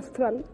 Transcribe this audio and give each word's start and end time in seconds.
Astral 0.00 0.44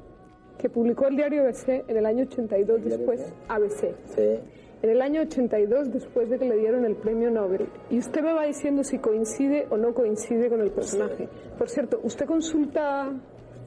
que 0.59 0.69
publicó 0.69 1.07
el 1.07 1.17
diario 1.17 1.43
ABC 1.43 1.89
en 1.89 1.97
el 1.97 2.07
año 2.07 2.25
82 2.25 2.85
después 2.85 3.33
ABC. 3.49 3.95
Sí. 4.15 4.41
En 4.83 4.91
el 4.91 5.01
año 5.01 5.23
82 5.23 5.93
después 5.93 6.29
de 6.29 6.39
que 6.39 6.45
le 6.45 6.57
dieron 6.57 6.85
el 6.85 6.97
premio 6.97 7.31
Nobel. 7.31 7.67
Y 7.91 7.99
usted 7.99 8.23
me 8.23 8.33
va 8.33 8.45
diciendo 8.45 8.85
si 8.85 8.99
coincide 8.99 9.67
o 9.71 9.77
no 9.77 9.95
coincide 9.95 10.49
con 10.49 10.61
el 10.61 10.71
personaje. 10.71 11.29
Por 11.59 11.69
cierto, 11.69 12.01
¿usted 12.03 12.27
consulta 12.27 13.11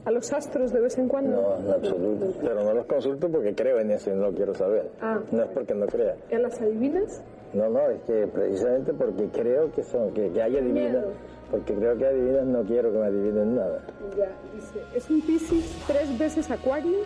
a 0.04 0.10
los 0.10 0.32
astros 0.32 0.72
de 0.72 0.80
vez 0.80 0.96
en 0.98 1.08
cuando? 1.08 1.42
No, 1.42 1.56
en 1.58 1.70
absoluto. 1.72 2.32
Pero 2.40 2.64
no 2.64 2.72
los 2.72 2.86
consulto 2.86 3.28
porque 3.28 3.54
creo 3.54 3.80
en 3.80 3.90
eso 3.90 4.10
y 4.10 4.14
no 4.14 4.30
lo 4.30 4.32
quiero 4.32 4.54
saber. 4.54 4.90
Ah. 5.00 5.20
No 5.30 5.42
es 5.42 5.50
porque 5.50 5.74
no 5.74 5.86
crea. 5.86 6.16
¿Y 6.30 6.34
a 6.34 6.38
las 6.38 6.60
adivinas? 6.60 7.22
No, 7.52 7.68
no, 7.68 7.90
es 7.90 8.00
que 8.02 8.26
precisamente 8.28 8.92
porque 8.94 9.28
creo 9.32 9.72
que 9.72 9.82
son, 9.82 10.12
que, 10.12 10.30
que 10.30 10.42
hay 10.42 10.56
adivinas. 10.56 11.04
Porque 11.50 11.74
creo 11.74 11.96
que 11.96 12.06
adivinas 12.06 12.46
no 12.46 12.62
quiero 12.62 12.92
que 12.92 12.98
me 12.98 13.06
adivinen 13.06 13.56
nada. 13.56 13.82
Ya, 14.16 14.30
dice, 14.54 14.84
es 14.94 15.10
un 15.10 15.20
Piscis 15.22 15.84
tres 15.86 16.18
veces 16.18 16.50
acuario 16.50 16.98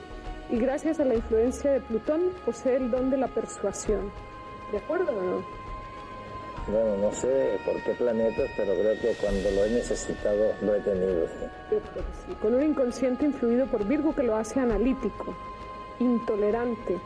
y 0.50 0.59
gracias 0.59 1.00
a 1.00 1.05
la 1.05 1.15
influencia 1.15 1.72
de 1.72 1.81
Plutón 1.81 2.21
posee 2.44 2.77
el 2.77 2.91
don 2.91 3.10
de 3.10 3.16
la 3.16 3.28
persuasión. 3.28 4.10
¿De 4.72 4.78
acuerdo 4.78 5.12
o 5.16 5.22
no? 5.22 5.65
Bueno, 6.66 6.97
no 6.97 7.12
sé 7.12 7.59
por 7.65 7.82
qué 7.82 7.93
planetas, 7.93 8.50
pero 8.56 8.72
creo 8.75 8.99
que 9.00 9.15
cuando 9.21 9.50
lo 9.50 9.65
he 9.66 9.71
necesitado 9.71 10.53
lo 10.62 10.75
he 10.75 10.81
tenido. 10.81 11.26
sí. 11.26 11.76
Sí. 12.26 12.34
Con 12.41 12.55
un 12.55 12.62
inconsciente 12.62 13.26
influido 13.26 13.66
por 13.66 13.84
Virgo 13.87 14.15
que 14.15 14.22
lo 14.22 14.37
hace 14.37 14.61
analítico, 14.61 15.34
intolerante, 16.00 16.99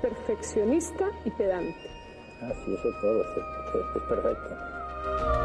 perfeccionista 0.00 1.10
y 1.24 1.30
pedante. 1.30 1.90
Ah, 2.42 2.52
sí, 2.64 2.74
eso 2.74 2.88
es 2.88 3.00
todo, 3.00 3.24
sí, 3.34 3.40
es 3.96 4.02
perfecto. 4.08 5.41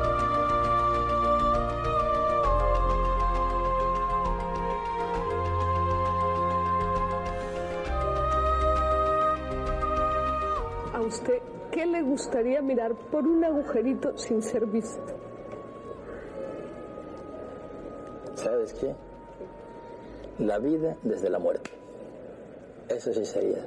A 10.97 11.01
usted, 11.01 11.37
¿qué 11.71 11.85
le 11.85 12.01
gustaría 12.01 12.59
mirar 12.59 12.95
por 13.11 13.27
un 13.27 13.43
agujerito 13.43 14.17
sin 14.17 14.41
ser 14.41 14.65
visto? 14.65 15.13
¿Sabes 18.33 18.73
qué? 18.73 18.95
La 20.39 20.57
vida 20.57 20.97
desde 21.03 21.29
la 21.29 21.37
muerte. 21.37 21.69
Eso 22.89 23.13
sí 23.13 23.25
sería. 23.25 23.63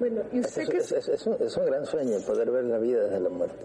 Bueno, 0.00 0.22
¿y 0.32 0.38
Es, 0.38 0.46
usted 0.46 0.68
qué 0.68 0.76
es- 0.78 0.92
es- 0.92 1.08
es 1.08 1.26
un, 1.26 1.36
es 1.40 1.56
un 1.56 1.66
gran 1.66 1.84
sueño 1.84 2.16
poder 2.26 2.50
ver 2.50 2.64
la 2.64 2.78
vida 2.78 3.04
desde 3.04 3.20
la 3.20 3.28
muerte. 3.28 3.64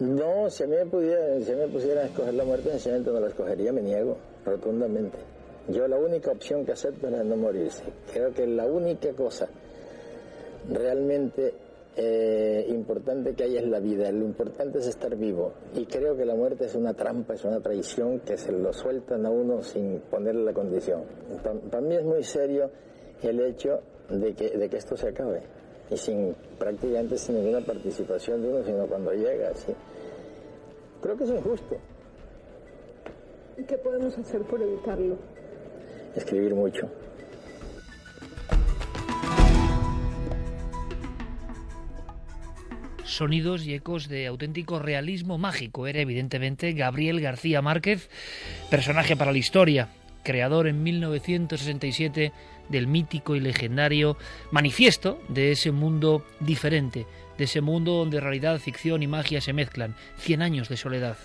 No, 0.00 0.50
si 0.50 0.64
a 0.64 0.66
mí 0.66 0.74
me, 0.74 0.86
pudiera, 0.86 1.38
si 1.40 1.52
a 1.52 1.54
mí 1.54 1.60
me 1.60 1.68
pusieran 1.68 2.04
a 2.04 2.06
escoger 2.08 2.34
la 2.34 2.44
muerte, 2.44 2.70
sencillamente 2.70 3.10
no 3.12 3.20
la 3.20 3.28
escogería, 3.28 3.72
me 3.72 3.82
niego 3.82 4.16
rotundamente. 4.44 5.18
Yo 5.68 5.86
la 5.86 5.96
única 5.96 6.32
opción 6.32 6.64
que 6.64 6.72
acepto 6.72 7.06
es 7.06 7.12
la 7.12 7.18
de 7.18 7.24
no 7.24 7.36
morirse. 7.36 7.84
Creo 8.12 8.32
que 8.32 8.46
la 8.48 8.66
única 8.66 9.12
cosa 9.12 9.46
realmente 10.68 11.54
eh, 11.94 12.66
importante 12.70 13.34
que 13.34 13.44
hay 13.44 13.58
es 13.58 13.68
la 13.68 13.78
vida, 13.78 14.10
lo 14.12 14.24
importante 14.24 14.78
es 14.78 14.86
estar 14.86 15.14
vivo. 15.16 15.52
Y 15.74 15.84
creo 15.86 16.16
que 16.16 16.24
la 16.24 16.34
muerte 16.34 16.64
es 16.64 16.74
una 16.74 16.94
trampa, 16.94 17.34
es 17.34 17.44
una 17.44 17.60
traición 17.60 18.20
que 18.20 18.36
se 18.38 18.52
lo 18.52 18.72
sueltan 18.72 19.26
a 19.26 19.30
uno 19.30 19.62
sin 19.62 20.00
ponerle 20.10 20.44
la 20.44 20.52
condición. 20.52 21.02
Para 21.70 21.82
mí 21.82 21.94
es 21.94 22.04
muy 22.04 22.22
serio 22.22 22.70
el 23.22 23.40
hecho 23.40 23.80
de 24.08 24.34
que, 24.34 24.50
de 24.50 24.68
que 24.68 24.76
esto 24.76 24.96
se 24.96 25.08
acabe. 25.08 25.42
Y 25.90 25.96
sin 25.96 26.34
prácticamente 26.58 27.18
sin 27.18 27.36
ninguna 27.36 27.60
participación 27.60 28.40
de 28.40 28.48
uno, 28.48 28.64
sino 28.64 28.86
cuando 28.86 29.12
llega, 29.12 29.50
así. 29.50 29.74
Creo 31.02 31.16
que 31.16 31.24
es 31.24 31.30
injusto. 31.30 31.76
¿Qué 33.66 33.76
podemos 33.78 34.16
hacer 34.16 34.42
por 34.42 34.62
evitarlo? 34.62 35.16
Escribir 36.16 36.54
mucho. 36.54 36.88
Sonidos 43.16 43.66
y 43.66 43.74
ecos 43.74 44.08
de 44.08 44.26
auténtico 44.26 44.78
realismo 44.78 45.38
mágico. 45.38 45.86
Era 45.86 46.00
evidentemente 46.00 46.72
Gabriel 46.72 47.20
García 47.20 47.62
Márquez, 47.62 48.08
personaje 48.70 49.16
para 49.16 49.32
la 49.32 49.38
historia, 49.38 49.88
creador 50.22 50.66
en 50.66 50.82
1967 50.82 52.32
del 52.68 52.86
mítico 52.86 53.36
y 53.36 53.40
legendario 53.40 54.16
manifiesto 54.50 55.20
de 55.28 55.52
ese 55.52 55.72
mundo 55.72 56.24
diferente, 56.40 57.06
de 57.38 57.44
ese 57.44 57.60
mundo 57.60 57.92
donde 57.92 58.20
realidad, 58.20 58.58
ficción 58.58 59.02
y 59.02 59.06
magia 59.06 59.40
se 59.40 59.52
mezclan. 59.52 59.94
Cien 60.18 60.42
años 60.42 60.68
de 60.68 60.76
soledad. 60.76 61.16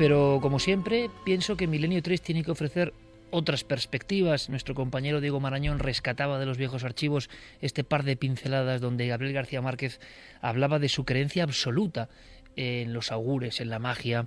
Pero 0.00 0.38
como 0.40 0.58
siempre, 0.58 1.10
pienso 1.24 1.58
que 1.58 1.66
Milenio 1.66 2.02
3 2.02 2.22
tiene 2.22 2.42
que 2.42 2.50
ofrecer 2.50 2.94
otras 3.30 3.64
perspectivas. 3.64 4.48
Nuestro 4.48 4.74
compañero 4.74 5.20
Diego 5.20 5.40
Marañón 5.40 5.78
rescataba 5.78 6.38
de 6.38 6.46
los 6.46 6.58
viejos 6.58 6.84
archivos 6.84 7.30
este 7.60 7.84
par 7.84 8.04
de 8.04 8.16
pinceladas 8.16 8.80
donde 8.80 9.06
Gabriel 9.06 9.34
García 9.34 9.62
Márquez 9.62 10.00
hablaba 10.40 10.78
de 10.78 10.88
su 10.88 11.04
creencia 11.04 11.44
absoluta 11.44 12.08
en 12.56 12.92
los 12.92 13.12
augures, 13.12 13.60
en 13.60 13.70
la 13.70 13.78
magia, 13.78 14.26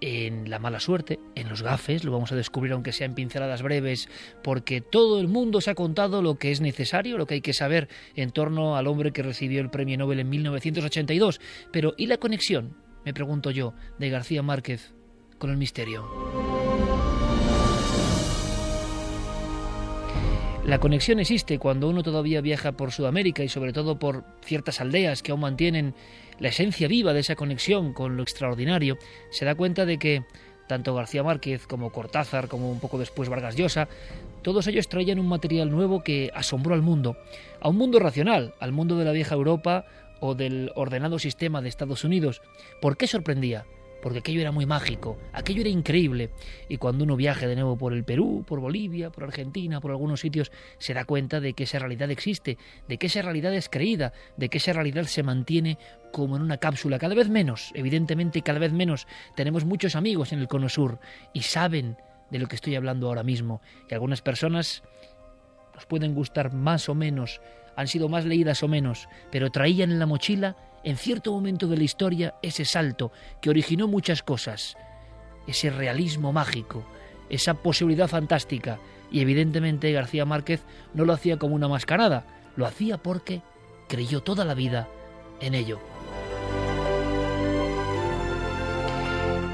en 0.00 0.48
la 0.48 0.58
mala 0.58 0.80
suerte, 0.80 1.18
en 1.34 1.48
los 1.48 1.62
gafes, 1.62 2.04
lo 2.04 2.12
vamos 2.12 2.32
a 2.32 2.36
descubrir 2.36 2.72
aunque 2.72 2.92
sea 2.92 3.06
en 3.06 3.14
pinceladas 3.14 3.62
breves, 3.62 4.08
porque 4.42 4.80
todo 4.80 5.20
el 5.20 5.28
mundo 5.28 5.60
se 5.60 5.70
ha 5.70 5.74
contado 5.74 6.22
lo 6.22 6.36
que 6.36 6.50
es 6.50 6.60
necesario, 6.60 7.18
lo 7.18 7.26
que 7.26 7.34
hay 7.34 7.40
que 7.40 7.52
saber 7.52 7.88
en 8.14 8.30
torno 8.30 8.76
al 8.76 8.86
hombre 8.86 9.12
que 9.12 9.22
recibió 9.22 9.60
el 9.60 9.70
premio 9.70 9.98
Nobel 9.98 10.20
en 10.20 10.30
1982. 10.30 11.40
Pero 11.70 11.94
¿y 11.96 12.06
la 12.06 12.16
conexión? 12.16 12.76
Me 13.04 13.14
pregunto 13.14 13.50
yo, 13.50 13.74
de 13.98 14.10
García 14.10 14.42
Márquez 14.42 14.92
con 15.38 15.50
el 15.50 15.56
misterio. 15.56 16.59
La 20.70 20.78
conexión 20.78 21.18
existe 21.18 21.58
cuando 21.58 21.88
uno 21.88 22.04
todavía 22.04 22.40
viaja 22.40 22.70
por 22.70 22.92
Sudamérica 22.92 23.42
y 23.42 23.48
sobre 23.48 23.72
todo 23.72 23.98
por 23.98 24.22
ciertas 24.40 24.80
aldeas 24.80 25.20
que 25.20 25.32
aún 25.32 25.40
mantienen 25.40 25.96
la 26.38 26.50
esencia 26.50 26.86
viva 26.86 27.12
de 27.12 27.18
esa 27.18 27.34
conexión 27.34 27.92
con 27.92 28.16
lo 28.16 28.22
extraordinario, 28.22 28.96
se 29.32 29.44
da 29.44 29.56
cuenta 29.56 29.84
de 29.84 29.98
que 29.98 30.22
tanto 30.68 30.94
García 30.94 31.24
Márquez 31.24 31.66
como 31.66 31.90
Cortázar, 31.90 32.46
como 32.46 32.70
un 32.70 32.78
poco 32.78 32.98
después 32.98 33.28
Vargas 33.28 33.56
Llosa, 33.56 33.88
todos 34.42 34.68
ellos 34.68 34.88
traían 34.88 35.18
un 35.18 35.26
material 35.26 35.72
nuevo 35.72 36.04
que 36.04 36.30
asombró 36.36 36.76
al 36.76 36.82
mundo, 36.82 37.16
a 37.60 37.68
un 37.68 37.76
mundo 37.76 37.98
racional, 37.98 38.54
al 38.60 38.70
mundo 38.70 38.96
de 38.96 39.06
la 39.06 39.10
vieja 39.10 39.34
Europa 39.34 39.86
o 40.20 40.36
del 40.36 40.70
ordenado 40.76 41.18
sistema 41.18 41.62
de 41.62 41.68
Estados 41.68 42.04
Unidos. 42.04 42.42
¿Por 42.80 42.96
qué 42.96 43.08
sorprendía? 43.08 43.66
Porque 44.02 44.20
aquello 44.20 44.40
era 44.40 44.52
muy 44.52 44.66
mágico, 44.66 45.18
aquello 45.32 45.60
era 45.60 45.70
increíble. 45.70 46.30
Y 46.68 46.78
cuando 46.78 47.04
uno 47.04 47.16
viaje 47.16 47.46
de 47.46 47.54
nuevo 47.54 47.76
por 47.76 47.92
el 47.92 48.04
Perú, 48.04 48.44
por 48.46 48.60
Bolivia, 48.60 49.10
por 49.10 49.24
Argentina, 49.24 49.80
por 49.80 49.90
algunos 49.90 50.20
sitios, 50.20 50.50
se 50.78 50.94
da 50.94 51.04
cuenta 51.04 51.40
de 51.40 51.52
que 51.52 51.64
esa 51.64 51.78
realidad 51.78 52.10
existe, 52.10 52.58
de 52.88 52.98
que 52.98 53.06
esa 53.06 53.22
realidad 53.22 53.54
es 53.54 53.68
creída, 53.68 54.12
de 54.36 54.48
que 54.48 54.58
esa 54.58 54.72
realidad 54.72 55.04
se 55.04 55.22
mantiene 55.22 55.78
como 56.12 56.36
en 56.36 56.42
una 56.42 56.56
cápsula, 56.56 56.98
cada 56.98 57.14
vez 57.14 57.28
menos, 57.28 57.70
evidentemente 57.74 58.42
cada 58.42 58.58
vez 58.58 58.72
menos. 58.72 59.06
Tenemos 59.36 59.64
muchos 59.64 59.94
amigos 59.96 60.32
en 60.32 60.40
el 60.40 60.48
Cono 60.48 60.68
Sur 60.68 60.98
y 61.32 61.42
saben 61.42 61.96
de 62.30 62.38
lo 62.38 62.48
que 62.48 62.56
estoy 62.56 62.76
hablando 62.76 63.08
ahora 63.08 63.22
mismo. 63.22 63.60
Y 63.90 63.94
algunas 63.94 64.22
personas 64.22 64.82
nos 65.74 65.86
pueden 65.86 66.14
gustar 66.14 66.52
más 66.52 66.88
o 66.88 66.94
menos, 66.94 67.40
han 67.76 67.88
sido 67.88 68.08
más 68.08 68.24
leídas 68.24 68.62
o 68.62 68.68
menos, 68.68 69.08
pero 69.30 69.50
traían 69.50 69.90
en 69.90 69.98
la 69.98 70.06
mochila, 70.06 70.56
en 70.84 70.96
cierto 70.96 71.32
momento 71.32 71.66
de 71.66 71.76
la 71.76 71.84
historia, 71.84 72.34
ese 72.42 72.64
salto 72.64 73.12
que 73.40 73.50
originó 73.50 73.88
muchas 73.88 74.22
cosas, 74.22 74.76
ese 75.46 75.70
realismo 75.70 76.32
mágico, 76.32 76.84
esa 77.28 77.54
posibilidad 77.54 78.08
fantástica. 78.08 78.78
Y 79.10 79.20
evidentemente 79.20 79.92
García 79.92 80.24
Márquez 80.24 80.62
no 80.94 81.04
lo 81.04 81.12
hacía 81.12 81.38
como 81.38 81.54
una 81.54 81.68
mascarada, 81.68 82.24
lo 82.56 82.66
hacía 82.66 82.98
porque 82.98 83.42
creyó 83.88 84.22
toda 84.22 84.44
la 84.44 84.54
vida 84.54 84.88
en 85.40 85.54
ello. 85.54 85.80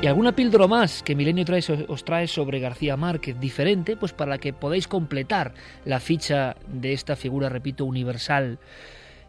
Y 0.02 0.08
alguna 0.08 0.36
píldora 0.36 0.66
más 0.66 1.02
que 1.02 1.14
Milenio 1.14 1.46
os 1.88 2.04
trae 2.04 2.26
sobre 2.28 2.60
García 2.60 2.98
Márquez, 2.98 3.40
diferente, 3.40 3.96
pues 3.96 4.12
para 4.12 4.36
que 4.36 4.52
podáis 4.52 4.88
completar 4.88 5.54
la 5.86 6.00
ficha 6.00 6.54
de 6.68 6.92
esta 6.92 7.16
figura, 7.16 7.48
repito, 7.48 7.86
universal. 7.86 8.58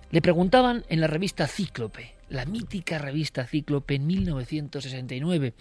Le 0.09 0.21
preguntaban 0.21 0.85
en 0.87 1.01
la 1.01 1.07
revista 1.07 1.47
Cíclope, 1.47 2.15
la 2.29 2.45
mítica 2.45 2.97
revista 2.97 3.45
Cíclope 3.45 3.95
en 3.95 4.07
1969. 4.07 5.53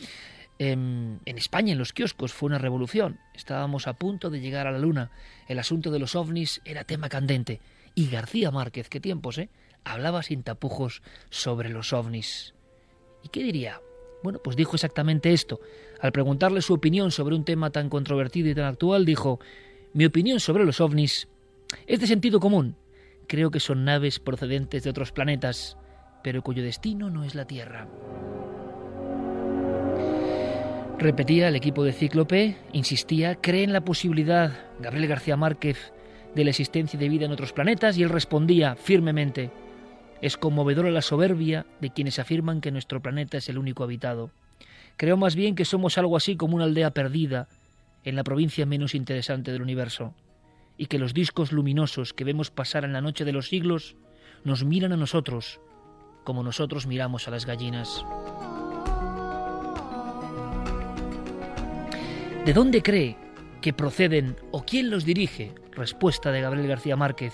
En, 0.59 1.21
en, 1.25 1.37
España, 1.37 1.73
en 1.73 1.79
los 1.79 1.93
kioscos, 1.93 2.33
fue 2.33 2.47
una 2.47 2.59
revolución. 2.59 3.19
Estábamos 3.35 3.89
a 3.89 3.95
punto 3.95 4.31
de 4.31 4.41
llegar 4.41 4.69
a 4.69 4.71
la 4.71 4.79
luna. 4.79 5.11
El 5.49 5.59
asunto 5.59 5.91
de 5.91 5.99
los 5.99 6.15
ovnis 6.15 6.63
era 6.65 6.85
tema 6.85 7.09
candente. 7.09 7.61
Y 7.95 8.09
García 8.09 8.53
Márquez, 8.53 8.89
qué 8.89 9.01
tiempos, 9.01 9.37
¿eh? 9.39 9.49
Hablaba 9.85 10.23
sin 10.23 10.45
tapujos 10.45 11.03
sobre 11.29 11.69
los 11.69 11.93
ovnis. 11.93 12.55
¿Y 13.25 13.29
qué 13.29 13.43
diría? 13.43 13.81
Bueno, 14.23 14.39
pues 14.43 14.57
dijo 14.57 14.77
exactamente 14.77 15.33
esto. 15.33 15.61
Al 16.01 16.13
preguntarle 16.13 16.63
su 16.63 16.75
opinión 16.75 17.11
sobre 17.11 17.35
un 17.35 17.45
tema 17.45 17.71
tan 17.71 17.89
controvertido 17.89 18.49
y 18.49 18.55
tan 18.55 18.65
actual, 18.65 19.05
dijo, 19.05 19.41
mi 19.93 20.05
opinión 20.05 20.39
sobre 20.39 20.65
los 20.65 20.81
ovnis 20.81 21.29
es 21.87 22.01
de 22.01 22.07
sentido 22.07 22.39
común. 22.39 22.77
Creo 23.29 23.51
que 23.51 23.61
son 23.61 23.85
naves 23.85 24.19
procedentes 24.21 24.85
de 24.85 24.91
otros 24.91 25.13
planetas, 25.13 25.77
pero 26.23 26.43
cuyo 26.43 26.63
destino 26.63 27.11
no 27.11 27.25
es 27.25 27.35
la 27.35 27.47
Tierra. 27.47 27.89
Repetía 30.99 31.49
el 31.49 31.57
equipo 31.57 31.85
de 31.85 31.93
Cíclope, 31.93 32.57
insistía, 32.73 33.35
cree 33.35 33.65
en 33.65 33.73
la 33.73 33.83
posibilidad, 33.83 34.53
Gabriel 34.81 35.09
García 35.09 35.37
Márquez, 35.37 35.93
de 36.35 36.45
la 36.45 36.51
existencia 36.51 36.99
de 36.99 37.09
vida 37.09 37.27
en 37.27 37.33
otros 37.33 37.53
planetas, 37.53 37.99
y 37.99 38.03
él 38.03 38.09
respondía 38.09 38.77
firmemente, 38.77 39.51
es 40.23 40.37
conmovedora 40.37 40.91
la 40.91 41.03
soberbia 41.03 41.67
de 41.81 41.91
quienes 41.91 42.19
afirman 42.19 42.61
que 42.61 42.71
nuestro 42.71 43.03
planeta 43.03 43.39
es 43.39 43.49
el 43.49 43.59
único 43.59 43.85
habitado. 43.85 44.31
Creo 44.97 45.17
más 45.17 45.37
bien 45.37 45.55
que 45.55 45.67
somos 45.67 45.99
algo 45.99 46.17
así 46.17 46.37
como 46.37 46.57
una 46.57 46.65
aldea 46.65 46.91
perdida 46.93 47.49
en 48.05 48.17
la 48.17 48.25
provincia 48.25 48.65
menos 48.65 48.95
interesante 48.95 49.53
del 49.53 49.63
universo, 49.63 50.15
y 50.77 50.87
que 50.87 50.99
los 50.99 51.15
discos 51.15 51.53
luminosos 51.53 52.13
que 52.13 52.25
vemos 52.25 52.51
pasar 52.51 52.85
en 52.85 52.93
la 52.93 53.01
noche 53.01 53.25
de 53.25 53.33
los 53.33 53.49
siglos 53.49 53.97
nos 54.45 54.65
miran 54.65 54.93
a 54.93 54.97
nosotros 54.97 55.61
como 56.27 56.43
nosotros 56.43 56.87
miramos 56.87 57.29
a 57.29 57.31
las 57.31 57.47
gallinas. 57.47 58.05
¿De 62.45 62.53
dónde 62.53 62.83
cree 62.83 63.17
que 63.63 63.73
proceden 63.73 64.37
o 64.51 64.65
quién 64.65 64.91
los 64.91 65.05
dirige? 65.05 65.55
Respuesta 65.73 66.33
de 66.33 66.41
Gabriel 66.41 66.67
García 66.67 66.97
Márquez. 66.97 67.33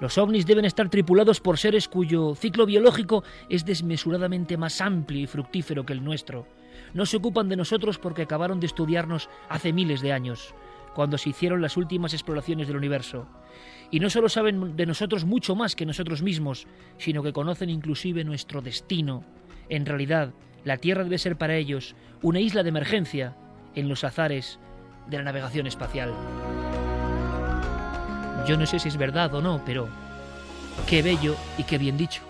Los 0.00 0.18
ovnis 0.18 0.44
deben 0.44 0.66
estar 0.66 0.90
tripulados 0.90 1.40
por 1.40 1.56
seres 1.56 1.88
cuyo 1.88 2.34
ciclo 2.34 2.66
biológico 2.66 3.24
es 3.48 3.64
desmesuradamente 3.64 4.58
más 4.58 4.80
amplio 4.80 5.20
y 5.20 5.26
fructífero 5.26 5.86
que 5.86 5.94
el 5.94 6.04
nuestro. 6.04 6.46
No 6.92 7.06
se 7.06 7.16
ocupan 7.16 7.48
de 7.48 7.56
nosotros 7.56 7.98
porque 7.98 8.22
acabaron 8.22 8.60
de 8.60 8.66
estudiarnos 8.66 9.30
hace 9.48 9.72
miles 9.72 10.02
de 10.02 10.12
años, 10.12 10.54
cuando 10.94 11.18
se 11.18 11.30
hicieron 11.30 11.60
las 11.60 11.76
últimas 11.76 12.14
exploraciones 12.14 12.68
del 12.68 12.76
universo. 12.76 13.26
Y 13.90 14.00
no 14.00 14.10
solo 14.10 14.28
saben 14.28 14.76
de 14.76 14.86
nosotros 14.86 15.24
mucho 15.24 15.54
más 15.54 15.76
que 15.76 15.86
nosotros 15.86 16.22
mismos, 16.22 16.66
sino 16.98 17.22
que 17.22 17.32
conocen 17.32 17.70
inclusive 17.70 18.24
nuestro 18.24 18.62
destino. 18.62 19.24
En 19.68 19.86
realidad, 19.86 20.32
la 20.64 20.78
Tierra 20.78 21.04
debe 21.04 21.18
ser 21.18 21.36
para 21.36 21.56
ellos 21.56 21.94
una 22.22 22.40
isla 22.40 22.62
de 22.62 22.70
emergencia 22.70 23.36
en 23.74 23.88
los 23.88 24.04
azares 24.04 24.58
de 25.08 25.18
la 25.18 25.24
navegación 25.24 25.66
espacial. 25.66 26.14
Yo 28.46 28.56
no 28.56 28.66
sé 28.66 28.78
si 28.78 28.88
es 28.88 28.96
verdad 28.96 29.34
o 29.34 29.42
no, 29.42 29.62
pero 29.64 29.88
qué 30.86 31.02
bello 31.02 31.36
y 31.58 31.64
qué 31.64 31.78
bien 31.78 31.96
dicho. 31.96 32.22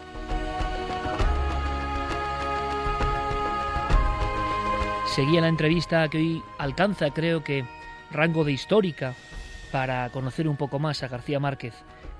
Seguía 5.06 5.40
la 5.40 5.48
entrevista 5.48 6.08
que 6.08 6.18
hoy 6.18 6.42
alcanza, 6.58 7.10
creo 7.10 7.44
que, 7.44 7.64
rango 8.14 8.44
de 8.44 8.52
histórica 8.52 9.14
para 9.70 10.08
conocer 10.10 10.48
un 10.48 10.56
poco 10.56 10.78
más 10.78 11.02
a 11.02 11.08
García 11.08 11.40
Márquez. 11.40 11.74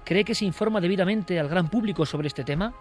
¿Cree 0.04 0.24
que 0.24 0.34
se 0.34 0.44
informa 0.44 0.80
debidamente 0.80 1.40
al 1.40 1.48
gran 1.48 1.70
público 1.70 2.04
sobre 2.04 2.28
este 2.28 2.44
tema? 2.44 2.74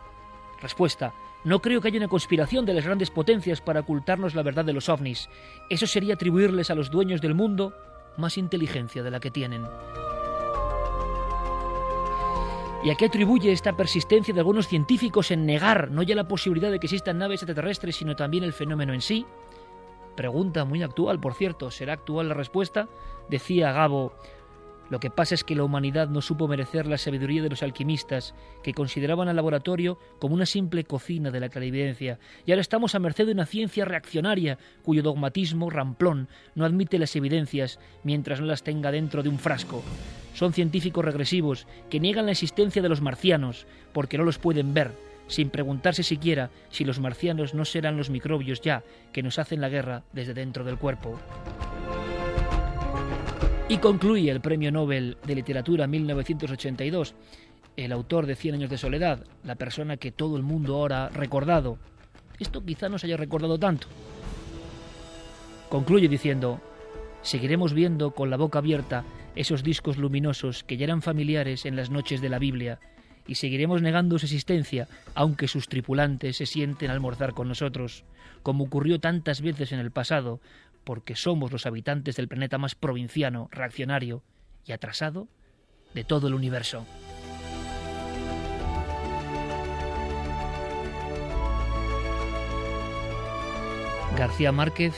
Respuesta. 0.62 1.14
No 1.46 1.62
creo 1.62 1.80
que 1.80 1.90
haya 1.90 2.00
una 2.00 2.08
conspiración 2.08 2.66
de 2.66 2.74
las 2.74 2.86
grandes 2.86 3.12
potencias 3.12 3.62
para 3.62 3.82
ocultarnos 3.82 4.34
la 4.34 4.44
verdad 4.44 4.66
de 4.66 4.74
los 4.74 4.90
ovnis. 4.90 5.30
Eso 5.70 5.88
sería 5.88 6.16
atribuirles 6.16 6.70
a 6.70 6.76
los 6.76 6.90
dueños 6.90 7.22
del 7.22 7.36
mundo 7.36 7.74
más 8.18 8.38
inteligencia 8.38 9.04
de 9.04 9.12
la 9.12 9.20
que 9.20 9.32
tienen. 9.32 9.64
¿Y 12.84 12.90
a 12.90 12.96
qué 12.96 13.06
atribuye 13.06 13.52
esta 13.52 13.78
persistencia 13.78 14.34
de 14.34 14.42
algunos 14.42 14.68
científicos 14.68 15.32
en 15.32 15.46
negar 15.46 15.90
no 15.90 16.04
ya 16.04 16.16
la 16.16 16.28
posibilidad 16.28 16.70
de 16.70 16.80
que 16.80 16.88
existan 16.88 17.18
naves 17.18 17.42
extraterrestres, 17.42 17.96
sino 17.96 18.16
también 18.16 18.44
el 18.44 18.52
fenómeno 18.52 18.94
en 18.94 19.02
sí? 19.02 19.26
Pregunta 20.16 20.66
muy 20.66 20.84
actual, 20.84 21.20
por 21.20 21.34
cierto. 21.34 21.72
¿Será 21.72 21.94
actual 21.94 22.30
la 22.30 22.36
respuesta? 22.36 22.88
Decía 23.30 23.72
Gabo, 23.72 24.14
lo 24.90 25.00
que 25.00 25.10
pasa 25.10 25.34
es 25.34 25.44
que 25.44 25.56
la 25.56 25.64
humanidad 25.64 26.10
no 26.10 26.22
supo 26.22 26.48
merecer 26.48 26.86
la 26.86 26.98
sabiduría 26.98 27.42
de 27.42 27.50
los 27.50 27.64
alquimistas, 27.64 28.36
que 28.62 28.74
consideraban 28.74 29.28
al 29.28 29.36
laboratorio 29.36 29.98
como 30.20 30.36
una 30.36 30.46
simple 30.46 30.84
cocina 30.84 31.32
de 31.32 31.40
la 31.40 31.50
clarividencia, 31.50 32.20
y 32.46 32.52
ahora 32.52 32.62
estamos 32.62 32.94
a 32.94 33.00
merced 33.00 33.26
de 33.26 33.32
una 33.32 33.46
ciencia 33.46 33.86
reaccionaria, 33.86 34.60
cuyo 34.84 35.02
dogmatismo 35.02 35.70
ramplón 35.70 36.28
no 36.54 36.66
admite 36.66 37.00
las 37.00 37.16
evidencias 37.16 37.80
mientras 38.04 38.40
no 38.40 38.46
las 38.46 38.64
tenga 38.64 38.92
dentro 38.92 39.24
de 39.24 39.30
un 39.30 39.40
frasco. 39.40 39.82
Son 40.34 40.54
científicos 40.54 41.06
regresivos 41.06 41.66
que 41.90 42.00
niegan 42.00 42.26
la 42.26 42.34
existencia 42.34 42.82
de 42.82 42.90
los 42.90 43.02
marcianos, 43.02 43.66
porque 43.94 44.18
no 44.18 44.26
los 44.26 44.38
pueden 44.38 44.74
ver, 44.74 44.92
sin 45.34 45.50
preguntarse 45.50 46.04
siquiera 46.04 46.52
si 46.70 46.86
los 46.86 47.00
marcianos 47.00 47.56
no 47.56 47.66
serán 47.66 47.98
los 47.98 48.12
microbios 48.12 48.62
ya 48.62 48.84
que 49.12 49.24
nos 49.24 49.40
hacen 49.40 49.62
la 49.62 49.70
guerra 49.70 50.04
desde 50.14 50.36
dentro 50.36 50.64
del 50.64 50.78
cuerpo. 50.78 51.20
Y 53.68 53.78
concluye 53.80 54.30
el 54.30 54.42
Premio 54.42 54.72
Nobel 54.72 55.18
de 55.26 55.34
Literatura 55.34 55.88
1982, 55.88 57.16
el 57.76 57.92
autor 57.92 58.28
de 58.28 58.36
Cien 58.36 58.54
años 58.54 58.70
de 58.70 58.78
soledad, 58.78 59.26
la 59.44 59.56
persona 59.56 59.98
que 59.98 60.12
todo 60.12 60.38
el 60.38 60.44
mundo 60.44 60.76
ahora 60.76 61.06
ha 61.06 61.10
recordado. 61.10 61.80
Esto 62.40 62.64
quizá 62.64 62.88
no 62.88 63.00
se 63.00 63.08
haya 63.08 63.18
recordado 63.18 63.58
tanto. 63.58 63.88
Concluye 65.68 66.08
diciendo, 66.08 66.62
seguiremos 67.24 67.74
viendo 67.74 68.12
con 68.12 68.30
la 68.30 68.38
boca 68.38 68.60
abierta 68.60 69.04
esos 69.36 69.64
discos 69.64 69.98
luminosos 69.98 70.64
que 70.64 70.78
ya 70.78 70.84
eran 70.84 71.02
familiares 71.02 71.66
en 71.66 71.76
las 71.76 71.90
noches 71.90 72.22
de 72.22 72.30
la 72.30 72.38
Biblia, 72.38 72.80
y 73.28 73.36
seguiremos 73.36 73.82
negando 73.82 74.20
su 74.20 74.26
existencia, 74.26 74.88
aunque 75.16 75.48
sus 75.48 75.68
tripulantes 75.68 76.38
se 76.38 76.46
sienten 76.46 76.90
a 76.90 76.94
almorzar 76.94 77.34
con 77.34 77.48
nosotros, 77.48 78.04
como 78.42 78.66
ocurrió 78.66 79.00
tantas 79.00 79.42
veces 79.42 79.72
en 79.72 79.80
el 79.80 79.92
pasado, 79.92 80.40
porque 80.84 81.16
somos 81.16 81.52
los 81.52 81.66
habitantes 81.66 82.16
del 82.16 82.28
planeta 82.28 82.58
más 82.58 82.76
provinciano, 82.76 83.48
reaccionario 83.52 84.24
y 84.66 84.74
atrasado 84.74 85.28
de 85.94 86.04
todo 86.04 86.28
el 86.28 86.34
universo. 86.34 86.86
García 94.18 94.52
Márquez, 94.52 94.94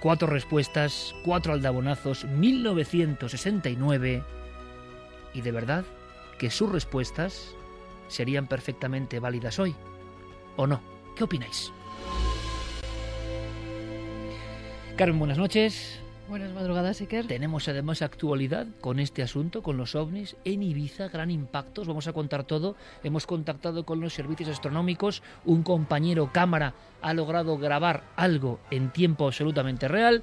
cuatro 0.00 0.28
respuestas, 0.28 1.14
cuatro 1.24 1.54
aldabonazos, 1.54 2.24
1969, 2.24 4.22
y 5.34 5.40
de 5.40 5.52
verdad 5.52 5.84
que 6.38 6.50
sus 6.50 6.70
respuestas 6.70 7.54
serían 8.10 8.46
perfectamente 8.46 9.20
válidas 9.20 9.58
hoy, 9.58 9.74
¿o 10.56 10.66
no? 10.66 10.80
¿Qué 11.16 11.24
opináis? 11.24 11.72
Carmen, 14.96 15.18
buenas 15.18 15.38
noches. 15.38 16.00
Buenas 16.28 16.52
madrugadas, 16.52 17.00
Iker. 17.00 17.26
Tenemos 17.26 17.66
además 17.66 18.02
actualidad 18.02 18.68
con 18.80 19.00
este 19.00 19.22
asunto, 19.22 19.62
con 19.62 19.76
los 19.76 19.96
ovnis 19.96 20.36
en 20.44 20.62
Ibiza, 20.62 21.08
gran 21.08 21.30
impacto. 21.30 21.80
Os 21.80 21.88
vamos 21.88 22.06
a 22.06 22.12
contar 22.12 22.44
todo. 22.44 22.76
Hemos 23.02 23.26
contactado 23.26 23.84
con 23.84 24.00
los 24.00 24.12
servicios 24.12 24.48
astronómicos. 24.48 25.24
Un 25.44 25.64
compañero 25.64 26.30
cámara 26.32 26.74
ha 27.02 27.14
logrado 27.14 27.58
grabar 27.58 28.04
algo 28.14 28.60
en 28.70 28.92
tiempo 28.92 29.26
absolutamente 29.26 29.88
real. 29.88 30.22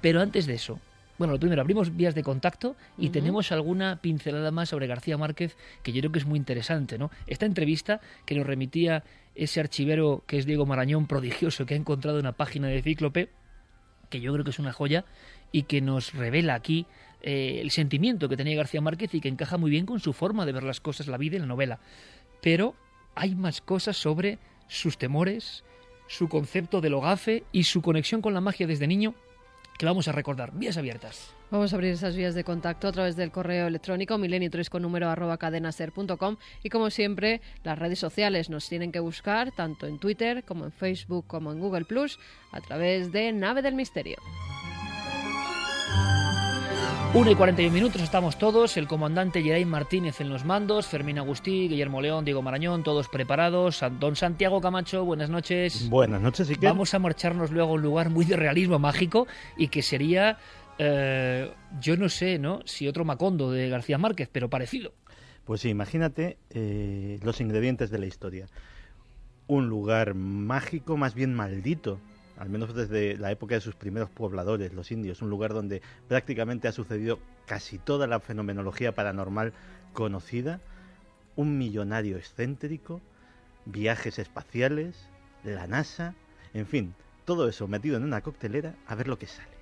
Pero 0.00 0.22
antes 0.22 0.46
de 0.46 0.54
eso, 0.54 0.80
bueno, 1.18 1.32
lo 1.32 1.40
primero, 1.40 1.62
abrimos 1.62 1.96
vías 1.96 2.14
de 2.14 2.22
contacto 2.22 2.76
y 2.98 3.10
tenemos 3.10 3.50
alguna 3.52 4.00
pincelada 4.00 4.50
más 4.50 4.68
sobre 4.68 4.86
García 4.86 5.16
Márquez 5.16 5.56
que 5.82 5.92
yo 5.92 6.00
creo 6.00 6.12
que 6.12 6.18
es 6.18 6.26
muy 6.26 6.38
interesante, 6.38 6.98
¿no? 6.98 7.10
Esta 7.26 7.46
entrevista 7.46 8.00
que 8.26 8.34
nos 8.34 8.46
remitía 8.46 9.02
ese 9.34 9.60
archivero 9.60 10.24
que 10.26 10.38
es 10.38 10.46
Diego 10.46 10.66
Marañón, 10.66 11.06
prodigioso, 11.06 11.64
que 11.64 11.74
ha 11.74 11.76
encontrado 11.76 12.20
una 12.20 12.32
página 12.32 12.68
de 12.68 12.82
Cíclope, 12.82 13.30
que 14.10 14.20
yo 14.20 14.32
creo 14.32 14.44
que 14.44 14.50
es 14.50 14.58
una 14.58 14.72
joya 14.72 15.04
y 15.52 15.62
que 15.62 15.80
nos 15.80 16.12
revela 16.12 16.54
aquí 16.54 16.86
eh, 17.22 17.60
el 17.62 17.70
sentimiento 17.70 18.28
que 18.28 18.36
tenía 18.36 18.56
García 18.56 18.80
Márquez 18.80 19.14
y 19.14 19.20
que 19.20 19.28
encaja 19.28 19.56
muy 19.56 19.70
bien 19.70 19.86
con 19.86 20.00
su 20.00 20.12
forma 20.12 20.44
de 20.44 20.52
ver 20.52 20.62
las 20.64 20.80
cosas, 20.80 21.06
la 21.06 21.18
vida 21.18 21.36
y 21.36 21.40
la 21.40 21.46
novela. 21.46 21.80
Pero 22.42 22.74
hay 23.14 23.34
más 23.34 23.60
cosas 23.60 23.96
sobre 23.96 24.38
sus 24.68 24.98
temores, 24.98 25.64
su 26.08 26.28
concepto 26.28 26.80
de 26.80 26.90
logafe 26.90 27.44
y 27.52 27.64
su 27.64 27.80
conexión 27.80 28.20
con 28.20 28.34
la 28.34 28.40
magia 28.40 28.66
desde 28.66 28.86
niño 28.86 29.14
que 29.76 29.86
vamos 29.86 30.08
a 30.08 30.12
recordar. 30.12 30.52
Vías 30.52 30.76
abiertas. 30.76 31.34
Vamos 31.50 31.72
a 31.72 31.76
abrir 31.76 31.92
esas 31.92 32.16
vías 32.16 32.34
de 32.34 32.44
contacto 32.44 32.88
a 32.88 32.92
través 32.92 33.16
del 33.16 33.30
correo 33.30 33.66
electrónico 33.66 34.14
milenio3 34.14 34.68
con 34.68 36.38
y 36.62 36.68
como 36.70 36.90
siempre 36.90 37.40
las 37.62 37.78
redes 37.78 37.98
sociales 37.98 38.50
nos 38.50 38.68
tienen 38.68 38.92
que 38.92 39.00
buscar 39.00 39.52
tanto 39.52 39.86
en 39.86 39.98
Twitter 39.98 40.44
como 40.44 40.64
en 40.64 40.72
Facebook 40.72 41.26
como 41.26 41.52
en 41.52 41.60
Google 41.60 41.84
Plus 41.84 42.18
a 42.52 42.60
través 42.60 43.12
de 43.12 43.32
Nave 43.32 43.62
del 43.62 43.74
Misterio. 43.74 44.16
1 47.14 47.30
y 47.30 47.34
41 47.34 47.72
minutos 47.72 48.02
estamos 48.02 48.38
todos, 48.38 48.76
el 48.76 48.86
comandante 48.86 49.42
Geraint 49.42 49.70
Martínez 49.70 50.20
en 50.20 50.28
los 50.28 50.44
mandos, 50.44 50.86
Fermín 50.86 51.18
Agustí, 51.18 51.68
Guillermo 51.68 52.02
León, 52.02 52.24
Diego 52.24 52.42
Marañón, 52.42 52.82
todos 52.82 53.08
preparados. 53.08 53.82
Don 53.98 54.16
Santiago 54.16 54.60
Camacho, 54.60 55.04
buenas 55.04 55.30
noches. 55.30 55.88
Buenas 55.88 56.20
noches, 56.20 56.50
Iker. 56.50 56.68
Vamos 56.68 56.92
a 56.92 56.98
marcharnos 56.98 57.50
luego 57.50 57.70
a 57.70 57.74
un 57.74 57.82
lugar 57.82 58.10
muy 58.10 58.24
de 58.24 58.36
realismo 58.36 58.78
mágico 58.78 59.26
y 59.56 59.68
que 59.68 59.82
sería, 59.82 60.38
eh, 60.78 61.50
yo 61.80 61.96
no 61.96 62.08
sé, 62.08 62.38
¿no? 62.38 62.60
Si 62.66 62.86
otro 62.86 63.04
Macondo 63.04 63.50
de 63.50 63.68
García 63.70 63.96
Márquez, 63.96 64.28
pero 64.30 64.50
parecido. 64.50 64.92
Pues 65.44 65.60
sí, 65.60 65.70
imagínate 65.70 66.38
eh, 66.50 67.18
los 67.22 67.40
ingredientes 67.40 67.90
de 67.90 67.98
la 67.98 68.06
historia. 68.06 68.46
Un 69.46 69.68
lugar 69.68 70.14
mágico, 70.14 70.96
más 70.96 71.14
bien 71.14 71.32
maldito, 71.32 72.00
al 72.38 72.48
menos 72.48 72.74
desde 72.74 73.16
la 73.16 73.30
época 73.30 73.54
de 73.54 73.60
sus 73.60 73.74
primeros 73.74 74.10
pobladores, 74.10 74.74
los 74.74 74.90
indios, 74.90 75.22
un 75.22 75.30
lugar 75.30 75.54
donde 75.54 75.82
prácticamente 76.08 76.68
ha 76.68 76.72
sucedido 76.72 77.18
casi 77.46 77.78
toda 77.78 78.06
la 78.06 78.20
fenomenología 78.20 78.92
paranormal 78.92 79.52
conocida, 79.92 80.60
un 81.34 81.58
millonario 81.58 82.16
excéntrico, 82.16 83.00
viajes 83.64 84.18
espaciales, 84.18 85.08
la 85.44 85.66
NASA, 85.66 86.14
en 86.54 86.66
fin, 86.66 86.94
todo 87.24 87.48
eso 87.48 87.68
metido 87.68 87.96
en 87.96 88.04
una 88.04 88.20
coctelera 88.20 88.74
a 88.86 88.94
ver 88.94 89.08
lo 89.08 89.18
que 89.18 89.26
sale. 89.26 89.55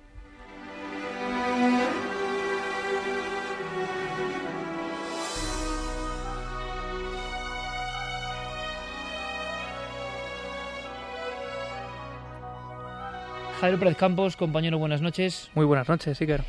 Javier 13.59 13.79
Pérez 13.79 13.95
Campos, 13.95 14.35
compañero, 14.35 14.77
buenas 14.77 15.01
noches. 15.01 15.49
Muy 15.55 15.65
buenas 15.65 15.87
noches, 15.87 16.19
Iker. 16.19 16.43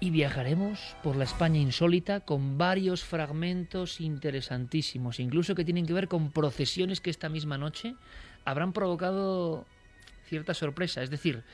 Y 0.00 0.10
viajaremos 0.10 0.96
por 1.02 1.14
la 1.14 1.22
España 1.22 1.60
insólita 1.60 2.20
con 2.20 2.58
varios 2.58 3.04
fragmentos 3.04 4.00
interesantísimos, 4.00 5.20
incluso 5.20 5.54
que 5.54 5.64
tienen 5.64 5.86
que 5.86 5.92
ver 5.92 6.08
con 6.08 6.32
procesiones 6.32 7.00
que 7.00 7.10
esta 7.10 7.28
misma 7.28 7.56
noche 7.56 7.94
habrán 8.44 8.72
provocado 8.72 9.64
cierta 10.28 10.54
sorpresa. 10.54 11.02
Es 11.02 11.10
decir, 11.10 11.44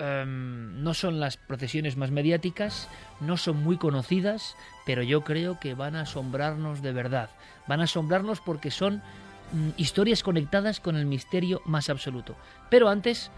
um, 0.00 0.82
no 0.82 0.92
son 0.92 1.20
las 1.20 1.36
procesiones 1.36 1.96
más 1.96 2.10
mediáticas, 2.10 2.88
no 3.20 3.36
son 3.36 3.62
muy 3.62 3.76
conocidas, 3.76 4.56
pero 4.86 5.04
yo 5.04 5.22
creo 5.22 5.60
que 5.60 5.74
van 5.74 5.94
a 5.94 6.00
asombrarnos 6.00 6.82
de 6.82 6.92
verdad. 6.92 7.30
Van 7.68 7.80
a 7.80 7.84
asombrarnos 7.84 8.40
porque 8.40 8.72
son 8.72 9.02
mm, 9.52 9.70
historias 9.76 10.24
conectadas 10.24 10.80
con 10.80 10.96
el 10.96 11.06
misterio 11.06 11.62
más 11.64 11.88
absoluto. 11.88 12.34
Pero 12.70 12.88
antes 12.88 13.30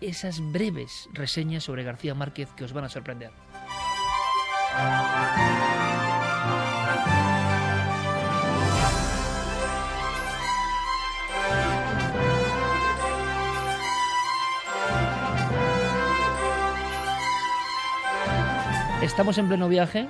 esas 0.00 0.40
breves 0.52 1.08
reseñas 1.12 1.64
sobre 1.64 1.82
García 1.82 2.14
Márquez 2.14 2.48
que 2.56 2.64
os 2.64 2.72
van 2.72 2.84
a 2.84 2.88
sorprender. 2.88 3.30
Estamos 19.02 19.38
en 19.38 19.48
pleno 19.48 19.68
viaje 19.68 20.08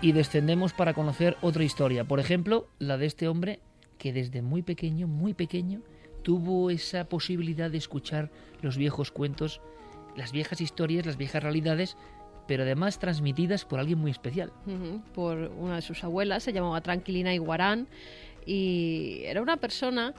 y 0.00 0.12
descendemos 0.12 0.72
para 0.72 0.94
conocer 0.94 1.36
otra 1.40 1.64
historia. 1.64 2.04
Por 2.04 2.20
ejemplo, 2.20 2.68
la 2.78 2.96
de 2.96 3.06
este 3.06 3.26
hombre 3.26 3.60
que 3.98 4.12
desde 4.12 4.42
muy 4.42 4.62
pequeño, 4.62 5.08
muy 5.08 5.34
pequeño, 5.34 5.82
tuvo 6.28 6.68
esa 6.68 7.08
posibilidad 7.08 7.70
de 7.70 7.78
escuchar 7.78 8.30
los 8.60 8.76
viejos 8.76 9.10
cuentos, 9.10 9.62
las 10.14 10.30
viejas 10.30 10.60
historias, 10.60 11.06
las 11.06 11.16
viejas 11.16 11.42
realidades, 11.42 11.96
pero 12.46 12.64
además 12.64 12.98
transmitidas 12.98 13.64
por 13.64 13.80
alguien 13.80 13.98
muy 13.98 14.10
especial. 14.10 14.52
por 15.14 15.38
una 15.56 15.76
de 15.76 15.80
sus 15.80 16.04
abuelas, 16.04 16.42
se 16.42 16.52
llamaba 16.52 16.82
Tranquilina 16.82 17.32
Iguarán, 17.32 17.88
y 18.44 19.22
era 19.24 19.40
una 19.40 19.56
persona 19.56 20.12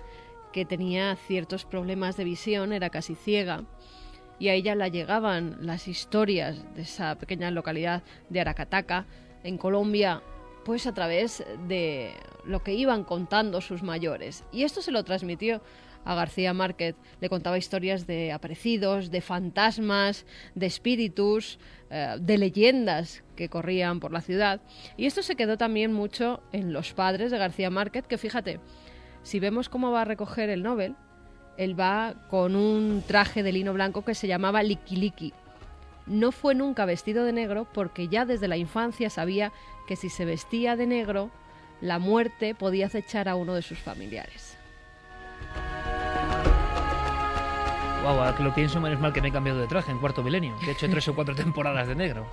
que 0.51 0.65
tenía 0.65 1.15
ciertos 1.15 1.63
problemas 1.63 2.17
de 2.17 2.23
visión, 2.23 2.73
era 2.73 2.89
casi 2.89 3.13
ciega, 3.13 3.65
y 4.39 4.47
a 4.47 4.55
ella 4.55 4.73
le 4.73 4.89
llegaban 4.89 5.57
las 5.59 5.87
historias 5.87 6.65
de 6.73 6.81
esa 6.81 7.19
pequeña 7.19 7.51
localidad 7.51 8.01
de 8.29 8.41
Aracataca, 8.41 9.05
en 9.43 9.59
Colombia, 9.59 10.23
pues 10.65 10.87
a 10.87 10.93
través 10.95 11.45
de 11.67 12.13
lo 12.45 12.63
que 12.63 12.73
iban 12.73 13.03
contando 13.03 13.61
sus 13.61 13.83
mayores. 13.83 14.43
Y 14.51 14.63
esto 14.63 14.81
se 14.81 14.91
lo 14.91 15.03
transmitió 15.03 15.61
a 16.05 16.15
García 16.15 16.53
Márquez. 16.53 16.95
Le 17.21 17.29
contaba 17.29 17.57
historias 17.57 18.07
de 18.07 18.31
aparecidos, 18.31 19.11
de 19.11 19.21
fantasmas, 19.21 20.25
de 20.55 20.65
espíritus, 20.65 21.59
eh, 21.89 22.15
de 22.19 22.37
leyendas 22.37 23.23
que 23.35 23.49
corrían 23.49 23.99
por 23.99 24.11
la 24.11 24.21
ciudad. 24.21 24.61
Y 24.97 25.05
esto 25.05 25.21
se 25.21 25.35
quedó 25.35 25.57
también 25.57 25.93
mucho 25.93 26.41
en 26.51 26.73
los 26.73 26.93
padres 26.93 27.31
de 27.31 27.37
García 27.37 27.69
Márquez, 27.69 28.07
que 28.07 28.17
fíjate, 28.17 28.59
si 29.23 29.39
vemos 29.39 29.69
cómo 29.69 29.91
va 29.91 30.01
a 30.01 30.05
recoger 30.05 30.49
el 30.49 30.63
Nobel, 30.63 30.95
él 31.57 31.77
va 31.77 32.15
con 32.29 32.55
un 32.55 33.03
traje 33.05 33.43
de 33.43 33.51
lino 33.51 33.73
blanco 33.73 34.05
que 34.05 34.15
se 34.15 34.27
llamaba 34.27 34.63
Likiliki. 34.63 35.33
No 36.05 36.31
fue 36.31 36.55
nunca 36.55 36.85
vestido 36.85 37.25
de 37.25 37.33
negro 37.33 37.67
porque 37.73 38.07
ya 38.07 38.25
desde 38.25 38.47
la 38.47 38.57
infancia 38.57 39.09
sabía 39.09 39.51
que 39.87 39.95
si 39.95 40.09
se 40.09 40.25
vestía 40.25 40.75
de 40.75 40.87
negro, 40.87 41.29
la 41.81 41.99
muerte 41.99 42.55
podía 42.55 42.87
acechar 42.87 43.27
a 43.27 43.35
uno 43.35 43.53
de 43.55 43.61
sus 43.61 43.77
familiares. 43.77 44.48
Wow, 48.01 48.11
ahora 48.11 48.35
que 48.35 48.43
lo 48.43 48.55
pienso, 48.55 48.79
menos 48.79 48.99
mal 48.99 49.11
que 49.11 49.21
me 49.21 49.27
he 49.27 49.31
cambiado 49.31 49.59
de 49.59 49.67
traje 49.67 49.91
en 49.91 49.99
cuarto 49.99 50.23
milenio, 50.23 50.55
que 50.59 50.67
he 50.67 50.71
hecho 50.71 50.89
tres 50.89 51.07
o 51.09 51.15
cuatro 51.15 51.35
temporadas 51.43 51.87
de 51.87 51.95
negro. 51.95 52.25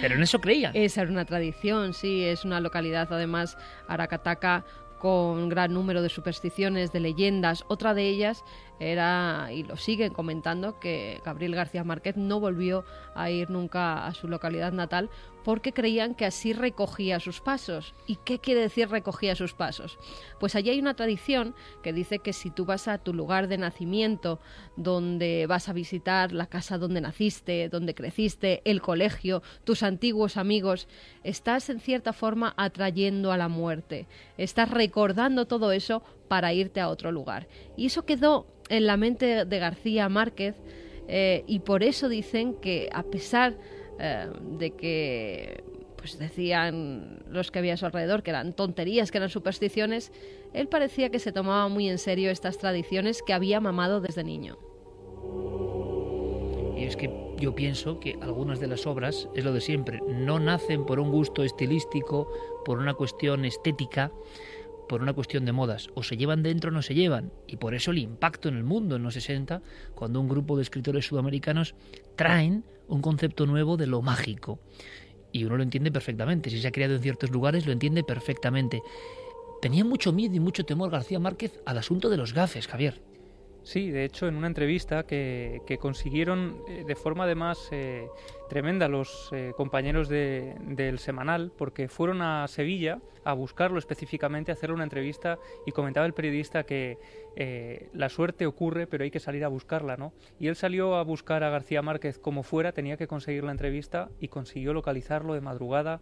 Pero 0.00 0.14
en 0.14 0.22
eso 0.22 0.40
creía. 0.40 0.70
Esa 0.72 1.02
era 1.02 1.10
una 1.10 1.24
tradición, 1.24 1.92
sí, 1.92 2.24
es 2.24 2.44
una 2.44 2.58
localidad 2.60 3.08
además, 3.12 3.58
Aracataca, 3.86 4.64
con 4.98 5.48
gran 5.48 5.74
número 5.74 6.00
de 6.00 6.08
supersticiones, 6.08 6.92
de 6.92 7.00
leyendas. 7.00 7.64
Otra 7.68 7.92
de 7.92 8.08
ellas 8.08 8.44
era, 8.90 9.50
y 9.52 9.62
lo 9.62 9.76
siguen 9.76 10.12
comentando, 10.12 10.78
que 10.80 11.20
Gabriel 11.24 11.54
García 11.54 11.84
Márquez 11.84 12.16
no 12.16 12.40
volvió 12.40 12.84
a 13.14 13.30
ir 13.30 13.50
nunca 13.50 14.06
a 14.06 14.14
su 14.14 14.28
localidad 14.28 14.72
natal 14.72 15.10
porque 15.44 15.72
creían 15.72 16.14
que 16.14 16.24
así 16.24 16.52
recogía 16.52 17.20
sus 17.20 17.40
pasos. 17.40 17.94
¿Y 18.06 18.16
qué 18.24 18.38
quiere 18.38 18.60
decir 18.60 18.88
recogía 18.88 19.34
sus 19.34 19.54
pasos? 19.54 19.98
Pues 20.38 20.54
allí 20.54 20.70
hay 20.70 20.78
una 20.78 20.94
tradición 20.94 21.54
que 21.82 21.92
dice 21.92 22.20
que 22.20 22.32
si 22.32 22.50
tú 22.50 22.64
vas 22.64 22.88
a 22.88 22.98
tu 22.98 23.12
lugar 23.12 23.48
de 23.48 23.58
nacimiento, 23.58 24.40
donde 24.76 25.46
vas 25.46 25.68
a 25.68 25.72
visitar 25.72 26.32
la 26.32 26.46
casa 26.46 26.78
donde 26.78 27.00
naciste, 27.00 27.68
donde 27.68 27.94
creciste, 27.94 28.62
el 28.64 28.80
colegio, 28.80 29.42
tus 29.64 29.82
antiguos 29.82 30.36
amigos, 30.36 30.88
estás 31.24 31.68
en 31.70 31.80
cierta 31.80 32.12
forma 32.12 32.54
atrayendo 32.56 33.32
a 33.32 33.36
la 33.36 33.48
muerte, 33.48 34.06
estás 34.38 34.70
recordando 34.70 35.46
todo 35.46 35.72
eso 35.72 36.02
para 36.28 36.52
irte 36.52 36.80
a 36.80 36.88
otro 36.88 37.12
lugar. 37.12 37.48
Y 37.76 37.86
eso 37.86 38.04
quedó 38.04 38.46
en 38.72 38.86
la 38.86 38.96
mente 38.96 39.44
de 39.44 39.58
García 39.58 40.08
Márquez 40.08 40.56
eh, 41.06 41.44
y 41.46 41.58
por 41.60 41.82
eso 41.82 42.08
dicen 42.08 42.54
que 42.54 42.88
a 42.90 43.02
pesar 43.02 43.58
eh, 43.98 44.28
de 44.40 44.70
que 44.70 45.62
pues 45.96 46.18
decían 46.18 47.22
los 47.28 47.50
que 47.50 47.58
había 47.58 47.74
a 47.74 47.76
su 47.76 47.84
alrededor 47.84 48.22
que 48.22 48.30
eran 48.30 48.54
tonterías, 48.54 49.10
que 49.10 49.18
eran 49.18 49.28
supersticiones, 49.28 50.10
él 50.54 50.68
parecía 50.68 51.10
que 51.10 51.18
se 51.18 51.32
tomaba 51.32 51.68
muy 51.68 51.88
en 51.88 51.98
serio 51.98 52.30
estas 52.30 52.58
tradiciones 52.58 53.22
que 53.22 53.34
había 53.34 53.60
mamado 53.60 54.00
desde 54.00 54.24
niño. 54.24 54.58
Y 56.76 56.84
es 56.84 56.96
que 56.96 57.10
yo 57.38 57.54
pienso 57.54 58.00
que 58.00 58.16
algunas 58.20 58.58
de 58.58 58.68
las 58.68 58.86
obras, 58.86 59.28
es 59.34 59.44
lo 59.44 59.52
de 59.52 59.60
siempre, 59.60 60.00
no 60.08 60.40
nacen 60.40 60.86
por 60.86 60.98
un 60.98 61.12
gusto 61.12 61.44
estilístico, 61.44 62.26
por 62.64 62.78
una 62.78 62.94
cuestión 62.94 63.44
estética, 63.44 64.10
por 64.92 65.00
una 65.00 65.14
cuestión 65.14 65.46
de 65.46 65.52
modas. 65.52 65.88
O 65.94 66.02
se 66.02 66.18
llevan 66.18 66.42
dentro 66.42 66.68
o 66.68 66.74
no 66.74 66.82
se 66.82 66.94
llevan. 66.94 67.32
Y 67.46 67.56
por 67.56 67.74
eso 67.74 67.92
el 67.92 67.98
impacto 67.98 68.50
en 68.50 68.58
el 68.58 68.62
mundo 68.62 68.96
en 68.96 69.02
los 69.02 69.14
60, 69.14 69.62
cuando 69.94 70.20
un 70.20 70.28
grupo 70.28 70.54
de 70.54 70.64
escritores 70.64 71.06
sudamericanos 71.06 71.74
traen 72.14 72.62
un 72.88 73.00
concepto 73.00 73.46
nuevo 73.46 73.78
de 73.78 73.86
lo 73.86 74.02
mágico. 74.02 74.60
Y 75.32 75.44
uno 75.44 75.56
lo 75.56 75.62
entiende 75.62 75.90
perfectamente. 75.90 76.50
Si 76.50 76.60
se 76.60 76.68
ha 76.68 76.72
creado 76.72 76.94
en 76.96 77.00
ciertos 77.00 77.30
lugares, 77.30 77.64
lo 77.64 77.72
entiende 77.72 78.04
perfectamente. 78.04 78.82
Tenía 79.62 79.82
mucho 79.82 80.12
miedo 80.12 80.34
y 80.34 80.40
mucho 80.40 80.66
temor 80.66 80.90
García 80.90 81.18
Márquez 81.18 81.58
al 81.64 81.78
asunto 81.78 82.10
de 82.10 82.18
los 82.18 82.34
gafes, 82.34 82.66
Javier. 82.66 83.00
Sí, 83.64 83.90
de 83.90 84.04
hecho, 84.04 84.26
en 84.26 84.34
una 84.34 84.48
entrevista 84.48 85.04
que, 85.04 85.60
consiguieron 85.80 86.62
eh, 86.68 86.84
de 86.86 86.96
forma 86.96 87.24
además 87.24 87.68
eh, 87.70 88.08
tremenda 88.48 88.88
los 88.88 89.30
eh, 89.32 89.52
compañeros 89.56 90.08
del 90.08 90.98
semanal, 90.98 91.52
porque 91.56 91.88
fueron 91.88 92.22
a 92.22 92.46
Sevilla 92.48 92.98
a 93.24 93.34
buscarlo 93.34 93.78
específicamente, 93.78 94.50
a 94.50 94.54
hacer 94.54 94.72
una 94.72 94.82
entrevista 94.82 95.38
y 95.64 95.70
comentaba 95.70 96.06
el 96.06 96.12
periodista 96.12 96.64
que 96.64 96.98
la 97.94 98.08
suerte 98.08 98.46
ocurre, 98.46 98.88
pero 98.88 99.04
hay 99.04 99.12
que 99.12 99.20
salir 99.20 99.44
a 99.44 99.48
buscarla, 99.48 99.96
¿no? 99.96 100.12
Y 100.40 100.48
él 100.48 100.56
salió 100.56 100.96
a 100.96 101.04
buscar 101.04 101.44
a 101.44 101.50
García 101.50 101.82
Márquez 101.82 102.18
como 102.18 102.42
fuera, 102.42 102.72
tenía 102.72 102.96
que 102.96 103.06
conseguir 103.06 103.44
la 103.44 103.52
entrevista 103.52 104.10
y 104.18 104.28
consiguió 104.28 104.74
localizarlo 104.74 105.34
de 105.34 105.40
madrugada 105.40 106.00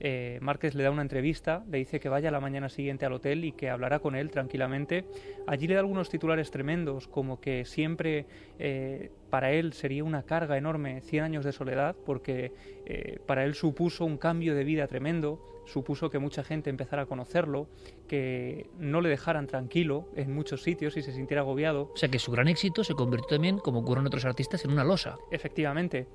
eh, 0.00 0.38
Márquez 0.40 0.74
le 0.74 0.82
da 0.82 0.90
una 0.90 1.02
entrevista, 1.02 1.62
le 1.70 1.78
dice 1.78 2.00
que 2.00 2.08
vaya 2.08 2.30
la 2.30 2.40
mañana 2.40 2.70
siguiente 2.70 3.04
al 3.04 3.12
hotel 3.12 3.44
y 3.44 3.52
que 3.52 3.68
hablará 3.68 3.98
con 3.98 4.16
él 4.16 4.30
tranquilamente. 4.30 5.04
Allí 5.46 5.66
le 5.66 5.74
da 5.74 5.80
algunos 5.80 6.08
titulares 6.08 6.50
tremendos, 6.50 7.06
como 7.06 7.40
que 7.40 7.66
siempre 7.66 8.24
eh, 8.58 9.10
para 9.28 9.52
él 9.52 9.74
sería 9.74 10.02
una 10.02 10.22
carga 10.22 10.56
enorme 10.56 11.02
100 11.02 11.24
años 11.24 11.44
de 11.44 11.52
soledad, 11.52 11.94
porque 12.06 12.52
eh, 12.86 13.18
para 13.26 13.44
él 13.44 13.54
supuso 13.54 14.06
un 14.06 14.16
cambio 14.16 14.54
de 14.54 14.64
vida 14.64 14.86
tremendo, 14.86 15.40
supuso 15.70 16.10
que 16.10 16.18
mucha 16.18 16.44
gente 16.44 16.70
empezara 16.70 17.02
a 17.02 17.06
conocerlo, 17.06 17.68
que 18.08 18.68
no 18.78 19.00
le 19.00 19.08
dejaran 19.08 19.46
tranquilo 19.46 20.08
en 20.16 20.34
muchos 20.34 20.62
sitios 20.62 20.96
y 20.96 21.02
se 21.02 21.12
sintiera 21.12 21.42
agobiado. 21.42 21.90
O 21.94 21.96
sea 21.96 22.08
que 22.08 22.18
su 22.18 22.30
gran 22.30 22.48
éxito 22.48 22.84
se 22.84 22.94
convirtió 22.94 23.36
también, 23.36 23.58
como 23.58 23.80
ocurren 23.80 24.06
otros 24.06 24.24
artistas, 24.24 24.64
en 24.64 24.72
una 24.72 24.84
losa. 24.84 25.16
Efectivamente. 25.30 26.08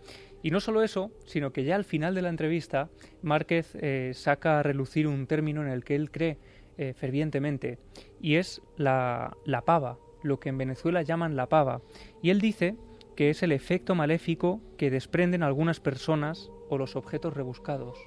Y 0.43 0.51
no 0.51 0.59
solo 0.59 0.83
eso, 0.83 1.11
sino 1.25 1.51
que 1.51 1.63
ya 1.63 1.75
al 1.75 1.85
final 1.85 2.13
de 2.13 2.21
la 2.21 2.29
entrevista, 2.29 2.89
Márquez 3.21 3.75
eh, 3.75 4.11
saca 4.13 4.59
a 4.59 4.63
relucir 4.63 5.07
un 5.07 5.25
término 5.25 5.61
en 5.61 5.69
el 5.69 5.83
que 5.83 5.95
él 5.95 6.11
cree 6.11 6.37
eh, 6.77 6.93
fervientemente, 6.93 7.79
y 8.21 8.35
es 8.35 8.61
la, 8.75 9.37
la 9.45 9.61
pava, 9.61 9.97
lo 10.23 10.39
que 10.39 10.49
en 10.49 10.57
Venezuela 10.57 11.01
llaman 11.01 11.35
la 11.35 11.47
pava. 11.47 11.81
Y 12.21 12.29
él 12.29 12.41
dice 12.41 12.75
que 13.15 13.29
es 13.29 13.43
el 13.43 13.53
efecto 13.53 13.95
maléfico 13.95 14.61
que 14.77 14.91
desprenden 14.91 15.41
algunas 15.41 15.79
personas 15.79 16.51
o 16.69 16.77
los 16.77 16.95
objetos 16.95 17.33
rebuscados. 17.33 17.97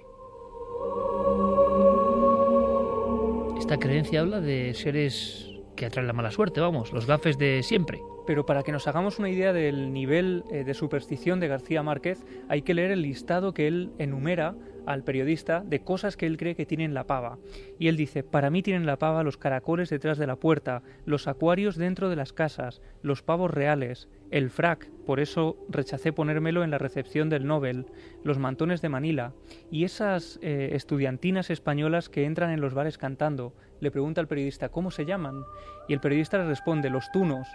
Esta 3.58 3.78
creencia 3.78 4.20
habla 4.20 4.40
de 4.40 4.72
seres 4.74 5.50
que 5.76 5.86
atraen 5.86 6.06
la 6.06 6.12
mala 6.12 6.30
suerte, 6.30 6.60
vamos, 6.60 6.92
los 6.92 7.06
gafes 7.06 7.38
de 7.38 7.62
siempre. 7.62 8.00
Pero 8.28 8.44
para 8.44 8.62
que 8.62 8.72
nos 8.72 8.86
hagamos 8.86 9.18
una 9.18 9.30
idea 9.30 9.54
del 9.54 9.90
nivel 9.90 10.44
eh, 10.50 10.62
de 10.62 10.74
superstición 10.74 11.40
de 11.40 11.48
García 11.48 11.82
Márquez, 11.82 12.26
hay 12.50 12.60
que 12.60 12.74
leer 12.74 12.90
el 12.90 13.00
listado 13.00 13.54
que 13.54 13.66
él 13.66 13.90
enumera 13.96 14.54
al 14.84 15.02
periodista 15.02 15.62
de 15.64 15.80
cosas 15.80 16.18
que 16.18 16.26
él 16.26 16.36
cree 16.36 16.54
que 16.54 16.66
tienen 16.66 16.92
la 16.92 17.06
pava. 17.06 17.38
Y 17.78 17.88
él 17.88 17.96
dice, 17.96 18.22
para 18.22 18.50
mí 18.50 18.62
tienen 18.62 18.84
la 18.84 18.98
pava 18.98 19.22
los 19.22 19.38
caracoles 19.38 19.88
detrás 19.88 20.18
de 20.18 20.26
la 20.26 20.36
puerta, 20.36 20.82
los 21.06 21.26
acuarios 21.26 21.76
dentro 21.76 22.10
de 22.10 22.16
las 22.16 22.34
casas, 22.34 22.82
los 23.00 23.22
pavos 23.22 23.50
reales, 23.50 24.10
el 24.30 24.50
frac, 24.50 24.90
por 25.06 25.20
eso 25.20 25.56
rechacé 25.70 26.12
ponérmelo 26.12 26.64
en 26.64 26.70
la 26.70 26.76
recepción 26.76 27.30
del 27.30 27.46
Nobel, 27.46 27.86
los 28.24 28.38
mantones 28.38 28.82
de 28.82 28.90
Manila, 28.90 29.32
y 29.70 29.84
esas 29.84 30.38
eh, 30.42 30.68
estudiantinas 30.72 31.48
españolas 31.48 32.10
que 32.10 32.26
entran 32.26 32.50
en 32.50 32.60
los 32.60 32.74
bares 32.74 32.98
cantando. 32.98 33.54
Le 33.80 33.90
pregunta 33.90 34.20
al 34.20 34.28
periodista, 34.28 34.68
¿cómo 34.68 34.90
se 34.90 35.06
llaman? 35.06 35.44
Y 35.88 35.94
el 35.94 36.00
periodista 36.00 36.36
le 36.36 36.44
responde, 36.44 36.90
los 36.90 37.10
tunos. 37.10 37.48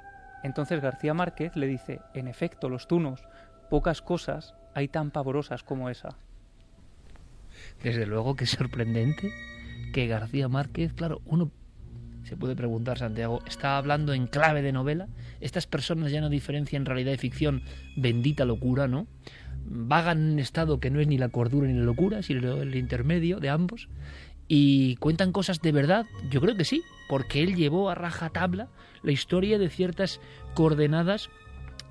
Entonces 0.44 0.82
García 0.82 1.14
Márquez 1.14 1.56
le 1.56 1.68
dice, 1.68 2.02
en 2.14 2.28
efecto, 2.28 2.70
los 2.70 2.88
tunos, 2.88 3.24
pocas 3.70 4.02
cosas 4.02 4.54
hay 4.74 4.88
tan 4.88 5.12
pavorosas 5.12 5.64
como 5.64 5.90
esa. 5.90 6.18
Desde 7.82 8.06
luego 8.06 8.36
que 8.36 8.44
es 8.44 8.52
sorprendente 8.52 9.32
que 9.94 10.08
García 10.08 10.48
Márquez, 10.50 10.94
claro, 10.94 11.22
uno 11.26 11.52
se 12.24 12.38
puede 12.38 12.56
preguntar, 12.56 12.98
Santiago, 12.98 13.42
¿está 13.46 13.78
hablando 13.78 14.14
en 14.14 14.28
clave 14.28 14.62
de 14.62 14.72
novela? 14.72 15.08
Estas 15.42 15.68
personas 15.68 16.12
ya 16.12 16.22
no 16.22 16.30
diferencian 16.30 16.86
realidad 16.86 17.12
y 17.12 17.18
ficción, 17.18 17.64
bendita 17.98 18.46
locura, 18.46 18.88
¿no? 18.88 19.08
Vagan 19.66 20.22
en 20.22 20.34
un 20.34 20.40
estado 20.40 20.80
que 20.80 20.90
no 20.90 21.00
es 21.00 21.08
ni 21.08 21.18
la 21.18 21.30
cordura 21.30 21.68
ni 21.68 21.74
la 21.74 21.84
locura, 21.84 22.22
sino 22.22 22.62
el 22.62 22.76
intermedio 22.76 23.40
de 23.40 23.50
ambos. 23.50 23.90
¿Y 24.48 24.96
cuentan 24.98 25.32
cosas 25.32 25.62
de 25.62 25.72
verdad? 25.72 26.06
Yo 26.30 26.42
creo 26.42 26.56
que 26.56 26.66
sí, 26.66 26.82
porque 27.14 27.44
él 27.44 27.56
llevó 27.56 27.92
a 27.92 27.94
raja 27.94 28.32
tabla 28.32 28.70
la 29.04 29.12
historia 29.12 29.60
de 29.60 29.70
ciertas 29.70 30.20
coordenadas 30.56 31.30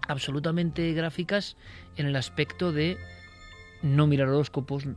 absolutamente 0.08 0.92
gráficas 0.94 1.56
en 1.94 2.06
el 2.06 2.16
aspecto 2.16 2.72
de 2.72 2.98
no 3.82 4.08
mirar 4.08 4.30
horóscopos, 4.30 4.88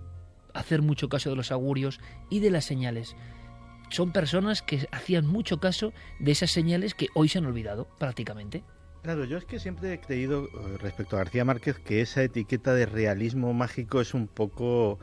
hacer 0.56 0.82
mucho 0.82 1.10
caso 1.10 1.30
de 1.30 1.36
los 1.36 1.52
augurios 1.52 2.00
y 2.32 2.40
de 2.40 2.50
las 2.50 2.66
señales. 2.66 3.16
Son 3.92 4.12
personas 4.12 4.64
que 4.64 4.88
hacían 4.92 5.28
mucho 5.28 5.60
caso 5.60 5.94
de 6.20 6.32
esas 6.32 6.50
señales 6.50 6.96
que 6.96 7.10
hoy 7.14 7.30
se 7.30 7.38
han 7.38 7.46
olvidado 7.46 7.88
prácticamente. 8.00 8.64
Claro, 9.04 9.26
yo 9.26 9.38
es 9.38 9.46
que 9.46 9.60
siempre 9.60 9.94
he 9.94 10.00
creído 10.00 10.46
eh, 10.46 10.78
respecto 10.80 11.18
a 11.18 11.20
García 11.20 11.46
Márquez 11.46 11.78
que 11.78 12.02
esa 12.02 12.24
etiqueta 12.24 12.74
de 12.74 12.88
realismo 12.88 13.54
mágico 13.54 14.02
es 14.02 14.16
un 14.16 14.26
poco 14.26 14.98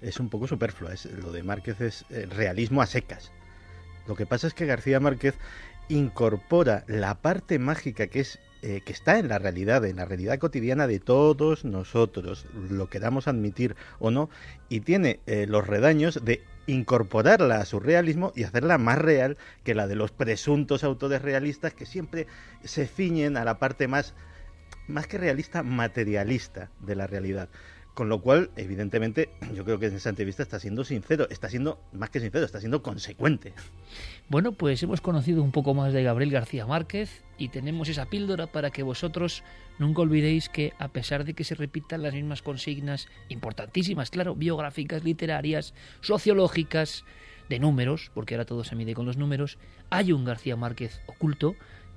es 0.00 0.18
un 0.18 0.30
poco 0.30 0.48
superflua. 0.48 0.92
Es, 0.92 1.04
lo 1.04 1.30
de 1.30 1.44
Márquez 1.44 1.80
es 1.80 2.04
eh, 2.10 2.26
realismo 2.26 2.82
a 2.82 2.86
secas. 2.86 3.32
Lo 4.06 4.16
que 4.16 4.26
pasa 4.26 4.46
es 4.46 4.54
que 4.54 4.66
García 4.66 5.00
Márquez 5.00 5.34
incorpora 5.88 6.84
la 6.86 7.16
parte 7.16 7.58
mágica 7.58 8.06
que 8.06 8.20
es 8.20 8.38
eh, 8.66 8.80
que 8.80 8.94
está 8.94 9.18
en 9.18 9.28
la 9.28 9.38
realidad, 9.38 9.84
en 9.84 9.96
la 9.96 10.06
realidad 10.06 10.38
cotidiana 10.38 10.86
de 10.86 10.98
todos 10.98 11.66
nosotros, 11.66 12.46
lo 12.70 12.88
queramos 12.88 13.28
admitir 13.28 13.76
o 13.98 14.10
no, 14.10 14.30
y 14.70 14.80
tiene 14.80 15.20
eh, 15.26 15.44
los 15.46 15.66
redaños 15.66 16.24
de 16.24 16.42
incorporarla 16.66 17.56
a 17.56 17.66
su 17.66 17.78
realismo 17.78 18.32
y 18.34 18.44
hacerla 18.44 18.78
más 18.78 18.96
real 18.96 19.36
que 19.64 19.74
la 19.74 19.86
de 19.86 19.96
los 19.96 20.12
presuntos 20.12 20.82
autores 20.82 21.20
realistas 21.20 21.74
que 21.74 21.84
siempre 21.84 22.26
se 22.64 22.86
ciñen 22.86 23.36
a 23.36 23.44
la 23.44 23.58
parte 23.58 23.86
más, 23.86 24.14
más 24.88 25.06
que 25.06 25.18
realista, 25.18 25.62
materialista 25.62 26.70
de 26.80 26.96
la 26.96 27.06
realidad. 27.06 27.50
Con 27.94 28.08
lo 28.08 28.20
cual, 28.20 28.50
evidentemente, 28.56 29.30
yo 29.54 29.64
creo 29.64 29.78
que 29.78 29.86
en 29.86 29.94
esa 29.94 30.08
entrevista 30.08 30.42
está 30.42 30.58
siendo 30.58 30.84
sincero, 30.84 31.28
está 31.30 31.48
siendo 31.48 31.80
más 31.92 32.10
que 32.10 32.18
sincero, 32.18 32.44
está 32.44 32.58
siendo 32.58 32.82
consecuente. 32.82 33.52
Bueno, 34.28 34.52
pues 34.52 34.82
hemos 34.82 35.00
conocido 35.00 35.42
un 35.44 35.52
poco 35.52 35.74
más 35.74 35.92
de 35.92 36.02
Gabriel 36.02 36.32
García 36.32 36.66
Márquez 36.66 37.22
y 37.38 37.50
tenemos 37.50 37.88
esa 37.88 38.06
píldora 38.06 38.48
para 38.48 38.70
que 38.70 38.82
vosotros 38.82 39.44
nunca 39.78 40.02
olvidéis 40.02 40.48
que 40.48 40.72
a 40.78 40.88
pesar 40.88 41.24
de 41.24 41.34
que 41.34 41.44
se 41.44 41.54
repitan 41.54 42.02
las 42.02 42.14
mismas 42.14 42.42
consignas 42.42 43.06
importantísimas, 43.28 44.10
claro, 44.10 44.34
biográficas, 44.34 45.04
literarias, 45.04 45.72
sociológicas, 46.00 47.04
de 47.48 47.58
números, 47.58 48.10
porque 48.14 48.34
ahora 48.34 48.46
todo 48.46 48.64
se 48.64 48.76
mide 48.76 48.94
con 48.94 49.06
los 49.06 49.16
números, 49.16 49.58
hay 49.90 50.12
un 50.12 50.24
García 50.24 50.56
Márquez 50.56 51.00
oculto 51.06 51.54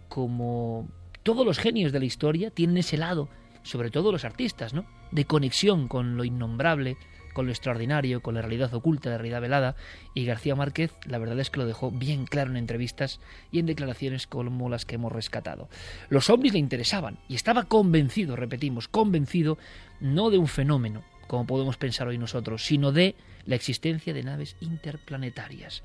como 0.10 0.88
todos 1.24 1.46
los 1.46 1.60
genios 1.60 1.92
de 1.92 2.00
la 2.00 2.06
historia 2.06 2.52
tienen 2.52 2.78
ese 2.78 2.98
lado, 2.98 3.30
sobre 3.68 3.92
todo 3.92 4.12
los 4.12 4.26
artistas, 4.26 4.74
¿no? 4.74 4.86
de 5.12 5.26
conexión 5.26 5.88
con 5.88 6.18
lo 6.18 6.24
innombrable, 6.24 6.98
con 7.34 7.46
lo 7.46 7.52
extraordinario, 7.52 8.22
con 8.22 8.34
la 8.34 8.42
realidad 8.42 8.74
oculta, 8.74 9.12
la 9.12 9.18
realidad 9.18 9.42
velada, 9.42 9.76
y 10.16 10.26
García 10.26 10.56
Márquez 10.56 10.92
la 11.06 11.20
verdad 11.20 11.40
es 11.40 11.52
que 11.52 11.60
lo 11.60 11.68
dejó 11.68 11.92
bien 11.92 12.26
claro 12.26 12.50
en 12.50 12.58
entrevistas 12.58 13.20
y 13.52 13.60
en 13.60 13.68
declaraciones 13.68 14.26
como 14.26 14.70
las 14.70 14.86
que 14.86 14.96
hemos 14.96 15.12
rescatado. 15.12 15.70
Los 16.10 16.32
ovnis 16.32 16.54
le 16.54 16.60
interesaban 16.60 17.20
y 17.28 17.36
estaba 17.36 17.66
convencido, 17.66 18.36
repetimos, 18.36 18.88
convencido 18.88 19.60
no 20.00 20.32
de 20.32 20.40
un 20.40 20.48
fenómeno, 20.48 21.04
como 21.28 21.46
podemos 21.46 21.78
pensar 21.78 22.08
hoy 22.08 22.18
nosotros, 22.18 22.66
sino 22.66 22.92
de 22.92 23.16
la 23.46 23.56
existencia 23.56 24.14
de 24.14 24.24
naves 24.24 24.56
interplanetarias. 24.60 25.84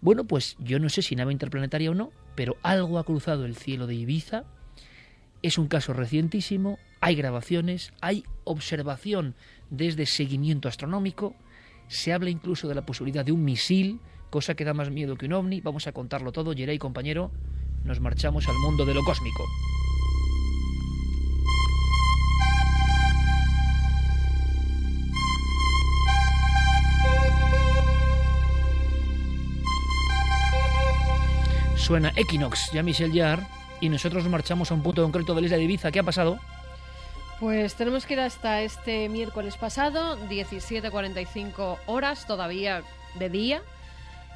Bueno, 0.00 0.24
pues 0.24 0.56
yo 0.58 0.78
no 0.78 0.88
sé 0.88 1.02
si 1.02 1.14
nave 1.14 1.32
interplanetaria 1.32 1.90
o 1.90 1.94
no, 1.94 2.10
pero 2.34 2.56
algo 2.62 2.98
ha 2.98 3.04
cruzado 3.04 3.44
el 3.44 3.54
cielo 3.54 3.86
de 3.86 3.94
Ibiza. 3.94 4.44
Es 5.42 5.56
un 5.56 5.68
caso 5.68 5.94
recientísimo, 5.94 6.78
hay 7.00 7.14
grabaciones, 7.14 7.92
hay 8.02 8.24
observación 8.44 9.34
desde 9.70 10.04
seguimiento 10.04 10.68
astronómico, 10.68 11.34
se 11.88 12.12
habla 12.12 12.28
incluso 12.28 12.68
de 12.68 12.74
la 12.74 12.84
posibilidad 12.84 13.24
de 13.24 13.32
un 13.32 13.42
misil, 13.42 14.00
cosa 14.28 14.54
que 14.54 14.64
da 14.64 14.74
más 14.74 14.90
miedo 14.90 15.16
que 15.16 15.26
un 15.26 15.32
ovni. 15.32 15.60
Vamos 15.60 15.86
a 15.86 15.92
contarlo 15.92 16.30
todo, 16.30 16.52
y 16.52 16.78
compañero, 16.78 17.32
nos 17.84 18.00
marchamos 18.00 18.46
al 18.48 18.56
mundo 18.58 18.84
de 18.84 18.94
lo 18.94 19.02
cósmico. 19.02 19.44
Suena 31.76 32.12
Equinox, 32.14 32.70
ya 32.72 32.82
Michel 32.82 33.12
Jarre, 33.12 33.46
y 33.80 33.88
nosotros 33.88 34.22
nos 34.24 34.30
marchamos 34.30 34.70
a 34.70 34.74
un 34.74 34.82
punto 34.82 35.02
concreto 35.02 35.34
de 35.34 35.40
la 35.40 35.46
isla 35.46 35.56
de 35.56 35.64
Ibiza. 35.64 35.90
¿Qué 35.90 35.98
ha 35.98 36.04
pasado? 36.04 36.38
Pues 37.40 37.74
tenemos 37.74 38.04
que 38.04 38.14
ir 38.14 38.20
hasta 38.20 38.60
este 38.60 39.08
miércoles 39.08 39.56
pasado, 39.56 40.18
17.45 40.28 41.78
horas, 41.86 42.26
todavía 42.26 42.82
de 43.18 43.30
día, 43.30 43.62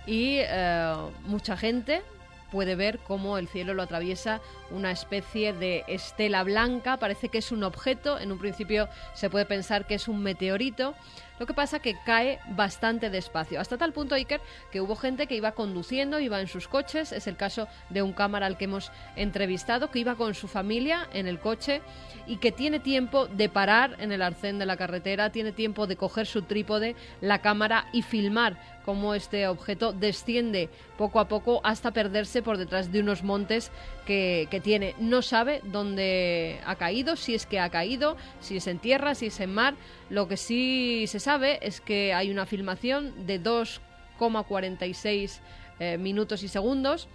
y 0.07 0.39
eh, 0.41 0.95
mucha 1.27 1.57
gente 1.57 2.03
puede 2.51 2.77
ver 2.77 2.99
cómo 3.01 3.37
el 3.37 3.49
cielo 3.49 3.75
lo 3.75 3.83
atraviesa 3.83 4.41
una 4.75 4.91
especie 4.91 5.53
de 5.53 5.85
estela 5.87 6.43
blanca, 6.43 6.97
parece 6.99 7.29
que 7.29 7.39
es 7.39 7.53
un 7.53 7.63
objeto, 7.63 8.19
en 8.19 8.33
un 8.33 8.39
principio 8.39 8.89
se 9.15 9.31
puede 9.31 9.47
pensar 9.47 9.87
que 9.87 9.95
es 9.95 10.09
un 10.09 10.23
meteorito, 10.23 10.95
lo 11.39 11.47
que 11.47 11.55
pasa 11.55 11.81
que 11.81 11.97
cae 12.05 12.39
bastante 12.51 13.11
despacio, 13.11 13.61
hasta 13.61 13.77
tal 13.77 13.93
punto, 13.93 14.15
Iker, 14.15 14.41
que 14.71 14.81
hubo 14.81 14.95
gente 14.95 15.27
que 15.27 15.35
iba 15.35 15.53
conduciendo, 15.53 16.21
iba 16.21 16.41
en 16.41 16.47
sus 16.47 16.69
coches, 16.69 17.11
es 17.11 17.27
el 17.27 17.37
caso 17.37 17.67
de 17.91 18.03
un 18.03 18.13
cámara 18.13 18.47
al 18.47 18.57
que 18.57 18.67
hemos 18.67 18.93
entrevistado, 19.17 19.91
que 19.91 19.99
iba 19.99 20.15
con 20.15 20.35
su 20.35 20.47
familia 20.47 21.09
en 21.13 21.27
el 21.27 21.41
coche 21.41 21.83
y 22.27 22.37
que 22.37 22.53
tiene 22.53 22.79
tiempo 22.79 23.27
de 23.27 23.49
parar 23.49 23.97
en 23.99 24.13
el 24.13 24.23
arcén 24.23 24.61
de 24.61 24.67
la 24.67 24.77
carretera, 24.77 25.31
tiene 25.31 25.51
tiempo 25.51 25.89
de 25.89 25.97
coger 25.97 26.27
su 26.27 26.43
trípode, 26.43 26.95
la 27.21 27.41
cámara 27.41 27.87
y 27.93 28.03
filmar 28.03 28.57
cómo 28.85 29.15
este 29.15 29.49
objeto 29.49 29.93
desciende 29.93 30.69
poco 30.97 31.19
a 31.19 31.27
poco 31.27 31.61
hasta 31.65 31.93
perderse 31.93 32.43
por 32.43 32.59
detrás 32.59 32.93
de 32.93 33.01
unos 33.01 33.23
montes 33.23 33.73
que, 34.05 34.61
tiene. 34.63 34.95
No 34.99 35.23
sabe 35.23 35.61
dónde 35.65 36.61
ha 36.65 36.77
caído, 36.77 37.17
si 37.17 37.35
es 37.35 37.47
que 37.47 37.59
ha 37.61 37.71
caído, 37.71 38.17
si 38.41 38.57
es 38.59 38.67
en 38.67 38.79
tierra, 38.79 39.15
si 39.15 39.27
es 39.27 39.41
en 39.41 39.53
mar. 39.53 39.75
Lo 40.11 40.29
que 40.29 40.37
sí 40.37 41.07
se 41.09 41.21
sabe 41.21 41.59
es 41.63 41.81
que 41.81 42.15
hay 42.15 42.31
una 42.31 42.47
filmación 42.47 43.27
de 43.27 43.43
2,46 43.43 45.41
eh, 45.81 45.99
minutos 45.99 46.43
y 46.43 46.49
segundos 46.49 47.09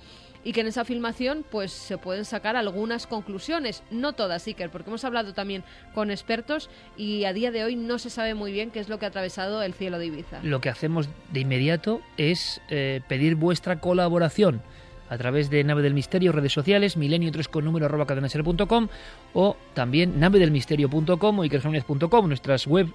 y 0.43 0.53
que 0.53 0.61
en 0.61 0.67
esa 0.67 0.85
filmación 0.85 1.45
pues 1.49 1.71
se 1.71 1.97
pueden 1.97 2.25
sacar 2.25 2.55
algunas 2.55 3.07
conclusiones, 3.07 3.83
no 3.91 4.13
todas, 4.13 4.47
Iker, 4.47 4.69
porque 4.69 4.89
hemos 4.89 5.03
hablado 5.03 5.33
también 5.33 5.63
con 5.93 6.11
expertos 6.11 6.69
y 6.97 7.25
a 7.25 7.33
día 7.33 7.51
de 7.51 7.63
hoy 7.63 7.75
no 7.75 7.99
se 7.99 8.09
sabe 8.09 8.33
muy 8.33 8.51
bien 8.51 8.71
qué 8.71 8.79
es 8.79 8.89
lo 8.89 8.99
que 8.99 9.05
ha 9.05 9.09
atravesado 9.09 9.61
el 9.61 9.73
cielo 9.73 9.99
de 9.99 10.05
Ibiza. 10.07 10.39
Lo 10.43 10.61
que 10.61 10.69
hacemos 10.69 11.09
de 11.31 11.41
inmediato 11.41 12.01
es 12.17 12.61
eh, 12.69 13.01
pedir 13.07 13.35
vuestra 13.35 13.79
colaboración 13.79 14.61
a 15.09 15.17
través 15.17 15.49
de 15.49 15.63
Nave 15.63 15.81
del 15.81 15.93
Misterio, 15.93 16.31
redes 16.31 16.53
sociales, 16.53 16.97
milenio 16.97 17.31
3 17.31 17.47
con 17.47 17.65
número 17.65 17.85
arroba 17.85 18.05
cadenaser.com 18.05 18.87
o 19.33 19.57
también 19.73 20.19
navedelmisterio.com 20.19 21.39
o 21.39 21.45
ikerjiménez.com, 21.45 22.27
nuestras 22.27 22.67
web 22.67 22.93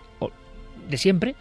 de 0.88 0.96
siempre, 0.96 1.34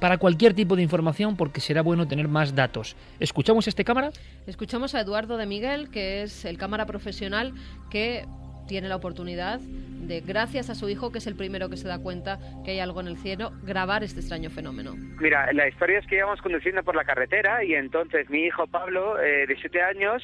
para 0.00 0.18
cualquier 0.18 0.54
tipo 0.54 0.76
de 0.76 0.82
información 0.82 1.36
porque 1.36 1.60
será 1.60 1.82
bueno 1.82 2.06
tener 2.06 2.28
más 2.28 2.54
datos. 2.54 2.96
¿Escuchamos 3.20 3.66
este 3.68 3.84
cámara? 3.84 4.10
Escuchamos 4.46 4.94
a 4.94 5.00
Eduardo 5.00 5.36
de 5.36 5.46
Miguel, 5.46 5.90
que 5.90 6.22
es 6.22 6.44
el 6.44 6.58
cámara 6.58 6.86
profesional 6.86 7.54
que 7.90 8.26
tiene 8.68 8.88
la 8.88 8.96
oportunidad 8.96 9.58
de, 9.58 10.20
gracias 10.20 10.70
a 10.70 10.76
su 10.76 10.88
hijo, 10.88 11.10
que 11.10 11.18
es 11.18 11.26
el 11.26 11.34
primero 11.34 11.68
que 11.68 11.76
se 11.76 11.88
da 11.88 11.98
cuenta 11.98 12.38
que 12.64 12.70
hay 12.70 12.80
algo 12.80 13.00
en 13.00 13.08
el 13.08 13.16
cielo, 13.16 13.50
grabar 13.64 14.04
este 14.04 14.20
extraño 14.20 14.50
fenómeno. 14.50 14.94
Mira, 15.18 15.52
la 15.52 15.66
historia 15.68 15.98
es 15.98 16.06
que 16.06 16.16
íbamos 16.18 16.40
conduciendo 16.40 16.84
por 16.84 16.94
la 16.94 17.04
carretera 17.04 17.64
y 17.64 17.74
entonces 17.74 18.30
mi 18.30 18.44
hijo 18.44 18.68
Pablo, 18.68 19.20
eh, 19.20 19.46
de 19.46 19.56
siete 19.56 19.82
años, 19.82 20.22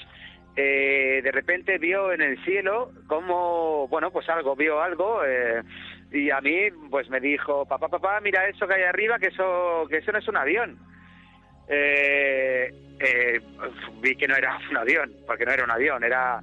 eh, 0.54 1.20
de 1.24 1.32
repente 1.32 1.78
vio 1.78 2.12
en 2.12 2.22
el 2.22 2.42
cielo 2.44 2.92
como, 3.08 3.88
bueno, 3.88 4.12
pues 4.12 4.28
algo, 4.28 4.54
vio 4.54 4.80
algo. 4.80 5.24
Eh, 5.24 5.62
y 6.14 6.30
a 6.30 6.40
mí 6.40 6.70
pues 6.90 7.10
me 7.10 7.20
dijo 7.20 7.66
papá 7.66 7.88
papá 7.88 8.20
mira 8.20 8.48
eso 8.48 8.66
que 8.66 8.74
hay 8.74 8.82
arriba 8.84 9.18
que 9.18 9.28
eso 9.28 9.84
que 9.90 9.98
eso 9.98 10.12
no 10.12 10.18
es 10.18 10.28
un 10.28 10.36
avión 10.36 10.78
eh, 11.68 12.72
eh, 13.00 13.40
vi 14.00 14.14
que 14.14 14.28
no 14.28 14.36
era 14.36 14.58
un 14.70 14.76
avión 14.76 15.12
porque 15.26 15.44
no 15.44 15.52
era 15.52 15.64
un 15.64 15.70
avión 15.72 16.04
era 16.04 16.40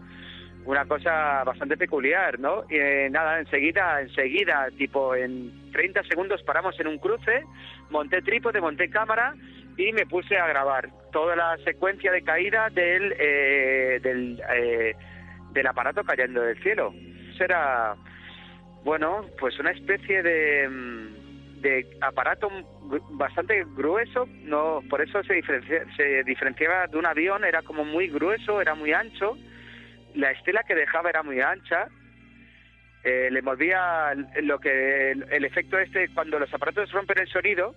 una 0.65 0.85
cosa 0.85 1.43
bastante 1.43 1.77
peculiar 1.77 2.39
no 2.39 2.63
y 2.69 2.75
eh, 2.75 3.09
nada 3.09 3.39
enseguida 3.39 4.01
enseguida 4.01 4.67
tipo 4.77 5.15
en 5.15 5.71
30 5.71 6.03
segundos 6.03 6.43
paramos 6.43 6.79
en 6.79 6.87
un 6.87 6.99
cruce 6.99 7.43
monté 7.89 8.21
trípode 8.21 8.61
monté 8.61 8.89
cámara 8.89 9.33
y 9.77 9.91
me 9.93 10.05
puse 10.05 10.37
a 10.37 10.47
grabar 10.47 10.89
toda 11.11 11.35
la 11.35 11.57
secuencia 11.63 12.11
de 12.11 12.21
caída 12.21 12.69
del 12.69 13.09
del 14.03 14.41
del 15.51 15.67
aparato 15.67 16.03
cayendo 16.03 16.41
del 16.41 16.61
cielo. 16.61 16.93
Eso 17.33 17.43
era 17.43 17.95
bueno, 18.83 19.25
pues 19.39 19.59
una 19.59 19.71
especie 19.71 20.23
de, 20.23 20.67
mm, 20.67 21.61
de 21.61 21.97
aparato 22.01 22.49
bastante 23.11 23.63
grueso, 23.75 24.27
no, 24.43 24.81
por 24.89 25.01
eso 25.01 25.21
se, 25.23 25.41
se 25.95 26.23
diferenciaba 26.23 26.87
de 26.87 26.97
un 26.97 27.05
avión, 27.05 27.45
era 27.45 27.61
como 27.61 27.85
muy 27.85 28.07
grueso, 28.07 28.59
era 28.59 28.73
muy 28.73 28.91
ancho, 28.91 29.37
la 30.15 30.31
estela 30.31 30.63
que 30.63 30.75
dejaba 30.75 31.09
era 31.09 31.23
muy 31.23 31.39
ancha, 31.41 31.87
eh, 33.03 33.29
le 33.31 33.39
envolvía 33.39 34.13
lo 34.43 34.59
que 34.59 35.11
el, 35.11 35.45
efecto 35.45 35.79
este 35.79 36.09
cuando 36.13 36.37
los 36.37 36.53
aparatos 36.53 36.91
rompen 36.91 37.19
el 37.19 37.27
sonido, 37.27 37.75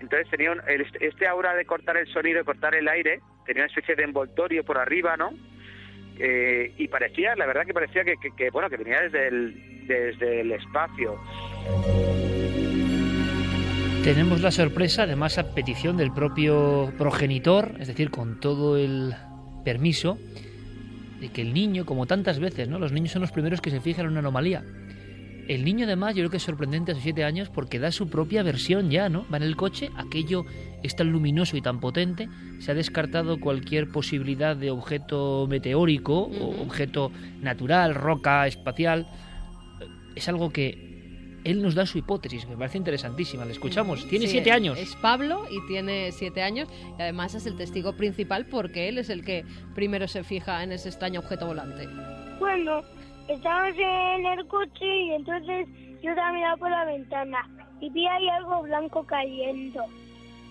entonces 0.00 0.28
tenía 0.30 0.52
este 1.00 1.26
aura 1.26 1.54
de 1.54 1.66
cortar 1.66 1.96
el 1.96 2.06
sonido, 2.06 2.44
cortar 2.44 2.74
el 2.74 2.88
aire, 2.88 3.20
tenía 3.44 3.64
una 3.64 3.68
especie 3.68 3.94
de 3.94 4.04
envoltorio 4.04 4.64
por 4.64 4.78
arriba, 4.78 5.16
¿no? 5.16 5.32
Eh, 6.18 6.72
y 6.78 6.88
parecía, 6.88 7.34
la 7.36 7.46
verdad 7.46 7.66
que 7.66 7.74
parecía 7.74 8.04
que, 8.04 8.14
que, 8.36 8.50
bueno, 8.50 8.70
que 8.70 8.76
venía 8.76 9.00
desde 9.00 9.28
el, 9.28 9.86
desde 9.86 10.40
el 10.40 10.52
espacio. 10.52 11.18
Tenemos 14.04 14.40
la 14.40 14.50
sorpresa, 14.50 15.04
además 15.04 15.38
a 15.38 15.54
petición 15.54 15.96
del 15.96 16.12
propio 16.12 16.92
progenitor, 16.98 17.72
es 17.80 17.88
decir, 17.88 18.10
con 18.10 18.38
todo 18.38 18.76
el 18.76 19.14
permiso, 19.64 20.18
de 21.24 21.30
que 21.30 21.40
el 21.40 21.54
niño, 21.54 21.86
como 21.86 22.04
tantas 22.04 22.38
veces, 22.38 22.68
¿no? 22.68 22.78
Los 22.78 22.92
niños 22.92 23.12
son 23.12 23.22
los 23.22 23.32
primeros 23.32 23.62
que 23.62 23.70
se 23.70 23.80
fijan 23.80 24.04
en 24.04 24.10
una 24.10 24.20
anomalía. 24.20 24.62
El 25.48 25.64
niño 25.64 25.86
además 25.86 26.14
yo 26.14 26.20
creo 26.20 26.30
que 26.30 26.36
es 26.36 26.42
sorprendente 26.42 26.92
a 26.92 26.94
sus 26.94 27.02
siete 27.02 27.24
años 27.24 27.48
porque 27.48 27.78
da 27.78 27.90
su 27.92 28.10
propia 28.10 28.42
versión 28.42 28.90
ya, 28.90 29.08
¿no? 29.08 29.24
Va 29.32 29.38
en 29.38 29.44
el 29.44 29.56
coche, 29.56 29.90
aquello 29.96 30.44
es 30.82 30.94
tan 30.96 31.10
luminoso 31.10 31.56
y 31.56 31.62
tan 31.62 31.80
potente, 31.80 32.28
se 32.58 32.72
ha 32.72 32.74
descartado 32.74 33.40
cualquier 33.40 33.90
posibilidad 33.90 34.54
de 34.54 34.70
objeto 34.70 35.46
meteórico 35.48 36.24
o 36.24 36.62
objeto 36.62 37.10
natural, 37.40 37.94
roca, 37.94 38.46
espacial. 38.46 39.06
Es 40.14 40.28
algo 40.28 40.50
que 40.50 40.93
él 41.44 41.62
nos 41.62 41.74
da 41.74 41.86
su 41.86 41.98
hipótesis, 41.98 42.48
me 42.48 42.56
parece 42.56 42.78
interesantísima. 42.78 43.44
Le 43.44 43.52
escuchamos. 43.52 44.06
Tiene 44.08 44.26
siete 44.26 44.50
años. 44.50 44.78
Es 44.78 44.96
Pablo 44.96 45.44
y 45.50 45.64
tiene 45.66 46.10
siete 46.12 46.42
años 46.42 46.68
y 46.98 47.02
además 47.02 47.34
es 47.34 47.46
el 47.46 47.56
testigo 47.56 47.92
principal 47.92 48.46
porque 48.46 48.88
él 48.88 48.98
es 48.98 49.10
el 49.10 49.24
que 49.24 49.44
primero 49.74 50.08
se 50.08 50.24
fija 50.24 50.62
en 50.62 50.72
ese 50.72 50.88
extraño 50.88 51.20
objeto 51.20 51.46
volante. 51.46 51.86
Bueno, 52.38 52.82
estábamos 53.28 53.76
en 53.78 54.26
el 54.26 54.46
coche 54.48 54.86
y 54.86 55.12
entonces 55.12 55.68
yo 56.02 56.10
estaba 56.10 56.32
mirando 56.32 56.58
por 56.58 56.70
la 56.70 56.84
ventana 56.86 57.48
y 57.80 57.90
vi 57.90 58.06
ahí 58.06 58.28
algo 58.30 58.62
blanco 58.62 59.04
cayendo. 59.04 59.84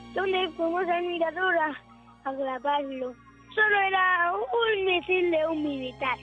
Entonces 0.09 0.51
fuimos 0.55 0.87
al 0.87 1.03
mirador 1.05 1.55
a, 1.57 2.31
grabarlo. 2.31 3.13
Solo 3.55 3.81
era 3.87 4.33
un 4.33 4.85
misil 4.85 5.31
de 5.31 5.47
un 5.47 5.63
militar. 5.63 6.17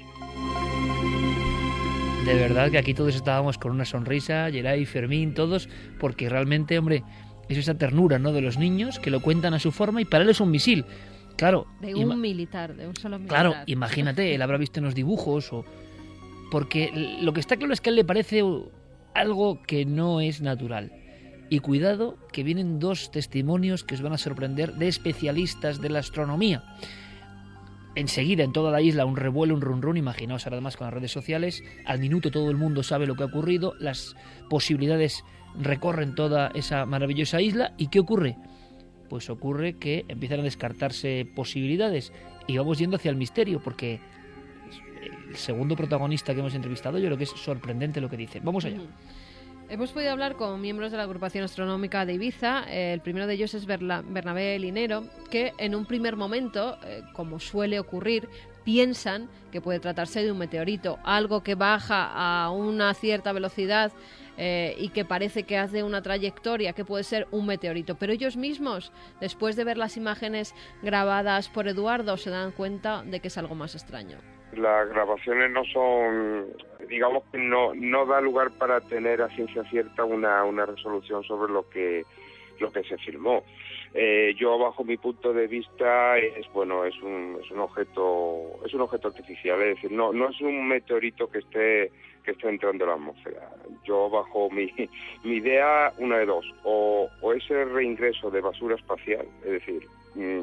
De 2.25 2.35
verdad 2.35 2.71
que 2.71 2.79
aquí 2.79 2.95
todos 2.95 3.15
estábamos 3.15 3.59
con 3.59 3.73
una 3.73 3.85
sonrisa, 3.85 4.51
Geray, 4.51 4.85
Fermín, 4.85 5.35
todos, 5.35 5.69
porque 5.99 6.29
realmente, 6.29 6.79
hombre, 6.79 7.03
es 7.49 7.59
esa 7.59 7.75
ternura, 7.75 8.19
¿no? 8.19 8.33
De 8.33 8.41
los 8.41 8.59
niños 8.59 8.99
que 8.99 9.11
lo 9.11 9.21
cuentan 9.21 9.55
a 9.55 9.59
su 9.59 9.73
forma 9.73 10.01
y 10.01 10.05
para 10.05 10.25
él 10.25 10.31
es 10.31 10.41
un 10.41 10.51
misil. 10.51 10.85
Claro. 11.37 11.67
De 11.81 11.95
un 11.95 12.21
militar, 12.21 12.77
de 12.77 12.87
un 12.87 12.95
solo 12.95 13.19
militar. 13.19 13.41
Claro, 13.41 13.55
imagínate, 13.67 14.35
él 14.35 14.43
habrá 14.43 14.59
visto 14.59 14.79
en 14.81 14.85
los 14.85 14.95
dibujos 14.95 15.53
o 15.53 15.65
porque 16.51 17.17
lo 17.23 17.33
que 17.33 17.41
está 17.41 17.57
claro 17.57 17.73
es 17.73 17.81
que 17.81 17.89
a 17.89 17.93
él 17.93 17.97
le 17.97 18.05
parece 18.05 18.45
algo 19.15 19.63
que 19.63 19.87
no 19.87 20.21
es 20.21 20.43
natural. 20.43 20.93
Y 21.49 21.61
cuidado 21.61 22.17
que 22.33 22.45
vienen 22.45 22.79
dos 22.79 23.11
testimonios 23.11 23.83
que 23.83 23.95
os 23.95 24.03
van 24.03 24.13
a 24.13 24.19
sorprender 24.19 24.75
de 24.75 24.89
especialistas 24.89 25.81
de 25.81 25.89
la 25.89 26.01
astronomía. 26.01 26.63
Enseguida 27.97 28.45
en 28.45 28.53
toda 28.53 28.71
la 28.71 28.81
isla 28.81 29.05
un 29.05 29.17
revuelo, 29.17 29.55
un 29.55 29.61
run 29.61 29.83
run, 29.83 29.97
imaginaos 29.97 30.47
ahora 30.47 30.57
además 30.57 30.77
con 30.77 30.87
las 30.87 30.95
redes 30.95 31.11
sociales, 31.11 31.65
al 31.85 31.99
minuto 31.99 32.31
todo 32.31 32.51
el 32.51 32.57
mundo 32.57 32.83
sabe 32.83 33.07
lo 33.07 33.17
que 33.17 33.25
ha 33.25 33.27
ocurrido, 33.27 33.75
las 33.81 34.15
posibilidades 34.49 35.25
recorren 35.59 36.15
toda 36.15 36.53
esa 36.55 36.87
maravillosa 36.87 37.41
isla 37.41 37.75
y 37.77 37.89
¿qué 37.89 37.99
ocurre? 37.99 38.37
Pues 39.09 39.29
ocurre 39.29 39.77
que 39.77 40.05
empiezan 40.07 40.41
a 40.41 40.45
descartarse 40.45 41.27
posibilidades 41.35 42.13
y 42.47 42.57
vamos 42.57 42.79
yendo 42.79 42.97
hacia 42.97 43.11
el 43.11 43.17
misterio 43.17 43.61
porque 43.61 44.01
el 45.29 45.37
segundo 45.37 45.75
protagonista 45.75 46.33
que 46.33 46.41
hemos 46.41 46.55
entrevistado, 46.55 46.99
yo 46.99 47.07
creo 47.07 47.19
que 47.19 47.25
es 47.25 47.31
sorprendente 47.31 48.01
lo 48.01 48.09
que 48.09 48.17
dice. 48.17 48.41
Vamos 48.41 48.65
allá. 48.65 48.79
Hemos 49.71 49.93
podido 49.93 50.11
hablar 50.11 50.35
con 50.35 50.61
miembros 50.61 50.91
de 50.91 50.97
la 50.97 51.05
agrupación 51.05 51.45
astronómica 51.45 52.05
de 52.05 52.15
Ibiza. 52.15 52.65
el 52.69 53.01
primero 53.03 53.29
de 53.29 53.35
ellos 53.35 53.55
es 53.55 53.67
Bernabé 53.67 54.59
Linero, 54.59 55.05
que 55.31 55.53
en 55.59 55.77
un 55.77 55.87
primer 55.87 56.17
momento, 56.17 56.77
eh, 56.85 57.05
como 57.13 57.39
suele 57.39 57.79
ocurrir, 57.79 58.29
piensan 58.65 59.29
que 59.53 59.61
puede 59.61 59.79
tratarse 59.79 60.25
de 60.25 60.33
un 60.33 60.39
meteorito, 60.39 60.99
algo 61.05 61.45
que 61.45 61.55
baja 61.55 62.11
a 62.13 62.51
una 62.51 62.93
cierta 62.95 63.31
velocidad 63.31 63.93
eh, 64.37 64.75
y 64.77 64.89
que 64.89 65.05
parece 65.05 65.45
que 65.45 65.57
hace 65.57 65.85
una 65.85 66.03
trayectoria 66.03 66.73
que 66.73 66.85
puede 66.85 67.05
ser 67.05 67.29
un 67.31 67.47
meteorito. 67.47 67.95
Pero 67.95 68.13
ellos 68.13 68.37
mismos, 68.37 68.91
después 69.21 69.55
de 69.55 69.63
ver 69.63 69.79
las 69.79 69.97
imágenes 69.97 70.53
grabadas 70.83 71.49
por 71.49 71.69
Eduardo, 71.69 72.17
se 72.17 72.31
dan 72.31 72.51
cuenta 72.51 73.05
de 73.05 73.21
que 73.21 73.29
es 73.29 73.39
algo 73.39 73.55
más 73.55 73.77
extraño. 73.77 74.19
Las 74.57 74.89
grabaciones 74.89 75.51
no 75.51 75.65
son, 75.65 76.49
digamos 76.89 77.25
que 77.31 77.39
no, 77.39 77.73
no 77.75 78.07
da 78.07 78.21
lugar 78.21 78.51
para 78.59 78.81
tener 78.81 79.23
a 79.23 79.29
ciencia 79.29 79.63
cierta 79.71 80.05
una, 80.05 80.45
una 80.45 80.67
resolución 80.67 81.23
sobre 81.25 81.53
lo 81.53 81.69
que 81.69 82.05
lo 82.61 82.71
que 82.71 82.85
se 82.85 82.99
filmó. 82.99 83.43
Eh, 83.93 84.35
yo 84.39 84.57
bajo 84.57 84.85
mi 84.85 84.97
punto 84.97 85.33
de 85.33 85.49
vista 85.49 86.17
es 86.17 86.47
bueno 86.53 86.85
es 86.85 86.95
un, 87.03 87.39
es 87.43 87.51
un 87.51 87.59
objeto 87.59 88.61
es 88.65 88.73
un 88.73 88.83
objeto 88.83 89.09
artificial 89.09 89.61
es 89.63 89.75
decir 89.75 89.91
no 89.91 90.13
no 90.13 90.29
es 90.29 90.41
un 90.41 90.69
meteorito 90.69 91.29
que 91.29 91.41
esté 91.41 91.91
que 92.25 92.31
esté 92.31 92.49
entrando 92.49 92.85
en 92.85 92.91
la 92.91 92.95
atmósfera 92.95 93.51
yo 93.83 94.09
bajo 94.09 94.49
mi, 94.49 94.73
mi 95.25 95.39
idea 95.39 95.93
una 95.99 96.19
de 96.19 96.27
dos 96.27 96.47
o, 96.63 97.09
o 97.21 97.33
ese 97.33 97.65
reingreso 97.65 98.31
de 98.31 98.41
basura 98.41 98.77
espacial 98.77 99.27
es 99.45 99.51
decir 99.51 99.85
mm, 100.15 100.41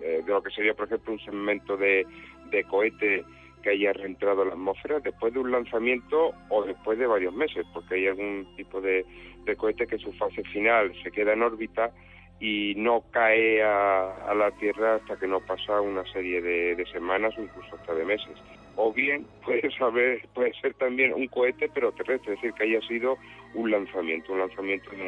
eh, 0.00 0.22
de 0.24 0.32
lo 0.32 0.42
que 0.42 0.50
sería 0.50 0.72
por 0.72 0.86
ejemplo 0.86 1.12
un 1.12 1.20
segmento 1.20 1.76
de, 1.76 2.06
de 2.50 2.64
cohete 2.64 3.26
que 3.62 3.70
haya 3.70 3.92
reentrado 3.92 4.42
en 4.42 4.48
la 4.48 4.54
atmósfera 4.54 5.00
después 5.00 5.32
de 5.32 5.40
un 5.40 5.50
lanzamiento 5.50 6.32
o 6.48 6.64
después 6.64 6.98
de 6.98 7.06
varios 7.06 7.34
meses, 7.34 7.66
porque 7.72 7.96
hay 7.96 8.06
algún 8.06 8.46
tipo 8.56 8.80
de, 8.80 9.04
de 9.44 9.56
cohete 9.56 9.86
que 9.86 9.98
su 9.98 10.12
fase 10.12 10.42
final 10.44 10.92
se 11.02 11.10
queda 11.10 11.32
en 11.32 11.42
órbita 11.42 11.92
y 12.38 12.74
no 12.76 13.02
cae 13.10 13.62
a, 13.62 14.34
la 14.34 14.50
Tierra 14.58 14.96
hasta 14.96 15.16
que 15.16 15.26
no 15.26 15.40
pasa 15.40 15.80
una 15.80 16.04
serie 16.12 16.42
de, 16.42 16.84
semanas 16.92 17.34
o 17.38 17.42
incluso 17.42 17.76
hasta 17.76 17.94
de 17.94 18.04
meses. 18.04 18.36
O 18.76 18.92
bien 18.92 19.26
puede, 19.42 19.70
saber, 19.78 20.28
puede 20.34 20.52
ser 20.60 20.74
también 20.74 21.14
un 21.14 21.28
cohete 21.28 21.70
pero 21.72 21.92
terrestre, 21.92 22.34
es 22.34 22.40
decir, 22.40 22.52
que 22.54 22.64
haya 22.64 22.86
sido 22.86 23.16
un 23.54 23.70
lanzamiento, 23.70 24.32
un 24.32 24.40
lanzamiento 24.40 24.90
de 24.90 25.02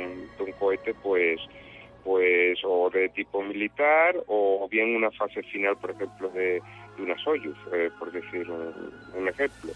un, 0.45 0.53
cohete 0.59 0.95
pues 0.95 1.41
pues 2.05 2.59
o 2.65 2.89
de 2.89 3.11
tipo 3.11 3.43
militar 3.43 4.17
o 4.29 4.67
bien 4.71 4.97
una 4.97 5.11
fase 5.11 5.43
final, 5.43 5.77
por 5.77 5.91
ejemplo, 5.91 6.31
de, 6.31 6.63
una 6.99 7.15
eh, 7.73 7.91
por 7.99 8.11
decir 8.13 8.51
un 8.51 9.29
ejemplo. 9.29 9.73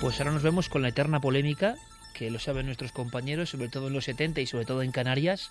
Pues 0.00 0.18
ahora 0.18 0.32
nos 0.32 0.42
vemos 0.42 0.70
con 0.70 0.80
la 0.80 0.88
eterna 0.88 1.20
polémica, 1.20 1.74
que 2.14 2.30
lo 2.30 2.38
saben 2.38 2.64
nuestros 2.64 2.90
compañeros, 2.90 3.50
sobre 3.50 3.68
todo 3.68 3.88
en 3.88 3.92
los 3.92 4.06
70 4.06 4.40
y 4.40 4.46
sobre 4.46 4.64
todo 4.64 4.82
en 4.82 4.92
Canarias. 4.92 5.50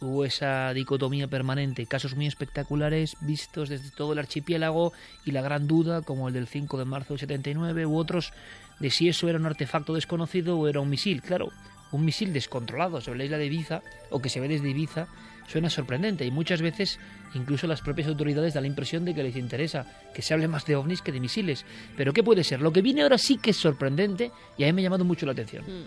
Hubo 0.00 0.26
esa 0.26 0.74
dicotomía 0.74 1.28
permanente, 1.28 1.86
casos 1.86 2.14
muy 2.14 2.26
espectaculares 2.26 3.16
vistos 3.22 3.70
desde 3.70 3.90
todo 3.90 4.12
el 4.12 4.18
archipiélago 4.18 4.92
y 5.24 5.30
la 5.30 5.40
gran 5.40 5.66
duda, 5.66 6.02
como 6.02 6.28
el 6.28 6.34
del 6.34 6.46
5 6.46 6.76
de 6.76 6.84
marzo 6.84 7.14
del 7.14 7.20
79, 7.20 7.86
u 7.86 7.96
otros 7.96 8.34
de 8.80 8.90
si 8.90 9.08
eso 9.08 9.30
era 9.30 9.38
un 9.38 9.46
artefacto 9.46 9.94
desconocido 9.94 10.58
o 10.58 10.68
era 10.68 10.80
un 10.80 10.90
misil. 10.90 11.22
Claro, 11.22 11.48
un 11.92 12.04
misil 12.04 12.32
descontrolado 12.32 13.00
sobre 13.00 13.18
la 13.18 13.24
isla 13.24 13.38
de 13.38 13.46
Ibiza 13.46 13.82
o 14.10 14.20
que 14.20 14.28
se 14.28 14.40
ve 14.40 14.48
desde 14.48 14.70
Ibiza 14.70 15.08
suena 15.48 15.68
sorprendente 15.68 16.24
y 16.24 16.30
muchas 16.30 16.62
veces 16.62 17.00
incluso 17.34 17.66
las 17.66 17.82
propias 17.82 18.06
autoridades 18.06 18.54
dan 18.54 18.62
la 18.62 18.68
impresión 18.68 19.04
de 19.04 19.14
que 19.14 19.22
les 19.22 19.36
interesa 19.36 19.86
que 20.14 20.22
se 20.22 20.32
hable 20.32 20.46
más 20.46 20.64
de 20.64 20.76
ovnis 20.76 21.02
que 21.02 21.12
de 21.12 21.20
misiles. 21.20 21.64
Pero 21.96 22.12
¿qué 22.12 22.22
puede 22.22 22.44
ser? 22.44 22.60
Lo 22.60 22.72
que 22.72 22.82
viene 22.82 23.02
ahora 23.02 23.18
sí 23.18 23.36
que 23.36 23.50
es 23.50 23.56
sorprendente 23.56 24.30
y 24.56 24.64
a 24.64 24.66
mí 24.66 24.72
me 24.72 24.82
ha 24.82 24.84
llamado 24.84 25.04
mucho 25.04 25.26
la 25.26 25.32
atención. 25.32 25.64
Mm. 25.64 25.86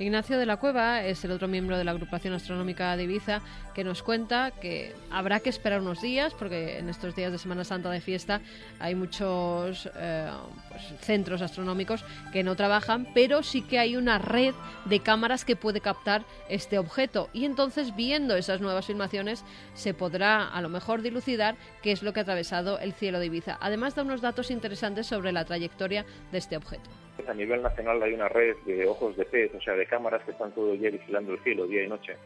Ignacio 0.00 0.38
de 0.38 0.46
la 0.46 0.56
Cueva 0.56 1.04
es 1.04 1.22
el 1.26 1.30
otro 1.30 1.46
miembro 1.46 1.76
de 1.76 1.84
la 1.84 1.90
agrupación 1.90 2.32
astronómica 2.32 2.96
de 2.96 3.02
Ibiza 3.02 3.42
que 3.74 3.84
nos 3.84 4.02
cuenta 4.02 4.50
que 4.50 4.94
habrá 5.10 5.40
que 5.40 5.50
esperar 5.50 5.82
unos 5.82 6.00
días 6.00 6.32
porque 6.32 6.78
en 6.78 6.88
estos 6.88 7.14
días 7.14 7.30
de 7.30 7.36
Semana 7.36 7.64
Santa 7.64 7.90
de 7.90 8.00
fiesta 8.00 8.40
hay 8.78 8.94
muchos 8.94 9.90
eh, 9.94 10.30
pues, 10.70 10.82
centros 11.02 11.42
astronómicos 11.42 12.02
que 12.32 12.42
no 12.42 12.56
trabajan, 12.56 13.08
pero 13.12 13.42
sí 13.42 13.60
que 13.60 13.78
hay 13.78 13.94
una 13.94 14.16
red 14.16 14.54
de 14.86 15.00
cámaras 15.00 15.44
que 15.44 15.54
puede 15.54 15.82
captar 15.82 16.24
este 16.48 16.78
objeto 16.78 17.28
y 17.34 17.44
entonces 17.44 17.94
viendo 17.94 18.36
esas 18.36 18.62
nuevas 18.62 18.86
filmaciones 18.86 19.44
se 19.74 19.92
podrá 19.92 20.48
a 20.48 20.62
lo 20.62 20.70
mejor 20.70 21.02
dilucidar 21.02 21.56
qué 21.82 21.92
es 21.92 22.02
lo 22.02 22.14
que 22.14 22.20
ha 22.20 22.22
atravesado 22.22 22.78
el 22.78 22.94
cielo 22.94 23.20
de 23.20 23.26
Ibiza. 23.26 23.58
Además 23.60 23.94
da 23.94 24.02
unos 24.02 24.22
datos 24.22 24.50
interesantes 24.50 25.06
sobre 25.06 25.30
la 25.30 25.44
trayectoria 25.44 26.06
de 26.32 26.38
este 26.38 26.56
objeto. 26.56 26.88
A 27.28 27.34
nivel 27.34 27.62
nacional 27.62 28.02
hay 28.02 28.14
una 28.14 28.28
red 28.28 28.56
de 28.64 28.86
ojos 28.86 29.16
de 29.16 29.24
pez, 29.24 29.54
o 29.54 29.60
sea, 29.60 29.74
de 29.74 29.86
cámaras 29.86 30.22
que 30.24 30.32
están 30.32 30.52
todo 30.52 30.72
el 30.72 30.80
día 30.80 30.90
vigilando 30.90 31.32
el 31.32 31.40
cielo, 31.40 31.66
día 31.66 31.84
y 31.84 31.88
noche, 31.88 32.16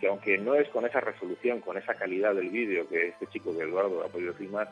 que 0.00 0.08
aunque 0.08 0.38
no 0.38 0.54
es 0.54 0.68
con 0.68 0.84
esa 0.86 1.00
resolución, 1.00 1.60
con 1.60 1.76
esa 1.76 1.94
calidad 1.94 2.34
del 2.34 2.48
vídeo 2.48 2.88
que 2.88 3.08
este 3.08 3.26
chico 3.28 3.52
de 3.52 3.64
Eduardo 3.64 4.04
ha 4.04 4.08
podido 4.08 4.32
filmar, 4.34 4.70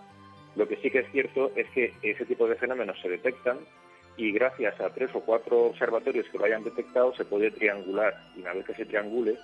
lo 0.57 0.67
que 0.67 0.77
sí 0.77 0.91
que 0.91 1.01
es 1.01 1.11
cierto 1.13 1.53
es 1.55 1.69
que 1.71 1.93
ese 2.03 2.25
tipo 2.25 2.49
de 2.49 2.57
fenómenos 2.57 3.01
se 3.01 3.09
detectan 3.09 3.59
y 4.17 4.33
gracias 4.33 4.81
a 4.81 4.91
tres 4.91 5.11
o 5.15 5.21
cuatro 5.21 5.67
observatorios 5.67 6.27
que 6.29 6.39
lo 6.39 6.45
hayan 6.45 6.65
detectado 6.65 7.15
se 7.15 7.25
puede 7.25 7.53
triangular. 7.53 8.15
Y 8.37 8.41
una 8.41 8.55
vez 8.55 8.67
que 8.67 8.75
se 8.75 8.87
triangule 8.87 9.37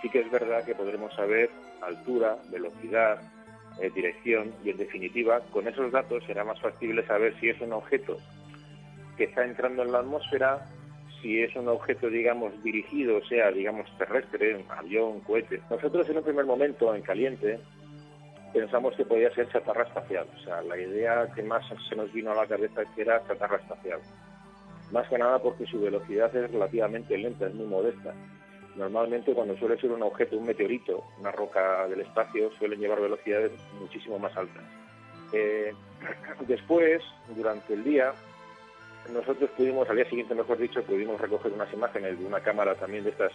sí 0.00 0.08
que 0.08 0.20
es 0.20 0.30
verdad 0.30 0.64
que 0.64 0.74
podremos 0.74 1.12
saber 1.14 1.50
altura, 1.80 2.36
velocidad, 2.50 3.20
eh, 3.80 3.90
dirección 3.94 4.52
y 4.64 4.70
en 4.70 4.76
definitiva 4.76 5.40
con 5.50 5.66
esos 5.66 5.90
datos 5.90 6.22
será 6.24 6.44
más 6.44 6.60
factible 6.60 7.04
saber 7.06 7.34
si 7.40 7.48
es 7.48 7.60
un 7.60 7.72
objeto 7.72 8.18
que 9.16 9.24
está 9.24 9.44
entrando 9.44 9.82
en 9.82 9.92
la 9.92 9.98
atmósfera, 9.98 10.66
si 11.20 11.40
es 11.40 11.54
un 11.54 11.68
objeto, 11.68 12.08
digamos, 12.08 12.52
dirigido, 12.62 13.22
sea, 13.26 13.50
digamos, 13.50 13.86
terrestre, 13.96 14.56
un 14.56 14.70
avión, 14.70 15.20
cohete. 15.20 15.60
Nosotros 15.70 16.08
en 16.08 16.18
un 16.18 16.24
primer 16.24 16.44
momento, 16.44 16.94
en 16.94 17.02
caliente, 17.02 17.60
pensamos 18.52 18.94
que 18.96 19.04
podía 19.04 19.32
ser 19.34 19.48
chatarra 19.50 19.84
espacial. 19.84 20.26
O 20.36 20.44
sea, 20.44 20.62
la 20.62 20.76
idea 20.76 21.28
que 21.34 21.42
más 21.42 21.64
se 21.88 21.96
nos 21.96 22.12
vino 22.12 22.32
a 22.32 22.34
la 22.34 22.46
cabeza 22.46 22.82
que 22.94 23.02
era 23.02 23.26
chatarra 23.26 23.56
espacial. 23.56 24.00
Más 24.90 25.08
que 25.08 25.18
nada 25.18 25.38
porque 25.38 25.64
su 25.66 25.80
velocidad 25.80 26.34
es 26.36 26.50
relativamente 26.50 27.16
lenta, 27.16 27.46
es 27.46 27.54
muy 27.54 27.66
modesta. 27.66 28.12
Normalmente 28.76 29.34
cuando 29.34 29.56
suele 29.56 29.78
ser 29.78 29.90
un 29.90 30.02
objeto, 30.02 30.36
un 30.36 30.46
meteorito, 30.46 31.04
una 31.18 31.30
roca 31.30 31.88
del 31.88 32.00
espacio, 32.00 32.50
suelen 32.58 32.80
llevar 32.80 33.00
velocidades 33.00 33.52
muchísimo 33.80 34.18
más 34.18 34.36
altas. 34.36 34.64
Eh, 35.32 35.72
después, 36.46 37.02
durante 37.34 37.74
el 37.74 37.84
día, 37.84 38.12
nosotros 39.10 39.50
pudimos, 39.56 39.88
al 39.88 39.96
día 39.96 40.08
siguiente, 40.08 40.34
mejor 40.34 40.58
dicho, 40.58 40.82
pudimos 40.82 41.20
recoger 41.20 41.52
unas 41.52 41.72
imágenes 41.72 42.18
de 42.18 42.24
una 42.24 42.40
cámara 42.40 42.74
también 42.74 43.04
de 43.04 43.10
estas 43.10 43.32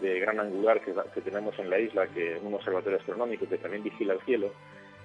de 0.00 0.20
gran 0.20 0.38
angular 0.38 0.80
que, 0.80 1.20
tenemos 1.20 1.58
en 1.58 1.68
la 1.68 1.78
isla, 1.78 2.06
que 2.06 2.36
es 2.36 2.42
un 2.42 2.54
observatorio 2.54 2.98
astronómico 2.98 3.48
que 3.48 3.58
también 3.58 3.82
vigila 3.82 4.14
el 4.14 4.20
cielo, 4.20 4.52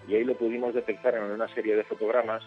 y 0.08 0.16
ahí 0.16 0.24
lo 0.24 0.36
pudimos 0.36 0.76
detectar 0.76 1.16
en 1.16 1.24
una 1.24 1.48
serie 1.56 1.76
de 1.76 1.84
fotogramas 1.84 2.44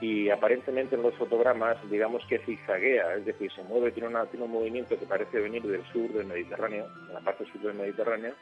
y 0.00 0.28
aparentemente 0.30 0.94
en 0.94 1.02
los 1.02 1.14
fotogramas, 1.14 1.76
digamos 1.90 2.24
que 2.26 2.38
zigzaguea, 2.38 3.14
es 3.16 3.24
decir, 3.24 3.50
se 3.52 3.62
mueve, 3.62 3.90
tiene, 3.90 4.08
una, 4.08 4.26
tiene 4.26 4.44
un 4.44 4.52
movimiento 4.52 4.98
que 4.98 5.06
parece 5.06 5.40
venir 5.40 5.62
del 5.62 5.84
sur 5.92 6.08
del 6.12 6.26
Mediterráneo, 6.26 6.88
de 7.08 7.14
la 7.14 7.20
parte 7.20 7.44
sur 7.46 7.60
del 7.62 7.74
Mediterráneo, 7.74 8.34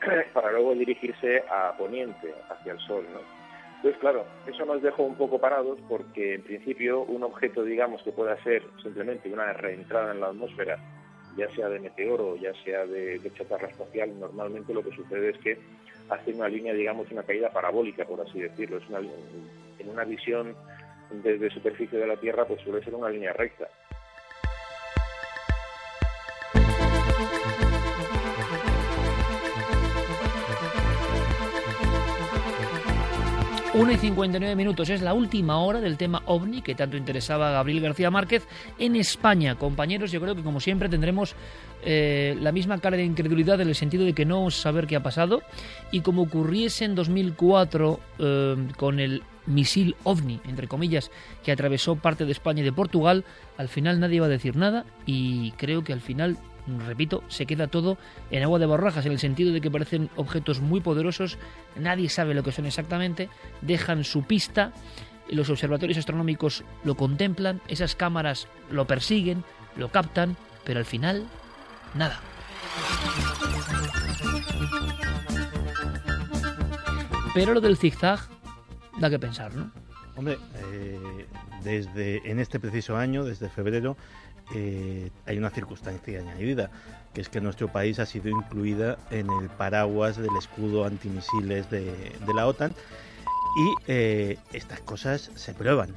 para 0.32 0.50
luego 0.52 0.74
dirigirse 0.74 1.44
a 1.48 1.76
poniente, 1.76 2.34
hacia 2.48 2.72
el 2.72 2.78
sol, 2.80 3.04
¿no? 3.12 3.43
Entonces, 3.84 4.00
claro, 4.00 4.24
eso 4.46 4.64
nos 4.64 4.80
dejó 4.80 5.02
un 5.02 5.14
poco 5.14 5.38
parados 5.38 5.78
porque, 5.90 6.36
en 6.36 6.42
principio, 6.42 7.02
un 7.02 7.22
objeto, 7.22 7.62
digamos, 7.62 8.02
que 8.02 8.12
pueda 8.12 8.42
ser 8.42 8.62
simplemente 8.82 9.30
una 9.30 9.52
reentrada 9.52 10.12
en 10.12 10.20
la 10.20 10.28
atmósfera, 10.28 10.78
ya 11.36 11.50
sea 11.50 11.68
de 11.68 11.80
meteoro, 11.80 12.34
ya 12.36 12.54
sea 12.64 12.86
de, 12.86 13.20
chatarra 13.36 13.68
espacial, 13.68 14.18
normalmente 14.18 14.72
lo 14.72 14.82
que 14.82 14.96
sucede 14.96 15.32
es 15.32 15.36
que 15.36 15.58
hace 16.08 16.32
una 16.32 16.48
línea, 16.48 16.72
digamos, 16.72 17.10
una 17.10 17.24
caída 17.24 17.50
parabólica, 17.50 18.06
por 18.06 18.22
así 18.22 18.40
decirlo. 18.40 18.78
Es 18.78 18.88
una, 18.88 19.00
en 19.00 19.88
una 19.90 20.04
visión 20.04 20.56
desde 21.22 21.50
superficie 21.50 21.98
de 21.98 22.06
la 22.06 22.16
Tierra, 22.16 22.46
pues 22.46 22.62
suele 22.62 22.82
ser 22.82 22.94
una 22.94 23.10
línea 23.10 23.34
recta. 23.34 23.68
1 33.76 33.90
y 33.90 33.96
59 33.96 34.54
minutos 34.54 34.88
es 34.88 35.02
la 35.02 35.14
última 35.14 35.58
hora 35.58 35.80
del 35.80 35.96
tema 35.96 36.22
OVNI 36.26 36.62
que 36.62 36.76
tanto 36.76 36.96
interesaba 36.96 37.48
a 37.48 37.52
Gabriel 37.52 37.80
García 37.80 38.08
Márquez 38.08 38.46
en 38.78 38.94
España. 38.94 39.56
Compañeros, 39.56 40.12
yo 40.12 40.20
creo 40.20 40.36
que 40.36 40.44
como 40.44 40.60
siempre 40.60 40.88
tendremos 40.88 41.34
eh, 41.82 42.36
la 42.40 42.52
misma 42.52 42.78
cara 42.78 42.96
de 42.96 43.04
incredulidad 43.04 43.60
en 43.60 43.66
el 43.66 43.74
sentido 43.74 44.04
de 44.04 44.12
que 44.12 44.24
no 44.24 44.36
vamos 44.36 44.60
a 44.60 44.62
saber 44.62 44.86
qué 44.86 44.94
ha 44.94 45.02
pasado 45.02 45.42
y 45.90 46.02
como 46.02 46.22
ocurriese 46.22 46.84
en 46.84 46.94
2004 46.94 48.00
eh, 48.20 48.56
con 48.76 49.00
el 49.00 49.24
misil 49.46 49.96
OVNI, 50.04 50.40
entre 50.46 50.68
comillas, 50.68 51.10
que 51.42 51.50
atravesó 51.50 51.96
parte 51.96 52.26
de 52.26 52.32
España 52.32 52.60
y 52.60 52.64
de 52.64 52.72
Portugal, 52.72 53.24
al 53.56 53.68
final 53.68 53.98
nadie 53.98 54.20
va 54.20 54.26
a 54.26 54.30
decir 54.30 54.54
nada 54.54 54.84
y 55.04 55.50
creo 55.52 55.82
que 55.82 55.92
al 55.92 56.00
final 56.00 56.38
repito, 56.66 57.22
se 57.28 57.46
queda 57.46 57.66
todo 57.66 57.98
en 58.30 58.42
agua 58.42 58.58
de 58.58 58.66
borrajas, 58.66 59.06
en 59.06 59.12
el 59.12 59.18
sentido 59.18 59.52
de 59.52 59.60
que 59.60 59.70
parecen 59.70 60.10
objetos 60.16 60.60
muy 60.60 60.80
poderosos, 60.80 61.38
nadie 61.76 62.08
sabe 62.08 62.34
lo 62.34 62.42
que 62.42 62.52
son 62.52 62.66
exactamente, 62.66 63.28
dejan 63.60 64.04
su 64.04 64.22
pista, 64.22 64.72
los 65.28 65.50
observatorios 65.50 65.98
astronómicos 65.98 66.64
lo 66.84 66.94
contemplan, 66.94 67.60
esas 67.68 67.94
cámaras 67.94 68.48
lo 68.70 68.86
persiguen, 68.86 69.44
lo 69.76 69.90
captan, 69.90 70.36
pero 70.64 70.78
al 70.78 70.84
final, 70.84 71.24
nada. 71.94 72.20
Pero 77.34 77.52
lo 77.52 77.60
del 77.60 77.76
zigzag 77.76 78.20
da 79.00 79.10
que 79.10 79.18
pensar, 79.18 79.54
¿no? 79.54 79.70
Hombre, 80.16 80.38
eh, 80.72 81.26
desde 81.64 82.30
en 82.30 82.38
este 82.38 82.60
preciso 82.60 82.96
año, 82.96 83.24
desde 83.24 83.48
febrero, 83.48 83.96
eh, 84.54 85.10
hay 85.26 85.38
una 85.38 85.50
circunstancia 85.50 86.20
añadida, 86.20 86.70
que 87.12 87.20
es 87.20 87.28
que 87.28 87.40
nuestro 87.40 87.68
país 87.68 87.98
ha 87.98 88.06
sido 88.06 88.28
incluida 88.28 88.98
en 89.10 89.28
el 89.40 89.48
paraguas 89.48 90.16
del 90.16 90.36
escudo 90.38 90.84
antimisiles 90.84 91.70
de, 91.70 92.12
la 92.34 92.46
OTAN 92.46 92.72
y 93.56 93.74
eh, 93.86 94.38
estas 94.52 94.80
cosas 94.80 95.30
se 95.34 95.54
prueban 95.54 95.94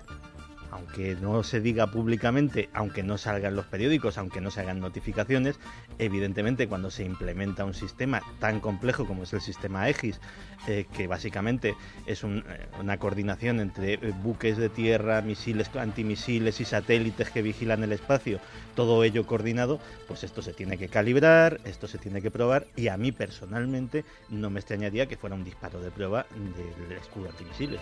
aunque 0.77 1.15
no 1.15 1.43
se 1.43 1.59
diga 1.59 1.87
públicamente, 1.87 2.69
aunque 2.73 3.01
no 3.01 3.17
salgan 3.17 3.55
los 3.55 3.65
periódicos, 3.65 4.17
aunque 4.17 4.41
no 4.41 4.51
se 4.51 4.61
hagan 4.61 4.79
notificaciones, 4.79 5.59
evidentemente 5.97 6.67
cuando 6.67 6.91
se 6.91 7.03
implementa 7.03 7.65
un 7.65 7.73
sistema 7.73 8.21
tan 8.39 8.59
complejo 8.59 9.05
como 9.05 9.23
es 9.23 9.33
el 9.33 9.41
sistema 9.41 9.89
EGIS, 9.89 10.21
eh, 10.67 10.85
que 10.93 11.07
básicamente 11.07 11.75
es 12.05 12.23
eh, 12.23 12.43
una 12.79 12.97
coordinación 12.97 13.59
entre 13.59 13.93
eh, 13.93 14.13
buques 14.21 14.57
de 14.57 14.69
tierra, 14.69 15.21
misiles, 15.21 15.75
antimisiles 15.75 16.61
y 16.61 16.65
satélites 16.65 17.31
que 17.31 17.41
vigilan 17.41 17.83
el 17.83 17.91
espacio, 17.91 18.39
todo 18.75 19.03
ello 19.03 19.25
coordinado, 19.25 19.79
pues 20.07 20.23
esto 20.23 20.41
se 20.43 20.53
tiene 20.53 20.77
que 20.77 20.89
calibrar, 20.89 21.59
esto 21.65 21.87
se 21.87 21.97
tiene 21.97 22.21
que 22.21 22.29
probar 22.29 22.67
y 22.75 22.89
a 22.89 22.97
mí 22.97 23.11
personalmente 23.11 24.05
no 24.29 24.51
me 24.51 24.59
extrañaría 24.59 25.07
que 25.07 25.17
fuera 25.17 25.35
un 25.35 25.43
disparo 25.43 25.81
de 25.81 25.89
prueba 25.89 26.27
del 26.35 26.97
escudo 26.97 27.29
antimisiles. 27.29 27.79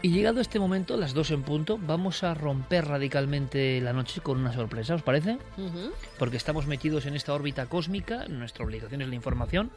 Y 0.00 0.10
llegado 0.10 0.40
este 0.40 0.60
momento, 0.60 0.96
las 0.96 1.12
dos 1.12 1.32
en 1.32 1.42
punto, 1.42 1.76
vamos 1.76 2.22
a 2.22 2.32
romper 2.32 2.86
radicalmente 2.86 3.80
la 3.80 3.92
noche 3.92 4.20
con 4.20 4.38
una 4.38 4.52
sorpresa, 4.52 4.94
¿os 4.94 5.02
parece? 5.02 5.38
Porque 6.20 6.36
estamos 6.36 6.68
metidos 6.68 7.06
en 7.06 7.16
esta 7.16 7.34
órbita 7.34 7.66
cósmica, 7.66 8.28
nuestra 8.28 8.64
obligación 8.64 9.02
es 9.02 9.08
la 9.08 9.16
información, 9.16 9.72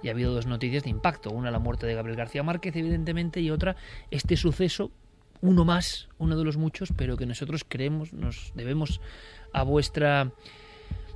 y 0.00 0.08
ha 0.08 0.12
habido 0.12 0.32
dos 0.32 0.46
noticias 0.46 0.84
de 0.84 0.90
impacto. 0.90 1.30
Una, 1.32 1.50
la 1.50 1.58
muerte 1.58 1.86
de 1.86 1.94
Gabriel 1.94 2.16
García 2.16 2.44
Márquez, 2.44 2.76
evidentemente, 2.76 3.40
y 3.40 3.50
otra, 3.50 3.74
este 4.12 4.36
suceso, 4.36 4.92
uno 5.40 5.64
más, 5.64 6.08
uno 6.18 6.36
de 6.36 6.44
los 6.44 6.56
muchos, 6.56 6.92
pero 6.96 7.16
que 7.16 7.26
nosotros 7.26 7.64
creemos, 7.68 8.12
nos 8.12 8.52
debemos 8.54 9.00
a 9.52 9.64
vuestra 9.64 10.30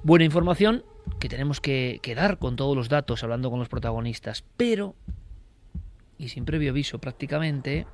buena 0.02 0.24
información, 0.24 0.84
que 1.20 1.28
tenemos 1.28 1.60
que, 1.60 2.00
que 2.02 2.16
dar 2.16 2.38
con 2.38 2.56
todos 2.56 2.76
los 2.76 2.88
datos, 2.88 3.22
hablando 3.22 3.50
con 3.50 3.60
los 3.60 3.68
protagonistas. 3.68 4.42
Pero, 4.56 4.96
y 6.18 6.28
sin 6.28 6.44
previo 6.44 6.72
aviso 6.72 6.98
prácticamente, 6.98 7.86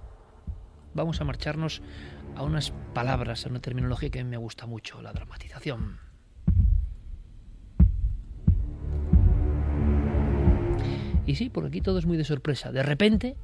vamos 0.99 1.21
a 1.21 1.25
marcharnos 1.25 1.81
a 2.37 2.43
unas 2.43 2.73
palabras, 2.93 3.47
a 3.47 3.49
una 3.49 3.61
terminología 3.61 4.11
que 4.11 4.23
me 4.25 4.37
gusta 4.37 4.67
mucho, 4.67 5.01
la 5.01 5.13
dramatización. 5.13 5.99
Y 11.25 11.37
sí, 11.37 11.51
por 11.51 11.67
aquí 11.67 11.81
todo 11.81 11.99
es 11.99 12.07
muy 12.07 12.17
de 12.17 12.25
sorpresa. 12.25 12.73
De 12.73 12.83
repente 12.83 13.37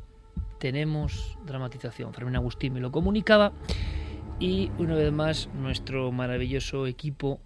tenemos 0.59 1.39
dramatización. 1.47 2.13
Fermín 2.13 2.37
Agustín 2.37 2.73
me 2.73 2.81
lo 2.81 2.91
comunicaba 2.91 3.53
y 4.41 4.71
una 4.79 4.95
vez 4.95 5.13
más 5.13 5.49
nuestro 5.55 6.11
maravilloso 6.11 6.87
equipo 6.87 7.41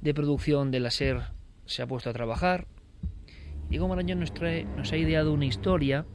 de 0.00 0.14
producción 0.14 0.70
de 0.70 0.80
la 0.80 0.90
SER 0.90 1.22
se 1.66 1.82
ha 1.82 1.86
puesto 1.86 2.10
a 2.10 2.12
trabajar. 2.12 2.66
Diego 3.68 3.88
Marañón 3.88 4.20
nos 4.20 4.92
ha 4.92 4.96
ideado 4.96 5.32
una 5.32 5.46
historia 5.46 6.06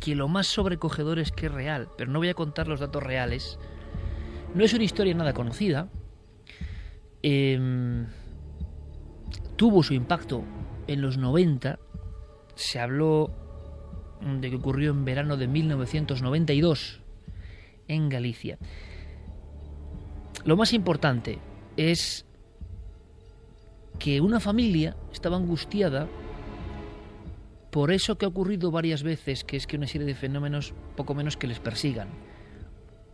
que 0.00 0.14
lo 0.14 0.28
más 0.28 0.46
sobrecogedor 0.46 1.18
es 1.18 1.32
que 1.32 1.46
es 1.46 1.52
real, 1.52 1.88
pero 1.96 2.10
no 2.10 2.18
voy 2.18 2.28
a 2.28 2.34
contar 2.34 2.68
los 2.68 2.80
datos 2.80 3.02
reales. 3.02 3.58
No 4.54 4.64
es 4.64 4.72
una 4.72 4.84
historia 4.84 5.14
nada 5.14 5.34
conocida. 5.34 5.88
Em, 7.22 8.06
tuvo 9.56 9.82
su 9.82 9.94
impacto 9.94 10.44
en 10.86 11.02
los 11.02 11.18
90. 11.18 11.78
Se 12.54 12.80
habló 12.80 13.30
de 14.20 14.50
que 14.50 14.56
ocurrió 14.56 14.90
en 14.90 15.04
verano 15.04 15.36
de 15.36 15.46
1992 15.46 17.00
en 17.88 18.08
Galicia. 18.08 18.58
Lo 20.44 20.56
más 20.56 20.72
importante 20.72 21.38
es 21.76 22.24
que 23.98 24.20
una 24.20 24.40
familia 24.40 24.96
estaba 25.12 25.36
angustiada 25.36 26.08
por 27.78 27.92
eso 27.92 28.18
que 28.18 28.24
ha 28.24 28.28
ocurrido 28.28 28.72
varias 28.72 29.04
veces, 29.04 29.44
que 29.44 29.56
es 29.56 29.68
que 29.68 29.76
una 29.76 29.86
serie 29.86 30.04
de 30.04 30.16
fenómenos 30.16 30.74
poco 30.96 31.14
menos 31.14 31.36
que 31.36 31.46
les 31.46 31.60
persigan, 31.60 32.08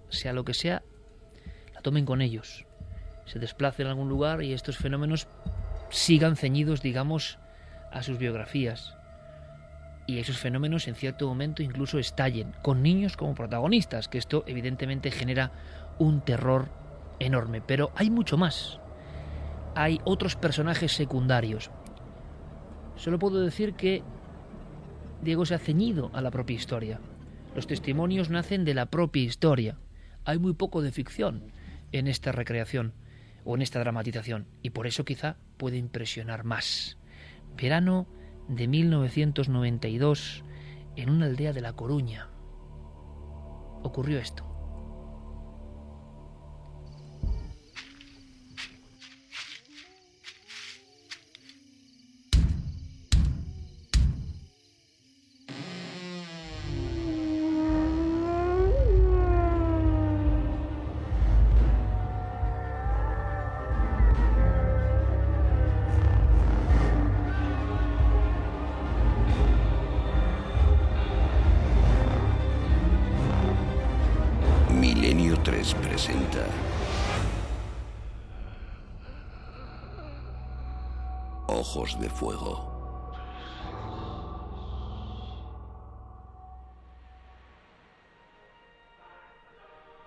sea 0.08 0.32
lo 0.32 0.46
que 0.46 0.54
sea, 0.54 0.82
la 1.74 1.82
tomen 1.82 2.06
con 2.06 2.22
ellos, 2.22 2.64
se 3.26 3.38
desplacen 3.38 3.86
a 3.86 3.90
algún 3.90 4.08
lugar 4.08 4.42
y 4.42 4.54
estos 4.54 4.78
fenómenos 4.78 5.28
sigan 5.90 6.36
ceñidos, 6.36 6.80
digamos, 6.80 7.38
a 7.92 8.02
sus 8.02 8.16
biografías. 8.16 8.96
Y 10.06 10.16
esos 10.16 10.38
fenómenos 10.38 10.88
en 10.88 10.94
cierto 10.94 11.28
momento 11.28 11.62
incluso 11.62 11.98
estallen, 11.98 12.54
con 12.62 12.82
niños 12.82 13.18
como 13.18 13.34
protagonistas, 13.34 14.08
que 14.08 14.16
esto 14.16 14.44
evidentemente 14.46 15.10
genera 15.10 15.52
un 15.98 16.22
terror 16.22 16.70
enorme. 17.18 17.60
Pero 17.60 17.92
hay 17.96 18.08
mucho 18.08 18.38
más. 18.38 18.80
Hay 19.74 20.00
otros 20.04 20.36
personajes 20.36 20.92
secundarios. 20.92 21.70
Solo 22.96 23.18
puedo 23.18 23.42
decir 23.42 23.74
que 23.74 24.02
Diego 25.24 25.46
se 25.46 25.54
ha 25.54 25.58
ceñido 25.58 26.10
a 26.12 26.20
la 26.20 26.30
propia 26.30 26.54
historia. 26.54 27.00
Los 27.56 27.66
testimonios 27.66 28.28
nacen 28.28 28.64
de 28.64 28.74
la 28.74 28.86
propia 28.86 29.22
historia. 29.22 29.78
Hay 30.24 30.38
muy 30.38 30.52
poco 30.52 30.82
de 30.82 30.92
ficción 30.92 31.52
en 31.92 32.08
esta 32.08 32.30
recreación 32.30 32.92
o 33.44 33.54
en 33.54 33.62
esta 33.62 33.80
dramatización 33.80 34.46
y 34.62 34.70
por 34.70 34.86
eso 34.86 35.04
quizá 35.04 35.36
puede 35.56 35.78
impresionar 35.78 36.44
más. 36.44 36.98
Verano 37.56 38.06
de 38.48 38.68
1992 38.68 40.44
en 40.96 41.10
una 41.10 41.26
aldea 41.26 41.52
de 41.52 41.60
La 41.62 41.72
Coruña. 41.72 42.28
Ocurrió 43.82 44.18
esto. 44.18 44.53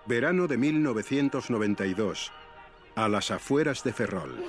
Verano 0.08 0.48
de 0.48 0.58
1992. 0.58 2.32
A 2.96 3.10
las 3.10 3.30
afueras 3.30 3.84
de 3.84 3.92
Ferrol. 3.92 4.42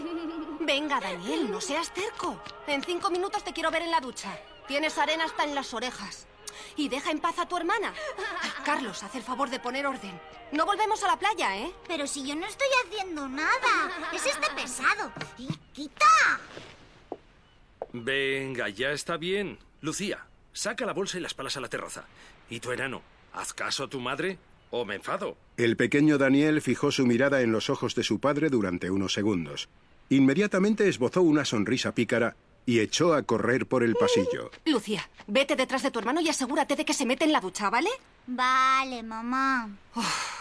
Venga, 0.60 1.00
Daniel, 1.00 1.50
no 1.50 1.60
seas 1.60 1.92
terco. 1.92 2.40
En 2.68 2.80
cinco 2.82 3.10
minutos 3.10 3.42
te 3.42 3.52
quiero 3.52 3.70
ver 3.72 3.82
en 3.82 3.90
la 3.90 4.00
ducha. 4.00 4.38
Tienes 4.68 4.96
arena 4.98 5.24
hasta 5.24 5.42
en 5.42 5.56
las 5.56 5.74
orejas. 5.74 6.28
Y 6.76 6.88
deja 6.88 7.10
en 7.10 7.18
paz 7.18 7.40
a 7.40 7.48
tu 7.48 7.56
hermana. 7.56 7.92
Carlos, 8.64 9.02
haz 9.02 9.16
el 9.16 9.22
favor 9.24 9.50
de 9.50 9.58
poner 9.58 9.84
orden. 9.86 10.20
No 10.52 10.64
volvemos 10.64 11.02
a 11.02 11.08
la 11.08 11.18
playa, 11.18 11.58
¿eh? 11.58 11.72
Pero 11.88 12.06
si 12.06 12.24
yo 12.24 12.36
no 12.36 12.46
estoy 12.46 12.68
haciendo 12.86 13.28
nada. 13.28 13.90
Es 14.12 14.26
este 14.26 14.48
pesado. 14.54 15.10
Y 15.38 15.48
quita. 15.72 16.06
Venga, 17.92 18.68
ya 18.68 18.92
está 18.92 19.16
bien. 19.16 19.58
Lucía, 19.80 20.24
saca 20.52 20.86
la 20.86 20.92
bolsa 20.92 21.18
y 21.18 21.20
las 21.20 21.34
palas 21.34 21.56
a 21.56 21.60
la 21.60 21.68
terraza. 21.68 22.04
¿Y 22.48 22.60
tu 22.60 22.70
enano? 22.70 23.02
¿Haz 23.32 23.52
caso 23.52 23.84
a 23.84 23.88
tu 23.88 23.98
madre 23.98 24.38
o 24.70 24.84
me 24.84 24.96
enfado? 24.96 25.36
El 25.56 25.76
pequeño 25.76 26.18
Daniel 26.18 26.60
fijó 26.62 26.90
su 26.90 27.06
mirada 27.06 27.42
en 27.42 27.52
los 27.52 27.70
ojos 27.70 27.94
de 27.94 28.02
su 28.04 28.20
padre 28.20 28.48
durante 28.48 28.90
unos 28.90 29.12
segundos. 29.12 29.68
Inmediatamente 30.10 30.88
esbozó 30.88 31.22
una 31.22 31.44
sonrisa 31.44 31.94
pícara 31.94 32.36
y 32.64 32.80
echó 32.80 33.14
a 33.14 33.22
correr 33.22 33.66
por 33.66 33.82
el 33.82 33.94
pasillo. 33.94 34.50
Lucía, 34.66 35.08
vete 35.26 35.56
detrás 35.56 35.82
de 35.82 35.90
tu 35.90 35.98
hermano 35.98 36.20
y 36.20 36.28
asegúrate 36.28 36.76
de 36.76 36.84
que 36.84 36.92
se 36.92 37.06
mete 37.06 37.24
en 37.24 37.32
la 37.32 37.40
ducha, 37.40 37.70
¿vale? 37.70 37.90
Vale, 38.26 39.02
mamá. 39.02 39.70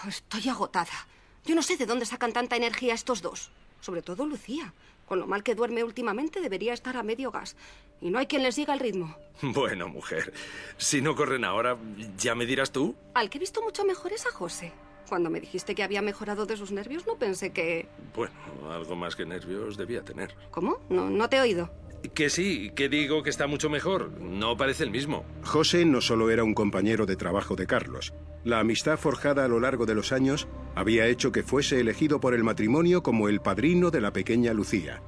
Estoy 0.08 0.50
agotada. 0.50 1.08
Yo 1.46 1.56
no 1.56 1.62
sé 1.62 1.78
de 1.78 1.86
dónde 1.86 2.06
sacan 2.06 2.34
tanta 2.34 2.58
energía 2.58 2.94
estos 2.94 3.22
dos. 3.22 3.52
Sobre 3.80 4.02
todo 4.02 4.26
Lucía. 4.26 4.74
Con 5.08 5.20
lo 5.22 5.26
mal 5.26 5.42
que 5.42 5.56
duerme 5.56 5.86
últimamente 5.86 6.42
debería 6.42 6.74
estar 6.74 6.98
a 6.98 7.02
medio 7.02 7.32
gas. 7.32 7.56
Y 8.02 8.10
no 8.12 8.20
hay 8.20 8.28
quien 8.28 8.44
le 8.44 8.52
siga 8.52 8.74
el 8.74 8.80
ritmo. 8.80 9.16
Bueno, 9.42 9.88
mujer, 9.88 10.34
si 10.78 11.00
no 11.00 11.16
corren 11.16 11.46
ahora, 11.46 11.78
¿ya 12.18 12.36
me 12.36 12.46
dirás 12.46 12.72
tú? 12.72 12.96
Al 13.14 13.30
que 13.30 13.38
he 13.38 13.40
visto 13.40 13.62
mucho 13.62 13.86
mejor 13.86 14.12
es 14.12 14.26
a 14.26 14.32
José. 14.32 14.74
Cuando 15.08 15.30
me 15.30 15.40
dijiste 15.40 15.76
que 15.76 15.84
había 15.84 16.02
mejorado 16.02 16.46
de 16.46 16.58
sus 16.58 16.72
nervios, 16.72 17.08
no 17.08 17.16
pensé 17.16 17.54
que... 17.54 17.88
Bueno, 18.16 18.34
algo 18.70 18.96
más 18.96 19.16
que 19.16 19.26
nervios 19.26 19.78
debía 19.78 20.04
tener. 20.04 20.36
¿Cómo? 20.52 20.80
No, 20.90 21.10
no 21.10 21.30
te 21.30 21.38
he 21.38 21.42
oído. 21.42 21.70
Que 22.14 22.30
sí, 22.30 22.72
que 22.76 22.90
digo 22.90 23.24
que 23.24 23.30
está 23.30 23.48
mucho 23.48 23.70
mejor. 23.70 24.12
No 24.20 24.58
parece 24.58 24.84
el 24.84 24.92
mismo. 24.92 25.26
José 25.44 25.86
no 25.86 26.02
solo 26.02 26.30
era 26.30 26.44
un 26.44 26.54
compañero 26.54 27.06
de 27.06 27.16
trabajo 27.16 27.56
de 27.56 27.68
Carlos. 27.68 28.14
La 28.44 28.60
amistad 28.60 28.98
forjada 28.98 29.46
a 29.46 29.48
lo 29.48 29.60
largo 29.60 29.86
de 29.86 29.96
los 29.96 30.12
años 30.12 30.48
había 30.76 31.08
hecho 31.08 31.32
que 31.32 31.44
fuese 31.44 31.80
elegido 31.80 32.20
por 32.20 32.34
el 32.34 32.44
matrimonio 32.44 33.04
como 33.04 33.30
el 33.30 33.42
padrino 33.42 33.92
de 33.92 34.02
la 34.02 34.14
pequeña 34.14 34.54
Lucía. 34.54 35.02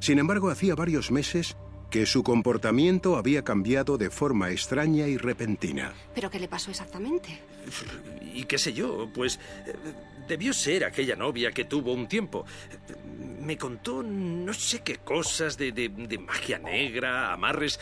Sin 0.00 0.18
embargo, 0.18 0.48
hacía 0.50 0.74
varios 0.74 1.10
meses 1.10 1.56
que 1.92 2.06
su 2.06 2.22
comportamiento 2.22 3.16
había 3.16 3.44
cambiado 3.44 3.98
de 3.98 4.10
forma 4.10 4.50
extraña 4.50 5.06
y 5.08 5.18
repentina. 5.18 5.92
¿Pero 6.14 6.30
qué 6.30 6.40
le 6.40 6.48
pasó 6.48 6.70
exactamente? 6.70 7.40
Y 8.32 8.44
qué 8.44 8.56
sé 8.56 8.72
yo, 8.72 9.10
pues 9.14 9.38
eh, 9.66 9.74
debió 10.28 10.52
ser 10.52 10.84
aquella 10.84 11.16
novia 11.16 11.52
que 11.52 11.64
tuvo 11.64 11.92
un 11.92 12.06
tiempo. 12.08 12.44
Me 13.40 13.58
contó 13.58 14.02
no 14.04 14.54
sé 14.54 14.82
qué 14.82 14.98
cosas 14.98 15.56
de, 15.58 15.72
de- 15.72 15.88
de 15.88 16.18
magia 16.18 16.58
negra, 16.58 17.32
amarres, 17.32 17.80